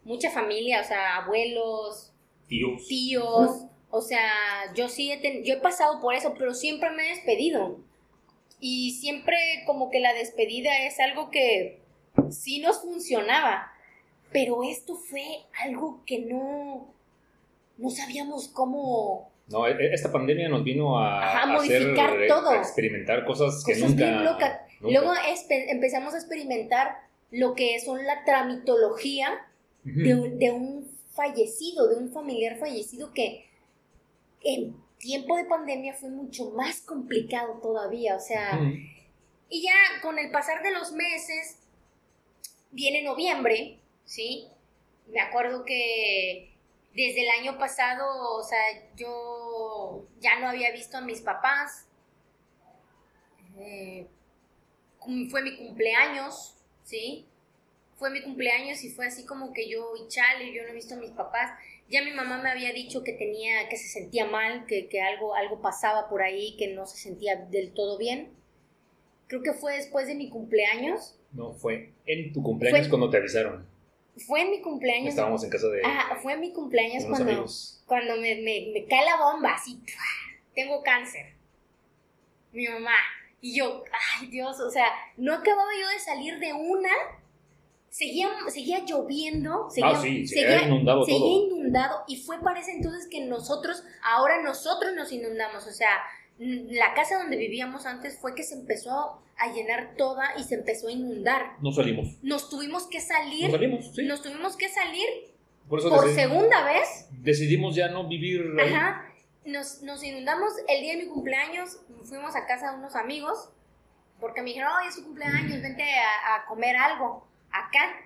mucha 0.04 0.30
familia, 0.30 0.80
o 0.80 0.84
sea, 0.84 1.16
abuelos, 1.16 2.12
Tíos. 2.48 2.86
tíos, 2.88 3.66
o 3.90 4.00
sea, 4.00 4.30
yo 4.74 4.88
sí 4.88 5.10
he, 5.12 5.18
ten- 5.18 5.44
yo 5.44 5.54
he 5.54 5.60
pasado 5.60 6.00
por 6.00 6.14
eso, 6.14 6.34
pero 6.38 6.54
siempre 6.54 6.90
me 6.92 7.04
he 7.06 7.14
despedido. 7.14 7.78
Y 8.66 8.92
siempre 8.92 9.36
como 9.66 9.90
que 9.90 10.00
la 10.00 10.14
despedida 10.14 10.86
es 10.86 10.98
algo 10.98 11.30
que 11.30 11.80
sí 12.30 12.60
nos 12.60 12.80
funcionaba, 12.80 13.70
pero 14.32 14.62
esto 14.64 14.96
fue 14.96 15.22
algo 15.62 16.00
que 16.06 16.20
no, 16.20 16.90
no 17.76 17.90
sabíamos 17.90 18.48
cómo... 18.48 19.30
No, 19.48 19.66
e- 19.66 19.92
esta 19.92 20.10
pandemia 20.10 20.48
nos 20.48 20.64
vino 20.64 20.98
a, 20.98 21.22
Ajá, 21.22 21.42
a 21.42 21.46
modificar 21.48 22.08
hacer, 22.14 22.26
todo. 22.28 22.48
a 22.48 22.56
experimentar 22.56 23.26
cosas 23.26 23.62
que 23.66 23.74
Cosas 23.74 23.90
nunca, 23.90 24.02
bien 24.02 24.24
locas. 24.24 24.60
nunca. 24.80 24.92
Luego 24.98 25.12
empezamos 25.68 26.14
a 26.14 26.16
experimentar 26.16 26.96
lo 27.30 27.54
que 27.54 27.78
son 27.80 28.06
la 28.06 28.24
tramitología 28.24 29.46
de 29.82 30.14
un, 30.14 30.38
de 30.38 30.52
un 30.52 30.88
fallecido, 31.10 31.88
de 31.88 31.96
un 31.96 32.10
familiar 32.10 32.56
fallecido 32.56 33.12
que 33.12 33.44
en 34.42 34.74
tiempo 35.04 35.36
de 35.36 35.44
pandemia 35.44 35.92
fue 35.92 36.08
mucho 36.08 36.50
más 36.52 36.80
complicado 36.80 37.60
todavía, 37.60 38.16
o 38.16 38.20
sea, 38.20 38.58
y 39.50 39.62
ya 39.62 40.00
con 40.00 40.18
el 40.18 40.30
pasar 40.30 40.62
de 40.62 40.72
los 40.72 40.92
meses, 40.92 41.58
viene 42.70 43.02
noviembre, 43.02 43.78
¿sí? 44.06 44.48
Me 45.08 45.20
acuerdo 45.20 45.66
que 45.66 46.54
desde 46.94 47.22
el 47.22 47.30
año 47.40 47.58
pasado, 47.58 48.06
o 48.34 48.42
sea, 48.42 48.58
yo 48.96 50.06
ya 50.20 50.40
no 50.40 50.48
había 50.48 50.72
visto 50.72 50.96
a 50.96 51.02
mis 51.02 51.20
papás. 51.20 51.86
Eh, 53.58 54.06
fue 55.30 55.42
mi 55.42 55.56
cumpleaños, 55.56 56.56
¿sí? 56.82 57.26
Fue 57.96 58.08
mi 58.08 58.22
cumpleaños 58.22 58.82
y 58.82 58.90
fue 58.90 59.06
así 59.08 59.26
como 59.26 59.52
que 59.52 59.68
yo, 59.68 59.92
y 59.96 60.08
chale, 60.08 60.52
yo 60.54 60.62
no 60.62 60.70
he 60.70 60.74
visto 60.74 60.94
a 60.94 60.98
mis 60.98 61.10
papás. 61.10 61.50
Ya 61.90 62.02
mi 62.02 62.12
mamá 62.12 62.40
me 62.42 62.50
había 62.50 62.72
dicho 62.72 63.04
que 63.04 63.12
tenía, 63.12 63.68
que 63.68 63.76
se 63.76 63.88
sentía 63.88 64.24
mal, 64.26 64.66
que, 64.66 64.88
que 64.88 65.00
algo, 65.02 65.34
algo 65.34 65.60
pasaba 65.60 66.08
por 66.08 66.22
ahí, 66.22 66.56
que 66.56 66.68
no 66.68 66.86
se 66.86 66.96
sentía 66.96 67.36
del 67.36 67.72
todo 67.72 67.98
bien. 67.98 68.30
Creo 69.26 69.42
que 69.42 69.52
fue 69.52 69.76
después 69.76 70.06
de 70.06 70.14
mi 70.14 70.28
cumpleaños. 70.30 71.18
No, 71.32 71.52
fue 71.52 71.92
en 72.06 72.32
tu 72.32 72.42
cumpleaños 72.42 72.80
Fue- 72.80 72.88
cuando 72.90 73.10
te 73.10 73.18
avisaron. 73.18 73.66
Fue 74.26 74.42
en 74.42 74.50
mi 74.50 74.60
cumpleaños. 74.62 75.08
Estábamos 75.08 75.42
en 75.42 75.50
casa 75.50 75.66
de, 75.68 75.82
Ah, 75.84 76.16
fue 76.22 76.34
en 76.34 76.40
mi 76.40 76.52
cumpleaños 76.52 77.04
cuando, 77.04 77.30
amigos. 77.32 77.82
cuando 77.86 78.14
me, 78.16 78.36
me, 78.36 78.70
me 78.72 78.86
cae 78.88 79.04
la 79.04 79.16
bomba, 79.16 79.54
así, 79.54 79.80
tengo 80.54 80.82
cáncer. 80.82 81.34
Mi 82.52 82.68
mamá. 82.68 82.94
Y 83.40 83.56
yo, 83.58 83.82
ay 84.20 84.28
Dios, 84.28 84.58
o 84.60 84.70
sea, 84.70 84.86
no 85.16 85.34
acababa 85.34 85.68
yo 85.78 85.88
de 85.88 85.98
salir 85.98 86.38
de 86.38 86.52
una. 86.52 86.90
Seguía, 87.96 88.28
seguía 88.48 88.84
lloviendo, 88.84 89.70
seguía, 89.70 89.90
Ah, 89.96 90.02
sí, 90.02 90.26
se 90.26 90.44
había 90.44 90.66
inundado 90.66 91.04
seguía 91.04 91.20
todo. 91.20 91.56
inundado 91.58 92.04
y 92.08 92.16
fue 92.16 92.40
para 92.40 92.58
ese 92.58 92.72
entonces 92.72 93.06
que 93.08 93.24
nosotros, 93.24 93.84
ahora 94.02 94.42
nosotros 94.42 94.94
nos 94.96 95.12
inundamos, 95.12 95.64
o 95.64 95.70
sea, 95.70 95.90
la 96.38 96.92
casa 96.94 97.18
donde 97.18 97.36
vivíamos 97.36 97.86
antes 97.86 98.18
fue 98.18 98.34
que 98.34 98.42
se 98.42 98.54
empezó 98.56 99.22
a 99.36 99.52
llenar 99.52 99.94
toda 99.96 100.24
y 100.36 100.42
se 100.42 100.56
empezó 100.56 100.88
a 100.88 100.90
inundar. 100.90 101.52
No 101.62 101.70
salimos. 101.70 102.08
Nos 102.20 102.48
tuvimos 102.50 102.88
que 102.88 103.00
salir, 103.00 103.48
salimos, 103.52 103.94
sí. 103.94 104.02
nos 104.06 104.22
tuvimos 104.22 104.56
que 104.56 104.68
salir 104.68 105.06
por 105.68 105.78
eso 105.78 105.88
por 105.88 106.04
decidi- 106.04 106.14
segunda 106.16 106.64
vez 106.64 107.06
decidimos 107.12 107.76
ya 107.76 107.86
no 107.90 108.08
vivir 108.08 108.42
ahí. 108.60 108.72
Ajá. 108.72 109.06
Nos, 109.44 109.82
nos 109.82 110.02
inundamos 110.02 110.52
el 110.66 110.80
día 110.82 110.96
de 110.96 111.04
mi 111.04 111.08
cumpleaños. 111.08 111.78
Fuimos 112.02 112.34
a 112.34 112.44
casa 112.46 112.72
de 112.72 112.78
unos 112.78 112.96
amigos. 112.96 113.50
Porque 114.20 114.40
me 114.42 114.48
dijeron, 114.48 114.72
oye, 114.80 114.88
es 114.88 114.94
su 114.96 115.04
cumpleaños, 115.04 115.60
vente 115.62 115.82
a, 115.84 116.36
a 116.36 116.46
comer 116.46 116.76
algo 116.76 117.26
acá. 117.54 118.00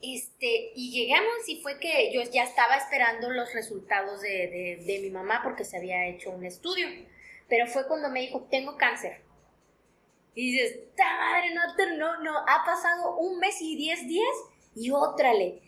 Este, 0.00 0.72
y 0.74 0.90
llegamos 0.90 1.48
y 1.48 1.60
fue 1.62 1.78
que 1.78 2.12
yo 2.12 2.22
ya 2.22 2.42
estaba 2.42 2.76
esperando 2.76 3.30
los 3.30 3.54
resultados 3.54 4.20
de, 4.20 4.48
de- 4.48 4.82
de 4.84 4.98
mi 5.00 5.10
mamá 5.10 5.40
porque 5.44 5.64
se 5.64 5.76
había 5.76 6.06
hecho 6.08 6.30
un 6.30 6.44
estudio. 6.44 6.88
Pero 7.48 7.66
fue 7.68 7.86
cuando 7.86 8.10
me 8.10 8.20
dijo, 8.22 8.42
tengo 8.50 8.76
cáncer. 8.76 9.20
Y 10.34 10.52
dices, 10.52 10.78
¡ta 10.96 11.04
madre! 11.18 11.54
No, 11.54 11.96
no, 11.96 12.22
no, 12.22 12.38
ha 12.38 12.64
pasado 12.64 13.16
un 13.18 13.38
mes 13.38 13.60
y 13.60 13.76
diez 13.76 14.06
días 14.08 14.34
y 14.74 14.90
ótrale. 14.90 15.60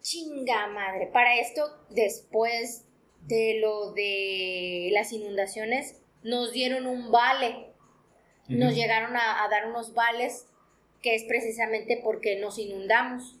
Chinga 0.00 0.68
madre. 0.68 1.08
Para 1.08 1.36
esto, 1.36 1.84
después 1.90 2.86
de 3.26 3.58
lo 3.60 3.92
de 3.92 4.88
las 4.92 5.12
inundaciones, 5.12 6.00
nos 6.22 6.52
dieron 6.52 6.86
un 6.86 7.10
vale. 7.12 7.66
Nos 8.48 8.74
llegaron 8.74 9.16
a, 9.16 9.44
a 9.44 9.48
dar 9.48 9.66
unos 9.68 9.94
vales, 9.94 10.46
que 11.02 11.14
es 11.14 11.24
precisamente 11.24 12.00
porque 12.02 12.38
nos 12.38 12.58
inundamos. 12.58 13.36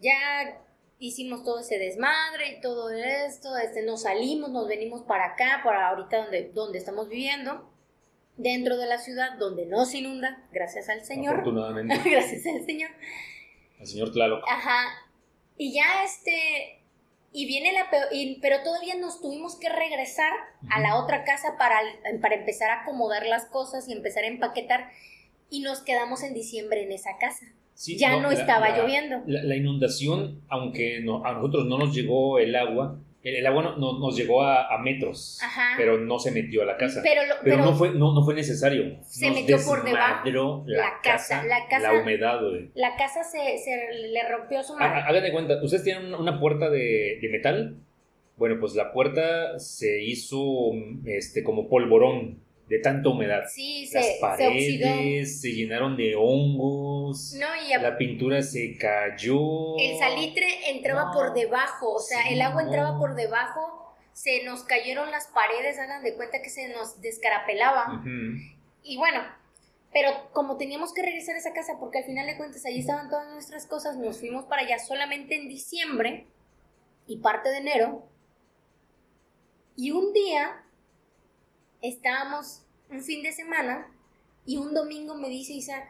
Ya 0.00 0.60
hicimos 0.98 1.42
todo 1.44 1.60
ese 1.60 1.78
desmadre 1.78 2.56
y 2.56 2.60
todo 2.60 2.90
esto, 2.90 3.56
este, 3.56 3.82
nos 3.82 4.02
salimos, 4.02 4.50
nos 4.50 4.68
venimos 4.68 5.02
para 5.02 5.26
acá, 5.32 5.60
para 5.64 5.88
ahorita 5.88 6.18
donde, 6.18 6.50
donde 6.54 6.78
estamos 6.78 7.08
viviendo, 7.08 7.70
dentro 8.36 8.76
de 8.76 8.86
la 8.86 8.98
ciudad, 8.98 9.32
donde 9.38 9.66
no 9.66 9.84
se 9.86 9.98
inunda, 9.98 10.46
gracias 10.52 10.88
al 10.88 11.04
Señor. 11.04 11.34
Afortunadamente. 11.40 11.96
gracias 12.10 12.46
al 12.46 12.64
Señor. 12.64 12.90
El 13.78 13.86
señor 13.86 14.12
Tlaloc. 14.12 14.42
Ajá. 14.48 14.86
Y 15.58 15.74
ya 15.74 16.04
este. 16.04 16.80
Y 17.32 17.46
viene 17.46 17.72
la 17.72 17.90
peor. 17.90 18.06
y- 18.12 18.38
pero 18.40 18.62
todavía 18.62 18.94
nos 18.94 19.20
tuvimos 19.20 19.56
que 19.56 19.68
regresar 19.68 20.32
a 20.70 20.80
la 20.80 20.96
otra 20.96 21.24
casa 21.24 21.56
para, 21.58 21.78
para 22.22 22.36
empezar 22.36 22.70
a 22.70 22.82
acomodar 22.82 23.26
las 23.26 23.44
cosas 23.46 23.86
y 23.88 23.92
empezar 23.92 24.24
a 24.24 24.28
empaquetar. 24.28 24.90
Y 25.50 25.60
nos 25.60 25.80
quedamos 25.82 26.22
en 26.22 26.34
diciembre 26.34 26.82
en 26.82 26.92
esa 26.92 27.10
casa. 27.18 27.46
Sí, 27.74 27.98
ya 27.98 28.18
no, 28.20 28.30
estaba 28.30 28.70
la- 28.70 28.78
lloviendo. 28.78 29.22
La, 29.26 29.42
la 29.42 29.54
inundación, 29.56 30.40
aunque 30.48 31.00
no, 31.02 31.24
a 31.24 31.32
nosotros 31.34 31.66
no 31.66 31.78
nos 31.78 31.94
llegó 31.94 32.38
el 32.38 32.56
agua, 32.56 32.98
El, 33.22 33.34
el 33.36 33.46
agua 33.46 33.62
no- 33.62 33.76
no- 33.76 33.98
nos 33.98 34.16
llegó 34.16 34.42
a, 34.42 34.72
a 34.72 34.78
metros, 34.78 35.38
Ajá. 35.42 35.74
pero 35.76 35.98
no 35.98 36.18
se 36.18 36.30
metió 36.30 36.62
a 36.62 36.64
la 36.64 36.76
casa. 36.76 37.00
Pero, 37.02 37.22
lo- 37.26 37.34
Pero, 37.42 37.56
pero 37.56 37.64
no, 37.64 37.74
fue, 37.74 37.90
no, 37.90 38.14
no 38.14 38.24
fue 38.24 38.34
necesario. 38.34 38.98
Se 39.02 39.26
Nos 39.26 39.34
metió 39.36 39.58
por 39.66 39.84
debajo. 39.84 40.64
La, 40.66 40.76
La 40.84 40.90
casa, 41.02 41.42
la 41.44 41.66
casa- 41.68 41.92
la 41.92 42.00
humedad, 42.00 42.40
güey. 42.40 42.70
la 42.74 42.96
casa 42.96 43.24
se, 43.24 43.58
se 43.58 43.92
le 44.10 44.28
rompió 44.28 44.62
su 44.62 44.74
madre. 44.74 45.00
Hagan 45.02 45.22
de 45.24 45.32
cuenta, 45.32 45.60
¿ustedes 45.62 45.82
tienen 45.84 46.06
una, 46.06 46.18
una 46.18 46.40
puerta 46.40 46.70
de, 46.70 47.18
de 47.20 47.28
metal? 47.30 47.76
Bueno, 48.36 48.56
pues 48.60 48.74
la 48.74 48.92
puerta 48.92 49.58
se 49.58 50.02
hizo 50.02 50.70
este, 51.04 51.42
como 51.42 51.68
polvorón 51.68 52.38
de 52.68 52.78
tanta 52.80 53.08
humedad. 53.10 53.44
Sí, 53.48 53.88
Las 53.92 54.04
se 54.04 54.18
paredes 54.20 55.40
se 55.40 55.52
llenaron 55.52 55.96
de 55.96 56.16
hongos, 56.16 57.34
No, 57.38 57.46
y 57.68 57.72
a- 57.72 57.78
la 57.78 57.96
pintura 57.96 58.42
se 58.42 58.76
cayó. 58.76 59.76
el 59.78 59.96
salitre 59.98 60.70
entraba 60.70 61.06
No. 61.06 61.12
por 61.12 61.32
debajo, 61.32 61.92
o 61.94 62.00
sea, 62.00 62.22
Sí, 62.24 62.34
el 62.34 62.42
agua 62.42 62.62
entraba 62.62 62.92
no. 62.92 62.98
por 62.98 63.14
debajo, 63.14 63.94
se 64.12 64.42
nos 64.44 64.64
cayeron 64.64 65.10
las 65.10 65.28
paredes, 65.28 65.78
hagan 65.78 66.02
de 66.02 66.14
cuenta 66.14 66.42
que 66.42 66.50
se 66.50 66.68
nos 66.68 67.00
descarapelaba. 67.00 68.02
Y 68.82 68.96
bueno, 68.96 69.20
pero 69.92 70.10
como 70.32 70.56
teníamos 70.56 70.92
que 70.92 71.02
regresar 71.02 71.36
a 71.36 71.38
esa 71.38 71.52
casa, 71.52 71.74
porque 71.78 71.98
al 71.98 72.04
final 72.04 72.26
de 72.26 72.36
cuentas 72.36 72.64
ahí 72.64 72.80
estaban 72.80 73.08
todas 73.08 73.30
nuestras 73.32 73.66
cosas, 73.66 73.96
nos 73.96 74.18
fuimos 74.18 74.44
para 74.46 74.62
allá 74.62 74.78
solamente 74.78 75.36
en 75.36 75.48
diciembre 75.48 76.26
y 77.06 77.18
parte 77.18 77.48
de 77.50 77.58
enero. 77.58 78.08
Y 79.76 79.90
un 79.92 80.12
día 80.12 80.64
estábamos 81.82 82.62
un 82.90 83.02
fin 83.02 83.22
de 83.22 83.32
semana 83.32 83.92
y 84.44 84.56
un 84.56 84.74
domingo 84.74 85.14
me 85.14 85.28
dice 85.28 85.54
Isaac, 85.54 85.88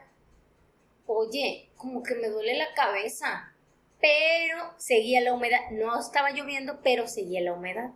oye, 1.05 1.69
como 1.77 2.03
que 2.03 2.15
me 2.15 2.27
duele 2.27 2.57
la 2.57 2.73
cabeza, 2.73 3.53
pero 3.99 4.73
seguía 4.77 5.21
la 5.21 5.33
humedad. 5.33 5.59
No 5.71 5.99
estaba 5.99 6.31
lloviendo, 6.31 6.79
pero 6.83 7.07
seguía 7.07 7.41
la 7.41 7.53
humedad. 7.53 7.91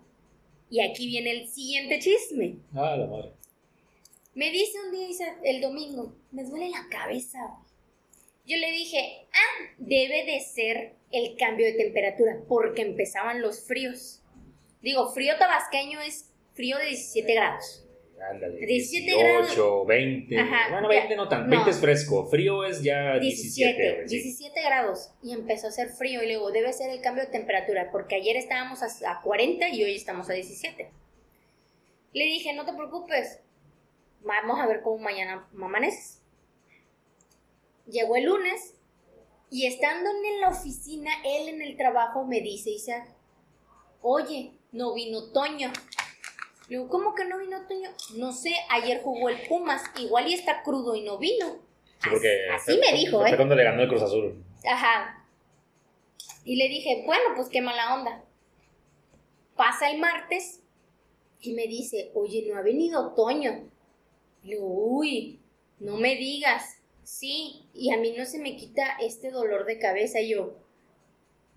Y 0.69 0.81
aquí 0.81 1.07
viene 1.07 1.31
el 1.31 1.47
siguiente 1.47 1.99
chisme. 1.99 2.57
Ah, 2.73 2.95
la 2.95 3.07
madre. 3.07 3.33
Me 4.33 4.49
dice 4.49 4.77
un 4.85 4.91
día 4.91 5.09
Isaac, 5.09 5.39
el 5.43 5.61
domingo, 5.61 6.15
me 6.31 6.43
duele 6.43 6.69
la 6.69 6.87
cabeza. 6.89 7.39
Yo 8.45 8.57
le 8.57 8.71
dije, 8.71 9.27
ah, 9.33 9.73
debe 9.77 10.25
de 10.25 10.39
ser 10.39 10.95
el 11.11 11.35
cambio 11.37 11.65
de 11.65 11.73
temperatura, 11.73 12.39
porque 12.47 12.81
empezaban 12.81 13.41
los 13.41 13.67
fríos. 13.67 14.21
Digo, 14.81 15.11
frío 15.11 15.37
tabasqueño 15.37 15.99
es 15.99 16.30
frío 16.61 16.77
de 16.77 16.85
17 16.85 17.33
grados. 17.33 17.87
Ándale. 18.29 18.63
17 18.63 19.11
18, 19.11 19.85
20. 19.85 20.39
Ajá, 20.39 20.69
bueno, 20.69 20.91
ya. 20.91 20.99
20 20.99 21.15
no 21.15 21.27
tanto. 21.27 21.45
No. 21.45 21.55
20 21.55 21.71
es 21.71 21.79
fresco. 21.79 22.27
Frío 22.27 22.63
es 22.63 22.83
ya 22.83 23.17
17. 23.17 23.73
17, 23.73 23.95
güey, 23.95 24.07
sí. 24.07 24.15
17 24.17 24.61
grados. 24.61 25.11
Y 25.23 25.33
empezó 25.33 25.65
a 25.65 25.69
hacer 25.69 25.89
frío. 25.89 26.21
Y 26.21 26.27
luego, 26.27 26.51
debe 26.51 26.71
ser 26.71 26.91
el 26.91 27.01
cambio 27.01 27.25
de 27.25 27.31
temperatura, 27.31 27.89
porque 27.91 28.15
ayer 28.15 28.35
estábamos 28.35 28.83
a, 28.83 29.11
a 29.11 29.21
40 29.21 29.69
y 29.69 29.83
hoy 29.83 29.95
estamos 29.95 30.29
a 30.29 30.33
17. 30.33 30.91
Le 32.13 32.23
dije, 32.25 32.53
no 32.53 32.63
te 32.63 32.73
preocupes, 32.73 33.39
vamos 34.21 34.59
a 34.59 34.67
ver 34.67 34.81
cómo 34.81 34.99
mañana 34.99 35.47
amaneces. 35.55 36.21
Llegó 37.87 38.17
el 38.17 38.25
lunes 38.25 38.75
y 39.49 39.65
estando 39.65 40.11
en 40.11 40.41
la 40.41 40.49
oficina, 40.49 41.09
él 41.25 41.49
en 41.49 41.61
el 41.63 41.75
trabajo 41.75 42.23
me 42.25 42.41
dice, 42.41 42.69
Isaac, 42.69 43.07
oye, 44.01 44.53
no 44.71 44.93
vino 44.93 45.31
Toño. 45.31 45.71
Le 46.71 46.77
digo, 46.77 46.87
¿cómo 46.87 47.13
que 47.13 47.25
no 47.25 47.37
vino 47.37 47.67
Toño? 47.67 47.89
No 48.15 48.31
sé, 48.31 48.53
ayer 48.69 49.01
jugó 49.03 49.27
el 49.27 49.45
Pumas, 49.49 49.83
igual 49.99 50.29
y 50.29 50.35
está 50.35 50.63
crudo 50.63 50.95
y 50.95 51.01
no 51.01 51.17
vino. 51.17 51.59
Sí, 52.01 52.09
porque 52.09 52.47
Así 52.49 52.79
me 52.79 52.97
dijo, 52.97 53.19
fue 53.19 53.29
¿eh? 53.29 53.35
cuando 53.35 53.55
le 53.55 53.65
ganó 53.65 53.81
el 53.81 53.89
Cruz 53.89 54.01
Azul. 54.01 54.41
Ajá. 54.65 55.21
Y 56.45 56.55
le 56.55 56.69
dije, 56.69 57.03
bueno, 57.05 57.23
pues 57.35 57.49
qué 57.49 57.61
mala 57.61 57.93
onda. 57.95 58.23
Pasa 59.57 59.91
el 59.91 59.99
martes 59.99 60.61
y 61.41 61.51
me 61.55 61.67
dice, 61.67 62.09
oye, 62.13 62.45
no 62.47 62.57
ha 62.57 62.61
venido 62.61 63.15
Toño. 63.15 63.69
Le 64.43 64.55
digo, 64.55 64.65
uy, 64.65 65.41
no 65.79 65.97
me 65.97 66.15
digas. 66.15 66.77
Sí, 67.03 67.65
y 67.73 67.91
a 67.91 67.97
mí 67.97 68.13
no 68.17 68.23
se 68.23 68.39
me 68.39 68.55
quita 68.55 68.95
este 69.01 69.29
dolor 69.29 69.65
de 69.65 69.77
cabeza. 69.77 70.21
Y 70.21 70.29
yo, 70.29 70.53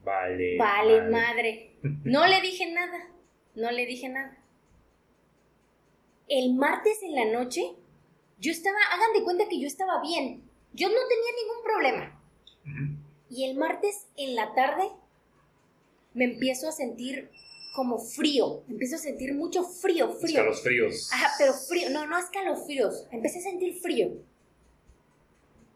Vale. 0.02 0.58
vale, 0.58 1.02
madre. 1.02 1.10
madre. 1.10 1.70
No 2.02 2.26
le 2.26 2.40
dije 2.40 2.66
nada, 2.72 3.10
no 3.54 3.70
le 3.70 3.86
dije 3.86 4.08
nada. 4.08 4.43
El 6.28 6.54
martes 6.54 7.02
en 7.02 7.14
la 7.14 7.26
noche, 7.26 7.74
yo 8.38 8.50
estaba, 8.50 8.78
hagan 8.92 9.12
de 9.12 9.24
cuenta 9.24 9.48
que 9.48 9.60
yo 9.60 9.66
estaba 9.66 10.00
bien. 10.00 10.42
Yo 10.72 10.88
no 10.88 10.94
tenía 10.94 11.32
ningún 11.42 11.62
problema. 11.64 12.20
Y 13.30 13.44
el 13.44 13.56
martes 13.56 14.06
en 14.16 14.34
la 14.34 14.54
tarde 14.54 14.90
me 16.14 16.24
empiezo 16.24 16.68
a 16.68 16.72
sentir 16.72 17.30
como 17.74 17.98
frío. 17.98 18.62
Empiezo 18.68 18.96
a 18.96 18.98
sentir 18.98 19.34
mucho 19.34 19.64
frío, 19.64 20.12
frío. 20.12 20.40
Escalofríos. 20.40 21.12
Ajá, 21.12 21.28
pero 21.38 21.52
frío. 21.52 21.90
No, 21.90 22.06
no 22.06 22.18
escalofríos. 22.18 23.06
Empecé 23.10 23.40
a 23.40 23.42
sentir 23.42 23.74
frío. 23.80 24.12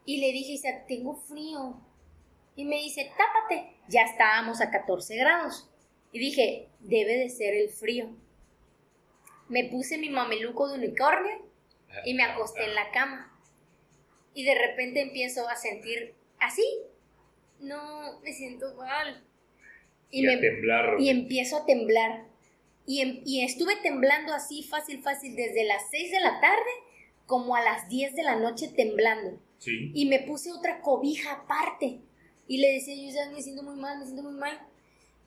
Y 0.05 0.19
le 0.19 0.33
dije, 0.33 0.53
Isaac, 0.53 0.87
tengo 0.87 1.15
frío. 1.15 1.81
Y 2.57 2.65
me 2.65 2.77
dice, 2.77 3.11
tápate. 3.17 3.77
Ya 3.89 4.03
estábamos 4.03 4.61
a 4.61 4.71
14 4.71 5.17
grados. 5.17 5.69
Y 6.13 6.19
dije, 6.19 6.69
debe 6.81 7.19
de 7.19 7.29
ser 7.29 7.55
el 7.55 7.69
frío. 7.69 8.09
Me 9.49 9.65
puse 9.65 9.99
mi 9.99 10.11
mameluco 10.11 10.69
de 10.69 10.79
unicornio 10.79 11.37
y 12.05 12.15
me 12.15 12.23
acosté 12.25 12.65
en 12.65 12.75
la 12.75 12.91
cama. 12.91 13.33
Y 14.35 14.45
de 14.45 14.55
repente 14.55 15.01
empiezo 15.01 15.49
a 15.49 15.57
sentir 15.57 16.15
así. 16.39 16.65
No, 17.61 18.21
me 18.21 18.33
siento 18.33 18.75
mal. 18.77 19.25
Y, 20.11 20.23
Y, 20.25 20.27
a 20.29 20.37
me, 20.37 20.37
temblar. 20.39 20.97
y 21.01 21.09
empiezo 21.11 21.57
a 21.59 21.67
temblar. 21.67 22.25
Y, 22.87 23.01
em- 23.03 23.21
y 23.25 23.43
estuve 23.45 23.77
temblando 23.77 24.33
así 24.33 24.63
fácil, 24.63 25.03
fácil, 25.03 25.35
desde 25.37 25.65
las 25.65 25.91
6 25.91 26.11
de 26.13 26.21
la 26.21 26.41
tarde 26.41 26.71
como 27.27 27.57
a 27.57 27.63
las 27.63 27.89
10 27.89 28.15
de 28.15 28.23
la 28.23 28.37
noche 28.37 28.69
temblando. 28.69 29.39
Sí. 29.59 29.91
Y 29.95 30.07
me 30.07 30.21
puse 30.21 30.53
otra 30.53 30.81
cobija 30.81 31.33
aparte. 31.33 31.99
Y 32.47 32.59
le 32.59 32.73
decía, 32.75 32.95
yo 32.95 33.15
ya 33.15 33.31
me 33.31 33.43
siento 33.43 33.63
muy 33.63 33.77
mal, 33.77 33.99
me 33.99 34.05
siento 34.05 34.23
muy 34.23 34.33
mal. 34.39 34.59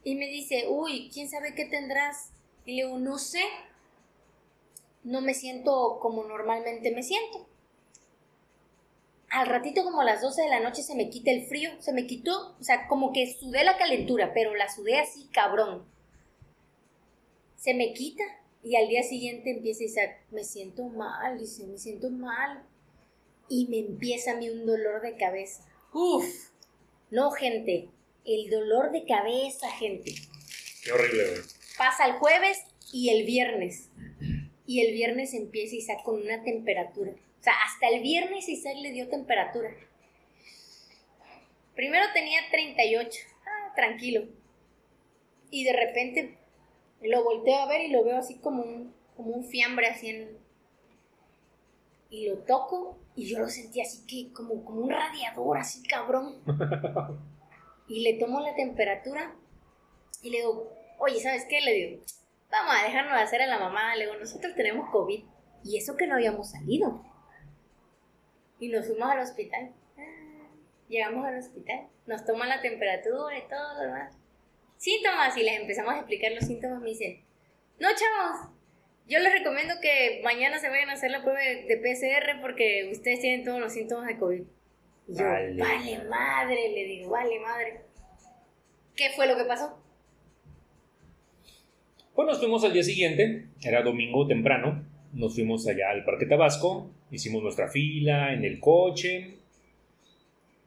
Y 0.04 0.16
me 0.16 0.28
dice, 0.28 0.66
uy, 0.68 1.12
¿quién 1.14 1.30
sabe 1.30 1.54
qué 1.54 1.66
tendrás? 1.66 2.32
Y 2.66 2.76
le 2.78 2.84
digo, 2.86 2.98
no 2.98 3.18
sé. 3.20 3.44
No 5.04 5.22
me 5.22 5.34
siento 5.34 6.00
como 6.00 6.24
normalmente 6.24 6.92
me 6.92 7.04
siento. 7.04 7.48
Al 9.30 9.48
ratito, 9.48 9.84
como 9.84 10.02
a 10.02 10.06
las 10.06 10.22
12 10.22 10.42
de 10.42 10.50
la 10.50 10.60
noche, 10.60 10.84
se 10.84 10.96
me 10.96 11.10
quita 11.10 11.32
el 11.32 11.46
frío. 11.46 11.72
Se 11.80 11.94
me 11.94 12.06
quitó, 12.06 12.56
o 12.60 12.64
sea, 12.64 12.88
como 12.88 13.14
que 13.14 13.34
sudé 13.40 13.64
la 13.64 13.78
calentura, 13.78 14.34
pero 14.34 14.56
la 14.56 14.70
sudé 14.70 15.00
así, 15.00 15.30
cabrón. 15.32 15.86
Se 17.56 17.74
me 17.74 17.94
quita. 17.94 18.24
Y 18.64 18.76
al 18.76 18.90
día 18.90 19.02
siguiente 19.04 19.52
empieza 19.52 19.84
y 19.84 19.88
dice, 19.88 20.18
me 20.30 20.44
siento 20.44 20.84
mal, 20.84 21.40
dice, 21.40 21.66
me 21.66 21.78
siento 21.78 22.12
mal 22.12 22.64
y 23.50 23.68
me 23.68 23.80
empieza 23.80 24.32
a 24.32 24.36
mí 24.36 24.50
un 24.50 24.66
dolor 24.66 25.02
de 25.02 25.18
cabeza. 25.18 25.66
Uf, 25.94 26.26
no, 27.10 27.32
gente, 27.32 27.90
el 28.24 28.50
dolor 28.50 28.92
de 28.92 29.06
cabeza, 29.06 29.70
gente. 29.72 30.14
Qué 30.84 30.92
horrible, 30.92 31.30
güey. 31.32 31.42
Pasa 31.78 32.06
el 32.06 32.14
jueves 32.14 32.60
y 32.94 33.10
el 33.10 33.26
viernes. 33.26 33.90
Y 34.72 34.80
el 34.80 34.94
viernes 34.94 35.34
empieza 35.34 35.76
Isaac 35.76 36.02
con 36.02 36.22
una 36.22 36.46
temperatura. 36.46 37.12
O 37.12 37.44
sea, 37.44 37.52
hasta 37.66 37.90
el 37.90 38.02
viernes 38.02 38.48
Isaac 38.48 38.78
le 38.78 38.94
dio 38.94 39.10
temperatura. 39.10 39.70
Primero 41.76 42.06
tenía 42.14 42.40
38. 42.50 43.20
Ah, 43.46 43.74
tranquilo. 43.76 44.30
Y 45.50 45.66
de 45.66 45.74
repente 45.74 46.38
lo 47.02 47.22
volteo 47.22 47.58
a 47.58 47.68
ver 47.68 47.82
y 47.82 47.90
lo 47.90 48.06
veo 48.06 48.16
así 48.16 48.38
como 48.38 48.64
un, 48.64 48.96
como 49.18 49.32
un 49.32 49.44
fiambre 49.44 49.88
así 49.88 50.08
en... 50.08 50.38
Y 52.10 52.30
lo 52.30 52.38
toco 52.38 52.98
y 53.18 53.26
yo 53.26 53.40
lo 53.40 53.50
sentí 53.50 53.82
así 53.82 54.06
que 54.08 54.32
como, 54.32 54.64
como 54.64 54.84
un 54.84 54.90
radiador, 54.90 55.58
así 55.58 55.84
cabrón. 55.84 56.42
Y 57.90 58.04
le 58.04 58.14
tomo 58.14 58.40
la 58.40 58.56
temperatura 58.56 59.36
y 60.22 60.30
le 60.30 60.38
digo, 60.38 60.72
oye, 60.98 61.20
¿sabes 61.20 61.46
qué? 61.50 61.60
Le 61.60 61.74
digo, 61.74 62.04
vamos 62.52 62.76
a 62.76 62.84
dejarnos 62.86 63.16
de 63.16 63.22
hacer 63.22 63.42
a 63.42 63.48
la 63.48 63.60
mamá. 63.60 63.96
Le 63.96 64.06
digo, 64.06 64.18
nosotros 64.18 64.54
tenemos 64.56 64.90
COVID. 64.90 65.24
Y 65.64 65.78
eso 65.78 65.96
que 65.96 66.08
no 66.08 66.16
habíamos 66.16 66.52
salido. 66.52 67.04
Y 68.60 68.70
nos 68.70 68.88
fuimos 68.88 69.10
al 69.10 69.20
hospital. 69.20 69.72
Ah, 69.98 70.02
Llegamos 70.88 71.26
al 71.26 71.38
hospital. 71.38 71.88
Nos 72.06 72.26
toman 72.26 72.50
la 72.50 72.62
temperatura 72.62 73.38
y 73.38 73.48
todo 73.48 73.74
lo 73.76 73.80
demás. 73.82 74.16
Síntomas. 74.78 75.36
Y 75.38 75.44
les 75.44 75.60
empezamos 75.62 75.94
a 75.94 75.98
explicar 76.00 76.32
los 76.34 76.46
síntomas. 76.46 76.82
Me 76.82 76.90
dicen, 76.90 77.24
no, 77.80 77.88
chavos. 77.90 78.50
Yo 79.08 79.20
les 79.20 79.34
recomiendo 79.34 79.74
que 79.82 80.22
mañana 80.24 80.60
se 80.60 80.70
vayan 80.70 80.90
a 80.90 80.94
hacer 80.94 81.12
la 81.12 81.22
prueba 81.22 81.40
de 81.40 81.64
de 81.66 81.78
PCR 81.78 82.40
porque 82.40 82.90
ustedes 82.92 83.20
tienen 83.20 83.44
todos 83.44 83.60
los 83.60 83.74
síntomas 83.74 84.08
de 84.08 84.18
COVID. 84.18 84.44
Y 85.08 85.16
yo, 85.18 85.26
Vale. 85.26 85.60
vale 85.62 86.04
madre, 86.08 86.70
le 86.70 86.84
digo, 86.86 87.10
vale 87.10 87.40
madre. 87.40 87.82
¿Qué 88.96 89.10
fue 89.16 89.28
lo 89.28 89.36
que 89.36 89.44
pasó? 89.46 89.81
Pues 92.16 92.28
nos 92.28 92.40
fuimos 92.40 92.64
al 92.64 92.74
día 92.74 92.84
siguiente, 92.84 93.46
era 93.64 93.82
domingo 93.84 94.28
temprano, 94.28 94.84
nos 95.14 95.34
fuimos 95.34 95.66
allá 95.68 95.92
al 95.92 96.04
Parque 96.04 96.26
Tabasco, 96.26 96.92
hicimos 97.10 97.42
nuestra 97.42 97.70
fila 97.70 98.34
en 98.34 98.44
el 98.44 98.60
coche, 98.60 99.38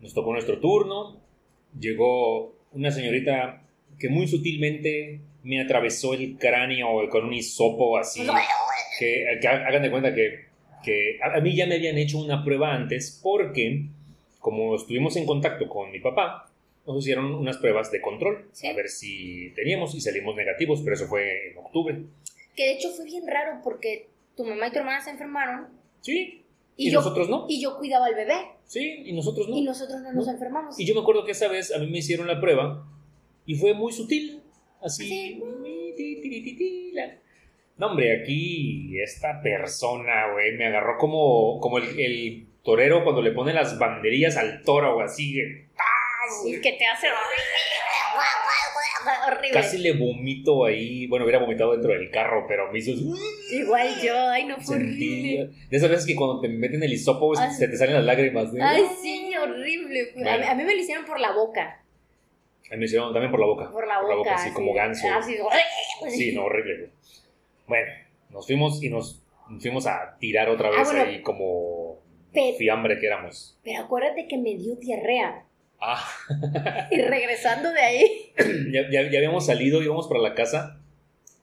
nos 0.00 0.14
tocó 0.14 0.32
nuestro 0.32 0.58
turno, 0.58 1.20
llegó 1.78 2.54
una 2.72 2.90
señorita 2.90 3.62
que 3.98 4.08
muy 4.08 4.26
sutilmente 4.26 5.20
me 5.42 5.60
atravesó 5.60 6.14
el 6.14 6.38
cráneo 6.38 6.88
con 7.10 7.26
un 7.26 7.34
hisopo 7.34 7.98
así. 7.98 8.26
Que, 8.98 9.38
que 9.40 9.48
hagan 9.48 9.82
de 9.82 9.90
cuenta 9.90 10.14
que, 10.14 10.46
que 10.82 11.18
a, 11.22 11.40
mí 11.40 11.54
ya 11.54 11.66
me 11.66 11.74
habían 11.74 11.98
hecho 11.98 12.18
una 12.18 12.44
prueba 12.44 12.72
antes 12.74 13.20
porque, 13.22 13.86
como 14.38 14.76
estuvimos 14.76 15.16
en 15.16 15.26
contacto 15.26 15.68
con 15.68 15.90
mi 15.90 16.00
papá, 16.00 16.50
nos 16.86 16.98
hicieron 16.98 17.34
unas 17.34 17.56
pruebas 17.58 17.90
de 17.90 18.00
control 18.00 18.48
Sí. 18.52 18.66
a 18.68 18.74
ver 18.74 18.88
si 18.88 19.52
teníamos 19.54 19.94
y 19.94 20.00
salimos 20.00 20.36
negativos, 20.36 20.80
pero 20.82 20.94
eso 20.96 21.06
fue 21.06 21.50
en 21.52 21.58
octubre. 21.58 22.02
Que 22.56 22.64
de 22.64 22.72
hecho 22.74 22.90
fue 22.90 23.04
bien 23.06 23.26
raro 23.26 23.60
porque 23.64 24.08
tu 24.36 24.44
mamá 24.44 24.68
y 24.68 24.70
tu 24.72 24.78
hermana 24.78 25.00
se 25.00 25.10
enfermaron 25.10 25.68
Sí. 26.00 26.42
y, 26.76 26.88
¿Y, 26.88 26.90
yo, 26.92 26.98
nosotros 27.00 27.28
no? 27.30 27.46
y 27.48 27.60
yo 27.62 27.78
cuidaba 27.78 28.06
al 28.06 28.14
bebé 28.14 28.34
Sí, 28.66 29.02
y 29.06 29.12
nosotros 29.12 29.48
no. 29.48 29.56
y 29.56 29.62
nosotros 29.62 30.00
no 30.02 30.12
nos 30.12 30.26
¿No? 30.26 30.32
enfermamos. 30.32 30.78
Y 30.78 30.84
yo 30.86 30.94
me 30.94 31.00
acuerdo 31.00 31.24
que 31.24 31.32
esa 31.32 31.48
vez 31.48 31.72
a 31.74 31.78
mí 31.78 31.86
me 31.88 31.98
hicieron 31.98 32.26
la 32.26 32.40
prueba 32.40 32.86
y 33.46 33.54
fue 33.54 33.74
muy 33.74 33.92
sutil. 33.92 34.40
Así. 34.82 35.06
Sí. 35.08 35.42
No, 37.76 37.88
hombre, 37.88 38.20
aquí 38.22 39.00
esta 39.00 39.40
persona, 39.42 40.32
güey, 40.32 40.56
me 40.56 40.66
agarró 40.66 40.96
como, 40.98 41.58
como 41.60 41.78
el, 41.78 41.98
el 41.98 42.46
torero 42.62 43.02
cuando 43.02 43.20
le 43.20 43.32
pone 43.32 43.52
las 43.52 43.78
banderillas 43.78 44.36
al 44.36 44.62
toro, 44.62 44.94
güey, 44.94 45.06
así. 45.06 45.40
Que 46.62 46.72
te 46.72 46.86
hace 46.86 47.08
horrible. 49.26 49.50
Casi 49.52 49.78
le 49.78 49.92
vomito 49.92 50.64
ahí. 50.64 51.06
Bueno, 51.06 51.24
hubiera 51.24 51.38
vomitado 51.40 51.72
dentro 51.72 51.92
del 51.92 52.10
carro, 52.10 52.46
pero 52.48 52.70
me 52.72 52.78
hizo. 52.78 52.92
Igual 53.52 53.88
yo, 54.02 54.28
ay 54.30 54.44
no 54.46 54.56
fue 54.56 54.76
Sentí. 54.76 55.38
horrible. 55.38 55.50
De 55.70 55.76
esas 55.76 55.90
veces 55.90 56.06
que 56.06 56.14
cuando 56.14 56.40
te 56.40 56.48
meten 56.48 56.82
el 56.82 56.92
hisopo, 56.92 57.32
Ay. 57.38 57.50
se 57.52 57.68
te 57.68 57.76
salen 57.76 57.94
las 57.96 58.04
lágrimas. 58.04 58.52
¿no? 58.52 58.64
Ay, 58.66 58.84
sí, 59.02 59.32
horrible. 59.36 60.00
A, 60.00 60.04
mí, 60.16 60.22
Bueno. 60.22 60.46
a 60.50 60.54
mí 60.54 60.64
me 60.64 60.74
lo 60.74 60.80
hicieron 60.80 61.04
por 61.04 61.20
la 61.20 61.32
boca. 61.32 61.80
A 62.70 62.74
mí 62.74 62.78
me 62.78 62.84
hicieron 62.86 63.12
también 63.12 63.30
por 63.30 63.40
la 63.40 63.46
boca. 63.46 63.70
Por 63.70 63.86
la 63.86 64.00
boca. 64.00 64.34
así 64.34 64.50
como 64.52 64.72
ganso. 64.72 65.06
Así, 65.12 65.36
Sí, 66.10 66.32
no, 66.34 66.44
horrible. 66.44 66.76
güey. 66.78 66.90
Bueno, 67.66 67.92
nos 68.30 68.46
fuimos 68.46 68.82
y 68.82 68.88
nos 68.90 69.22
fuimos 69.60 69.86
a 69.86 70.16
tirar 70.18 70.48
otra 70.48 70.68
Ah, 70.68 70.78
vez 70.78 70.88
bueno. 70.88 71.02
ahí 71.02 71.22
como 71.22 71.98
Pe- 72.32 72.54
fiambre 72.58 72.98
que 72.98 73.06
éramos. 73.06 73.58
Pero 73.62 73.82
acuérdate 73.84 74.26
que 74.26 74.38
me 74.38 74.56
dio 74.56 74.74
diarrea. 74.76 75.44
Ah, 75.86 76.88
Y 76.90 77.00
regresando 77.02 77.70
de 77.72 77.80
ahí. 77.80 78.32
ya, 78.72 78.82
ya, 78.90 79.10
ya 79.10 79.18
habíamos 79.18 79.46
salido, 79.46 79.82
íbamos 79.82 80.08
para 80.08 80.20
la 80.20 80.34
casa 80.34 80.80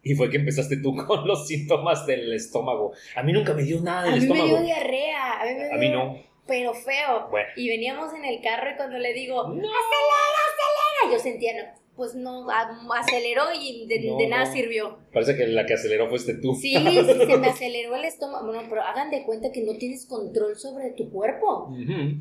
y 0.03 0.15
fue 0.15 0.29
que 0.31 0.37
empezaste 0.37 0.77
tú 0.77 0.95
con 1.07 1.27
los 1.27 1.47
síntomas 1.47 2.05
del 2.07 2.33
estómago. 2.33 2.91
A 3.15 3.23
mí 3.23 3.33
nunca 3.33 3.53
me 3.53 3.63
dio 3.63 3.79
nada 3.81 4.01
A 4.01 4.11
del 4.11 4.21
mí 4.21 4.27
me 4.27 4.33
estómago. 4.33 4.57
dio 4.57 4.65
diarrea. 4.65 5.41
A 5.41 5.45
mí, 5.45 5.53
me 5.53 5.71
A 5.71 5.77
mí 5.77 5.87
dio- 5.89 5.95
no. 5.97 6.31
Pero 6.47 6.73
feo. 6.73 7.27
Bueno. 7.29 7.47
Y 7.55 7.69
veníamos 7.69 8.13
en 8.15 8.25
el 8.25 8.41
carro 8.41 8.71
y 8.71 8.75
cuando 8.75 8.97
le 8.97 9.13
digo, 9.13 9.43
No. 9.43 9.51
acelera, 9.53 10.41
acelera. 10.49 11.13
Yo 11.13 11.19
sentía, 11.19 11.53
no, 11.53 11.81
pues 11.95 12.15
no, 12.15 12.49
a- 12.49 12.77
aceleró 12.99 13.43
y 13.57 13.85
de, 13.87 14.09
No, 14.09 14.17
de 14.17 14.27
nada 14.27 14.45
no. 14.45 14.51
sirvió. 14.51 14.97
Parece 15.13 15.35
que 15.37 15.45
la 15.47 15.65
que 15.67 15.75
aceleró 15.75 16.09
fuiste 16.09 16.33
tú. 16.41 16.55
Sí, 16.55 16.73
se 16.73 17.37
me 17.37 17.47
aceleró 17.47 17.95
el 17.95 18.05
estómago. 18.05 18.47
Bueno, 18.47 18.63
pero 18.69 18.81
hagan 18.81 19.11
de 19.11 19.23
cuenta 19.23 19.51
que 19.51 19.61
no 19.61 19.77
tienes 19.77 20.07
control 20.07 20.57
sobre 20.57 20.89
tu 20.91 21.11
cuerpo. 21.11 21.67
Ujú. 21.69 22.17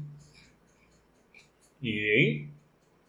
Y 1.80 1.98
de 2.00 2.12
ahí, 2.12 2.48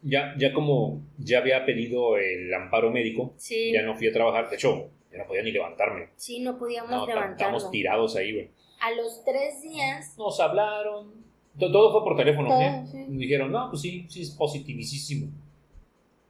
ya, 0.02 0.34
ya 0.38 0.52
como 0.52 1.02
ya 1.18 1.38
había 1.38 1.64
pedido 1.66 2.16
el 2.16 2.52
amparo 2.54 2.90
médico, 2.90 3.34
Sí, 3.36 3.72
ya 3.72 3.82
no 3.82 3.96
fui 3.96 4.08
a 4.08 4.12
trabajar. 4.12 4.48
De 4.50 4.56
hecho, 4.56 4.88
ya 5.12 5.18
no 5.18 5.26
podía 5.26 5.42
ni 5.42 5.52
levantarme. 5.52 6.08
sí, 6.16 6.40
no 6.40 6.58
podíamos 6.58 6.90
No, 6.90 7.06
levantarlo. 7.06 7.32
estábamos 7.32 7.70
tirados 7.70 8.16
ahí, 8.16 8.32
güey. 8.32 8.48
A 8.80 8.90
los 8.92 9.24
tres 9.24 9.62
días, 9.62 10.16
Nos 10.18 10.40
hablaron. 10.40 11.12
To- 11.58 11.70
Todo 11.70 11.92
fue 11.92 12.02
por 12.02 12.16
teléfono, 12.16 12.48
Todo, 12.48 12.60
¿eh? 12.62 12.82
sí. 12.90 12.98
Y 13.10 13.16
Dijeron, 13.16 13.52
no, 13.52 13.68
pues 13.70 13.82
sí, 13.82 14.06
sí 14.08 14.22
es 14.22 14.30
positivísimo. 14.30 15.30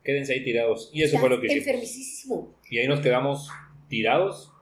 Quédense 0.04 0.32
ahí 0.34 0.42
tirados. 0.44 0.90
Y 0.92 1.02
eso 1.04 1.16
fue 1.18 1.30
lo 1.30 1.40
que 1.40 1.46
hicimos. 1.46 1.66
enfermísimo. 1.66 2.54
Y 2.68 2.78
ahí 2.78 2.88
nos 2.88 3.00
quedamos 3.00 3.48
tirados. 3.88 4.52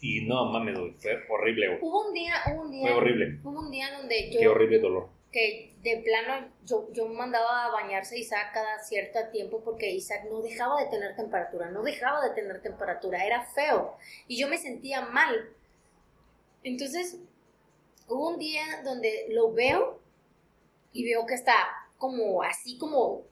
Y 0.00 0.22
no 0.22 0.46
mames, 0.46 0.78
fue 1.02 1.12
horrible, 1.28 1.68
güey. 1.68 1.78
Hubo 1.82 2.08
un 2.08 2.14
día, 2.14 2.32
hubo 2.54 2.62
un 2.62 2.70
día, 2.70 2.80
Fue 2.82 2.92
horrible. 2.92 3.38
hubo 3.44 3.60
un 3.60 3.70
día 3.70 3.86
donde 3.98 4.14
Qué 4.32 4.42
yo, 4.42 4.52
horrible 4.52 4.78
dolor. 4.78 5.08
Que 5.32 5.74
de 5.82 5.98
plano, 5.98 6.50
yo, 6.64 6.88
yo 6.92 7.06
mandaba 7.06 7.66
a 7.66 7.70
bañarse 7.70 8.16
a 8.16 8.18
Isaac 8.18 8.50
cada 8.52 8.78
cierto 8.80 9.18
tiempo 9.30 9.62
porque 9.64 9.90
Isaac 9.90 10.24
no 10.28 10.42
dejaba 10.42 10.82
de 10.82 10.90
tener 10.90 11.14
temperatura, 11.14 11.70
no 11.70 11.82
dejaba 11.82 12.26
de 12.26 12.34
tener 12.34 12.60
temperatura, 12.62 13.24
era 13.24 13.44
feo 13.44 13.96
y 14.26 14.38
yo 14.38 14.48
me 14.48 14.58
sentía 14.58 15.02
mal. 15.02 15.54
Entonces, 16.62 17.18
hubo 18.08 18.30
un 18.30 18.38
día 18.38 18.82
donde 18.84 19.26
lo 19.30 19.52
veo 19.52 20.00
y 20.92 21.04
veo 21.04 21.26
que 21.26 21.34
está 21.34 21.54
como 21.98 22.42
así 22.42 22.76
como 22.78 23.28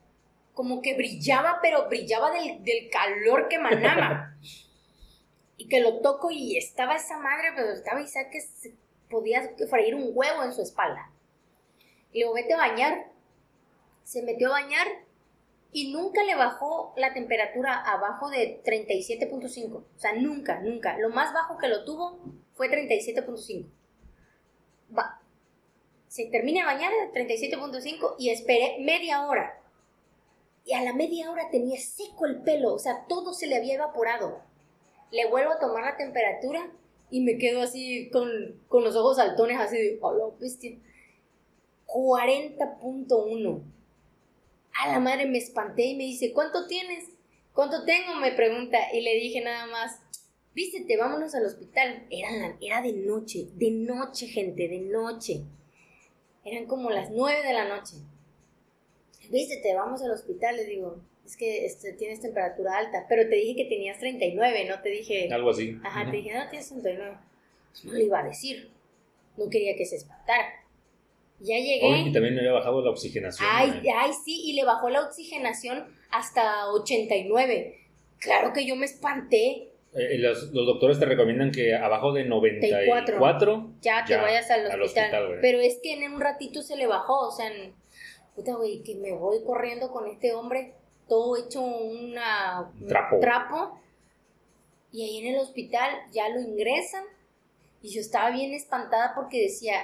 como 0.55 0.83
que 0.83 0.95
brillaba, 0.95 1.61
pero 1.63 1.89
brillaba 1.89 2.33
del, 2.33 2.65
del 2.65 2.91
calor 2.91 3.49
que 3.49 3.57
emanaba. 3.57 4.35
y 5.59 5.69
que 5.69 5.81
lo 5.81 6.01
toco 6.01 6.31
y 6.31 6.57
estaba 6.57 6.97
esa 6.97 7.19
madre, 7.19 7.49
pero 7.55 7.73
estaba 7.73 8.01
Isaac 8.01 8.31
que 8.31 8.41
podía 9.11 9.43
freír 9.69 9.95
un 9.95 10.11
huevo 10.15 10.45
en 10.45 10.53
su 10.53 10.63
espalda. 10.63 11.11
Y 12.19 12.23
luego 12.23 12.35
vete 12.35 12.55
a 12.55 12.57
bañar. 12.57 13.13
Se 14.03 14.23
metió 14.23 14.49
a 14.49 14.61
bañar 14.61 14.89
y 15.71 15.93
nunca 15.93 16.25
le 16.25 16.35
bajó 16.35 16.93
la 16.97 17.15
temperatura 17.15 17.81
abajo 17.81 18.29
de 18.29 18.61
37.5. 18.65 19.73
O 19.73 19.85
sea, 19.95 20.15
nunca, 20.15 20.59
nunca. 20.59 20.99
Lo 20.99 21.11
más 21.11 21.33
bajo 21.33 21.59
que 21.59 21.69
lo 21.69 21.85
tuvo 21.85 22.19
fue 22.55 22.71
37.5. 22.71 23.67
Va. 24.99 25.21
Se 26.09 26.25
termina 26.25 26.63
de 26.63 26.75
bañar 26.75 26.93
a 26.93 27.13
37.5 27.13 28.17
y 28.19 28.31
esperé 28.31 28.79
media 28.81 29.25
hora. 29.25 29.63
Y 30.65 30.73
a 30.75 30.83
la 30.83 30.95
media 30.95 31.31
hora 31.31 31.51
tenía 31.53 31.79
seco 31.79 32.27
el 32.27 32.43
pelo, 32.43 32.75
o 32.75 32.79
sea, 32.81 33.07
todo 33.09 33.33
se 33.33 33.47
le 33.47 33.59
había 33.59 33.75
evaporado. 33.75 34.43
Le 35.13 35.31
vuelvo 35.31 35.53
a 35.53 35.61
tomar 35.61 35.85
la 35.85 35.97
temperatura 35.97 36.69
y 37.11 37.21
me 37.21 37.39
quedo 37.39 37.63
así 37.63 38.11
con, 38.11 38.29
con 38.67 38.83
los 38.83 38.97
ojos 38.97 39.19
saltones, 39.19 39.61
así 39.61 39.77
de, 39.77 39.99
hola, 40.01 40.35
bestia. 40.41 40.77
40.1. 41.89 43.63
A 44.81 44.89
la 44.93 45.01
madre 45.01 45.27
me 45.27 45.39
espanté 45.39 45.87
y 45.87 45.97
me 45.97 46.05
dice, 46.05 46.33
¿cuánto 46.33 46.67
tienes? 46.67 47.07
¿Cuánto 47.53 47.85
tengo? 47.85 48.15
Me 48.21 48.33
pregunta. 48.33 48.79
Y 48.93 49.01
le 49.01 49.15
dije 49.15 49.41
nada 49.41 49.67
más, 49.67 50.01
vístete, 50.55 50.97
vámonos 50.97 51.35
al 51.35 51.47
hospital. 51.47 52.07
Era, 52.11 52.31
la- 52.31 52.57
era 52.61 52.83
de 52.83 52.93
noche, 52.93 53.47
de 53.55 53.71
noche, 53.73 54.27
gente, 54.29 54.69
de 54.69 54.79
noche. 54.81 55.41
Eran 56.45 56.67
como 56.67 56.91
las 56.91 57.11
9 57.11 57.43
de 57.43 57.53
la 57.53 57.69
noche. 57.69 57.97
Vístete, 59.31 59.75
vamos 59.75 60.01
al 60.03 60.13
hospital. 60.13 60.57
Le 60.57 60.65
digo, 60.65 61.01
es 61.27 61.37
que 61.37 61.67
este, 61.67 61.93
tienes 61.95 62.21
temperatura 62.21 62.77
alta. 62.79 63.07
Pero 63.09 63.29
te 63.29 63.35
dije 63.37 63.57
que 63.57 63.65
tenías 63.69 63.99
39, 63.99 64.67
no 64.69 64.81
te 64.81 64.91
dije... 64.91 65.29
Algo 65.33 65.51
así. 65.51 65.77
Ajá, 65.83 66.09
te 66.11 66.17
dije, 66.19 66.33
no, 66.35 66.49
tienes 66.49 66.69
39. 66.69 67.19
Pues 67.73 67.85
no 67.85 67.93
le 67.95 68.05
iba 68.05 68.21
a 68.21 68.25
decir. 68.25 68.71
No 69.37 69.49
quería 69.51 69.75
que 69.77 69.85
se 69.85 69.97
espantara. 69.97 70.58
Ya 71.41 71.57
llegué. 71.57 71.99
Y 72.01 72.13
también 72.13 72.35
me 72.35 72.41
había 72.41 72.53
bajado 72.53 72.83
la 72.83 72.91
oxigenación. 72.91 73.49
Ay, 73.51 73.71
güey. 73.71 73.89
ay, 73.97 74.11
sí, 74.25 74.43
y 74.45 74.55
le 74.55 74.65
bajó 74.65 74.89
la 74.91 75.03
oxigenación 75.03 75.87
hasta 76.11 76.69
89. 76.73 77.79
Claro 78.19 78.53
que 78.53 78.67
yo 78.67 78.75
me 78.77 78.87
espanté. 78.87 79.71
Eh, 79.95 80.19
los, 80.19 80.53
los 80.53 80.67
doctores 80.67 80.99
te 80.99 81.07
recomiendan 81.07 81.51
que 81.51 81.75
abajo 81.75 82.13
de 82.13 82.25
94 82.25 83.71
Ya 83.81 84.05
que 84.05 84.13
Ya, 84.13 84.23
vayas 84.23 84.51
al 84.51 84.71
al 84.71 84.83
hospital. 84.83 85.39
Pero 85.41 85.61
es 85.61 85.79
que 85.83 85.95
en 85.95 86.13
un 86.13 86.21
ratito 86.21 86.63
se 86.63 86.77
le 86.77 86.87
bajó, 86.87 87.29
o 87.29 87.31
sea, 87.31 87.47
en- 87.53 87.73
puta, 88.35 88.55
güey, 88.55 88.83
que 88.83 88.95
me 88.97 89.13
voy 89.13 89.39
corriendo 89.45 89.91
con 89.91 90.07
este 90.09 90.33
hombre, 90.35 90.75
todo 91.09 91.37
hecho 91.37 91.61
una, 91.63 92.71
un 92.81 92.87
Trapo. 92.87 93.19
trapo. 93.21 93.81
Y 94.93 95.03
ahí 95.05 95.19
en 95.19 95.35
el 95.35 95.41
hospital 95.41 95.91
ya 96.13 96.29
lo 96.29 96.41
ingresan. 96.41 97.05
Y 97.83 97.91
yo 97.91 98.01
estaba 98.01 98.31
bien 98.31 98.53
espantada 98.55 99.13
porque 99.15 99.43
decía, 99.43 99.81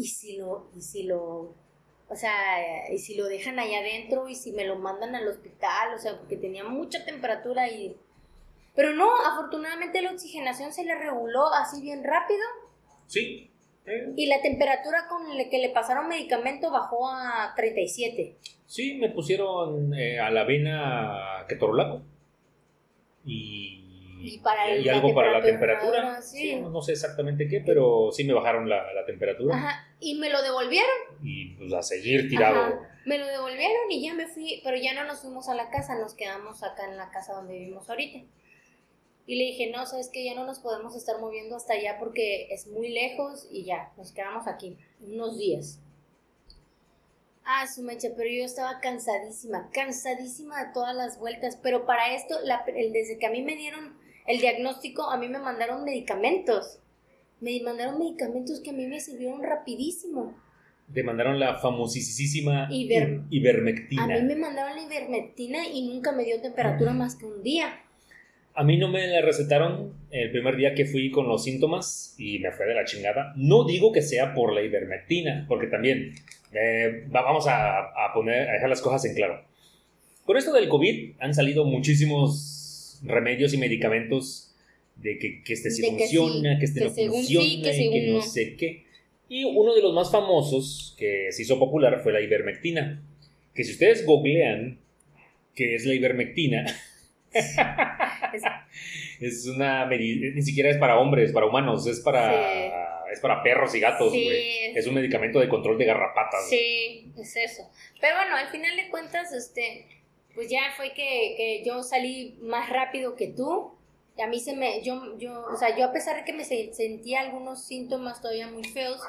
¿y 0.00 0.06
si 0.06 0.36
lo, 0.38 0.70
y 0.74 0.80
si 0.80 1.02
lo, 1.02 1.54
o 2.08 2.16
sea, 2.16 2.90
y 2.90 2.98
si 2.98 3.14
lo 3.16 3.26
dejan 3.26 3.58
allá 3.58 3.80
adentro 3.80 4.28
y 4.28 4.34
si 4.34 4.52
me 4.52 4.64
lo 4.64 4.76
mandan 4.76 5.14
al 5.14 5.28
hospital? 5.28 5.94
O 5.94 5.98
sea, 5.98 6.18
porque 6.18 6.36
tenía 6.36 6.64
mucha 6.64 7.04
temperatura 7.04 7.68
y... 7.68 7.96
Pero 8.74 8.94
no, 8.94 9.10
afortunadamente 9.32 10.00
la 10.00 10.12
oxigenación 10.12 10.72
se 10.72 10.84
le 10.84 10.94
reguló 10.94 11.52
así 11.52 11.82
bien 11.82 12.02
rápido 12.02 12.40
Sí. 13.08 13.50
eh, 13.84 14.12
y 14.16 14.26
la 14.26 14.40
temperatura 14.40 15.06
con 15.08 15.36
la 15.36 15.48
que 15.50 15.58
le 15.58 15.68
pasaron 15.70 16.08
medicamento 16.08 16.70
bajó 16.70 17.08
a 17.08 17.52
37. 17.56 18.36
Sí, 18.66 18.94
me 18.94 19.10
pusieron 19.10 19.92
eh, 19.92 20.18
a 20.20 20.30
la 20.30 20.42
avena 20.42 21.44
ketorolaco 21.48 22.02
y, 23.26 23.79
Y 24.22 24.38
para 24.38 24.74
y 24.76 24.84
la 24.84 24.94
algo 24.94 25.14
para 25.14 25.32
la 25.32 25.42
temperatura, 25.42 25.90
temperatura. 25.92 26.22
sí. 26.22 26.38
Sí, 26.38 26.56
no, 26.56 26.70
no 26.70 26.82
sé 26.82 26.92
exactamente 26.92 27.48
qué, 27.48 27.62
pero 27.64 28.10
sí 28.12 28.24
me 28.24 28.32
bajaron 28.34 28.68
la, 28.68 28.92
la 28.92 29.04
temperatura 29.04 29.56
Ajá, 29.56 29.88
y 30.00 30.14
me 30.16 30.30
lo 30.30 30.42
devolvieron. 30.42 30.90
y 31.22 31.54
pues 31.56 31.72
a 31.72 31.82
seguir 31.82 32.28
tirado. 32.28 32.60
Ajá, 32.60 32.98
me 33.06 33.18
lo 33.18 33.26
devolvieron 33.26 33.90
y 33.90 34.02
ya 34.06 34.14
me 34.14 34.26
fui, 34.26 34.60
pero 34.62 34.76
ya 34.76 34.94
no 34.94 35.04
nos 35.04 35.20
fuimos 35.20 35.48
a 35.48 35.54
la 35.54 35.70
casa, 35.70 35.98
nos 35.98 36.14
quedamos 36.14 36.62
acá 36.62 36.88
en 36.90 36.96
la 36.96 37.10
casa 37.10 37.32
donde 37.34 37.54
vivimos 37.58 37.88
ahorita. 37.88 38.20
Y 39.26 39.36
le 39.36 39.44
dije, 39.44 39.70
no, 39.70 39.86
sabes 39.86 40.08
que 40.08 40.24
ya 40.24 40.34
no 40.34 40.44
nos 40.44 40.58
podemos 40.58 40.96
estar 40.96 41.20
moviendo 41.20 41.54
hasta 41.56 41.74
allá 41.74 41.96
porque 42.00 42.48
es 42.52 42.66
muy 42.66 42.88
lejos 42.88 43.46
y 43.50 43.64
ya, 43.64 43.92
nos 43.96 44.12
quedamos 44.12 44.46
aquí 44.48 44.76
unos 45.00 45.38
días. 45.38 45.78
Ah, 47.44 47.66
su 47.66 47.82
mecha, 47.82 48.08
pero 48.16 48.28
yo 48.28 48.44
estaba 48.44 48.80
cansadísima, 48.80 49.70
cansadísima 49.72 50.64
de 50.66 50.72
todas 50.72 50.94
las 50.94 51.18
vueltas. 51.18 51.56
Pero 51.62 51.86
para 51.86 52.14
esto, 52.14 52.36
la, 52.44 52.64
el, 52.66 52.92
desde 52.92 53.18
que 53.18 53.26
a 53.26 53.30
mí 53.30 53.42
me 53.42 53.56
dieron 53.56 53.96
el 54.26 54.40
diagnóstico, 54.40 55.10
a 55.10 55.16
mí 55.18 55.28
me 55.28 55.38
mandaron 55.38 55.84
medicamentos. 55.84 56.78
Me 57.40 57.60
mandaron 57.62 57.98
medicamentos 57.98 58.60
que 58.60 58.70
a 58.70 58.72
mí 58.72 58.86
me 58.86 59.00
sirvieron 59.00 59.42
rapidísimo. 59.42 60.36
Te 60.92 61.02
mandaron 61.02 61.38
la 61.38 61.56
famosísima 61.58 62.68
Iber- 62.70 63.22
ivermectina. 63.30 64.02
A 64.04 64.06
mí 64.08 64.22
me 64.22 64.36
mandaron 64.36 64.76
la 64.76 64.82
ivermectina 64.82 65.66
y 65.68 65.88
nunca 65.88 66.12
me 66.12 66.24
dio 66.24 66.40
temperatura 66.40 66.92
más 66.92 67.14
que 67.16 67.26
un 67.26 67.42
día. 67.42 67.80
A 68.54 68.64
mí 68.64 68.76
no 68.76 68.88
me 68.88 69.06
la 69.06 69.20
recetaron 69.22 69.94
el 70.10 70.32
primer 70.32 70.56
día 70.56 70.74
que 70.74 70.84
fui 70.84 71.10
con 71.12 71.28
los 71.28 71.44
síntomas 71.44 72.14
y 72.18 72.40
me 72.40 72.50
fue 72.50 72.66
de 72.66 72.74
la 72.74 72.84
chingada. 72.84 73.32
No 73.36 73.64
digo 73.64 73.92
que 73.92 74.02
sea 74.02 74.34
por 74.34 74.52
la 74.52 74.62
ivermectina, 74.62 75.46
porque 75.48 75.68
también 75.68 76.12
eh, 76.52 77.06
va- 77.14 77.22
vamos 77.22 77.46
a, 77.46 77.78
a 77.78 78.12
poner, 78.12 78.50
a 78.50 78.52
dejar 78.54 78.68
las 78.68 78.82
cosas 78.82 79.04
en 79.04 79.14
claro. 79.14 79.44
Con 80.24 80.36
esto 80.36 80.52
del 80.52 80.68
COVID 80.68 81.12
han 81.20 81.32
salido 81.32 81.64
muchísimos 81.64 82.59
remedios 83.02 83.54
y 83.54 83.58
medicamentos 83.58 84.54
de 84.96 85.18
que, 85.18 85.42
que 85.42 85.52
este 85.54 85.70
sí 85.70 85.82
De 85.82 85.88
que 85.96 85.98
funciona, 86.04 86.54
sí, 86.54 86.58
que 86.58 86.64
este 86.66 86.80
que 86.80 86.84
no 86.86 86.90
funciona, 87.12 87.44
sí, 87.46 87.62
que 87.62 87.70
y 87.84 87.90
que 87.90 88.10
no 88.12 88.22
sé 88.22 88.56
qué. 88.56 88.84
Y 89.28 89.44
uno 89.44 89.74
de 89.74 89.82
los 89.82 89.94
más 89.94 90.10
famosos 90.10 90.94
que 90.98 91.28
se 91.30 91.42
hizo 91.42 91.58
popular 91.58 92.00
fue 92.02 92.12
la 92.12 92.20
ivermectina. 92.20 93.02
Que 93.54 93.64
si 93.64 93.72
ustedes 93.72 94.04
googlean 94.04 94.78
qué 95.54 95.74
es 95.74 95.84
la 95.86 95.94
ivermectina, 95.94 96.66
Es- 99.20 99.46
una 99.46 99.86
ni 99.86 100.42
siquiera 100.42 100.70
es 100.70 100.78
para 100.78 100.98
hombres, 100.98 101.32
para 101.32 101.46
humanos, 101.46 101.86
es 101.86 102.00
para, 102.00 103.02
es 103.12 103.20
para 103.20 103.42
perros 103.42 103.74
y 103.74 103.80
gatos, 103.80 104.12
Sí. 104.12 104.28
Es 104.74 104.86
un 104.86 104.94
medicamento 104.94 105.40
de 105.40 105.48
control 105.48 105.78
de 105.78 105.84
garrapatas. 105.84 106.48
Sí, 106.48 107.12
es 107.18 107.36
eso. 107.36 107.70
Pero 108.00 108.16
bueno, 108.16 108.36
al 108.36 108.48
final 108.48 108.76
de 108.76 108.88
cuentas, 108.88 109.32
este, 109.32 109.86
pues 110.34 110.48
ya 110.50 110.60
fue 110.76 110.92
que, 110.94 111.34
que 111.36 111.62
yo 111.64 111.82
salí 111.82 112.38
más 112.40 112.68
rápido 112.70 113.16
que 113.16 113.28
tú. 113.28 113.72
A 114.22 114.26
mí 114.26 114.38
se 114.40 114.54
me, 114.54 114.82
yo, 114.82 115.16
yo, 115.18 115.46
o 115.52 115.56
sea, 115.56 115.76
yo 115.76 115.86
a 115.86 115.92
pesar 115.92 116.16
de 116.16 116.24
que 116.24 116.32
me 116.32 116.44
se- 116.44 116.72
sentía 116.74 117.20
algunos 117.20 117.64
síntomas 117.64 118.20
todavía 118.20 118.48
muy 118.48 118.64
feos, 118.64 119.00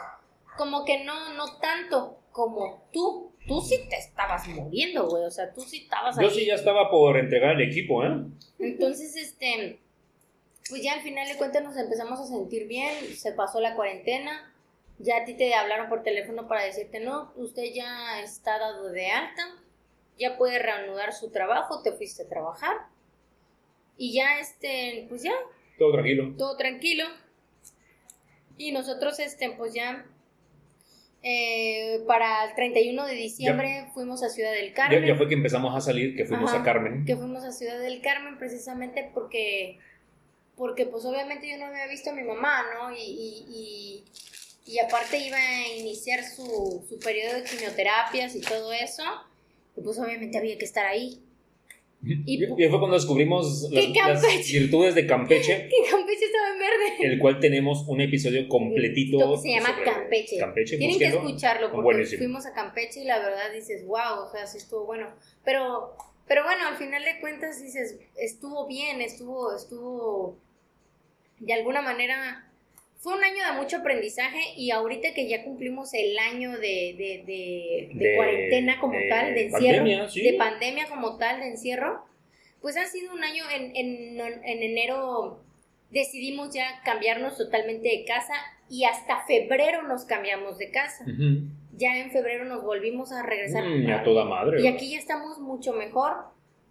como 0.57 0.85
que 0.85 1.03
no, 1.03 1.33
no 1.33 1.57
tanto 1.59 2.17
como 2.31 2.87
tú. 2.93 3.31
Tú 3.47 3.59
sí 3.59 3.75
te 3.89 3.97
estabas 3.97 4.47
muriendo, 4.47 5.07
güey. 5.09 5.23
O 5.25 5.31
sea, 5.31 5.51
tú 5.51 5.61
sí 5.61 5.77
estabas 5.83 6.17
ahí. 6.17 6.25
Yo 6.25 6.29
sí 6.31 6.45
ya 6.45 6.53
estaba 6.53 6.89
por 6.91 7.17
entregar 7.17 7.59
el 7.59 7.67
equipo, 7.69 8.05
¿eh? 8.05 8.11
Entonces, 8.59 9.15
este, 9.17 9.79
pues 10.69 10.83
ya 10.83 10.93
al 10.93 11.01
final 11.01 11.27
de 11.27 11.37
cuentas 11.37 11.63
nos 11.63 11.75
empezamos 11.75 12.19
a 12.19 12.25
sentir 12.27 12.67
bien, 12.67 12.93
se 13.15 13.31
pasó 13.33 13.59
la 13.59 13.75
cuarentena, 13.75 14.53
ya 14.99 15.17
a 15.17 15.25
ti 15.25 15.33
te 15.33 15.53
hablaron 15.55 15.89
por 15.89 16.03
teléfono 16.03 16.47
para 16.47 16.63
decirte, 16.63 16.99
no, 16.99 17.33
usted 17.35 17.63
ya 17.73 18.21
está 18.21 18.59
dado 18.59 18.89
de 18.91 19.07
alta, 19.07 19.41
ya 20.17 20.37
puede 20.37 20.59
reanudar 20.59 21.13
su 21.13 21.31
trabajo, 21.31 21.81
te 21.81 21.91
fuiste 21.91 22.23
a 22.23 22.27
trabajar, 22.29 22.75
y 23.97 24.13
ya, 24.13 24.39
este, 24.39 25.05
pues 25.09 25.23
ya, 25.23 25.33
Todo 25.77 25.91
tranquilo. 25.93 26.33
todo 26.37 26.57
tranquilo, 26.57 27.05
y 28.57 28.71
nosotros, 28.71 29.19
este, 29.19 29.51
pues 29.51 29.73
ya... 29.73 30.05
eh, 31.23 32.01
para 32.07 32.45
el 32.45 32.55
31 32.55 33.05
de 33.05 33.13
diciembre 33.13 33.87
fuimos 33.93 34.23
a 34.23 34.29
Ciudad 34.29 34.51
del 34.53 34.69
Ya, 34.69 34.73
Carmen 34.73 35.05
ya 35.05 35.15
fue 35.15 35.27
que 35.27 35.35
empezamos 35.35 35.75
a 35.75 35.81
salir, 35.81 36.15
que 36.15 36.25
fuimos 36.25 36.49
Ajá, 36.51 36.61
a 36.61 36.63
Carmen. 36.65 37.05
que 37.05 37.15
fuimos 37.15 37.43
a 37.43 37.51
Ciudad 37.51 37.79
del 37.79 38.01
Carmen 38.01 38.37
precisamente 38.39 39.11
porque, 39.13 39.77
porque 40.55 40.85
pues 40.87 41.05
obviamente 41.05 41.47
yo 41.49 41.57
no 41.57 41.65
había 41.67 41.85
visto 41.87 42.09
a 42.09 42.13
mi 42.13 42.23
mamá, 42.23 42.63
¿no? 42.73 42.91
Y, 42.95 43.01
y, 43.01 43.45
y, 44.65 44.73
y 44.73 44.79
aparte 44.79 45.17
iba 45.19 45.37
a 45.37 45.67
iniciar 45.77 46.23
su, 46.23 46.83
su 46.89 46.99
periodo 46.99 47.35
de 47.35 47.43
quimioterapias 47.43 48.35
y 48.35 48.41
todo 48.41 48.71
eso, 48.73 49.03
y 49.75 49.81
pues 49.81 49.97
obviamente 49.99 50.37
había 50.37 50.57
que 50.57 50.65
estar 50.65 50.85
ahí. 50.85 51.21
Y, 52.03 52.43
y 52.43 52.47
fue 52.47 52.79
cuando 52.79 52.95
descubrimos 52.95 53.69
las, 53.71 53.85
¿Qué 53.85 53.93
las 53.93 54.51
virtudes 54.51 54.95
de 54.95 55.05
Campeche, 55.05 55.67
Que 55.69 55.91
Campeche 55.91 56.25
estaba 56.25 56.47
en 56.53 56.57
verde. 56.59 57.13
el 57.13 57.19
cual 57.19 57.39
tenemos 57.39 57.85
un 57.87 58.01
episodio 58.01 58.47
completito. 58.49 59.35
Que 59.35 59.37
se 59.37 59.49
llama 59.49 59.75
Campeche. 59.85 60.37
Campeche, 60.39 60.77
Tienen 60.77 60.97
que 60.97 61.05
escucharlo 61.05 61.71
porque 61.71 61.83
Buenísimo. 61.83 62.17
fuimos 62.17 62.45
a 62.47 62.53
Campeche 62.53 63.01
y 63.01 63.05
la 63.05 63.19
verdad 63.19 63.51
dices, 63.53 63.85
wow, 63.85 64.25
o 64.27 64.31
sea, 64.31 64.47
sí 64.47 64.57
estuvo 64.57 64.85
bueno. 64.87 65.09
Pero, 65.45 65.95
pero 66.27 66.43
bueno, 66.43 66.67
al 66.67 66.75
final 66.77 67.03
de 67.03 67.19
cuentas 67.19 67.61
dices, 67.61 67.99
estuvo 68.17 68.65
bien, 68.67 68.99
estuvo, 69.01 69.55
estuvo, 69.55 70.39
de 71.39 71.53
alguna 71.53 71.83
manera, 71.83 72.50
fue 73.01 73.15
un 73.15 73.23
año 73.23 73.43
de 73.43 73.59
mucho 73.59 73.77
aprendizaje 73.77 74.39
y 74.55 74.69
ahorita 74.69 75.15
que 75.15 75.27
ya 75.27 75.43
cumplimos 75.43 75.91
el 75.95 76.17
año 76.19 76.51
de, 76.51 76.93
de, 76.95 77.23
de, 77.25 77.89
de 77.95 78.15
cuarentena 78.15 78.79
como 78.79 78.93
tal, 79.09 79.33
de 79.33 79.45
encierro, 79.47 79.77
pandemia, 79.79 80.09
sí. 80.09 80.21
de 80.21 80.33
pandemia 80.37 80.87
como 80.87 81.17
tal, 81.17 81.39
de 81.39 81.47
encierro, 81.47 82.05
pues 82.61 82.77
ha 82.77 82.85
sido 82.85 83.11
un 83.11 83.23
año, 83.23 83.43
en, 83.51 83.75
en, 83.75 84.19
en 84.19 84.63
enero 84.63 85.43
decidimos 85.89 86.53
ya 86.53 86.81
cambiarnos 86.85 87.37
totalmente 87.37 87.89
de 87.89 88.05
casa 88.05 88.33
y 88.69 88.85
hasta 88.85 89.25
febrero 89.25 89.81
nos 89.81 90.05
cambiamos 90.05 90.59
de 90.59 90.69
casa. 90.69 91.03
Ya 91.73 91.97
en 91.97 92.11
febrero 92.11 92.45
nos 92.45 92.63
volvimos 92.63 93.11
a 93.11 93.23
regresar. 93.23 93.63
Mm, 93.65 93.89
a 93.89 94.03
toda 94.03 94.25
madre. 94.25 94.61
Y 94.61 94.67
aquí 94.67 94.91
ya 94.91 94.99
estamos 94.99 95.39
mucho 95.39 95.73
mejor. 95.73 96.25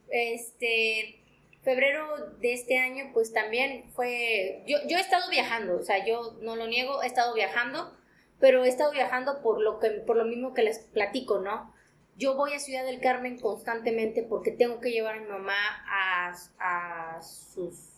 Este, 0.09 1.20
febrero 1.63 2.31
de 2.41 2.53
este 2.53 2.79
año 2.79 3.11
pues 3.13 3.33
también 3.33 3.91
fue, 3.93 4.63
yo, 4.67 4.79
yo 4.89 4.97
he 4.97 5.01
estado 5.01 5.29
viajando, 5.31 5.77
o 5.77 5.83
sea, 5.83 6.05
yo 6.05 6.37
no 6.41 6.57
lo 6.57 6.67
niego, 6.67 7.03
he 7.03 7.07
estado 7.07 7.35
viajando, 7.35 7.97
pero 8.39 8.65
he 8.65 8.69
estado 8.69 8.93
viajando 8.93 9.43
por 9.43 9.61
lo, 9.61 9.79
que, 9.79 9.91
por 9.91 10.17
lo 10.17 10.25
mismo 10.25 10.55
que 10.55 10.63
les 10.63 10.79
platico, 10.79 11.41
¿no? 11.41 11.75
Yo 12.17 12.37
voy 12.37 12.55
a 12.55 12.59
Ciudad 12.59 12.85
del 12.85 13.01
Carmen 13.01 13.39
constantemente 13.39 14.23
porque 14.23 14.51
tengo 14.51 14.81
que 14.81 14.91
llevar 14.91 15.17
a 15.17 15.21
mi 15.21 15.27
mamá 15.27 15.57
a, 15.87 16.35
a 16.59 17.23
sus 17.23 17.91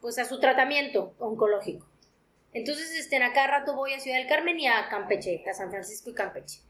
pues 0.00 0.18
a 0.18 0.24
su 0.24 0.38
tratamiento 0.38 1.14
oncológico. 1.18 1.86
Entonces, 2.52 2.92
este, 2.96 3.16
a 3.16 3.32
cada 3.32 3.58
rato 3.58 3.74
voy 3.74 3.92
a 3.92 4.00
Ciudad 4.00 4.18
del 4.18 4.28
Carmen 4.28 4.58
y 4.58 4.66
a 4.66 4.88
Campeche, 4.88 5.42
a 5.48 5.52
San 5.52 5.70
Francisco 5.70 6.10
y 6.10 6.14
Campeche. 6.14 6.60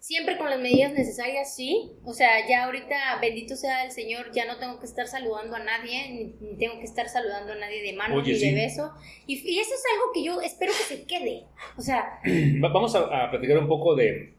Siempre 0.00 0.38
con 0.38 0.48
las 0.48 0.60
medidas 0.60 0.92
necesarias, 0.92 1.54
sí. 1.56 1.90
O 2.04 2.12
sea, 2.14 2.48
ya 2.48 2.64
ahorita, 2.64 3.18
bendito 3.20 3.56
sea 3.56 3.84
el 3.84 3.90
Señor, 3.90 4.30
ya 4.32 4.46
no 4.46 4.56
tengo 4.58 4.78
que 4.78 4.86
estar 4.86 5.06
saludando 5.08 5.56
a 5.56 5.58
nadie, 5.64 6.34
ni, 6.40 6.56
tengo 6.56 6.78
que 6.78 6.84
estar 6.84 7.08
saludando 7.08 7.52
a 7.52 7.56
nadie 7.56 7.82
de 7.82 7.92
mano 7.94 8.14
Oye, 8.16 8.32
ni 8.32 8.38
sí. 8.38 8.46
de 8.46 8.54
beso. 8.54 8.92
Y, 9.26 9.34
y 9.34 9.58
eso 9.58 9.74
es 9.74 9.82
algo 9.94 10.12
que 10.14 10.22
yo 10.24 10.40
espero 10.40 10.72
que 10.72 10.94
se 10.96 11.04
quede. 11.04 11.44
O 11.76 11.82
sea, 11.82 12.20
Va- 12.64 12.68
Vamos 12.72 12.94
a, 12.94 13.24
a 13.24 13.30
platicar 13.30 13.58
un 13.58 13.66
poco 13.68 13.96
de, 13.96 14.34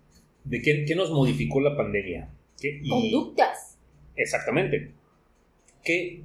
de 0.45 0.61
qué, 0.61 0.85
qué 0.85 0.95
nos 0.95 1.11
modificó 1.11 1.59
la 1.61 1.75
pandemia. 1.75 2.29
¿Qué- 2.59 2.79
y- 2.81 2.89
conductas. 2.89 3.77
Exactamente. 4.15 4.91
¿Qué, 5.83 6.23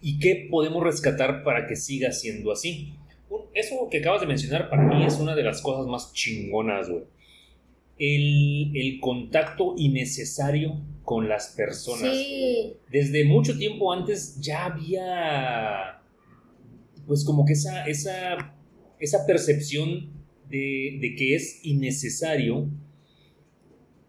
¿Y 0.00 0.18
qué 0.18 0.48
podemos 0.50 0.82
rescatar 0.82 1.42
para 1.44 1.66
que 1.66 1.76
siga 1.76 2.10
siendo 2.12 2.52
así? 2.52 2.94
Eso 3.54 3.88
que 3.90 3.98
acabas 3.98 4.20
de 4.20 4.26
mencionar 4.26 4.70
para 4.70 4.82
mí 4.82 5.04
es 5.04 5.18
una 5.18 5.34
de 5.34 5.42
las 5.42 5.60
cosas 5.60 5.86
más 5.86 6.12
chingonas, 6.12 6.88
güey. 6.88 7.04
El, 7.98 8.76
el 8.76 9.00
contacto 9.00 9.74
innecesario 9.76 10.80
con 11.02 11.28
las 11.28 11.48
personas. 11.56 12.14
Sí. 12.16 12.74
Desde 12.90 13.24
mucho 13.24 13.56
tiempo 13.56 13.92
antes 13.92 14.38
ya 14.40 14.66
había, 14.66 16.02
pues 17.06 17.24
como 17.24 17.44
que 17.44 17.52
esa, 17.54 17.84
esa, 17.86 18.54
esa 18.98 19.24
percepción 19.26 20.10
de, 20.50 20.98
de 21.00 21.14
que 21.16 21.34
es 21.36 21.60
innecesario 21.64 22.68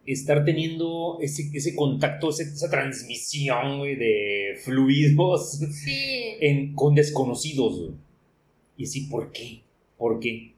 estar 0.06 0.46
teniendo 0.46 1.18
ese, 1.22 1.50
ese 1.54 1.76
contacto, 1.76 2.30
ese- 2.30 2.44
esa 2.44 2.70
transmisión 2.70 3.82
de 3.84 4.58
fluidos 4.64 5.60
Sí. 5.72 5.92
en- 6.42 6.74
con 6.74 6.96
desconocidos. 6.96 7.92
Y 8.78 8.84
así, 8.86 9.02
¿por 9.08 9.32
qué? 9.32 9.62
¿Por 9.98 10.20
qué? 10.20 10.54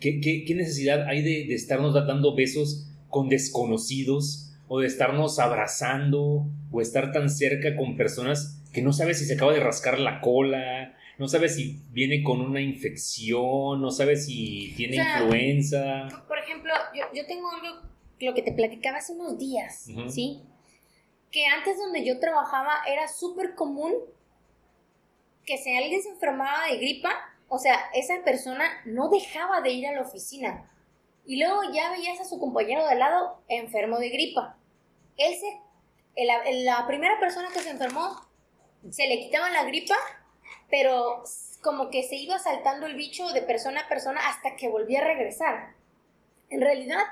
¿Qué, 0.00 0.20
qué- 0.20 0.44
qué 0.44 0.54
necesidad 0.54 1.06
hay 1.06 1.22
de, 1.22 1.46
de 1.46 1.54
estarnos 1.54 1.94
dando 1.94 2.34
besos 2.34 2.88
con 3.08 3.28
desconocidos? 3.28 4.46
O 4.72 4.78
de 4.80 4.86
estarnos 4.86 5.38
abrazando, 5.40 6.46
o 6.70 6.80
estar 6.80 7.10
tan 7.12 7.28
cerca 7.28 7.76
con 7.76 7.96
personas 7.96 8.62
que 8.72 8.82
no 8.82 8.92
sabes 8.92 9.18
si 9.18 9.24
se 9.24 9.34
acaba 9.34 9.52
de 9.52 9.58
rascar 9.58 9.98
la 9.98 10.20
cola, 10.20 10.96
no 11.18 11.26
sabes 11.26 11.56
si 11.56 11.80
viene 11.90 12.22
con 12.22 12.40
una 12.40 12.60
infección, 12.60 13.80
no 13.82 13.90
sabes 13.90 14.26
si 14.26 14.72
tiene 14.76 15.00
O 15.00 15.02
sea, 15.02 15.18
influenza. 15.22 16.08
Por 16.28 16.38
ejemplo, 16.38 16.72
yo, 16.94 17.02
yo 17.12 17.26
tengo 17.26 17.50
algo, 17.50 17.80
lo 18.20 18.32
que 18.32 18.42
te 18.42 18.52
platicaba 18.52 18.98
hace 18.98 19.12
unos 19.12 19.36
días. 19.38 19.86
¿sí? 20.08 20.40
Que 21.32 21.46
antes 21.46 21.76
donde 21.76 22.04
yo 22.06 22.20
trabajaba 22.20 22.74
era 22.88 23.08
súper 23.08 23.56
común 23.56 23.92
que 25.44 25.58
si 25.58 25.74
alguien 25.76 26.00
se 26.00 26.10
enfermaba 26.10 26.68
de 26.70 26.76
gripa, 26.78 27.10
o 27.50 27.58
sea, 27.58 27.78
esa 27.94 28.14
persona 28.24 28.64
no 28.86 29.10
dejaba 29.10 29.60
de 29.60 29.72
ir 29.72 29.86
a 29.86 29.92
la 29.92 30.02
oficina. 30.02 30.70
Y 31.26 31.38
luego 31.38 31.60
ya 31.74 31.90
veías 31.90 32.18
a 32.20 32.24
su 32.24 32.38
compañero 32.40 32.82
de 32.84 32.92
al 32.92 32.98
lado 33.00 33.42
enfermo 33.48 33.98
de 33.98 34.08
gripa. 34.08 34.56
Él 35.18 35.34
se, 35.34 35.60
el- 36.16 36.64
la 36.64 36.86
primera 36.86 37.20
persona 37.20 37.48
que 37.52 37.60
se 37.60 37.70
enfermó, 37.70 38.16
se 38.88 39.06
le 39.06 39.18
quitaba 39.20 39.50
la 39.50 39.64
gripa, 39.64 39.96
pero 40.70 41.22
como 41.62 41.90
que 41.90 42.02
se 42.04 42.16
iba 42.16 42.38
saltando 42.38 42.86
el 42.86 42.94
bicho 42.94 43.28
de 43.32 43.42
persona 43.42 43.82
a 43.82 43.88
persona 43.88 44.20
hasta 44.28 44.56
que 44.56 44.68
volvía 44.68 45.00
a 45.02 45.04
regresar. 45.04 45.74
En 46.48 46.60
realidad, 46.60 47.02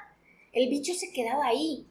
el 0.52 0.68
bicho 0.70 0.94
se 0.94 1.12
quedaba 1.12 1.46
ahí. 1.46 1.86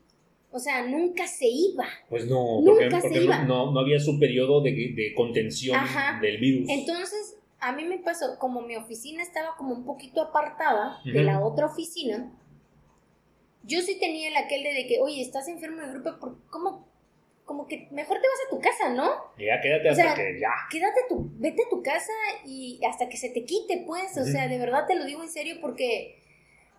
O 0.51 0.59
sea, 0.59 0.81
nunca 0.83 1.27
se 1.27 1.45
iba. 1.47 1.85
Pues 2.09 2.25
no, 2.25 2.61
Nunca 2.61 2.99
porque, 3.01 3.09
se 3.09 3.23
iba. 3.23 3.39
no, 3.43 3.71
no 3.71 3.79
había 3.81 3.99
su 3.99 4.17
periodo 4.17 4.61
de, 4.61 4.71
de 4.71 5.13
contención 5.15 5.75
Ajá. 5.75 6.19
del 6.21 6.37
virus. 6.39 6.69
Entonces, 6.69 7.35
a 7.59 7.71
mí 7.71 7.85
me 7.85 7.97
pasó, 7.99 8.37
como 8.39 8.61
mi 8.61 8.75
oficina 8.75 9.23
estaba 9.23 9.55
como 9.57 9.73
un 9.73 9.85
poquito 9.85 10.21
apartada 10.21 10.99
de 11.03 11.23
la 11.23 11.39
otra 11.39 11.65
oficina, 11.65 12.31
yo 13.63 13.81
sí 13.81 13.99
tenía 13.99 14.29
el 14.29 14.37
aquel 14.37 14.63
de, 14.63 14.73
de 14.73 14.87
que, 14.87 14.99
oye, 15.01 15.21
estás 15.21 15.47
enfermo 15.47 15.81
de 15.81 15.89
gripe, 15.91 16.11
¿por- 16.13 16.37
¿cómo? 16.49 16.87
Como 17.45 17.65
que 17.67 17.87
mejor 17.91 18.17
te 18.21 18.27
vas 18.27 18.39
a 18.45 18.49
tu 18.49 18.59
casa, 18.61 18.89
¿no? 18.93 19.09
ya 19.37 19.59
quédate 19.61 19.87
O 19.87 19.91
hasta 19.91 20.03
sea, 20.03 20.15
que 20.15 20.39
ya. 20.39 20.49
Quédate 20.69 20.99
tu, 21.07 21.29
vete 21.37 21.63
a 21.65 21.69
tu 21.69 21.81
casa 21.81 22.11
y 22.45 22.79
hasta 22.85 23.07
que 23.09 23.15
se 23.17 23.29
te 23.29 23.45
quite, 23.45 23.83
pues. 23.87 24.17
O 24.17 24.25
sea, 24.25 24.47
de 24.49 24.57
verdad 24.57 24.85
te 24.85 24.95
lo 24.95 25.05
digo 25.05 25.23
en 25.23 25.29
serio 25.29 25.55
porque, 25.61 26.21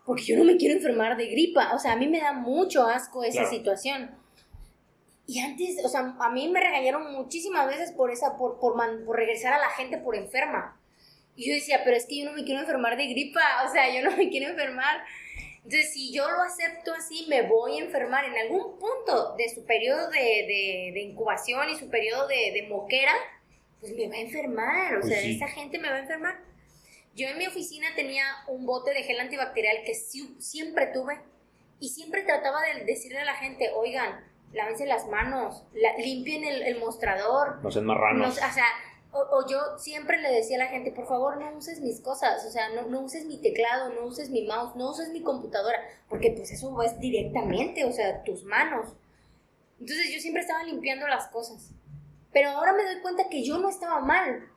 porque 0.05 0.22
yo 0.24 0.36
no 0.36 0.44
me 0.44 0.56
quiero 0.59 0.74
enfermar 0.74 1.16
de 1.16 1.26
gripa. 1.28 1.74
O 1.74 1.78
sea, 1.78 1.92
a 1.92 1.96
mí 1.96 2.06
me 2.06 2.20
da 2.20 2.34
mucho 2.34 2.84
asco 2.86 3.24
esa 3.24 3.40
Claro. 3.40 3.50
situación. 3.50 4.10
Y 5.28 5.40
antes, 5.40 5.84
o 5.84 5.88
sea, 5.90 6.16
a 6.18 6.30
mí 6.30 6.48
me 6.48 6.59
regañaron 6.59 7.12
muchísimas 7.12 7.66
veces 7.68 7.92
por 7.92 8.10
esa, 8.10 8.36
por, 8.38 8.59
por, 8.59 8.76
man- 8.76 9.05
por 9.05 9.16
regresar 9.16 9.52
a 9.52 9.59
la 9.59 9.68
gente 9.70 9.98
por 9.98 10.16
enferma. 10.16 10.80
Y 11.36 11.46
yo 11.48 11.55
decía, 11.55 11.82
pero 11.84 11.96
es 11.96 12.06
que 12.06 12.18
yo 12.18 12.24
no 12.24 12.32
me 12.32 12.44
quiero 12.44 12.60
enfermar 12.62 12.96
de 12.96 13.06
gripa, 13.09 13.40
o 13.68 13.70
sea, 13.70 13.94
yo 13.94 14.02
no 14.09 14.16
me 14.16 14.30
quiero 14.30 14.48
enfermar. 14.50 15.05
Entonces, 15.56 15.92
si 15.92 16.12
yo 16.14 16.28
lo 16.30 16.40
acepto 16.42 16.94
así, 16.94 17.26
me 17.28 17.42
voy 17.42 17.78
a 17.78 17.84
enfermar 17.84 18.24
en 18.24 18.38
algún 18.38 18.78
punto 18.78 19.34
de 19.36 19.50
su 19.50 19.66
periodo 19.66 20.09
de, 20.10 20.18
de- 20.18 20.90
de 20.94 21.00
incubación 21.02 21.68
y 21.68 21.76
su 21.76 21.90
periodo 21.90 22.26
de, 22.26 22.50
de 22.55 22.66
moquera, 22.68 23.12
pues 23.80 23.92
me 23.94 24.09
va 24.09 24.14
a 24.16 24.20
enfermar, 24.20 24.96
o 24.96 25.00
Pues 25.00 25.12
sea, 25.12 25.20
sí. 25.22 25.36
esa 25.36 25.46
gente 25.48 25.78
me 25.78 25.90
va 25.90 25.96
a 25.96 26.00
enfermar. 26.00 26.40
Yo 27.14 27.28
en 27.28 27.36
mi 27.36 27.46
oficina 27.46 27.88
tenía 27.94 28.24
un 28.46 28.64
bote 28.64 28.94
de 28.94 29.02
gel 29.02 29.20
antibacterial 29.20 29.82
que 29.84 29.94
siempre 29.94 30.86
tuve 30.86 31.20
y 31.80 31.90
siempre 31.90 32.22
trataba 32.22 32.62
de 32.62 32.84
decirle 32.86 33.18
a 33.18 33.24
la 33.26 33.34
gente, 33.34 33.70
oigan, 33.74 34.24
lávense 34.52 34.86
las 34.86 35.06
manos, 35.08 35.64
la- 35.74 35.96
limpien 35.98 36.44
el, 36.44 36.62
el 36.62 36.78
mostrador, 36.80 37.62
No 37.62 37.70
sean 37.70 37.86
no, 37.86 37.94
marranos. 37.94 38.36
o 38.36 38.52
sea, 38.52 38.64
o, 39.12 39.18
o 39.20 39.46
yo 39.48 39.58
siempre 39.78 40.20
le 40.20 40.30
decía 40.32 40.56
a 40.56 40.64
la 40.64 40.66
gente, 40.66 40.90
por 40.92 41.06
favor, 41.06 41.38
no 41.38 41.50
uses 41.56 41.80
mis 41.80 42.00
cosas, 42.00 42.44
o 42.46 42.50
sea, 42.50 42.68
no, 42.70 42.82
no 42.88 43.00
uses 43.00 43.24
mi 43.24 43.40
teclado, 43.40 43.92
no 43.94 44.04
uses 44.04 44.30
mi 44.30 44.46
mouse, 44.46 44.76
no 44.76 44.90
uses 44.90 45.10
mi 45.10 45.22
computadora, 45.22 45.78
porque 46.08 46.32
pues 46.36 46.50
eso 46.50 46.82
es 46.82 46.98
directamente, 46.98 47.84
o 47.84 47.92
sea, 47.92 48.22
tus 48.24 48.44
manos. 48.44 48.94
Entonces 49.80 50.12
yo 50.12 50.20
siempre 50.20 50.42
estaba 50.42 50.62
limpiando 50.64 51.06
las 51.06 51.28
cosas. 51.28 51.70
Pero 52.32 52.50
ahora 52.50 52.72
me 52.74 52.84
doy 52.84 53.00
cuenta 53.00 53.28
que 53.30 53.42
yo 53.42 53.58
no 53.58 53.68
estaba 53.70 54.00
mal. 54.00 54.48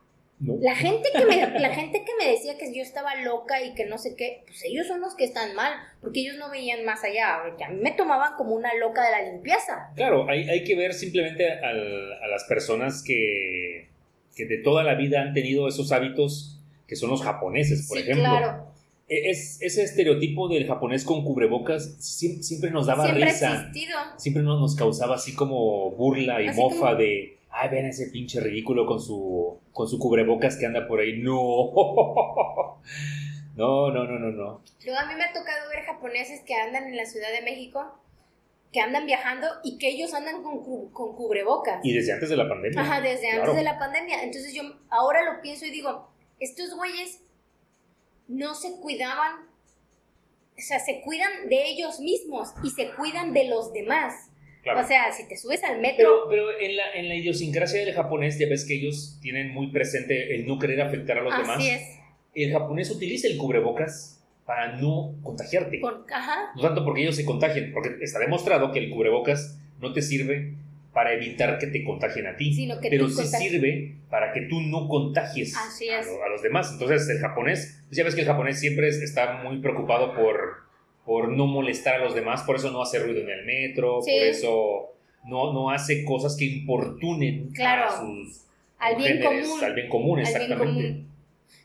No. 0.44 0.56
La 0.60 0.76
gente 0.76 1.08
que 1.16 1.24
me, 1.26 1.60
la 1.60 1.70
gente 1.74 2.04
que 2.04 2.12
me 2.18 2.32
decía 2.32 2.58
que 2.58 2.74
yo 2.76 2.82
estaba 2.82 3.14
loca 3.22 3.62
y 3.64 3.76
que 3.76 3.86
no 3.86 4.00
sé 4.00 4.16
qué, 4.16 4.42
pues 4.48 4.64
ellos 4.66 4.88
son 4.88 5.00
los 5.00 5.14
que 5.16 5.24
están 5.24 5.54
mal, 5.56 5.72
porque 6.02 6.22
ellos 6.22 6.36
no 6.38 6.50
veían 6.50 6.84
más 6.84 7.04
allá. 7.04 7.36
A 7.64 7.70
mí 7.70 7.80
me 7.80 7.92
tomaban 7.92 8.34
como 8.38 8.56
una 8.56 8.74
loca 8.76 9.06
de 9.06 9.12
la 9.12 9.32
limpieza. 9.32 9.92
Claro, 9.96 10.28
hay, 10.28 10.50
hay 10.50 10.64
que 10.64 10.76
ver 10.76 10.94
simplemente 10.96 11.48
al- 11.52 12.14
a 12.24 12.28
las 12.28 12.44
personas 12.46 13.04
que, 13.04 13.88
que 14.36 14.46
de 14.48 14.58
toda 14.58 14.84
la 14.84 14.96
vida 14.96 15.22
han 15.22 15.34
tenido 15.36 15.68
esos 15.68 15.92
hábitos 15.92 16.60
que 16.88 16.96
son 16.96 17.12
los 17.12 17.22
japoneses, 17.22 17.88
por 17.88 17.98
sí, 18.00 18.04
ejemplo. 18.04 18.24
claro. 18.26 18.68
E- 19.08 19.30
Es, 19.30 19.62
ese 19.62 19.84
estereotipo 19.84 20.48
del 20.50 20.66
japonés 20.66 21.04
con 21.06 21.24
cubrebocas 21.24 21.98
siem- 22.00 22.42
siempre, 22.42 22.72
nos 22.72 22.88
daba 22.88 23.04
Siempre 23.06 23.26
risa. 23.26 23.54
existido. 23.70 23.98
Siempre 24.18 24.42
nos, 24.42 24.60
nos 24.60 24.76
causaba 24.76 25.16
así 25.16 25.36
como 25.36 25.92
burla 25.92 26.42
y 26.42 26.48
Así 26.48 26.60
mofa 26.60 26.78
como- 26.78 26.96
de, 26.96 27.38
ay, 27.52 27.70
ven 27.70 27.86
ese 27.86 28.08
pinche 28.12 28.40
ridículo 28.40 28.86
con 28.86 29.00
su, 29.02 29.60
con 29.72 29.88
su 29.88 30.00
cubrebocas 30.00 30.58
que 30.58 30.66
anda 30.66 30.88
por 30.88 31.00
ahí. 31.00 31.20
No. 31.22 31.72
No, 33.54 33.92
no, 33.92 34.06
no, 34.06 34.18
no, 34.18 34.32
no. 34.32 34.62
Luego 34.86 35.00
a 35.00 35.06
mí 35.08 35.14
me 35.16 35.26
ha 35.26 35.34
tocado 35.34 35.70
ver 35.70 35.84
japoneses 35.84 36.40
que 36.46 36.56
andan 36.56 36.86
en 36.88 36.96
la 36.96 37.06
Ciudad 37.06 37.30
de 37.34 37.42
México, 37.42 37.84
que 38.72 38.80
andan 38.80 39.06
viajando 39.06 39.46
y 39.62 39.78
que 39.78 39.90
ellos 39.90 40.14
andan 40.14 40.42
con, 40.42 40.64
con 40.92 41.16
cubrebocas. 41.16 41.82
Y 41.84 41.94
desde 41.94 42.14
antes 42.14 42.30
de 42.30 42.38
la 42.38 42.48
pandemia. 42.48 42.80
Ajá, 42.82 43.02
desde 43.02 43.28
antes 43.28 43.42
Claro. 43.44 43.54
de 43.56 43.64
la 43.64 43.78
pandemia. 43.78 44.24
Entonces 44.24 44.54
yo 44.54 44.64
ahora 44.90 45.22
lo 45.24 45.42
pienso 45.42 45.66
y 45.66 45.70
digo, 45.72 46.08
estos 46.40 46.74
güeyes 46.76 47.22
no 48.30 48.56
se 48.56 48.80
cuidaban, 48.80 49.42
o 50.58 50.62
sea, 50.62 50.80
se 50.80 51.02
cuidan 51.02 51.50
de 51.50 51.68
ellos 51.68 52.00
mismos 52.00 52.54
y 52.64 52.70
se 52.70 52.94
cuidan 52.96 53.34
de 53.34 53.50
los 53.50 53.74
demás. 53.74 54.31
Claro. 54.64 54.82
O 54.82 54.84
sea, 54.88 55.12
si 55.12 55.28
te 55.28 55.36
subes 55.38 55.64
al 55.64 55.80
metro, 55.82 56.28
Pero, 56.30 56.48
pero 56.48 56.60
en, 56.60 56.76
la, 56.78 56.84
en 56.94 57.10
la 57.10 57.16
idiosincrasia 57.16 57.84
del 57.84 57.94
japonés 57.96 58.38
ya 58.38 58.48
ves 58.48 58.64
que 58.66 58.76
ellos 58.76 59.18
tienen 59.22 59.52
muy 59.54 59.72
presente 59.72 60.36
el 60.36 60.46
no 60.46 60.60
querer 60.60 60.82
afectar 60.82 61.18
a 61.18 61.22
los 61.22 61.36
demás. 61.36 61.58
así 61.58 61.70
es. 61.70 61.82
El 62.36 62.52
japonés 62.52 62.92
utiliza 62.92 63.28
el 63.28 63.38
cubrebocas 63.38 64.22
para 64.46 64.74
no 64.78 65.16
contagiarte. 65.24 65.80
Con- 65.82 66.04
ajá, 66.12 66.52
No 66.56 66.62
tanto 66.62 66.84
porque 66.86 67.02
ellos 67.02 67.16
se 67.16 67.26
contagien, 67.26 67.72
porque 67.74 67.98
está 68.02 68.20
demostrado 68.20 68.72
que 68.72 68.80
el 68.80 68.90
cubrebocas 68.92 69.58
no 69.80 69.94
te 69.94 70.02
sirve 70.02 70.54
para 70.94 71.14
evitar 71.14 71.58
que 71.58 71.68
te 71.68 71.84
contagien 71.84 72.28
a 72.28 72.36
ti, 72.36 72.54
Sino 72.54 72.80
que 72.82 72.90
pero 72.90 73.08
sí 73.10 73.26
sirve 73.26 73.96
para 74.10 74.34
que 74.34 74.42
tú 74.42 74.60
no 74.62 74.88
contagies 74.90 75.56
Así 75.56 75.88
a, 75.90 76.00
es. 76.02 76.06
lo- 76.08 76.24
a 76.24 76.30
los 76.30 76.42
demás. 76.42 76.70
Entonces 76.74 77.08
el 77.10 77.20
japonés, 77.20 77.82
pues 77.88 77.98
ya 77.98 78.04
ves 78.04 78.14
que 78.14 78.22
el 78.22 78.28
japonés 78.28 78.60
siempre 78.60 78.90
es- 78.90 79.02
está 79.02 79.42
muy 79.44 79.60
preocupado 79.62 80.14
por, 80.14 80.66
por 81.06 81.30
no 81.30 81.48
molestar 81.48 81.96
a 81.96 82.00
los 82.06 82.14
demás, 82.16 82.44
por 82.44 82.56
eso 82.58 82.72
no 82.72 82.82
hace 82.82 83.00
ruido 83.00 83.22
en 83.22 83.30
el 83.30 83.46
metro, 83.46 84.02
Sí. 84.02 84.12
por 84.12 84.28
eso 84.28 84.94
no, 85.26 85.54
no 85.54 85.70
hace 85.70 86.04
cosas 86.06 86.36
que 86.38 86.46
importunen 86.46 87.52
Claro. 87.54 87.86
a 87.90 88.00
sus 88.00 88.42
al 88.80 88.96
bien 88.96 89.22
común. 89.24 89.64
al 89.64 89.74
bien 89.76 89.90
común, 89.90 90.20
al 90.20 90.26
bien 90.26 90.36
exactamente. 90.36 90.82
común. 90.90 91.12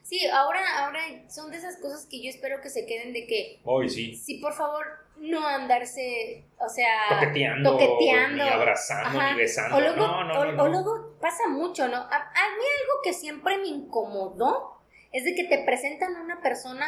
Sí, 0.03 0.21
ahora, 0.27 0.61
ahora 0.85 1.01
son 1.29 1.51
de 1.51 1.57
esas 1.57 1.79
cosas 1.79 2.07
que 2.09 2.23
yo 2.23 2.31
espero 2.31 2.61
que 2.63 2.69
se 2.71 2.87
queden 2.87 3.13
de 3.13 3.27
que 3.27 3.59
Hoy 3.65 3.89
sí, 3.89 4.15
sí, 4.15 4.39
por 4.39 4.53
favor, 4.53 4.87
no 5.19 5.45
andarse, 5.47 6.45
o 6.59 6.69
sea, 6.69 6.95
toqueteando, 7.09 7.73
toqueteando. 7.73 8.45
ni 8.45 8.49
abrazando, 8.51 9.19
Ajá. 9.19 9.33
ni 9.33 9.39
besando. 9.41 9.77
O 9.77 9.81
luego, 9.81 9.97
no, 9.97 10.25
no, 10.25 10.41
o- 10.41 10.45
no, 10.45 10.53
no. 10.53 10.63
o 10.63 10.69
luego 10.69 11.17
pasa 11.21 11.49
mucho, 11.49 11.89
¿no? 11.89 11.97
A, 11.97 12.07
a 12.07 12.09
mí 12.57 12.65
algo 12.83 13.01
que 13.03 13.13
siempre 13.15 13.59
me 13.59 13.69
incomodó 13.69 14.77
es 15.13 15.25
de 15.25 15.35
que 15.35 15.45
te 15.45 15.65
presentan 15.65 16.15
a 16.15 16.21
una 16.23 16.41
persona 16.41 16.87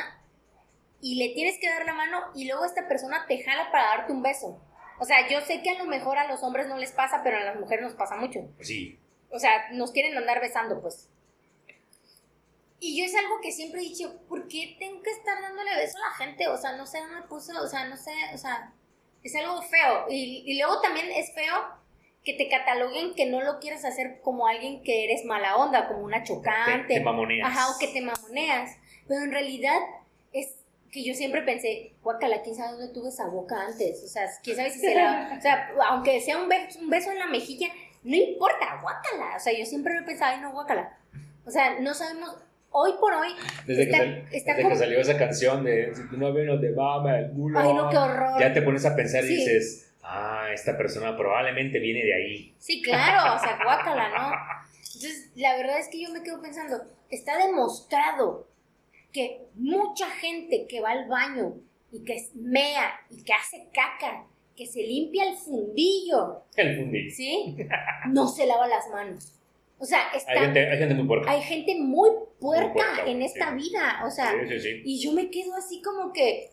y 1.01 1.17
le 1.17 1.35
tienes 1.35 1.59
que 1.61 1.69
dar 1.69 1.85
la 1.85 1.95
mano 1.95 2.19
y 2.35 2.47
luego 2.47 2.65
esta 2.65 2.89
persona 2.89 3.25
te 3.27 3.43
jala 3.43 3.71
para 3.71 3.97
darte 3.97 4.13
un 4.13 4.23
beso. 4.23 4.61
O 4.99 5.05
sea, 5.05 5.29
yo 5.29 5.41
sé 5.43 5.63
que 5.63 5.71
a 5.71 5.79
lo 5.79 5.85
mejor 5.85 6.19
a 6.19 6.27
los 6.27 6.43
hombres 6.43 6.67
no 6.67 6.77
les 6.77 6.93
pasa, 6.93 7.21
pero 7.23 7.37
a 7.37 7.45
las 7.45 7.59
mujeres 7.59 7.85
nos 7.85 7.95
pasa 7.95 8.17
mucho. 8.17 8.41
Sí, 8.61 8.99
O 9.31 9.39
sea, 9.39 9.71
nos 9.73 9.93
quieren 9.93 10.17
andar 10.17 10.41
besando, 10.41 10.81
pues. 10.81 11.09
Y 12.81 12.99
yo 12.99 13.05
es 13.05 13.15
algo 13.15 13.41
que 13.41 13.53
siempre 13.53 13.81
he 13.81 13.85
dicho, 13.85 14.21
¿por 14.29 14.49
qué 14.49 14.77
tengo 14.79 15.03
que 15.03 15.11
estar 15.11 15.41
dándole 15.41 15.77
beso 15.77 15.99
a 15.99 16.09
la 16.09 16.15
gente? 16.15 16.49
O 16.49 16.57
sea, 16.57 16.77
no 16.77 16.87
sé, 16.87 16.99
me 17.05 17.23
puso, 17.23 17.61
o 17.61 17.67
sea, 17.67 17.87
no 17.87 17.97
sé, 17.97 18.13
o 18.35 18.39
sea, 18.39 18.73
es 19.23 19.35
algo 19.37 19.63
feo. 19.63 20.07
Y, 20.11 20.45
y 20.47 20.59
luego 20.59 20.81
también 20.81 21.11
es 21.11 21.33
feo 21.35 21.79
que 22.25 22.35
te 22.35 22.49
cataloguen 22.49 23.15
que 23.15 23.27
no 23.27 23.41
lo 23.41 23.59
quieres 23.59 23.85
hacer 23.85 24.21
como 24.23 24.47
alguien 24.47 24.83
que 24.83 25.05
eres 25.05 25.25
mala 25.25 25.57
onda, 25.57 25.89
como 25.89 26.01
una 26.01 26.23
te, 26.23 26.29
chocante. 26.29 26.95
te 26.95 27.01
mamoneas. 27.01 27.49
Ajá, 27.49 27.71
o 27.71 27.79
que 27.79 27.89
te 27.89 28.01
mamoneas. 28.01 28.77
Pero 29.07 29.23
en 29.23 29.33
realidad 29.33 29.81
que 30.91 31.05
yo 31.05 31.15
siempre 31.15 31.43
pensé, 31.43 31.93
guacala, 32.03 32.43
quién 32.43 32.57
sabe 32.57 32.73
dónde 32.79 32.93
tuve 32.95 33.09
esa 33.11 33.27
boca 33.27 33.57
antes. 33.67 34.03
O 34.05 34.09
sea, 34.09 34.27
quién 34.43 34.57
sabe 34.57 34.71
si 34.71 34.81
será. 34.81 35.35
o 35.37 35.41
sea, 35.41 35.71
aunque 35.91 36.21
sea 36.21 36.39
un 36.39 36.49
beso, 36.49 36.79
un 36.81 36.89
beso 36.91 37.11
en 37.13 37.19
la 37.19 37.27
mejilla, 37.27 37.69
no 38.05 38.17
importa, 38.17 38.79
guacala. 38.81 39.37
O 39.37 39.41
sea, 39.41 39.53
yo 39.59 39.65
siempre 39.67 39.95
lo 39.95 40.01
he 40.01 40.05
pensado, 40.05 40.35
ay, 40.35 40.41
no, 40.41 40.53
guacala. 40.53 40.97
O 41.45 41.51
sea, 41.51 41.79
no 41.81 41.95
sabemos. 41.95 42.37
Hoy 42.71 42.93
por 43.01 43.13
hoy. 43.15 43.29
Desde, 43.67 43.85
está- 43.85 43.99
que, 43.99 44.05
sal- 44.05 44.29
está 44.31 44.51
desde 44.53 44.63
como- 44.63 44.75
que 44.75 44.79
salió 44.79 45.01
esa 45.01 45.17
canción 45.17 45.65
de 45.65 45.95
Si 45.95 46.07
tú 46.09 46.19
no 46.19 46.33
ves 46.35 46.47
no 46.47 46.61
te 46.61 46.71
mama 46.71 47.19
el 47.19 47.31
culo. 47.33 47.59
Ay, 47.59 47.73
no, 47.73 47.89
qué 47.89 47.97
horror. 47.97 48.39
Ya 48.41 48.53
te 48.53 48.61
pones 48.61 48.85
a 48.85 48.95
pensar 48.95 49.25
y 49.25 49.29
Sí. 49.29 49.35
dices, 49.37 49.91
ah, 50.03 50.49
esta 50.53 50.77
persona 50.77 51.17
probablemente 51.17 51.79
viene 51.79 52.05
de 52.05 52.15
ahí. 52.15 52.55
Sí, 52.59 52.83
claro, 52.83 53.37
o 53.37 53.39
sea, 53.39 53.59
guácala, 53.65 54.09
¿no? 54.11 54.33
Entonces, 54.77 55.31
la 55.35 55.57
verdad 55.57 55.79
es 55.79 55.89
que 55.89 56.03
yo 56.03 56.11
me 56.11 56.23
quedo 56.23 56.43
pensando, 56.43 56.83
está 57.11 57.39
demostrado 57.39 58.48
que 59.19 59.41
mucha 59.57 60.09
gente 60.11 60.67
que 60.69 60.81
va 60.81 60.91
al 60.93 61.09
baño 61.09 61.57
y 61.91 62.05
que 62.05 62.17
mea 62.35 63.01
y 63.11 63.25
que 63.25 63.33
hace 63.33 63.69
caca, 63.73 64.27
que 64.55 64.65
se 64.65 64.81
limpia 64.83 65.29
el 65.29 65.37
fundillo, 65.37 66.45
El 66.55 66.77
fundillo. 66.77 67.11
¿sí? 67.11 67.57
No 68.11 68.29
se 68.29 68.47
lava 68.47 68.69
las 68.69 68.89
manos. 68.91 69.35
O 69.79 69.85
sea, 69.85 70.11
está, 70.15 70.33
Hay 70.33 70.39
gente, 70.41 70.71
hay 70.71 70.79
gente 70.79 70.95
muy 70.95 71.07
puerca. 71.07 71.31
hay 71.31 71.43
gente 71.43 71.75
muy 71.77 72.11
puerca, 72.41 72.73
puerca, 72.73 73.07
en 73.07 73.23
esta 73.23 73.51
sí. 73.51 73.57
vida, 73.57 74.03
o 74.07 74.11
sea, 74.11 74.33
sí, 74.33 74.49
sí, 74.49 74.61
sí. 74.61 74.83
y 74.85 75.01
yo 75.01 75.13
me 75.13 75.31
quedo 75.31 75.55
así 75.57 75.83
como 75.83 76.13
que, 76.13 76.51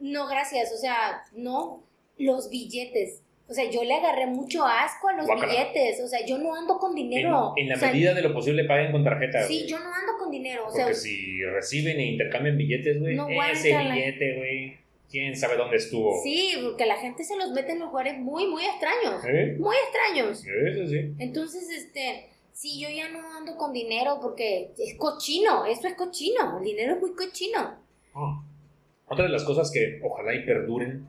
no, 0.00 0.28
gracias, 0.28 0.72
o 0.72 0.76
sea, 0.76 1.22
no, 1.32 1.82
los 2.16 2.50
billetes. 2.50 3.22
O 3.48 3.54
sea, 3.54 3.70
yo 3.70 3.82
le 3.82 3.94
agarré 3.94 4.26
mucho 4.26 4.64
asco 4.64 5.08
a 5.08 5.14
los 5.14 5.26
billetes. 5.26 6.00
O 6.02 6.06
sea, 6.06 6.24
yo 6.26 6.36
no 6.38 6.54
ando 6.54 6.78
con 6.78 6.94
dinero. 6.94 7.54
En, 7.56 7.62
en 7.64 7.68
la 7.70 7.76
O 7.76 7.78
sea, 7.78 7.90
medida 7.92 8.12
de 8.14 8.22
lo 8.22 8.34
posible 8.34 8.64
paguen 8.64 8.92
con 8.92 9.02
tarjeta. 9.02 9.42
Sí, 9.46 9.60
güey. 9.60 9.66
yo 9.68 9.78
no 9.78 9.86
ando 9.86 10.12
con 10.18 10.30
dinero. 10.30 10.62
O 10.62 10.70
Porque 10.70 10.82
sea, 10.84 10.94
si 10.94 11.42
reciben 11.44 11.98
e 11.98 12.06
intercambian 12.12 12.58
billetes, 12.58 13.00
güey, 13.00 13.16
No 13.16 13.26
ese 13.28 13.76
billete, 13.76 14.36
güey, 14.36 14.76
quién 15.10 15.34
sabe 15.34 15.56
dónde 15.56 15.78
estuvo. 15.78 16.20
sí, 16.22 16.52
porque 16.62 16.84
la 16.84 16.96
gente 16.96 17.24
se 17.24 17.36
los 17.36 17.50
mete 17.52 17.72
en 17.72 17.78
lugares 17.80 18.18
muy, 18.18 18.46
muy 18.48 18.62
extraños. 18.64 19.24
¿Eh? 19.26 19.56
Muy 19.58 19.76
extraños. 19.76 20.40
Sí, 20.40 20.86
sí. 20.88 21.14
Entonces, 21.18 21.70
este, 21.70 22.28
sí, 22.52 22.78
yo 22.78 22.90
ya 22.90 23.08
no 23.08 23.20
ando 23.34 23.56
con 23.56 23.72
dinero 23.72 24.18
porque 24.20 24.72
es 24.76 24.94
cochino. 24.98 25.64
Eso 25.64 25.88
es 25.88 25.94
cochino. 25.94 26.58
El 26.58 26.64
dinero 26.64 26.94
es 26.96 27.00
muy 27.00 27.14
cochino. 27.14 27.78
Ah. 28.14 28.42
Otra 29.06 29.24
de 29.24 29.30
las 29.30 29.44
cosas 29.44 29.70
que 29.70 30.00
ojalá 30.04 30.34
y 30.34 30.44
perduren 30.44 31.08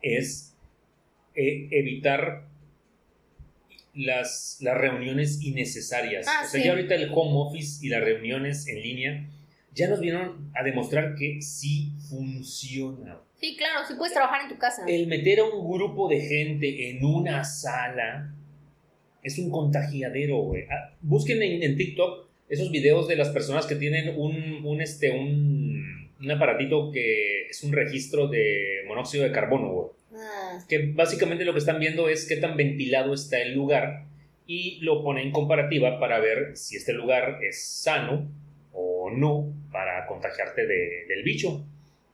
es 0.00 0.53
eh, 1.34 1.68
evitar 1.70 2.46
las, 3.94 4.58
las 4.60 4.76
reuniones 4.76 5.42
innecesarias. 5.42 6.26
Ah, 6.28 6.42
o 6.44 6.48
sea, 6.48 6.60
sí. 6.60 6.66
ya 6.66 6.72
ahorita 6.72 6.94
el 6.94 7.10
home 7.12 7.32
office 7.34 7.84
y 7.84 7.88
las 7.88 8.02
reuniones 8.02 8.66
en 8.68 8.82
línea 8.82 9.28
ya 9.72 9.88
nos 9.88 10.00
vinieron 10.00 10.50
a 10.54 10.62
demostrar 10.62 11.14
que 11.16 11.42
sí 11.42 11.92
funciona. 12.08 13.18
Sí, 13.40 13.56
claro, 13.56 13.86
sí 13.86 13.94
puedes 13.98 14.14
trabajar 14.14 14.42
en 14.42 14.48
tu 14.48 14.58
casa. 14.58 14.84
El 14.86 15.06
meter 15.06 15.40
a 15.40 15.44
un 15.44 15.70
grupo 15.70 16.08
de 16.08 16.20
gente 16.20 16.90
en 16.90 17.04
una 17.04 17.44
sala 17.44 18.32
es 19.22 19.38
un 19.38 19.50
contagiadero, 19.50 20.38
güey. 20.38 20.64
Ah, 20.70 20.94
Busquen 21.00 21.42
en, 21.42 21.62
en 21.62 21.76
TikTok 21.76 22.28
esos 22.48 22.70
videos 22.70 23.08
de 23.08 23.16
las 23.16 23.30
personas 23.30 23.66
que 23.66 23.74
tienen 23.74 24.14
un, 24.16 24.64
un, 24.64 24.80
este, 24.80 25.10
un, 25.10 26.10
un 26.20 26.30
aparatito 26.30 26.92
que 26.92 27.48
es 27.48 27.62
un 27.64 27.72
registro 27.72 28.28
de 28.28 28.84
monóxido 28.86 29.24
de 29.24 29.32
carbono, 29.32 29.72
güey. 29.72 29.88
Que 30.68 30.92
básicamente 30.92 31.44
lo 31.44 31.52
que 31.52 31.58
están 31.60 31.78
viendo 31.80 32.08
es 32.08 32.26
qué 32.26 32.36
tan 32.36 32.56
ventilado 32.56 33.14
está 33.14 33.40
el 33.40 33.54
lugar 33.54 34.04
y 34.46 34.78
lo 34.80 35.02
ponen 35.02 35.26
en 35.28 35.32
comparativa 35.32 35.98
para 35.98 36.18
ver 36.20 36.56
si 36.56 36.76
este 36.76 36.92
lugar 36.92 37.38
es 37.42 37.64
sano 37.64 38.28
o 38.72 39.10
no 39.10 39.52
para 39.72 40.06
contagiarte 40.06 40.66
de- 40.66 41.06
del 41.08 41.22
bicho. 41.22 41.64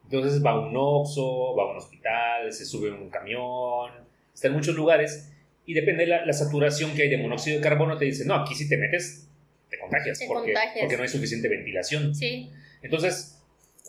Entonces 0.04 0.44
va 0.44 0.50
a 0.52 0.58
un 0.60 0.74
Oxxo, 0.76 1.54
va 1.56 1.64
a 1.64 1.70
un 1.72 1.76
hospital, 1.76 2.52
se 2.52 2.64
sube 2.64 2.88
en 2.88 2.94
un 2.94 3.10
camión, 3.10 3.90
está 4.34 4.48
en 4.48 4.54
muchos 4.54 4.74
lugares 4.74 5.32
y 5.66 5.74
depende 5.74 6.02
de 6.04 6.08
la, 6.08 6.26
la 6.26 6.32
saturación 6.32 6.94
que 6.94 7.02
hay 7.02 7.08
de 7.10 7.18
monóxido 7.18 7.56
de 7.58 7.62
carbono, 7.62 7.96
te 7.96 8.06
dicen, 8.06 8.26
no, 8.26 8.34
aquí 8.34 8.54
si 8.54 8.68
te 8.68 8.76
metes, 8.76 9.28
te 9.68 9.78
contagias, 9.78 10.18
Te 10.18 10.26
porque, 10.26 10.52
contagias. 10.52 10.78
porque 10.80 10.96
no 10.96 11.02
hay 11.04 11.08
suficiente 11.08 11.48
ventilación. 11.48 12.12
sí, 12.14 12.50
Entonces, 12.82 13.36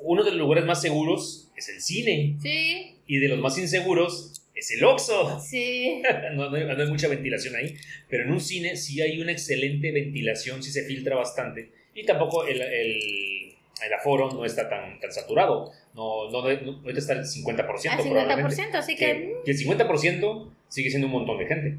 uno 0.04 0.24
de 0.24 0.32
los 0.32 0.40
lugares 0.40 0.66
más 0.66 0.82
seguros 0.82 1.50
es 1.56 1.70
el 1.70 1.82
cine 1.82 2.36
sí, 2.42 2.96
y 3.08 3.18
de 3.18 3.28
los 3.28 3.40
más 3.40 3.58
inseguros 3.58 4.41
es 4.56 4.72
el 4.72 4.84
Oxxo. 4.84 5.40
sí. 5.40 6.02
No, 6.34 6.50
no 6.50 6.56
hay, 6.56 6.66
no 6.66 6.82
hay 6.84 6.90
mucha 6.90 7.08
ventilación 7.08 7.56
ahí, 7.56 7.76
pero 8.10 8.24
en 8.24 8.32
un 8.32 8.40
cine 8.40 8.76
sí 8.78 9.02
hay 9.02 9.22
una 9.22 9.32
excelente 9.32 9.92
ventilación, 9.92 10.62
sí 10.64 10.72
se 10.72 10.84
filtra 10.86 11.16
bastante 11.16 11.70
y 11.94 12.06
tampoco 12.06 12.46
el, 12.48 12.62
el, 12.62 13.54
el 13.86 13.94
aforo 13.94 14.32
no 14.32 14.46
está 14.46 14.70
tan, 14.70 15.00
tan 15.00 15.12
saturado. 15.12 15.72
No, 15.94 16.30
no, 16.32 16.42
no- 16.42 16.90
está 16.90 17.14
el 17.14 17.26
50%. 17.26 17.90
Al 17.90 18.02
probablemente. 18.02 18.56
50%, 18.56 18.74
así 18.76 18.96
que... 18.96 19.34
Que, 19.44 19.52
el 19.52 19.58
50% 19.58 20.50
sigue 20.70 20.90
siendo 20.90 21.08
un 21.08 21.14
montón 21.14 21.38
de 21.38 21.48
gente, 21.48 21.78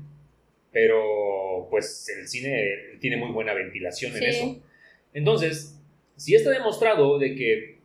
pero 0.71 1.67
pues 1.71 2.09
el 2.19 2.29
cine 2.29 2.99
tiene 3.01 3.17
muy 3.17 3.31
buena 3.31 3.55
ventilación 3.55 4.15
en 4.17 4.23
eso. 4.25 4.63
Entonces, 5.15 5.79
si 6.17 6.35
está 6.35 6.51
demostrado 6.51 7.19
de 7.19 7.35
que, 7.35 7.79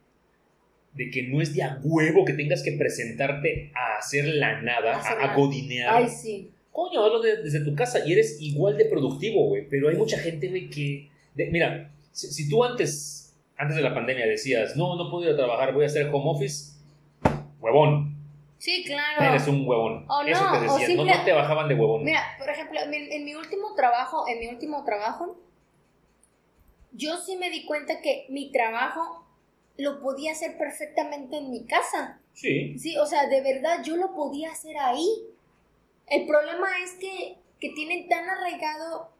de 0.97 1.09
que 1.11 1.23
no 1.23 1.41
es 1.41 1.53
de 1.55 1.63
a 1.63 1.79
huevo 1.83 2.25
que 2.25 2.33
tengas 2.33 2.63
que 2.63 2.73
presentarte 2.73 3.71
a 3.75 3.97
hacer 3.99 4.25
la 4.25 4.61
nada, 4.61 4.97
a, 4.97 5.31
a 5.31 5.35
godinear. 5.35 5.95
Ay, 5.95 6.09
sí. 6.09 6.51
Coño, 6.71 7.03
hazlo 7.05 7.21
de- 7.21 7.43
desde 7.43 7.63
tu 7.63 7.73
casa 7.75 8.05
y 8.05 8.11
eres 8.13 8.37
igual 8.41 8.77
de 8.77 8.85
productivo, 8.85 9.47
güey. 9.47 9.67
Pero 9.69 9.89
hay 9.89 9.95
mucha 9.95 10.17
gente, 10.19 10.47
güey, 10.49 10.69
que... 10.69 11.09
de- 11.35 11.49
mira, 11.51 11.91
si, 12.11 12.27
si 12.27 12.49
tú 12.49 12.63
antes, 12.63 13.35
antes 13.57 13.75
de 13.77 13.81
la 13.83 13.93
pandemia 13.93 14.25
decías, 14.27 14.75
no, 14.75 14.95
no 14.95 15.09
puedo 15.09 15.23
ir 15.25 15.33
a 15.33 15.37
trabajar, 15.37 15.73
voy 15.73 15.83
a 15.83 15.87
hacer 15.87 16.07
home 16.11 16.29
office, 16.31 16.73
huevón, 17.59 18.15
Sí, 18.59 18.83
claro. 18.85 19.23
eres 19.33 19.47
un 19.47 19.67
huevón. 19.67 20.05
O 20.09 20.21
Eso 20.23 20.43
no, 20.43 20.51
te 20.51 20.57
o 20.57 20.61
decían, 20.61 20.79
no, 20.97 21.03
simple- 21.03 21.17
no 21.17 21.25
te 21.25 21.31
bajaban 21.31 21.67
de 21.67 21.75
huevón. 21.75 22.03
Mira, 22.03 22.23
por 22.39 22.49
ejemplo, 22.49 22.79
en 22.91 23.23
mi 23.23 23.35
último 23.35 23.75
trabajo, 23.75 24.25
en 24.27 24.39
mi 24.39 24.47
último 24.47 24.83
trabajo, 24.83 25.39
yo 26.91 27.17
sí 27.17 27.35
me 27.37 27.51
di 27.51 27.65
cuenta 27.65 28.01
que 28.01 28.25
mi 28.29 28.51
trabajo 28.51 29.26
lo 29.77 30.01
podía 30.01 30.31
hacer 30.31 30.57
perfectamente 30.57 31.37
en 31.37 31.51
mi 31.51 31.65
casa. 31.65 32.19
Sí, 32.33 32.77
Sí, 32.79 32.97
o 32.97 33.05
sea, 33.05 33.27
de 33.27 33.41
verdad 33.41 33.81
yo 33.83 33.95
lo 33.95 34.13
podía 34.13 34.51
hacer 34.51 34.77
ahí. 34.77 35.07
El 36.07 36.25
problema 36.27 36.67
es 36.83 36.93
que, 36.95 37.37
que 37.59 37.69
tienen 37.71 38.07
tan 38.07 38.29
arraigado, 38.29 39.11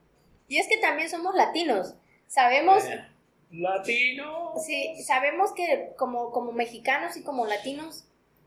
y 0.47 0.57
es 0.59 0.67
que 0.67 0.77
también 0.77 1.09
somos 1.09 1.35
latinos. 1.35 1.95
Sabemos, 2.27 2.85
Eh, 2.85 3.05
Latino. 3.51 4.53
sí, 4.65 5.01
sabemos 5.03 5.53
que 5.53 5.91
como, 5.97 6.31
como 6.31 6.51
mexicanos 6.51 7.17
y 7.17 7.23
como 7.23 7.45
latinos 7.45 8.05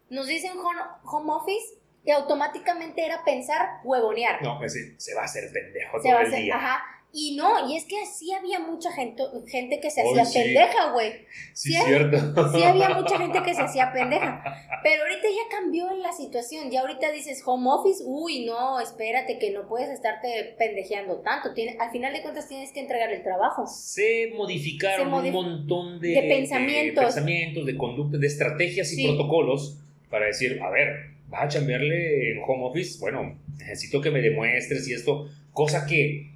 nos 0.09 0.27
dicen 0.27 0.53
home, 0.59 0.81
home 1.05 1.33
office 1.33 1.79
y 2.05 2.11
automáticamente 2.11 3.05
era 3.05 3.25
pensar 3.25 3.81
huevonear. 3.85 4.43
No, 4.43 4.63
es 4.65 4.73
decir, 4.75 4.95
se 5.01 5.15
va 5.15 5.23
a 5.23 5.25
hacer 5.25 5.53
pendejo 5.53 5.99
Se 5.99 6.09
todo 6.09 6.15
va 6.15 6.21
a 6.21 6.25
hacer- 6.27 6.43
día. 6.43 6.57
ajá. 6.57 6.85
Y 7.13 7.35
no, 7.35 7.69
y 7.69 7.77
es 7.77 7.85
que 7.87 7.97
sí 8.07 8.33
había 8.33 8.61
mucha 8.61 8.93
gente, 8.93 9.25
gente 9.49 9.81
que 9.81 9.91
se 9.91 10.01
hacía 10.03 10.25
sí. 10.25 10.39
pendeja, 10.39 10.93
güey. 10.93 11.13
Sí, 11.55 11.73
sí 11.73 11.79
cierto. 11.85 12.53
Sí 12.53 12.63
había 12.63 12.91
mucha 12.91 13.19
gente 13.19 13.43
que 13.43 13.53
se 13.53 13.63
hacía 13.63 13.93
pendeja. 13.93 14.45
Pero 14.85 15.03
ahorita 15.03 15.27
ya 15.29 15.57
cambió 15.57 15.93
la 15.97 16.13
situación. 16.13 16.71
Ya 16.71 16.83
ahorita 16.83 17.11
dices 17.11 17.43
home 17.45 17.69
office, 17.69 18.03
uy, 18.07 18.45
no, 18.45 18.79
espérate 18.81 19.39
que 19.41 19.51
no 19.51 19.67
puedes 19.69 19.89
estarte 19.91 20.55
pendejeando 20.57 21.17
tanto. 21.17 21.53
Tiene, 21.53 21.77
al 21.81 21.91
final 21.91 22.13
de 22.13 22.23
cuentas 22.23 22.49
tienes 22.49 22.71
que 22.73 22.79
entregar 22.81 23.13
el 23.13 23.25
trabajo. 23.25 23.67
Se 23.67 24.33
modificaron 24.37 25.09
Se 25.09 25.13
modif- 25.13 25.29
un 25.37 25.45
montón 25.45 26.01
de, 26.01 26.09
de 26.11 26.23
pensamientos. 26.23 26.95
de 26.95 27.07
pensamientos, 27.07 27.67
de 27.67 27.77
conductas, 27.77 28.21
de 28.21 28.27
estrategias 28.29 28.93
y 28.93 28.97
Sí. 28.97 29.05
protocolos 29.07 29.79
para 30.11 30.27
decir, 30.27 30.61
a 30.63 30.71
ver, 30.71 31.11
vas 31.29 31.43
a 31.45 31.49
chambearle 31.49 32.31
en 32.33 32.39
home 32.47 32.65
office, 32.67 32.99
bueno, 33.01 33.37
necesito 33.59 34.01
que 34.01 34.11
me 34.13 34.21
demuestres 34.21 34.87
y 34.89 34.95
esto, 34.95 35.29
cosa 35.53 35.87
que 35.87 36.30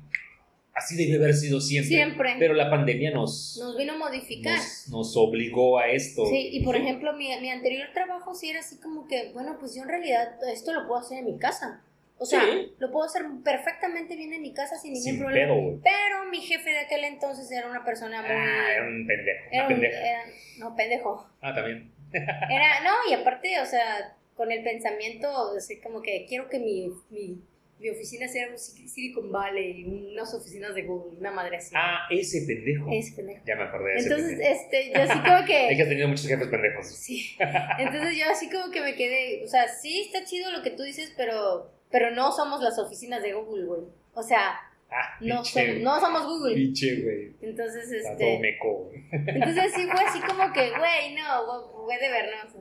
así 0.75 0.97
debe 0.97 1.17
haber 1.23 1.35
sido 1.35 1.61
siempre. 1.61 1.89
Siempre. 1.89 2.37
Pero 2.39 2.55
la 2.55 2.69
pandemia 2.71 3.11
nos, 3.13 3.57
Nos 3.61 3.77
vino 3.77 3.95
a 3.95 3.97
modificar. 3.99 4.57
nos, 4.57 4.89
nos 4.89 5.17
obligó 5.17 5.79
a 5.79 5.89
esto. 5.89 6.27
Sí, 6.27 6.49
y 6.53 6.65
por 6.65 6.77
ejemplo, 6.77 7.13
mi, 7.15 7.29
mi 7.41 7.51
anterior 7.51 7.89
trabajo 7.95 8.35
sí 8.35 8.51
era 8.51 8.61
así 8.61 8.79
como 8.79 9.07
que, 9.07 9.31
bueno, 9.33 9.57
pues 9.61 9.75
yo 9.75 9.83
en 9.83 9.89
realidad 9.89 10.37
esto 10.53 10.73
lo 10.73 10.87
puedo 10.87 11.01
hacer 11.01 11.19
en 11.19 11.27
mi 11.27 11.39
casa. 11.39 11.83
O 12.17 12.27
sea, 12.27 12.43
Sí. 12.43 12.73
lo 12.79 12.93
puedo 12.93 13.05
hacer 13.07 13.23
perfectamente 13.43 14.15
bien 14.17 14.33
en 14.33 14.41
mi 14.43 14.55
casa 14.55 14.77
sin 14.79 14.93
ningún 14.93 15.05
Sin 15.05 15.19
problema. 15.19 15.53
pedo. 15.55 15.81
Pero 15.83 16.31
mi 16.31 16.41
jefe 16.41 16.71
de 16.71 16.79
aquel 16.79 17.03
entonces 17.05 17.51
era 17.51 17.69
una 17.69 17.85
persona 17.85 18.23
muy... 18.23 18.31
Ah, 18.31 18.73
era 18.73 18.87
un 18.87 19.05
pendejo, 19.07 19.41
una 19.49 19.57
era 19.57 19.67
un- 19.67 19.73
pendeja. 19.75 19.99
era- 20.09 20.25
no, 20.59 20.77
pendejo. 20.77 21.29
Ah, 21.41 21.53
también. 21.55 21.91
Era, 22.13 22.81
no, 22.85 22.91
y 23.11 23.15
aparte, 23.15 23.61
o 23.61 23.67
sea, 23.67 24.15
con 24.37 24.53
el 24.53 24.63
pensamiento, 24.63 25.29
así 25.57 25.81
como 25.81 26.01
que 26.03 26.25
quiero 26.29 26.49
que 26.49 26.61
mi, 26.61 26.89
mi, 27.11 27.41
mi 27.79 27.91
oficina 27.91 28.27
sea 28.29 28.49
un 28.49 28.55
Sil- 28.57 28.89
Silicon 28.89 29.31
Valley, 29.31 29.85
unas 29.85 30.33
oficinas 30.33 30.75
de 30.75 30.83
Google, 30.83 31.19
una 31.19 31.31
madre 31.31 31.57
así. 31.59 31.75
Ah, 31.77 32.07
ese 32.11 32.43
pendejo. 32.47 32.87
Es 32.91 33.11
pendejo. 33.13 33.43
Ya 33.47 33.57
me 33.57 33.65
acordé 33.65 33.91
de 33.93 33.97
ese 33.97 34.09
Entonces, 34.09 34.29
pendejo. 34.31 34.53
este, 34.55 34.91
yo 34.91 35.03
así 35.03 35.19
como 35.21 35.37
Es 35.39 35.47
que 35.47 35.77
que... 35.77 35.83
has 35.83 35.89
tenido 35.89 36.09
muchos 36.09 36.27
jefes 36.27 36.49
pendejos. 36.49 36.87
Sí. 36.87 37.37
Entonces 37.79 38.17
yo 38.19 38.25
así 38.31 38.49
como 38.51 38.71
que 38.71 38.81
me 38.81 38.95
quedé, 38.95 39.43
o 39.45 39.49
sea, 39.49 39.69
sí 39.69 40.01
está 40.03 40.25
chido 40.25 40.51
lo 40.51 40.63
que 40.63 40.71
tú 40.71 40.83
dices, 40.83 41.13
pero, 41.17 41.71
pero 41.91 42.11
no 42.13 42.33
somos 42.33 42.63
las 42.63 42.79
oficinas 42.79 43.23
de 43.23 43.33
Google, 43.35 43.65
güey. 43.67 43.81
O 44.15 44.23
sea, 44.23 44.61
Ah, 44.97 45.17
no, 45.21 45.45
somos, 45.45 45.77
no 45.81 45.99
somos 45.99 46.25
Google. 46.25 46.55
Pinche, 46.55 47.03
güey. 47.03 47.33
Entonces, 47.43 47.91
este... 47.91 48.39
meco, 48.39 48.85
güey. 48.85 49.03
Entonces 49.11 49.73
sí 49.75 49.83
fue 49.91 50.01
así 50.05 50.21
como 50.21 50.53
que, 50.53 50.71
güey, 50.71 51.15
no, 51.17 51.83
güey, 51.83 51.99
de 51.99 52.09
vernos. 52.11 52.55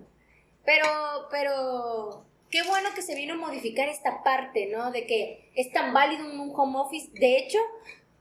Pero, 0.65 0.87
pero, 1.29 2.25
qué 2.53 2.61
bueno 2.69 2.89
que 2.95 3.01
se 3.01 3.15
vino 3.15 3.33
a 3.33 3.37
modificar 3.37 3.89
esta 3.89 4.21
parte, 4.23 4.67
¿no? 4.71 4.91
De 4.91 5.07
que 5.07 5.49
es 5.55 5.71
tan 5.71 5.91
válido 5.91 6.23
un 6.25 6.51
home 6.55 6.77
office. 6.77 7.09
De 7.13 7.37
hecho, 7.39 7.57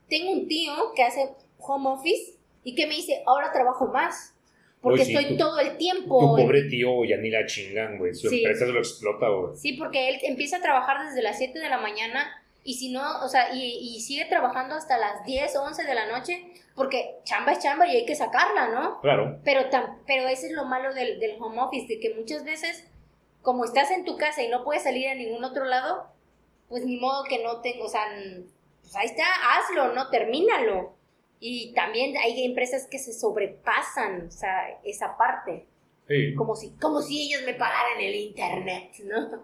tengo 0.09 0.31
un 0.31 0.47
tío 0.47 0.73
que 0.95 1.03
hace 1.03 1.29
home 1.59 1.87
office 1.89 2.33
y 2.63 2.73
que 2.73 2.87
me 2.87 2.95
dice, 2.95 3.21
ahora 3.27 3.51
trabajo 3.53 3.85
más. 3.93 4.31
Porque 4.81 5.03
Oye, 5.03 5.05
sí, 5.05 5.15
estoy 5.15 5.37
tu- 5.37 5.37
todo 5.37 5.59
el 5.59 5.77
tiempo. 5.77 6.19
Tu 6.19 6.37
en- 6.41 6.45
pobre 6.47 6.63
tío 6.63 7.05
ya 7.05 7.17
ni 7.17 7.29
la 7.29 7.45
chingan, 7.45 7.99
güey. 7.99 8.15
Su 8.15 8.27
Sí. 8.27 8.37
empresa 8.39 8.65
se 8.65 8.71
lo 8.71 8.79
explota, 8.79 9.29
güey. 9.29 9.55
Sí, 9.55 9.73
porque 9.73 10.09
él 10.09 10.17
empieza 10.23 10.57
a 10.57 10.61
trabajar 10.61 11.05
desde 11.07 11.21
las 11.21 11.37
7 11.37 11.59
de 11.59 11.69
la 11.69 11.77
mañana 11.77 12.25
y 12.63 12.73
si 12.73 12.91
no, 12.91 13.23
o 13.23 13.29
sea, 13.29 13.53
y, 13.53 13.61
y 13.61 14.01
sigue 14.01 14.25
trabajando 14.25 14.73
hasta 14.75 14.97
las 14.97 15.23
10 15.25 15.55
o 15.57 15.63
11 15.63 15.83
de 15.85 15.93
la 15.95 16.07
noche 16.07 16.43
porque 16.75 17.17
chamba 17.23 17.51
es 17.53 17.59
chamba 17.59 17.85
y 17.87 17.95
hay 17.97 18.05
que 18.05 18.15
sacarla, 18.15 18.69
¿no? 18.69 18.99
Claro. 19.01 19.39
Pero, 19.45 19.69
tam- 19.69 19.99
pero 20.07 20.27
ese 20.27 20.47
es 20.47 20.53
lo 20.53 20.65
malo 20.65 20.91
del, 20.93 21.19
del 21.19 21.37
home 21.39 21.61
office, 21.61 21.85
de 21.87 21.99
que 22.01 22.15
muchas 22.15 22.43
veces, 22.43 22.83
como 23.43 23.65
estás 23.65 23.91
en 23.91 24.05
tu 24.05 24.17
casa 24.17 24.41
y 24.41 24.47
no 24.49 24.63
puedes 24.63 24.81
salir 24.83 25.07
a 25.09 25.15
ningún 25.15 25.43
otro 25.43 25.65
lado, 25.65 26.07
pues 26.69 26.83
ni 26.85 26.97
modo 26.97 27.23
que 27.25 27.43
no 27.43 27.61
tengo, 27.61 27.85
o 27.85 27.89
sea, 27.89 28.07
pues 28.81 28.95
ahí 28.95 29.05
está, 29.05 29.25
hazlo, 29.51 29.93
¿no? 29.93 30.09
Termínalo. 30.09 30.95
Y 31.39 31.73
también 31.73 32.17
hay 32.17 32.45
empresas 32.45 32.87
que 32.89 32.97
se 32.97 33.13
sobrepasan, 33.13 34.27
o 34.27 34.31
sea, 34.31 34.79
esa 34.83 35.15
parte, 35.17 35.67
Sí. 36.07 36.33
como 36.35 36.55
si, 36.55 36.71
como 36.81 37.01
si 37.01 37.27
ellos 37.27 37.43
me 37.45 37.53
pagaran 37.53 37.99
el 38.01 38.15
internet, 38.15 38.91
¿no? 39.05 39.43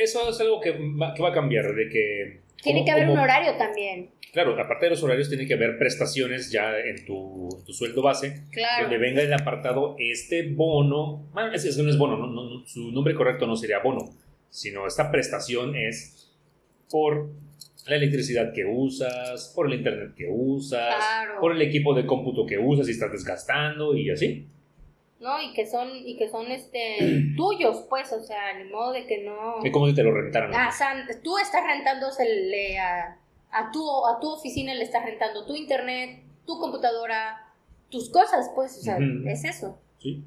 Eso 0.00 0.28
es 0.28 0.40
algo 0.40 0.60
que 0.60 0.72
va, 0.72 1.14
que 1.14 1.22
va 1.22 1.30
a 1.30 1.32
cambiar, 1.32 1.74
de 1.74 1.88
que... 1.88 2.40
Tiene 2.62 2.84
que 2.84 2.90
haber 2.90 3.08
un 3.08 3.18
horario 3.18 3.56
también. 3.56 4.10
Claro, 4.32 4.58
aparte 4.58 4.86
de 4.86 4.90
los 4.90 5.02
horarios, 5.02 5.28
tiene 5.28 5.46
que 5.46 5.54
haber 5.54 5.76
prestaciones 5.78 6.50
ya 6.50 6.78
en 6.78 7.04
tu, 7.04 7.48
en 7.58 7.64
tu 7.66 7.72
sueldo 7.74 8.00
base, 8.02 8.44
Claro. 8.50 8.84
donde 8.84 8.96
venga 8.98 9.20
el 9.20 9.32
apartado 9.32 9.94
este 9.98 10.48
bono. 10.50 11.28
Bueno, 11.34 11.52
ese 11.52 11.82
no 11.82 11.90
es 11.90 11.98
bono, 11.98 12.16
no- 12.16 12.28
no- 12.28 12.44
no, 12.60 12.66
su 12.66 12.90
nombre 12.92 13.14
correcto 13.14 13.46
no 13.46 13.56
sería 13.56 13.80
bono, 13.80 14.08
sino 14.48 14.86
esta 14.86 15.10
prestación 15.10 15.76
es 15.76 16.32
por 16.90 17.30
la 17.86 17.96
electricidad 17.96 18.52
que 18.54 18.64
usas, 18.64 19.52
por 19.54 19.66
el 19.66 19.74
internet 19.74 20.14
que 20.16 20.28
usas, 20.30 20.94
Claro. 20.96 21.40
por 21.40 21.52
el 21.52 21.60
equipo 21.60 21.92
de 21.94 22.06
cómputo 22.06 22.46
que 22.46 22.56
usas 22.58 22.88
y 22.88 22.92
estás 22.92 23.12
desgastando 23.12 23.94
y 23.96 24.08
así. 24.10 24.46
¿No? 25.22 25.40
Y 25.40 25.54
que 25.54 25.66
son, 25.66 25.88
y 25.94 26.16
que 26.16 26.28
son 26.28 26.50
este 26.50 26.98
tuyos, 27.36 27.86
pues, 27.88 28.12
o 28.12 28.20
sea, 28.22 28.58
ni 28.58 28.70
modo 28.70 28.92
de 28.92 29.06
que 29.06 29.22
no. 29.24 29.62
Es 29.64 29.72
como 29.72 29.88
si 29.88 29.94
te 29.94 30.02
lo 30.02 30.12
rentaran. 30.12 30.52
Ah, 30.54 30.68
o 30.72 30.76
sea, 30.76 31.06
tú 31.22 31.38
estás 31.38 31.64
rentándosele 31.64 32.78
a, 32.78 33.18
a, 33.50 33.70
tu, 33.70 33.80
a 34.06 34.18
tu 34.20 34.28
oficina, 34.28 34.74
le 34.74 34.84
estás 34.84 35.04
rentando 35.04 35.46
tu 35.46 35.54
internet, 35.54 36.22
tu 36.46 36.58
computadora, 36.58 37.52
tus 37.88 38.10
cosas, 38.10 38.50
pues, 38.54 38.76
o 38.78 38.82
sea, 38.82 38.98
es 39.26 39.44
eso. 39.44 39.78
Sí. 39.98 40.24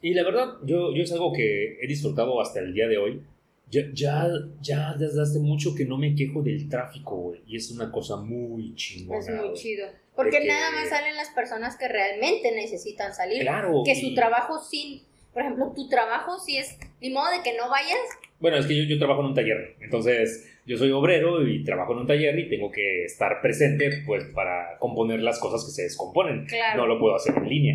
Y 0.00 0.14
la 0.14 0.22
verdad, 0.22 0.54
yo, 0.62 0.94
yo 0.94 1.02
es 1.02 1.12
algo 1.12 1.32
que 1.32 1.78
he 1.82 1.86
disfrutado 1.88 2.40
hasta 2.40 2.60
el 2.60 2.72
día 2.72 2.86
de 2.86 2.98
hoy. 2.98 3.22
Ya, 3.70 3.82
ya, 3.92 4.26
ya 4.62 4.94
desde 4.98 5.20
hace 5.22 5.38
mucho 5.40 5.74
que 5.74 5.84
no 5.84 5.98
me 5.98 6.14
quejo 6.14 6.42
del 6.42 6.68
tráfico, 6.68 7.16
güey. 7.16 7.40
Y 7.46 7.56
es 7.56 7.70
una 7.70 7.90
cosa 7.92 8.16
muy 8.16 8.74
chingona. 8.74 9.18
Es 9.20 9.28
muy 9.30 9.52
chido. 9.54 9.86
Porque 10.16 10.40
que- 10.40 10.48
nada 10.48 10.70
más 10.72 10.88
salen 10.88 11.14
las 11.16 11.28
personas 11.30 11.76
que 11.76 11.86
realmente 11.86 12.50
necesitan 12.52 13.14
salir. 13.14 13.40
Claro. 13.42 13.82
Que 13.84 13.92
y- 13.92 14.00
su 14.00 14.14
trabajo 14.14 14.58
sin, 14.58 15.02
por 15.32 15.42
ejemplo, 15.42 15.72
tu 15.76 15.88
trabajo 15.88 16.38
si 16.38 16.56
es, 16.56 16.78
ni 17.00 17.10
modo 17.10 17.30
de 17.30 17.42
que 17.42 17.56
no 17.56 17.68
vayas, 17.70 17.98
Bueno, 18.40 18.56
es 18.56 18.66
que 18.66 18.76
yo, 18.76 18.84
yo 18.84 18.98
trabajo 18.98 19.20
en 19.20 19.26
un 19.26 19.34
taller. 19.34 19.74
Entonces, 19.80 20.48
yo 20.64 20.76
soy 20.78 20.92
obrero 20.92 21.46
y 21.46 21.64
trabajo 21.64 21.92
en 21.92 21.98
un 21.98 22.06
taller 22.06 22.38
y 22.38 22.48
tengo 22.48 22.70
que 22.70 23.04
estar 23.04 23.40
presente, 23.42 24.02
pues, 24.06 24.24
para 24.32 24.78
componer 24.78 25.20
las 25.20 25.40
cosas 25.40 25.64
que 25.64 25.72
se 25.72 25.82
descomponen. 25.82 26.46
claro. 26.46 26.82
No 26.82 26.86
lo 26.86 27.00
puedo 27.00 27.16
hacer 27.16 27.34
en 27.36 27.48
línea. 27.48 27.74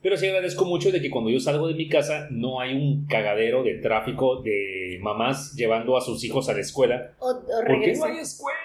Pero 0.00 0.16
sí 0.16 0.26
agradezco 0.28 0.64
mucho 0.64 0.92
de 0.92 1.00
que 1.02 1.10
cuando 1.10 1.28
yo 1.30 1.40
salgo 1.40 1.66
de 1.66 1.74
mi 1.74 1.88
casa 1.88 2.28
no 2.30 2.60
hay 2.60 2.74
un 2.74 3.06
cagadero 3.06 3.62
de 3.64 3.74
tráfico 3.78 4.40
de 4.42 4.98
mamás 5.02 5.54
llevando 5.54 5.96
a 5.96 6.00
sus 6.00 6.22
hijos 6.24 6.48
a 6.48 6.52
la 6.54 6.60
escuela. 6.60 7.14
o, 7.18 7.30
o 7.30 7.40
¿Por 7.66 7.80
qué 7.80 7.94
no 7.94 8.04
hay 8.04 8.18
escuela? 8.18 8.58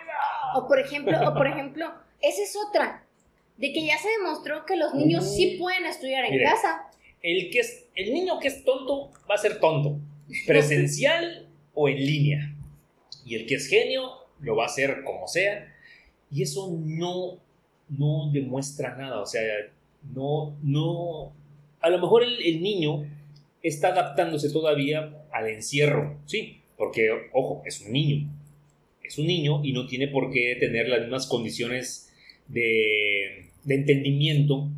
O 0.56 0.68
por 0.68 0.80
ejemplo, 0.80 1.18
o 1.28 1.34
por 1.34 1.48
ejemplo, 1.48 1.92
esa 2.22 2.42
es 2.44 2.56
otra. 2.70 3.04
De 3.58 3.72
que 3.74 3.86
ya 3.86 3.98
se 3.98 4.10
demostró 4.10 4.66
que 4.66 4.76
los 4.76 4.94
niños 4.94 5.24
Mm. 5.26 5.28
sí 5.28 5.58
pueden 5.60 5.86
estudiar 5.86 6.26
en 6.26 6.44
casa. 6.44 6.84
El, 7.22 7.50
que 7.50 7.60
es, 7.60 7.88
el 7.96 8.14
niño 8.14 8.40
que 8.40 8.50
es 8.50 8.64
tonto 8.64 9.12
va 9.30 9.36
a 9.36 9.38
ser 9.38 9.60
tonto, 9.60 9.98
presencial 10.46 11.48
o 11.74 11.90
en 11.90 11.98
línea. 11.98 12.54
Y 13.26 13.36
el 13.36 13.46
que 13.48 13.56
es 13.56 13.68
genio 13.68 14.12
lo 14.40 14.56
va 14.56 14.64
a 14.64 14.68
hacer 14.68 15.04
como 15.04 15.28
sea. 15.28 15.74
Y 16.30 16.44
eso 16.44 16.70
no, 16.84 17.40
no 17.90 18.30
demuestra 18.32 18.96
nada. 18.96 19.22
O 19.22 19.26
sea, 19.26 19.42
no, 20.14 20.58
no. 20.64 21.34
A 21.82 21.90
lo 21.90 22.00
mejor 22.00 22.24
el, 22.24 22.42
el 22.42 22.62
niño 22.62 23.06
está 23.62 23.90
adaptándose 23.90 24.52
todavía 24.52 25.26
al 25.32 25.48
encierro. 25.50 26.20
Sí, 26.26 26.62
porque, 26.78 27.10
ojo, 27.34 27.62
es 27.66 27.82
un 27.82 27.92
niño. 27.94 28.30
Es 29.04 29.18
un 29.18 29.28
niño 29.28 29.62
y 29.64 29.74
no 29.74 29.86
tiene 29.88 30.08
por 30.08 30.32
qué 30.32 30.56
tener 30.60 30.88
las 30.88 31.02
mismas 31.02 31.28
condiciones 31.28 32.12
de, 32.48 33.50
de 33.64 33.76
entendimiento 33.76 34.70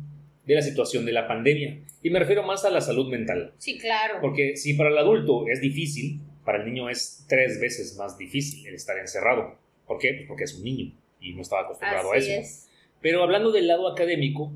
de 0.46 0.54
la 0.54 0.62
situación 0.62 1.04
de 1.06 1.12
la 1.12 1.26
pandemia. 1.26 1.78
Y 2.02 2.10
me 2.10 2.18
refiero 2.18 2.42
más 2.44 2.64
a 2.64 2.70
la 2.70 2.80
salud 2.80 3.08
mental. 3.08 3.52
Sí, 3.58 3.78
claro. 3.78 4.18
Porque 4.20 4.56
si 4.56 4.74
para 4.74 4.90
el 4.90 4.98
adulto 4.98 5.46
es 5.48 5.60
difícil, 5.60 6.20
para 6.44 6.58
el 6.58 6.66
niño 6.72 6.88
es 6.88 7.24
tres 7.28 7.60
veces 7.60 7.96
más 7.96 8.16
difícil 8.16 8.66
el 8.66 8.74
estar 8.74 8.96
encerrado. 8.98 9.56
¿Por 9.86 9.98
qué? 9.98 10.14
Pues 10.14 10.26
porque 10.28 10.44
es 10.44 10.54
un 10.54 10.64
niño 10.64 10.92
y 11.20 11.32
no 11.34 11.42
estaba 11.42 11.62
acostumbrado 11.62 12.12
Así 12.12 12.30
a 12.30 12.38
eso. 12.38 12.40
es. 12.42 12.68
Pero 13.00 13.22
hablando 13.22 13.50
del 13.50 13.66
lado 13.66 13.88
académico, 13.88 14.52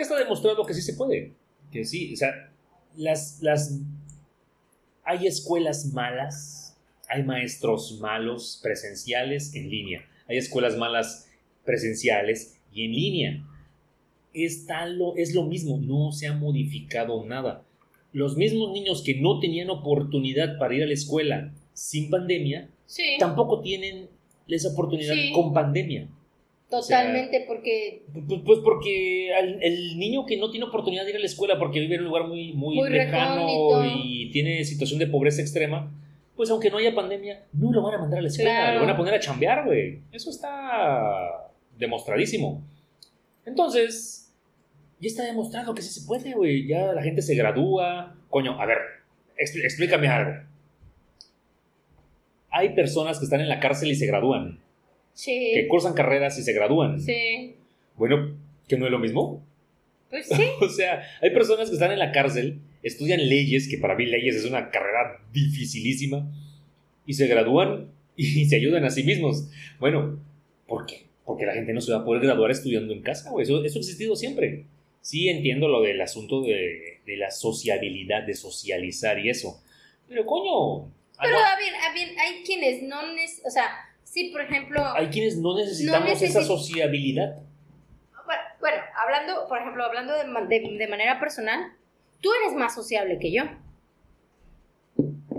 ya 0.00 0.02
está 0.04 0.18
demostrado 0.18 0.64
que 0.64 0.74
sí 0.74 0.82
se 0.82 0.94
puede. 0.94 1.32
Que 1.70 1.84
sí, 1.84 2.12
o 2.12 2.16
sea, 2.16 2.30
las, 2.96 3.40
las... 3.42 3.78
Hay 5.04 5.26
escuelas 5.26 5.86
malas, 5.92 6.76
hay 7.08 7.22
maestros 7.22 7.98
malos 8.00 8.60
presenciales 8.62 9.54
en 9.54 9.70
línea, 9.70 10.04
hay 10.28 10.36
escuelas 10.36 10.76
malas 10.76 11.28
presenciales 11.64 12.58
y 12.72 12.84
en 12.84 12.92
línea. 12.92 13.46
Está 14.32 14.86
lo, 14.86 15.16
es 15.16 15.34
lo 15.34 15.44
mismo, 15.44 15.78
no 15.78 16.12
se 16.12 16.28
ha 16.28 16.34
modificado 16.34 17.24
nada. 17.24 17.64
Los 18.12 18.36
mismos 18.36 18.72
niños 18.72 19.02
que 19.04 19.20
no 19.20 19.40
tenían 19.40 19.70
oportunidad 19.70 20.58
para 20.58 20.74
ir 20.74 20.82
a 20.82 20.86
la 20.86 20.94
escuela 20.94 21.52
sin 21.72 22.10
pandemia, 22.10 22.68
Sí, 22.86 23.04
tampoco 23.20 23.60
tienen 23.60 24.08
esa 24.48 24.68
oportunidad 24.68 25.14
Sí. 25.14 25.32
con 25.32 25.52
pandemia. 25.52 26.08
Totalmente, 26.70 27.44
porque 27.48 28.02
Pues, 28.28 28.40
pues 28.44 28.58
porque 28.62 29.34
al- 29.34 29.62
el 29.62 29.98
niño 29.98 30.24
que 30.24 30.36
no 30.36 30.50
tiene 30.50 30.66
oportunidad 30.66 31.04
de 31.04 31.10
ir 31.10 31.16
a 31.16 31.20
la 31.20 31.26
escuela 31.26 31.58
porque 31.58 31.80
vive 31.80 31.96
en 31.96 32.02
un 32.02 32.06
lugar 32.08 32.26
muy, 32.28 32.52
muy, 32.52 32.76
Muy 32.76 32.90
lejano 32.90 33.46
recóndito. 33.46 33.98
y 34.04 34.30
tiene 34.30 34.64
situación 34.64 34.98
de 35.00 35.06
pobreza 35.08 35.40
extrema, 35.42 35.92
pues 36.36 36.48
aunque 36.50 36.70
no 36.70 36.78
haya 36.78 36.94
pandemia, 36.94 37.44
no 37.52 37.72
lo 37.72 37.82
van 37.82 37.94
a 37.94 37.98
mandar 37.98 38.20
a 38.20 38.22
la 38.22 38.28
escuela, 38.28 38.50
Claro. 38.50 38.74
lo 38.76 38.80
van 38.82 38.90
a 38.90 38.96
poner 38.96 39.14
a 39.14 39.20
chambear, 39.20 39.64
güey. 39.66 39.98
Eso 40.12 40.30
está 40.30 41.50
demostradísimo. 41.76 42.62
Entonces, 43.44 44.32
ya 45.00 45.08
está 45.08 45.24
demostrado 45.24 45.74
que 45.74 45.82
sí 45.82 45.90
se 46.00 46.06
puede, 46.06 46.32
güey. 46.34 46.66
Ya 46.66 46.92
la 46.92 47.02
gente 47.02 47.20
se 47.22 47.34
gradúa. 47.34 48.14
Coño, 48.28 48.60
a 48.60 48.66
ver, 48.66 48.78
expl- 49.38 49.64
explícame 49.64 50.08
algo. 50.08 50.32
Hay 52.50 52.70
personas 52.74 53.18
que 53.18 53.24
están 53.24 53.40
en 53.40 53.48
la 53.48 53.60
cárcel 53.60 53.90
y 53.90 53.94
se 53.94 54.06
gradúan, 54.06 54.58
que 55.24 55.62
sí, 55.62 55.68
cursan 55.68 55.94
carreras 55.94 56.38
y 56.38 56.42
se 56.42 56.52
gradúan. 56.52 57.00
sí, 57.00 57.54
Bueno, 57.96 58.36
¿que 58.68 58.76
no 58.76 58.86
es 58.86 58.92
lo 58.92 58.98
mismo? 58.98 59.42
pues 60.08 60.26
sí, 60.26 60.42
O 60.60 60.68
sea, 60.68 61.02
hay 61.20 61.30
personas 61.30 61.68
que 61.68 61.74
están 61.74 61.92
en 61.92 61.98
la 61.98 62.12
cárcel, 62.12 62.58
estudian 62.82 63.28
leyes, 63.28 63.68
que 63.68 63.78
para 63.78 63.94
mí 63.94 64.06
leyes 64.06 64.36
es 64.36 64.44
una 64.44 64.70
carrera 64.70 65.20
dificilísima, 65.32 66.30
y 67.06 67.14
se 67.14 67.26
gradúan 67.26 67.88
y 68.16 68.44
se 68.48 68.56
ayudan 68.56 68.84
a 68.84 68.90
sí 68.90 69.02
mismos. 69.02 69.48
Bueno, 69.78 70.18
¿por 70.66 70.86
qué? 70.86 71.06
Porque 71.24 71.46
la 71.46 71.54
gente 71.54 71.72
no 71.72 71.80
se 71.80 71.92
va 71.92 71.98
a 71.98 72.04
poder 72.04 72.22
graduar 72.22 72.50
estudiando 72.50 72.92
en 72.92 73.02
casa, 73.02 73.30
güey. 73.30 73.44
Eso, 73.44 73.64
eso 73.64 73.78
ha 73.78 73.80
existido 73.80 74.16
siempre. 74.16 74.64
Sí 75.00 75.28
entiendo 75.28 75.68
lo 75.68 75.80
del 75.82 76.00
asunto 76.00 76.42
de, 76.42 76.98
de 77.06 77.16
la 77.16 77.30
sociabilidad, 77.30 78.24
de 78.24 78.34
socializar 78.34 79.18
y 79.18 79.30
eso. 79.30 79.62
Pero 80.08 80.26
coño, 80.26 80.90
pero 81.22 81.36
a 81.38 81.56
ver, 81.56 81.74
a 81.74 81.92
ver, 81.92 82.08
hay 82.18 82.42
quienes 82.44 82.82
no, 82.82 82.98
o 83.00 83.50
sea, 83.50 83.68
sí, 84.10 84.30
por 84.30 84.40
ejemplo, 84.42 84.84
hay 84.94 85.06
quienes 85.08 85.36
no 85.38 85.56
necesitamos 85.56 86.08
necesi- 86.10 86.24
esa 86.28 86.42
sociabilidad. 86.42 87.36
bueno, 88.26 88.42
bueno, 88.60 88.76
hablando, 89.04 89.46
por 89.48 89.58
ejemplo, 89.60 89.84
hablando 89.84 90.14
de, 90.14 90.24
ma- 90.24 90.44
de, 90.46 90.60
de 90.78 90.88
manera 90.88 91.18
personal, 91.20 91.72
tú 92.20 92.30
eres 92.42 92.56
más 92.58 92.74
sociable 92.74 93.18
que 93.18 93.32
yo. 93.32 93.44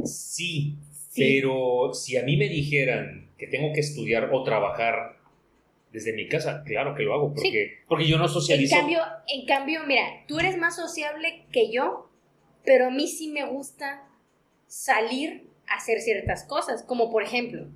Sí, 0.06 0.76
Sí. 1.10 1.22
pero 1.42 1.94
si 1.94 2.16
a 2.18 2.24
mí 2.24 2.38
me 2.38 2.48
dijeran 2.48 3.30
que 3.38 3.48
tengo 3.48 3.74
que 3.74 3.82
estudiar 3.82 4.30
o 4.32 4.44
trabajar 4.44 5.18
desde 5.92 6.14
mi 6.14 6.30
casa, 6.30 6.64
claro 6.66 6.96
que 6.96 7.04
lo 7.04 7.14
hago, 7.14 7.34
porque, 7.34 7.80
porque 7.88 8.08
yo 8.08 8.18
no 8.18 8.26
En 8.26 8.30
socializo. 8.30 8.76
cambio, 8.78 9.00
en 9.28 9.46
cambio, 9.46 9.82
mira, 9.86 10.04
tú 10.28 10.40
eres 10.40 10.58
más 10.58 10.76
sociable 10.78 11.44
que 11.52 11.70
yo, 11.72 12.10
pero 12.64 12.88
a 12.88 12.90
mí 12.92 13.08
sí 13.08 13.28
me 13.30 13.46
gusta 13.46 14.08
salir 14.68 15.48
a 15.68 15.76
hacer 15.76 16.00
ciertas 16.00 16.46
cosas, 16.46 16.84
como 16.84 17.12
por 17.12 17.24
ejemplo, 17.24 17.68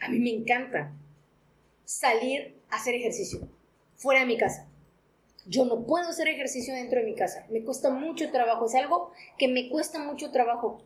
a 0.00 0.08
mí 0.08 0.18
me 0.18 0.30
encanta 0.30 0.92
salir 1.84 2.54
a 2.70 2.76
hacer 2.76 2.94
ejercicio 2.94 3.40
fuera 3.96 4.20
de 4.20 4.26
mi 4.26 4.36
casa. 4.36 4.68
Yo 5.46 5.64
no 5.64 5.86
puedo 5.86 6.08
hacer 6.08 6.28
ejercicio 6.28 6.74
dentro 6.74 7.00
de 7.00 7.06
mi 7.06 7.14
casa, 7.14 7.46
me 7.50 7.62
cuesta 7.62 7.90
mucho 7.90 8.30
trabajo, 8.30 8.66
es 8.66 8.74
algo 8.74 9.12
que 9.38 9.48
me 9.48 9.68
cuesta 9.70 9.98
mucho 9.98 10.30
trabajo. 10.30 10.82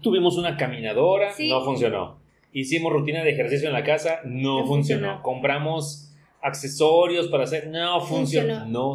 Tuvimos 0.00 0.36
una 0.38 0.56
caminadora, 0.56 1.32
Sí. 1.32 1.48
no 1.48 1.64
funcionó. 1.64 2.18
Hicimos 2.52 2.92
rutina 2.92 3.22
de 3.24 3.30
ejercicio 3.32 3.66
en 3.68 3.74
la 3.74 3.82
casa, 3.84 4.20
no, 4.24 4.60
No 4.60 4.66
funcionó. 4.66 5.06
funcionó. 5.08 5.22
Compramos 5.22 6.12
accesorios 6.40 7.26
para 7.28 7.44
hacer, 7.44 7.66
no 7.68 8.00
funcionó. 8.00 8.64
Funcionó. 8.64 8.64
No 8.66 8.94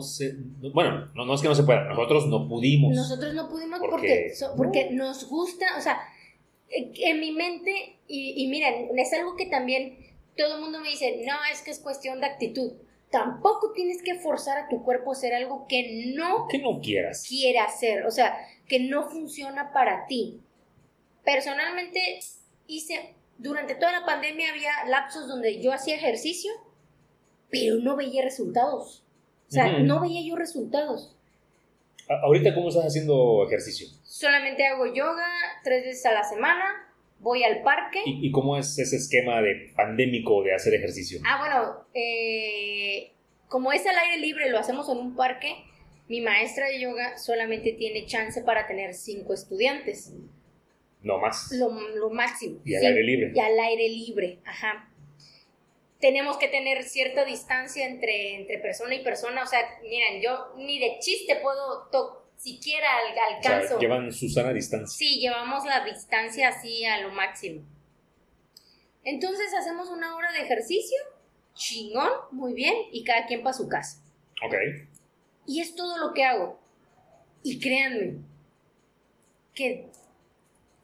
no- 0.61 0.73
bueno, 0.73 1.11
no, 1.13 1.25
no 1.25 1.33
es 1.33 1.41
que 1.41 1.47
no 1.49 1.55
se 1.55 1.63
pueda, 1.63 1.83
nosotros 1.89 2.27
no 2.27 2.47
pudimos. 2.47 2.95
Nosotros 2.95 3.33
no 3.33 3.49
pudimos 3.49 3.79
¿Por 3.79 3.89
porque, 3.89 4.33
so- 4.33 4.53
porque 4.55 4.91
nos 4.91 5.27
gusta, 5.27 5.65
o 5.77 5.81
sea, 5.81 5.99
en 6.72 7.19
mi 7.19 7.31
mente, 7.31 7.98
y, 8.07 8.43
y 8.43 8.48
miren, 8.48 8.98
es 8.98 9.14
algo 9.14 9.35
que 9.35 9.45
también 9.48 9.98
todo 10.38 10.56
el 10.56 10.61
mundo 10.61 10.80
me 10.80 10.89
dice, 10.89 11.23
no, 11.26 11.34
es 11.52 11.61
que 11.61 11.72
es 11.72 11.80
cuestión 11.80 12.19
de 12.19 12.27
actitud. 12.27 12.73
Tampoco 13.10 13.73
tienes 13.73 14.02
que 14.02 14.15
forzar 14.15 14.57
a 14.57 14.69
tu 14.69 14.84
cuerpo 14.84 15.11
a 15.11 15.14
hacer 15.14 15.34
algo 15.34 15.65
que 15.68 16.14
no 16.15 16.48
que 16.48 16.60
no 16.60 16.80
quieras. 16.80 17.26
quiere 17.27 17.60
hacer, 17.60 18.06
o 18.06 18.11
sea, 18.11 18.38
que 18.68 18.80
no 18.80 19.10
funciona 19.10 19.73
para 19.73 20.06
ti. 20.07 20.39
Personalmente 21.26 22.19
hice, 22.68 23.14
durante 23.38 23.76
toda 23.76 23.91
la 23.91 24.06
pandemia 24.06 24.49
había 24.49 24.72
lapsos 24.88 25.27
donde 25.27 25.61
yo 25.61 25.73
hacía 25.73 25.95
ejercicio, 25.95 26.52
pero 27.49 27.76
no 27.76 27.98
veía 27.98 28.23
resultados. 28.23 29.03
O 29.49 29.52
sea, 29.52 29.80
no 29.80 29.99
veía 29.99 30.26
yo 30.26 30.38
resultados. 30.38 31.14
Ahorita, 32.07 32.56
¿cómo 32.56 32.69
estás 32.69 32.85
haciendo 32.85 33.45
ejercicio? 33.45 33.88
Solamente 34.22 34.64
hago 34.68 34.85
yoga 34.85 35.26
tres 35.64 35.84
veces 35.84 36.06
a 36.06 36.14
la 36.14 36.23
semana, 36.23 36.88
voy 37.18 37.43
al 37.43 37.64
parque. 37.64 38.02
¿Y, 38.06 38.27
y 38.27 38.31
cómo 38.31 38.56
es 38.56 38.77
ese 38.77 38.98
esquema 38.98 39.41
de 39.41 39.72
pandémico 39.76 40.43
de 40.43 40.53
hacer 40.53 40.76
ejercicio? 40.76 41.19
Ah, 41.26 41.39
bueno, 41.39 41.85
eh, 41.95 43.14
como 43.48 43.73
es 43.73 43.84
al 43.88 43.98
aire 43.98 44.18
libre, 44.19 44.49
lo 44.52 44.60
hacemos 44.60 44.88
en 44.89 44.98
un 44.99 45.15
parque, 45.15 45.56
mi 46.07 46.22
maestra 46.22 46.68
de 46.68 46.80
yoga 46.80 47.18
solamente 47.18 47.73
tiene 47.73 48.06
chance 48.06 48.43
para 48.43 48.68
tener 48.68 48.93
cinco 48.93 49.34
estudiantes, 49.34 50.14
No 51.02 51.18
más. 51.18 51.52
lo, 51.53 51.72
lo 51.72 52.11
máximo. 52.11 52.60
Y 52.64 52.76
al 52.76 52.81
Sí, 52.81 52.88
aire 52.88 53.03
libre. 53.03 53.31
Y 53.34 53.39
al 53.39 53.60
aire 53.60 53.89
libre, 53.89 54.39
ajá. 54.45 54.88
tenemos 55.99 56.38
que 56.38 56.48
tener 56.48 56.84
cierta 56.84 57.26
distancia 57.26 57.88
entre, 57.88 58.35
entre 58.35 58.60
persona 58.60 58.93
y 58.93 59.03
persona. 59.03 59.41
O 59.41 59.48
sea, 59.48 59.61
miren, 59.81 60.22
yo 60.22 60.53
ni 60.57 60.77
de 60.80 60.98
chiste 60.99 61.38
puedo 61.41 61.88
siquiera 62.41 62.88
al, 62.97 63.35
alcanzo. 63.35 63.80
llevan 63.80 64.11
su 64.11 64.27
sana 64.27 64.51
distancia. 64.51 64.97
Sí, 64.97 65.19
llevamos 65.19 65.63
la 65.65 65.85
distancia 65.85 66.49
así 66.49 66.84
a 66.85 66.99
lo 67.01 67.11
máximo. 67.11 67.61
Entonces 69.03 69.53
hacemos 69.53 69.89
una 69.89 70.15
hora 70.15 70.31
de 70.31 70.41
ejercicio, 70.41 70.97
chingón, 71.53 72.09
muy 72.31 72.53
bien, 72.53 72.73
y 72.91 73.03
cada 73.03 73.27
quien 73.27 73.43
para 73.43 73.53
su 73.53 73.68
casa. 73.68 74.03
Ok. 74.43 74.55
Y 75.45 75.61
es 75.61 75.76
todo 75.76 75.97
lo 75.97 76.13
que 76.13 76.23
hago. 76.23 76.59
Y 77.43 77.59
créanme, 77.59 78.18
que 79.53 79.89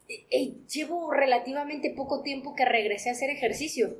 eh, 0.08 0.26
eh, 0.30 0.54
llevo 0.72 1.12
relativamente 1.12 1.92
poco 1.96 2.22
tiempo 2.22 2.54
que 2.54 2.64
regresé 2.64 3.08
a 3.08 3.12
hacer 3.12 3.30
ejercicio. 3.30 3.96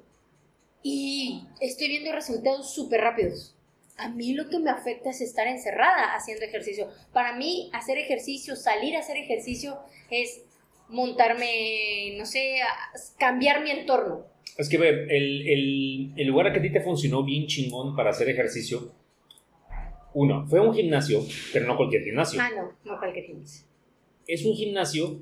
Y 0.83 1.45
estoy 1.61 1.89
viendo 1.89 2.13
resultados 2.13 2.73
súper 2.73 3.01
rápidos. 3.01 3.58
A 3.99 4.09
mí 4.09 4.33
lo 4.33 4.49
que 4.49 4.59
me 4.59 4.71
afecta 4.71 5.11
es 5.11 5.21
estar 5.21 5.47
encerrada 5.47 6.15
haciendo 6.15 6.45
ejercicio. 6.45 6.89
Para 7.13 7.37
mí, 7.37 7.69
hacer 7.73 7.99
ejercicio, 7.99 8.57
salir 8.57 8.97
a 8.97 9.01
hacer 9.01 9.17
ejercicio, 9.17 9.79
es 10.11 10.43
montarme, 10.89 12.15
no 12.17 12.25
sé, 12.25 12.59
cambiar 13.19 13.63
mi 13.63 13.71
entorno. 13.71 14.25
Es 14.57 14.69
que, 14.69 14.79
ver, 14.79 15.07
el, 15.11 16.13
el, 16.17 16.27
lugar 16.27 16.53
que 16.53 16.59
a 16.59 16.63
ti 16.63 16.71
te 16.71 16.81
funcionó 16.81 17.23
bien 17.23 17.47
chingón 17.47 17.95
para 17.95 18.11
hacer 18.11 18.29
ejercicio, 18.29 18.93
uno, 20.15 20.47
fue 20.49 20.61
un 20.61 20.75
gimnasio, 20.75 21.25
pero 21.53 21.67
no 21.67 21.77
cualquier 21.77 22.03
gimnasio. 22.03 22.41
Ah, 22.41 22.51
no, 22.57 22.73
no 22.85 22.99
cualquier 22.99 23.27
gimnasio. 23.27 23.67
Es 24.27 24.45
un 24.45 24.55
gimnasio 24.55 25.21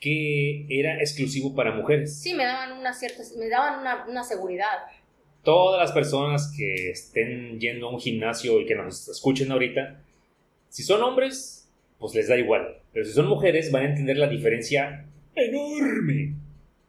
que 0.00 0.66
era 0.68 0.98
exclusivo 1.00 1.54
para 1.54 1.72
mujeres. 1.72 2.20
Sí, 2.20 2.34
me 2.34 2.44
daban 2.44 2.78
una 2.78 2.92
cierta, 2.92 3.22
me 3.36 3.48
daban 3.48 3.80
una, 3.80 4.06
una 4.06 4.22
seguridad. 4.22 4.66
Todas 5.46 5.78
las 5.78 5.92
personas 5.92 6.52
que 6.56 6.90
estén 6.90 7.60
yendo 7.60 7.86
a 7.86 7.92
un 7.92 8.00
gimnasio 8.00 8.60
y 8.60 8.66
que 8.66 8.74
nos 8.74 9.08
escuchen 9.08 9.52
ahorita, 9.52 10.02
si 10.68 10.82
son 10.82 11.00
hombres, 11.04 11.70
pues 12.00 12.16
les 12.16 12.26
da 12.26 12.36
igual. 12.36 12.80
Pero 12.92 13.06
si 13.06 13.12
son 13.12 13.28
mujeres, 13.28 13.70
van 13.70 13.84
a 13.84 13.88
entender 13.90 14.16
la 14.16 14.26
diferencia 14.26 15.06
enorme 15.36 16.34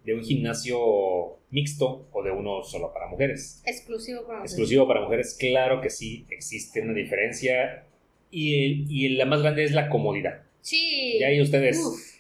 de 0.03 0.15
un 0.15 0.23
gimnasio 0.23 1.37
mixto 1.51 2.07
o 2.11 2.23
de 2.23 2.31
uno 2.31 2.63
solo 2.63 2.91
para 2.91 3.05
mujeres. 3.05 3.61
Exclusivo 3.63 4.21
para 4.21 4.39
mujeres. 4.39 4.51
Exclusivo 4.53 4.87
para 4.87 5.01
mujeres, 5.01 5.37
claro 5.39 5.79
que 5.79 5.91
sí, 5.91 6.25
existe 6.31 6.81
una 6.81 6.93
diferencia. 6.93 7.83
Y, 8.31 8.87
y 8.89 9.09
la 9.09 9.25
más 9.25 9.43
grande 9.43 9.65
es 9.65 9.71
la 9.71 9.87
comodidad. 9.87 10.41
Sí. 10.61 11.17
Y 11.19 11.23
ahí 11.23 11.39
ustedes 11.39 12.16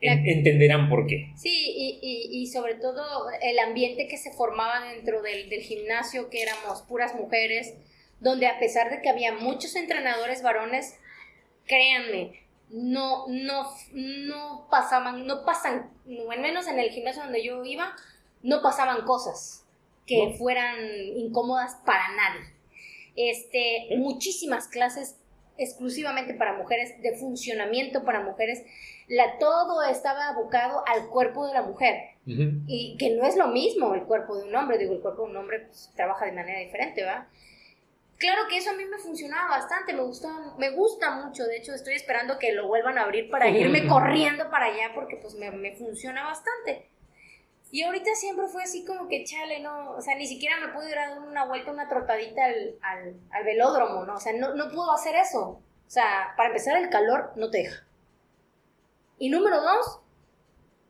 entenderán 0.00 0.88
por 0.88 1.06
qué. 1.06 1.32
Sí, 1.36 1.50
y, 1.50 1.98
y, 2.00 2.42
y, 2.42 2.46
sobre 2.46 2.74
todo 2.74 3.02
el 3.42 3.58
ambiente 3.58 4.06
que 4.06 4.16
se 4.16 4.32
formaba 4.32 4.92
dentro 4.92 5.22
del, 5.22 5.48
del, 5.48 5.60
gimnasio, 5.60 6.30
que 6.30 6.42
éramos 6.42 6.82
puras 6.82 7.14
mujeres, 7.14 7.74
donde 8.20 8.46
a 8.46 8.58
pesar 8.58 8.90
de 8.90 9.02
que 9.02 9.08
había 9.08 9.32
muchos 9.32 9.74
entrenadores 9.74 10.42
varones, 10.42 10.94
créanme, 11.66 12.32
no, 12.70 13.26
no, 13.28 13.70
no 13.92 14.66
pasaban, 14.70 15.26
no 15.26 15.44
pasan, 15.44 15.90
al 16.30 16.40
menos 16.40 16.66
en 16.68 16.78
el 16.78 16.90
gimnasio 16.90 17.22
donde 17.22 17.44
yo 17.44 17.64
iba, 17.64 17.94
no 18.42 18.62
pasaban 18.62 19.04
cosas 19.04 19.64
que 20.06 20.34
fueran 20.38 20.76
incómodas 21.16 21.76
para 21.84 22.08
nadie. 22.14 22.54
Este, 23.14 23.88
muchísimas 23.96 24.68
clases 24.68 25.16
exclusivamente 25.58 26.34
para 26.34 26.56
mujeres, 26.56 27.02
de 27.02 27.16
funcionamiento 27.16 28.04
para 28.04 28.20
mujeres, 28.20 28.62
la, 29.08 29.38
todo 29.38 29.82
estaba 29.82 30.28
abocado 30.28 30.84
al 30.86 31.08
cuerpo 31.08 31.46
de 31.46 31.54
la 31.54 31.62
mujer. 31.62 32.10
Y 32.26 32.96
que 32.98 33.16
no 33.16 33.24
es 33.24 33.36
lo 33.36 33.48
mismo 33.48 33.94
el 33.94 34.02
cuerpo 34.02 34.36
de 34.36 34.44
un 34.44 34.54
hombre, 34.54 34.76
digo, 34.76 34.92
el 34.92 35.00
cuerpo 35.00 35.22
de 35.22 35.30
un 35.30 35.36
hombre 35.38 35.60
pues, 35.60 35.90
trabaja 35.96 36.26
de 36.26 36.32
manera 36.32 36.60
diferente, 36.60 37.02
¿va? 37.02 37.26
Claro 38.18 38.42
que 38.50 38.58
eso 38.58 38.70
a 38.70 38.74
mí 38.74 38.84
me 38.84 38.98
funcionaba 38.98 39.48
bastante, 39.48 39.94
me 39.94 40.02
gusta, 40.02 40.28
me 40.58 40.70
gusta 40.70 41.12
mucho, 41.12 41.44
de 41.44 41.56
hecho 41.56 41.72
estoy 41.72 41.94
esperando 41.94 42.38
que 42.38 42.52
lo 42.52 42.66
vuelvan 42.66 42.98
a 42.98 43.04
abrir 43.04 43.30
para 43.30 43.48
irme 43.48 43.86
corriendo 43.86 44.50
para 44.50 44.66
allá 44.66 44.90
porque 44.94 45.16
pues 45.16 45.36
me, 45.36 45.50
me 45.52 45.74
funciona 45.74 46.24
bastante. 46.24 46.88
Y 47.70 47.82
ahorita 47.82 48.14
siempre 48.14 48.46
fue 48.48 48.62
así 48.62 48.84
como 48.84 49.08
que, 49.08 49.24
chale, 49.24 49.60
no, 49.60 49.92
o 49.92 50.00
sea, 50.02 50.14
ni 50.16 50.26
siquiera 50.26 50.56
me 50.58 50.72
pude 50.72 50.90
ir 50.90 50.98
a 50.98 51.10
dar 51.10 51.20
una 51.20 51.44
vuelta, 51.44 51.70
una 51.70 51.88
trotadita 51.88 52.44
al, 52.44 52.74
al, 52.82 53.14
al 53.30 53.44
velódromo, 53.44 54.04
¿no? 54.04 54.16
O 54.16 54.20
sea, 54.20 54.32
no, 54.32 54.54
no 54.54 54.70
puedo 54.70 54.92
hacer 54.92 55.14
eso. 55.16 55.60
O 55.86 55.90
sea, 55.90 56.34
para 56.36 56.48
empezar, 56.48 56.76
el 56.76 56.88
calor 56.90 57.32
no 57.36 57.50
te 57.50 57.58
deja. 57.58 57.87
Y 59.18 59.30
número 59.30 59.60
dos, 59.60 60.00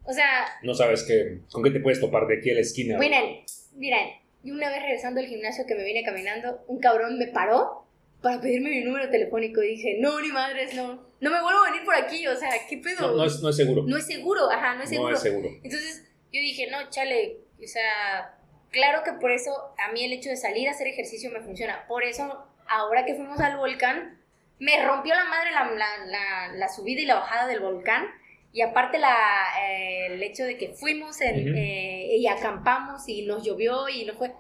o 0.05 0.13
sea... 0.13 0.47
No 0.63 0.75
sabes 0.75 1.05
qué, 1.05 1.41
con 1.51 1.63
qué 1.63 1.71
te 1.71 1.81
puedes 1.81 2.01
topar 2.01 2.27
de 2.27 2.39
aquí 2.39 2.51
a 2.51 2.55
la 2.55 2.61
esquina. 2.61 2.99
Miren, 2.99 3.45
miren, 3.75 4.09
y 4.43 4.51
una 4.51 4.69
vez 4.71 4.83
regresando 4.83 5.21
al 5.21 5.27
gimnasio 5.27 5.65
que 5.67 5.75
me 5.75 5.85
vine 5.85 6.05
caminando, 6.05 6.65
un 6.67 6.79
cabrón 6.81 7.19
me 7.19 7.29
paró 7.29 7.87
para 8.23 8.41
pedirme 8.41 8.71
mi 8.71 8.85
número 8.85 9.09
telefónico 9.11 9.63
y 9.63 9.77
dije, 9.77 9.97
no, 10.01 10.21
ni 10.21 10.29
madres, 10.29 10.75
no, 10.75 11.07
no 11.21 11.31
me 11.31 11.41
vuelvo 11.41 11.61
a 11.63 11.71
venir 11.71 11.85
por 11.85 11.95
aquí, 11.95 12.27
o 12.27 12.37
sea, 12.37 12.51
¿qué 12.69 12.79
pedo? 12.79 13.09
No, 13.09 13.17
no, 13.17 13.25
es, 13.25 13.41
no 13.41 13.51
es 13.51 13.57
seguro. 13.57 13.85
No 13.87 13.97
es 13.97 14.07
seguro, 14.07 14.51
ajá, 14.51 14.75
no 14.75 14.83
es 14.83 14.91
seguro. 14.91 15.11
No 15.11 15.17
es 15.17 15.23
seguro. 15.23 15.49
Entonces 15.63 16.05
yo 16.33 16.41
dije, 16.41 16.69
no, 16.71 16.91
chale, 16.91 17.39
o 17.63 17.67
sea, 17.67 18.37
claro 18.71 19.03
que 19.05 19.13
por 19.13 19.31
eso 19.31 19.53
a 19.79 19.93
mí 19.93 20.05
el 20.05 20.13
hecho 20.13 20.31
de 20.31 20.37
salir 20.37 20.69
a 20.69 20.73
hacer 20.73 20.89
ejercicio 20.89 21.31
me 21.31 21.41
funciona. 21.41 21.87
Por 21.87 22.05
eso, 22.05 22.45
ahora 22.69 23.05
que 23.05 23.15
fuimos 23.15 23.39
al 23.41 23.57
volcán, 23.57 24.21
me 24.59 24.85
rompió 24.85 25.15
la 25.15 25.25
madre 25.25 25.51
la, 25.53 25.71
la, 26.07 26.53
la, 26.55 26.69
subida 26.69 27.01
y 27.01 27.07
la 27.07 27.17
bajada 27.17 27.47
del 27.47 27.61
volcán. 27.61 28.07
Y 28.53 28.63
aparte 28.63 28.99
la, 28.99 29.15
eh, 29.63 30.07
el 30.07 30.23
hecho 30.23 30.45
de 30.45 30.57
que 30.57 30.71
fuimos 30.71 31.21
eh, 31.21 32.17
y 32.19 32.27
acampamos 32.27 33.09
y 33.09 33.23
nos 33.27 33.45
llovió 33.45 33.89
y 33.89 34.05
no 34.05 34.15
fue... 34.15 34.35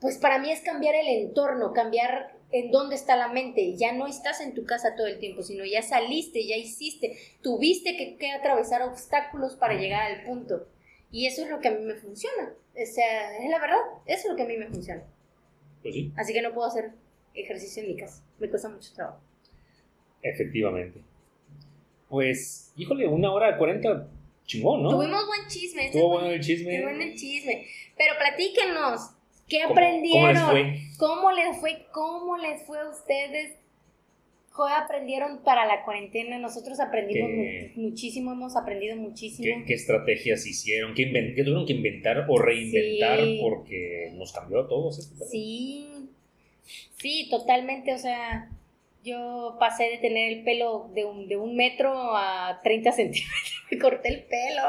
Pues 0.00 0.18
para 0.18 0.38
mí 0.38 0.50
es 0.50 0.60
cambiar 0.60 0.96
el 0.96 1.06
entorno, 1.06 1.72
cambiar 1.72 2.36
en 2.50 2.70
dónde 2.72 2.96
está 2.96 3.16
la 3.16 3.28
mente. 3.28 3.76
Ya 3.76 3.92
no 3.92 4.08
estás 4.08 4.40
en 4.40 4.52
tu 4.52 4.64
casa 4.64 4.96
todo 4.96 5.06
el 5.06 5.20
tiempo, 5.20 5.42
sino 5.42 5.64
ya 5.64 5.82
saliste, 5.82 6.44
ya 6.46 6.56
hiciste, 6.56 7.16
tuviste 7.40 7.96
que, 7.96 8.16
que 8.16 8.32
atravesar 8.32 8.82
obstáculos 8.82 9.54
para 9.54 9.74
llegar 9.74 10.10
al 10.10 10.24
punto. 10.24 10.66
Y 11.12 11.26
eso 11.26 11.42
es 11.42 11.50
lo 11.50 11.60
que 11.60 11.68
a 11.68 11.72
mí 11.72 11.84
me 11.84 11.94
funciona. 11.94 12.52
O 12.74 12.86
sea, 12.86 13.38
es 13.38 13.50
la 13.50 13.60
verdad, 13.60 13.78
eso 14.06 14.22
es 14.24 14.30
lo 14.30 14.36
que 14.36 14.42
a 14.42 14.46
mí 14.46 14.56
me 14.56 14.66
funciona. 14.66 15.04
Pues 15.82 15.94
sí. 15.94 16.12
Así 16.16 16.32
que 16.32 16.42
no 16.42 16.52
puedo 16.52 16.66
hacer 16.66 16.92
ejercicio 17.34 17.82
en 17.82 17.88
mi 17.90 17.96
casa. 17.96 18.24
Me 18.38 18.48
cuesta 18.48 18.68
mucho 18.68 18.92
trabajo. 18.94 19.20
Efectivamente. 20.22 21.00
Pues, 22.08 22.72
híjole, 22.76 23.08
una 23.08 23.32
hora 23.32 23.56
cuarenta, 23.56 24.08
chingón, 24.44 24.82
¿no? 24.82 24.90
Tuvimos 24.90 25.26
buen 25.26 25.48
chisme. 25.48 25.86
Estuvo 25.86 26.08
bueno 26.10 26.28
el 26.28 26.40
chisme. 26.40 26.74
Estuvo 26.74 26.90
bueno 26.90 27.04
el 27.04 27.14
chisme. 27.14 27.66
Pero 27.96 28.14
platíquenos, 28.18 29.10
¿qué 29.48 29.62
aprendieron? 29.62 30.34
¿Cómo 30.36 30.52
les 30.52 30.70
fue? 30.70 30.96
¿Cómo 30.98 31.32
les 31.32 31.60
fue? 31.60 31.86
¿Cómo 31.92 32.36
les 32.36 32.66
fue 32.66 32.78
a 32.78 32.88
ustedes 32.90 33.62
¿Qué 34.54 34.62
aprendieron 34.76 35.42
para 35.42 35.64
la 35.64 35.82
cuarentena? 35.82 36.38
Nosotros 36.38 36.78
aprendimos 36.78 37.30
muchísimo, 37.74 38.32
hemos 38.32 38.54
aprendido 38.54 38.96
muchísimo. 38.96 39.64
¿Qué, 39.66 39.72
estrategias 39.72 40.46
hicieron? 40.46 40.94
¿Qué, 40.94 41.06
tuvieron 41.06 41.64
que 41.64 41.72
inventar 41.72 42.26
o 42.28 42.38
reinventar? 42.38 43.18
Porque 43.40 44.12
nos 44.14 44.30
cambió 44.32 44.60
a 44.60 44.68
todos. 44.68 44.98
¿eh? 44.98 45.24
Sí, 45.30 45.91
sí, 46.96 47.28
totalmente. 47.30 47.94
O 47.94 47.98
sea, 47.98 48.48
yo 49.04 49.56
pasé 49.58 49.84
de 49.84 49.98
tener 49.98 50.32
el 50.32 50.44
pelo 50.44 50.90
de 50.94 51.04
un, 51.04 51.28
de 51.28 51.36
un 51.36 51.56
metro 51.56 52.16
a 52.16 52.60
30 52.62 52.92
centímetros. 52.92 53.64
Me 53.70 53.78
corté 53.78 54.08
el 54.08 54.22
pelo. 54.24 54.62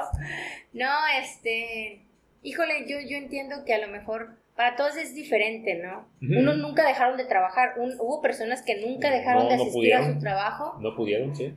No, 0.74 0.91
este. 1.22 2.02
Híjole, 2.41 2.86
yo, 2.88 2.98
yo 3.07 3.18
entiendo 3.18 3.64
que 3.65 3.74
a 3.74 3.80
lo 3.80 3.88
mejor 3.88 4.36
para 4.56 4.76
todos 4.76 4.98
es 4.98 5.15
diferente, 5.15 5.76
¿no? 5.76 6.06
Uno 6.22 6.56
nunca 6.56 6.86
dejaron 6.86 7.18
de 7.18 7.26
trabajar. 7.26 7.74
hubo 7.78 8.22
personas 8.22 8.61
que 8.61 8.80
nunca 8.82 9.10
dejaron 9.10 9.48
de 9.48 9.56
asistir 9.56 9.95
a 9.95 10.14
su 10.14 10.20
trabajo. 10.20 10.78
No 10.80 10.95
pudieron, 10.95 11.36
sí. 11.36 11.53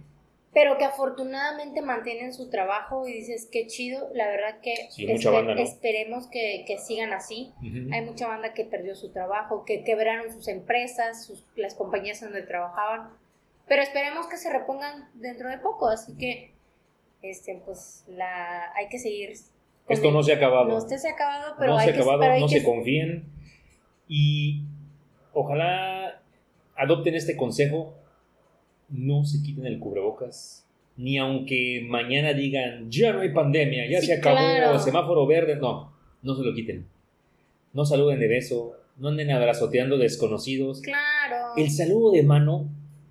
Pero 0.57 0.79
que 0.79 0.87
afortunadamente 0.87 1.83
mantienen 1.83 2.33
su 2.33 2.49
trabajo 2.49 3.07
y 3.07 3.13
dices, 3.13 3.47
qué 3.53 3.67
chido, 3.67 4.09
la 4.15 4.27
verdad 4.27 4.59
que 4.63 4.73
esperemos 5.61 6.29
que, 6.29 6.65
sigan 6.79 7.13
así. 7.13 7.53
Hay 7.93 8.01
mucha 8.01 8.27
banda 8.27 8.55
que 8.55 8.65
perdió 8.65 8.95
su 8.95 9.13
trabajo, 9.13 9.67
que 9.67 9.85
quebraron 9.85 10.33
sus 10.33 10.49
empresas, 10.49 11.27
sus, 11.27 11.45
las 11.57 11.75
compañías 11.75 12.23
donde 12.23 12.41
trabajaban. 12.41 13.11
Pero 13.69 13.83
esperemos 13.83 14.29
que 14.29 14.39
se 14.39 14.51
repongan 14.51 15.11
dentro 15.13 15.51
de 15.51 15.59
poco, 15.59 15.89
así 15.89 16.17
que 16.17 16.53
este, 17.21 17.61
pues 17.67 18.07
la, 18.09 18.73
hay 18.77 18.89
que 18.89 18.99
seguir 18.99 19.35
esto 19.91 20.11
no 20.11 20.23
se 20.23 20.33
ha 20.33 20.37
acabado. 20.37 20.69
No 20.69 20.81
se 20.81 21.07
ha 21.07 21.13
acabado, 21.13 21.55
pero 21.59 21.73
no 21.73 21.79
hay 21.79 21.85
se 21.85 21.91
ha 21.93 22.03
acabado, 22.03 22.41
no 22.41 22.49
se 22.49 22.65
confíen. 22.65 23.27
Y 24.09 24.63
ojalá 25.35 26.23
adopten 26.77 27.15
este 27.15 27.37
consejo. 27.37 27.95
No 28.89 29.25
se 29.25 29.43
quiten 29.43 29.67
el 29.67 29.79
cubrebocas. 29.79 30.67
Ni 30.97 31.19
aunque 31.19 31.85
mañana 31.87 32.33
digan, 32.33 32.91
ya 32.91 33.13
no 33.13 33.21
hay 33.21 33.31
pandemia, 33.31 33.87
ya 33.91 34.01
se 34.01 34.15
acabó, 34.15 34.39
el 34.75 34.81
semáforo 34.81 35.27
verde. 35.27 35.57
No, 35.57 35.93
no 36.23 36.35
se 36.35 36.43
lo 36.43 36.55
quiten. 36.55 36.87
No 37.75 37.85
saluden 37.85 38.19
de 38.19 38.29
beso, 38.29 38.73
no 38.97 39.09
anden 39.09 39.31
abrazoteando 39.31 39.99
desconocidos. 39.99 40.81
Claro. 40.81 41.53
El 41.57 41.71
saludo 41.71 42.13
de 42.13 42.23
mano 42.23 42.69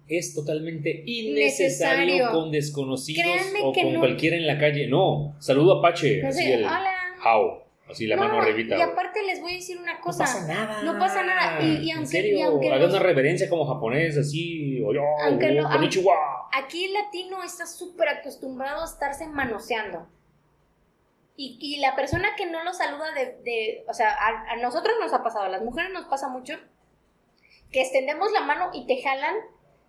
es 0.08 0.34
totalmente 0.34 1.04
innecesario 1.06 2.32
con 2.32 2.52
desconocidos 2.52 3.26
o 3.64 3.74
con 3.74 3.96
cualquiera 3.96 4.36
en 4.36 4.48
la 4.48 4.58
calle. 4.58 4.88
No, 4.88 5.36
saludo 5.40 5.80
Apache. 5.80 6.26
Así 6.26 6.52
el, 6.52 6.64
Hola. 6.64 7.65
Así 7.90 8.08
la 8.08 8.16
No, 8.16 8.24
mano 8.24 8.42
arribita. 8.42 8.78
Y 8.78 8.82
aparte 8.82 9.22
les 9.24 9.42
voy 9.42 9.54
a 9.54 9.56
decir 9.58 9.78
una 9.78 9.94
No 9.96 10.02
cosa. 10.02 10.24
pasa 10.24 10.48
nada. 10.48 10.82
no 10.82 10.98
pasa 10.98 11.24
nada. 11.24 11.62
Y- 11.62 11.84
y 11.84 11.92
en 11.92 11.98
aunque- 11.98 12.12
serio, 12.12 12.38
y 12.38 12.42
aunque 12.42 12.68
hagan 12.70 12.82
los- 12.82 12.90
una 12.94 13.00
reverencia 13.04 13.48
como 13.48 13.66
japonés, 13.68 14.18
así. 14.18 14.82
O 14.84 14.92
yo, 14.94 15.02
Aunque 15.24 15.52
lo-. 15.52 15.68
Aquí 16.54 16.86
el 16.86 16.94
latino 16.94 17.44
está 17.44 17.66
súper 17.68 18.10
acostumbrado 18.10 18.82
a 18.82 18.86
estarse 18.86 19.28
manoseando. 19.28 20.08
Y, 21.38 21.58
y 21.60 21.80
la 21.80 21.96
persona 21.96 22.30
que 22.38 22.46
no 22.46 22.64
lo 22.64 22.74
saluda 22.74 23.12
de... 23.14 23.38
de- 23.44 23.86
o 23.88 23.94
sea, 23.94 24.10
a, 24.14 24.54
a 24.54 24.56
nosotros 24.58 24.96
nos 25.02 25.12
ha 25.14 25.22
pasado, 25.22 25.46
a 25.46 25.50
las 25.50 25.62
mujeres 25.62 25.92
nos 25.92 26.06
pasa 26.06 26.30
mucho, 26.30 26.54
que 27.72 27.82
extendemos 27.82 28.32
la 28.32 28.42
mano 28.42 28.70
y 28.74 28.88
te 28.88 29.02
jalan, 29.04 29.36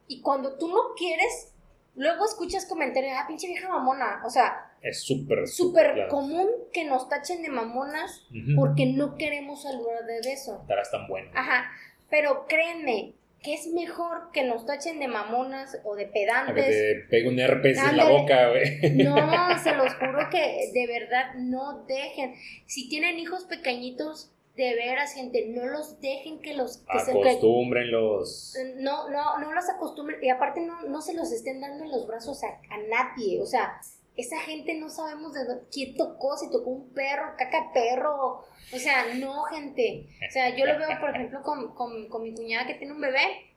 y 0.09 0.21
cuando 0.23 0.59
tú 0.59 0.69
no 0.69 0.95
quieres, 0.97 1.55
luego 1.97 2.25
escuchas 2.25 2.67
comentarios, 2.67 3.13
ah, 3.17 3.25
pinche 3.27 3.47
vieja 3.49 3.69
mamona. 3.69 4.23
O 4.25 4.31
sea, 4.31 4.71
Es 4.83 5.03
súper, 5.05 5.47
súper 5.49 5.95
claro. 5.95 6.09
común 6.11 6.49
que 6.73 6.85
nos 6.85 7.09
tachen 7.09 7.43
de 7.43 7.49
mamonas 7.49 8.25
porque 8.57 8.87
no 8.87 9.17
queremos 9.17 9.63
saludar 9.63 10.05
de 10.07 10.21
beso. 10.29 10.59
Estarás 10.63 10.91
tan 10.91 11.07
bueno. 11.09 11.31
Ajá, 11.35 11.71
pero 12.11 12.47
créanme 12.47 13.15
que 13.43 13.55
es 13.55 13.69
mejor 13.69 14.31
que 14.33 14.43
nos 14.43 14.67
tachen 14.67 14.99
de 14.99 15.07
mamonas 15.09 15.79
o 15.85 15.95
de 15.95 16.05
A 16.05 16.07
que 16.07 16.13
pedantes. 16.13 16.67
te 16.67 17.07
pegue 17.11 17.29
un 17.29 17.39
herpes 17.39 17.79
en 17.79 17.97
la 17.97 18.09
boca, 18.09 18.49
güey. 18.51 18.95
No, 19.05 19.59
se 19.63 19.75
los 19.75 19.95
juro 19.95 20.29
que 20.31 20.71
de 20.73 20.87
verdad 20.87 21.35
no 21.37 21.85
dejen. 21.87 22.35
Si 22.67 22.89
tienen 22.89 23.19
hijos 23.19 23.45
pequeñitos, 23.45 24.33
de 24.57 24.75
veras, 24.75 25.13
gente, 25.13 25.47
no 25.49 25.67
los 25.67 26.01
dejen 26.01 26.41
que 26.41 26.55
los 26.55 26.79
que 26.79 26.99
se 27.01 27.13
que- 27.13 27.19
Acostúmbrenlos. 27.19 28.57
no, 28.77 29.09
no, 29.11 29.39
no 29.39 29.53
los 29.53 29.69
acostumbren 29.69 30.23
y 30.25 30.31
aparte 30.31 30.61
no, 30.63 30.83
no 30.83 31.03
se 31.03 31.15
los 31.15 31.31
estén 31.31 31.61
dando 31.61 31.85
en 31.85 31.91
los 31.91 32.07
brazos 32.07 32.43
a, 32.43 32.49
a 32.49 32.79
nadie. 32.89 33.41
O 33.43 33.47
sea, 33.47 33.81
esa 34.17 34.39
gente 34.41 34.75
no 34.75 34.89
sabemos 34.89 35.35
de 35.35 35.45
dónde, 35.45 35.65
quién 35.71 35.95
tocó, 35.95 36.39
si 36.39 36.51
tocó 36.51 36.71
un 36.71 36.89
perro, 36.95 37.35
caca 37.37 37.71
perro. 37.75 38.45
O 38.73 38.79
sea, 38.79 39.15
no, 39.15 39.43
gente. 39.45 40.09
O 40.27 40.33
sea, 40.33 40.57
yo 40.57 40.65
lo 40.65 40.79
veo, 40.79 40.89
por 41.01 41.11
ejemplo, 41.11 41.43
con, 41.43 41.75
con, 41.75 42.09
con 42.09 42.23
mi 42.23 42.35
cuñada 42.35 42.67
que 42.67 42.75
tiene 42.75 42.95
un 42.95 43.01
bebé. 43.01 43.53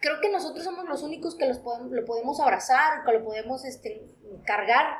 Creo 0.00 0.20
que 0.20 0.28
nosotros 0.28 0.64
somos 0.64 0.86
los 0.86 1.02
únicos 1.02 1.34
que 1.36 1.46
los 1.46 1.58
podemos, 1.60 1.90
lo 1.92 2.04
podemos 2.04 2.38
abrazar, 2.40 3.04
que 3.06 3.12
lo 3.12 3.24
podemos 3.24 3.64
este, 3.64 4.02
cargar. 4.44 4.98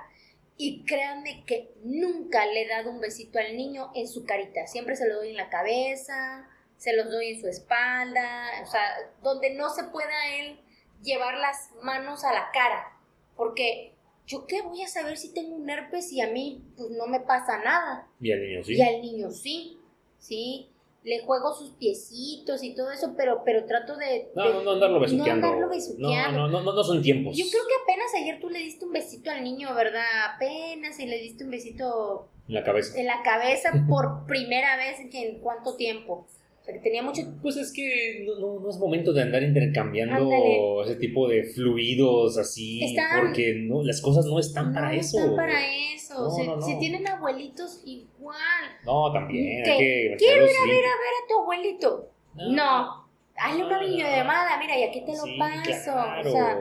Y 0.57 0.85
créanme 0.85 1.45
que 1.47 1.75
nunca 1.83 2.47
le 2.47 2.63
he 2.63 2.69
dado 2.69 2.91
un 2.91 3.01
besito 3.01 3.39
al 3.39 3.57
niño 3.57 3.91
en 3.95 4.07
su 4.07 4.25
carita. 4.25 4.67
Siempre 4.67 4.97
se 4.97 5.09
lo 5.09 5.17
doy 5.17 5.31
en 5.31 5.37
la 5.37 5.51
cabeza, 5.51 6.49
se 6.77 6.95
los 6.95 7.11
doy 7.11 7.31
en 7.31 7.41
su 7.41 7.49
espalda, 7.49 8.51
o 8.63 8.67
sea, 8.67 8.83
donde 9.23 9.55
no 9.55 9.71
se 9.71 9.85
pueda 9.85 10.37
él 10.39 10.59
llevar 11.03 11.39
las 11.39 11.71
manos 11.83 12.25
a 12.25 12.33
la 12.33 12.51
cara. 12.53 12.99
Porque 13.37 13.95
yo 14.27 14.47
qué 14.47 14.63
voy 14.63 14.83
a 14.83 14.89
saber 14.89 15.17
si 15.17 15.33
tengo 15.33 15.55
un 15.57 15.69
herpes 15.69 16.13
y 16.13 16.21
a 16.21 16.29
mí 16.29 16.65
pues 16.77 16.91
no 16.91 17.07
me 17.07 17.21
pasa 17.21 17.59
nada. 17.59 18.09
Y 18.21 18.33
al 18.33 18.41
niño, 18.41 18.65
sí. 18.65 18.75
Y 18.75 18.83
al 18.83 19.01
niño 19.01 19.31
sí, 19.31 19.79
sí. 20.19 20.71
Le 21.05 21.21
juego 21.21 21.55
sus 21.55 21.71
piecitos 21.73 22.63
y 22.63 22.75
todo 22.75 22.91
eso, 22.91 23.13
pero, 23.17 23.43
pero 23.45 23.67
trato 23.67 23.95
de... 23.97 24.31
No, 24.35 24.43
de- 24.45 24.55
no, 24.55 24.63
no 24.63 24.71
andarlo 24.73 25.01
besuqueando. 25.01 25.47
No 25.47 25.47
andarlo 25.53 25.69
besuqueando. 25.69 26.39
No, 26.39 26.49
no, 26.49 26.63
no, 26.63 26.73
no 26.73 26.83
son 26.83 27.03
tiempos. 27.03 27.37
Yo 27.37 27.45
creo 27.51 27.63
que 27.69 27.75
apenas 27.93 28.15
ayer 28.15 28.41
tú 28.41 28.49
le 28.49 28.59
diste 28.59 28.87
un 28.87 28.93
besito 28.93 29.31
al 29.31 29.45
niño, 29.45 29.75
¿verdad? 29.75 30.03
Apenas 30.35 30.99
y 30.99 31.07
le 31.07 31.19
diste 31.19 31.45
un 31.45 31.51
besito 31.51 32.31
En 32.49 32.55
la 32.55 32.65
cabeza. 32.65 32.99
en 32.99 33.07
la 33.07 33.23
cabeza 33.23 33.71
por 33.89 34.25
primera 34.27 34.77
vez 34.77 34.97
en 35.13 35.41
cuánto 35.41 35.77
tiempo. 35.77 36.27
O 36.65 36.67
sea, 36.67 36.73
que 36.73 36.81
tenía 36.81 37.03
mucho... 37.03 37.21
Pues 37.43 37.59
es 37.59 37.71
que 37.75 38.25
no, 38.27 38.39
no- 38.41 38.59
no 38.61 38.71
es 38.71 38.79
momento 38.79 39.13
de 39.13 39.21
andar 39.21 39.43
intercambiando 39.43 40.15
Ándale. 40.17 40.81
ese 40.87 40.97
tipo 40.97 41.29
de 41.29 41.45
fluidos 41.45 42.39
así, 42.39 42.83
Están- 42.83 43.21
porque 43.21 43.55
no, 43.55 43.83
las 43.83 44.01
cosas 44.01 44.25
no 44.25 44.39
están 44.39 44.73
para 44.73 44.89
no 44.91 44.99
eso. 44.99 45.19
están 45.19 45.37
para 45.37 45.61
eso. 45.95 46.15
No, 46.15 46.31
si, 46.31 46.47
no, 46.47 46.57
no. 46.57 46.63
si 46.63 46.79
tienen 46.79 47.07
abuelitos, 47.07 47.83
igual. 47.85 48.37
No, 48.87 49.13
también. 49.13 49.59
Hay 49.69 49.77
que 49.79 50.15
Quiero 50.19 50.45
ir 50.47 50.51
a 50.57 50.67
ver 50.67 50.85
a 50.87 50.97
ver 50.97 51.15
a 51.23 51.29
tu 51.29 51.41
abuelito. 51.43 52.09
No. 52.35 53.05
Hazle 53.37 53.65
una 53.65 53.77
No, 53.77 53.83
no, 53.83 53.87
no. 53.89 53.95
videollamada, 53.95 54.59
mira, 54.59 54.79
y 54.79 54.85
aquí 54.85 55.01
te 55.05 55.13
lo 55.13 55.23
Sí, 55.25 55.37
paso. 55.39 55.93
claro. 55.93 56.29
O 56.29 56.33
sea, 56.33 56.59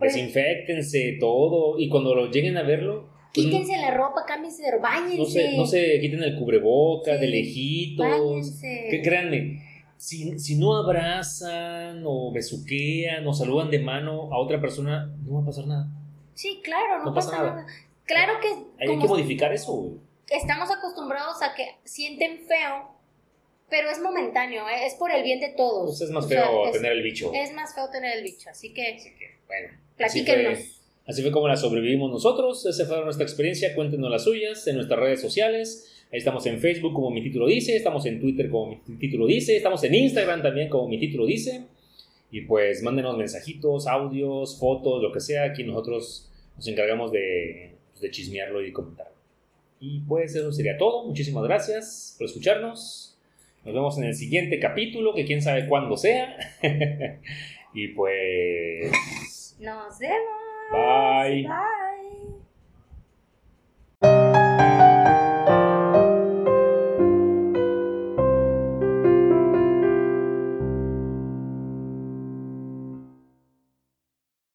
pues- 0.00 0.14
Desinfectense 0.14 1.16
todo 1.20 1.78
y 1.78 1.88
cuando 1.88 2.12
lo 2.16 2.28
lleguen 2.30 2.56
a 2.56 2.64
verlo, 2.64 3.08
quítense 3.34 3.76
la 3.76 3.90
ropa, 3.92 4.24
cámbiense 4.26 4.62
báñense. 4.80 5.16
no 5.18 5.24
se, 5.26 5.56
no 5.58 5.66
se 5.66 6.00
quiten 6.00 6.22
el 6.22 6.38
cubrebocas, 6.38 7.16
Sí, 7.18 7.26
de 7.26 7.28
lejitos. 7.30 8.06
Báñense. 8.06 8.86
Que 8.90 9.02
créanme, 9.02 9.62
si, 9.96 10.38
si 10.38 10.56
no 10.56 10.76
abrazan 10.76 12.02
o 12.06 12.32
besuquean 12.32 13.26
o 13.26 13.32
saludan 13.34 13.70
de 13.70 13.78
mano 13.80 14.32
a 14.32 14.38
otra 14.38 14.60
persona, 14.60 15.12
no 15.24 15.34
va 15.36 15.42
a 15.42 15.46
pasar 15.46 15.66
nada. 15.66 15.88
Sí, 16.34 16.60
claro, 16.64 16.98
no, 16.98 17.04
No 17.06 17.14
pasa 17.14 17.30
pasa, 17.30 17.42
nada. 17.42 17.54
nada. 17.62 17.66
Claro 18.06 18.34
que 18.40 18.48
Hay 18.84 18.98
que 18.98 19.06
modificar 19.06 19.52
eso. 19.52 19.72
güey. 19.72 19.92
estamos 20.30 20.70
acostumbrados 20.70 21.42
a 21.42 21.54
que 21.54 21.66
sienten 21.84 22.38
feo, 22.46 22.90
pero 23.70 23.88
es 23.90 24.00
momentáneo, 24.00 24.68
¿eh? 24.68 24.86
es 24.86 24.94
por 24.94 25.10
el 25.10 25.22
bien 25.22 25.40
de 25.40 25.48
todos. 25.50 25.86
Pues 25.90 26.00
es 26.02 26.10
más 26.10 26.24
O 26.26 26.28
feo 26.28 26.44
sea, 26.62 26.70
es- 26.70 26.72
tener 26.76 26.92
el 26.92 27.02
bicho. 27.02 27.30
Es 27.34 27.52
más 27.54 27.74
feo 27.74 27.88
tener 27.90 28.16
el 28.18 28.22
bicho, 28.24 28.50
así 28.50 28.72
que 28.74 28.94
Así 28.96 29.10
que, 29.18 29.38
bueno. 29.46 29.68
Platíquenos. 29.96 30.82
Así 31.06 31.22
fue 31.22 31.30
como 31.30 31.48
la 31.48 31.56
sobrevivimos 31.56 32.10
nosotros. 32.10 32.64
Esa 32.66 32.86
fue 32.86 33.04
nuestra 33.04 33.24
experiencia. 33.24 33.74
Cuéntenos 33.74 34.10
las 34.10 34.24
suyas 34.24 34.66
en 34.66 34.76
nuestras 34.76 35.00
redes 35.00 35.20
sociales. 35.20 35.90
Ahí 36.12 36.18
estamos 36.18 36.46
en 36.46 36.60
Facebook 36.60 36.94
como 36.94 37.10
mi 37.10 37.22
título 37.22 37.46
dice. 37.46 37.76
Estamos 37.76 38.06
en 38.06 38.20
Twitter 38.20 38.48
como 38.48 38.80
mi 38.86 38.96
título 38.98 39.26
dice. 39.26 39.56
Estamos 39.56 39.82
en 39.84 39.94
Instagram 39.94 40.42
también 40.42 40.68
como 40.68 40.88
mi 40.88 40.98
título 40.98 41.26
dice. 41.26 41.66
Y 42.30 42.42
pues 42.42 42.82
mándenos 42.82 43.16
mensajitos, 43.16 43.86
audios, 43.86 44.58
fotos, 44.58 45.02
lo 45.02 45.12
que 45.12 45.20
sea. 45.20 45.44
Aquí 45.44 45.64
nosotros 45.64 46.30
nos 46.56 46.68
encargamos 46.68 47.12
de, 47.12 47.76
pues, 47.92 48.00
de 48.00 48.10
chismearlo 48.10 48.64
y 48.64 48.72
comentarlo. 48.72 49.14
Y 49.80 50.00
pues 50.00 50.34
eso 50.34 50.50
sería 50.52 50.78
todo. 50.78 51.04
Muchísimas 51.04 51.44
gracias 51.44 52.14
por 52.18 52.26
escucharnos. 52.26 53.16
Nos 53.64 53.74
vemos 53.74 53.98
en 53.98 54.04
el 54.04 54.14
siguiente 54.14 54.58
capítulo, 54.60 55.14
que 55.14 55.24
quién 55.24 55.40
sabe 55.40 55.66
cuándo 55.66 55.96
sea. 55.96 56.36
y 57.74 57.88
pues... 57.88 59.56
Nos 59.58 59.98
vemos. 59.98 60.43
Bye. 60.70 61.42
Bye. 61.42 61.93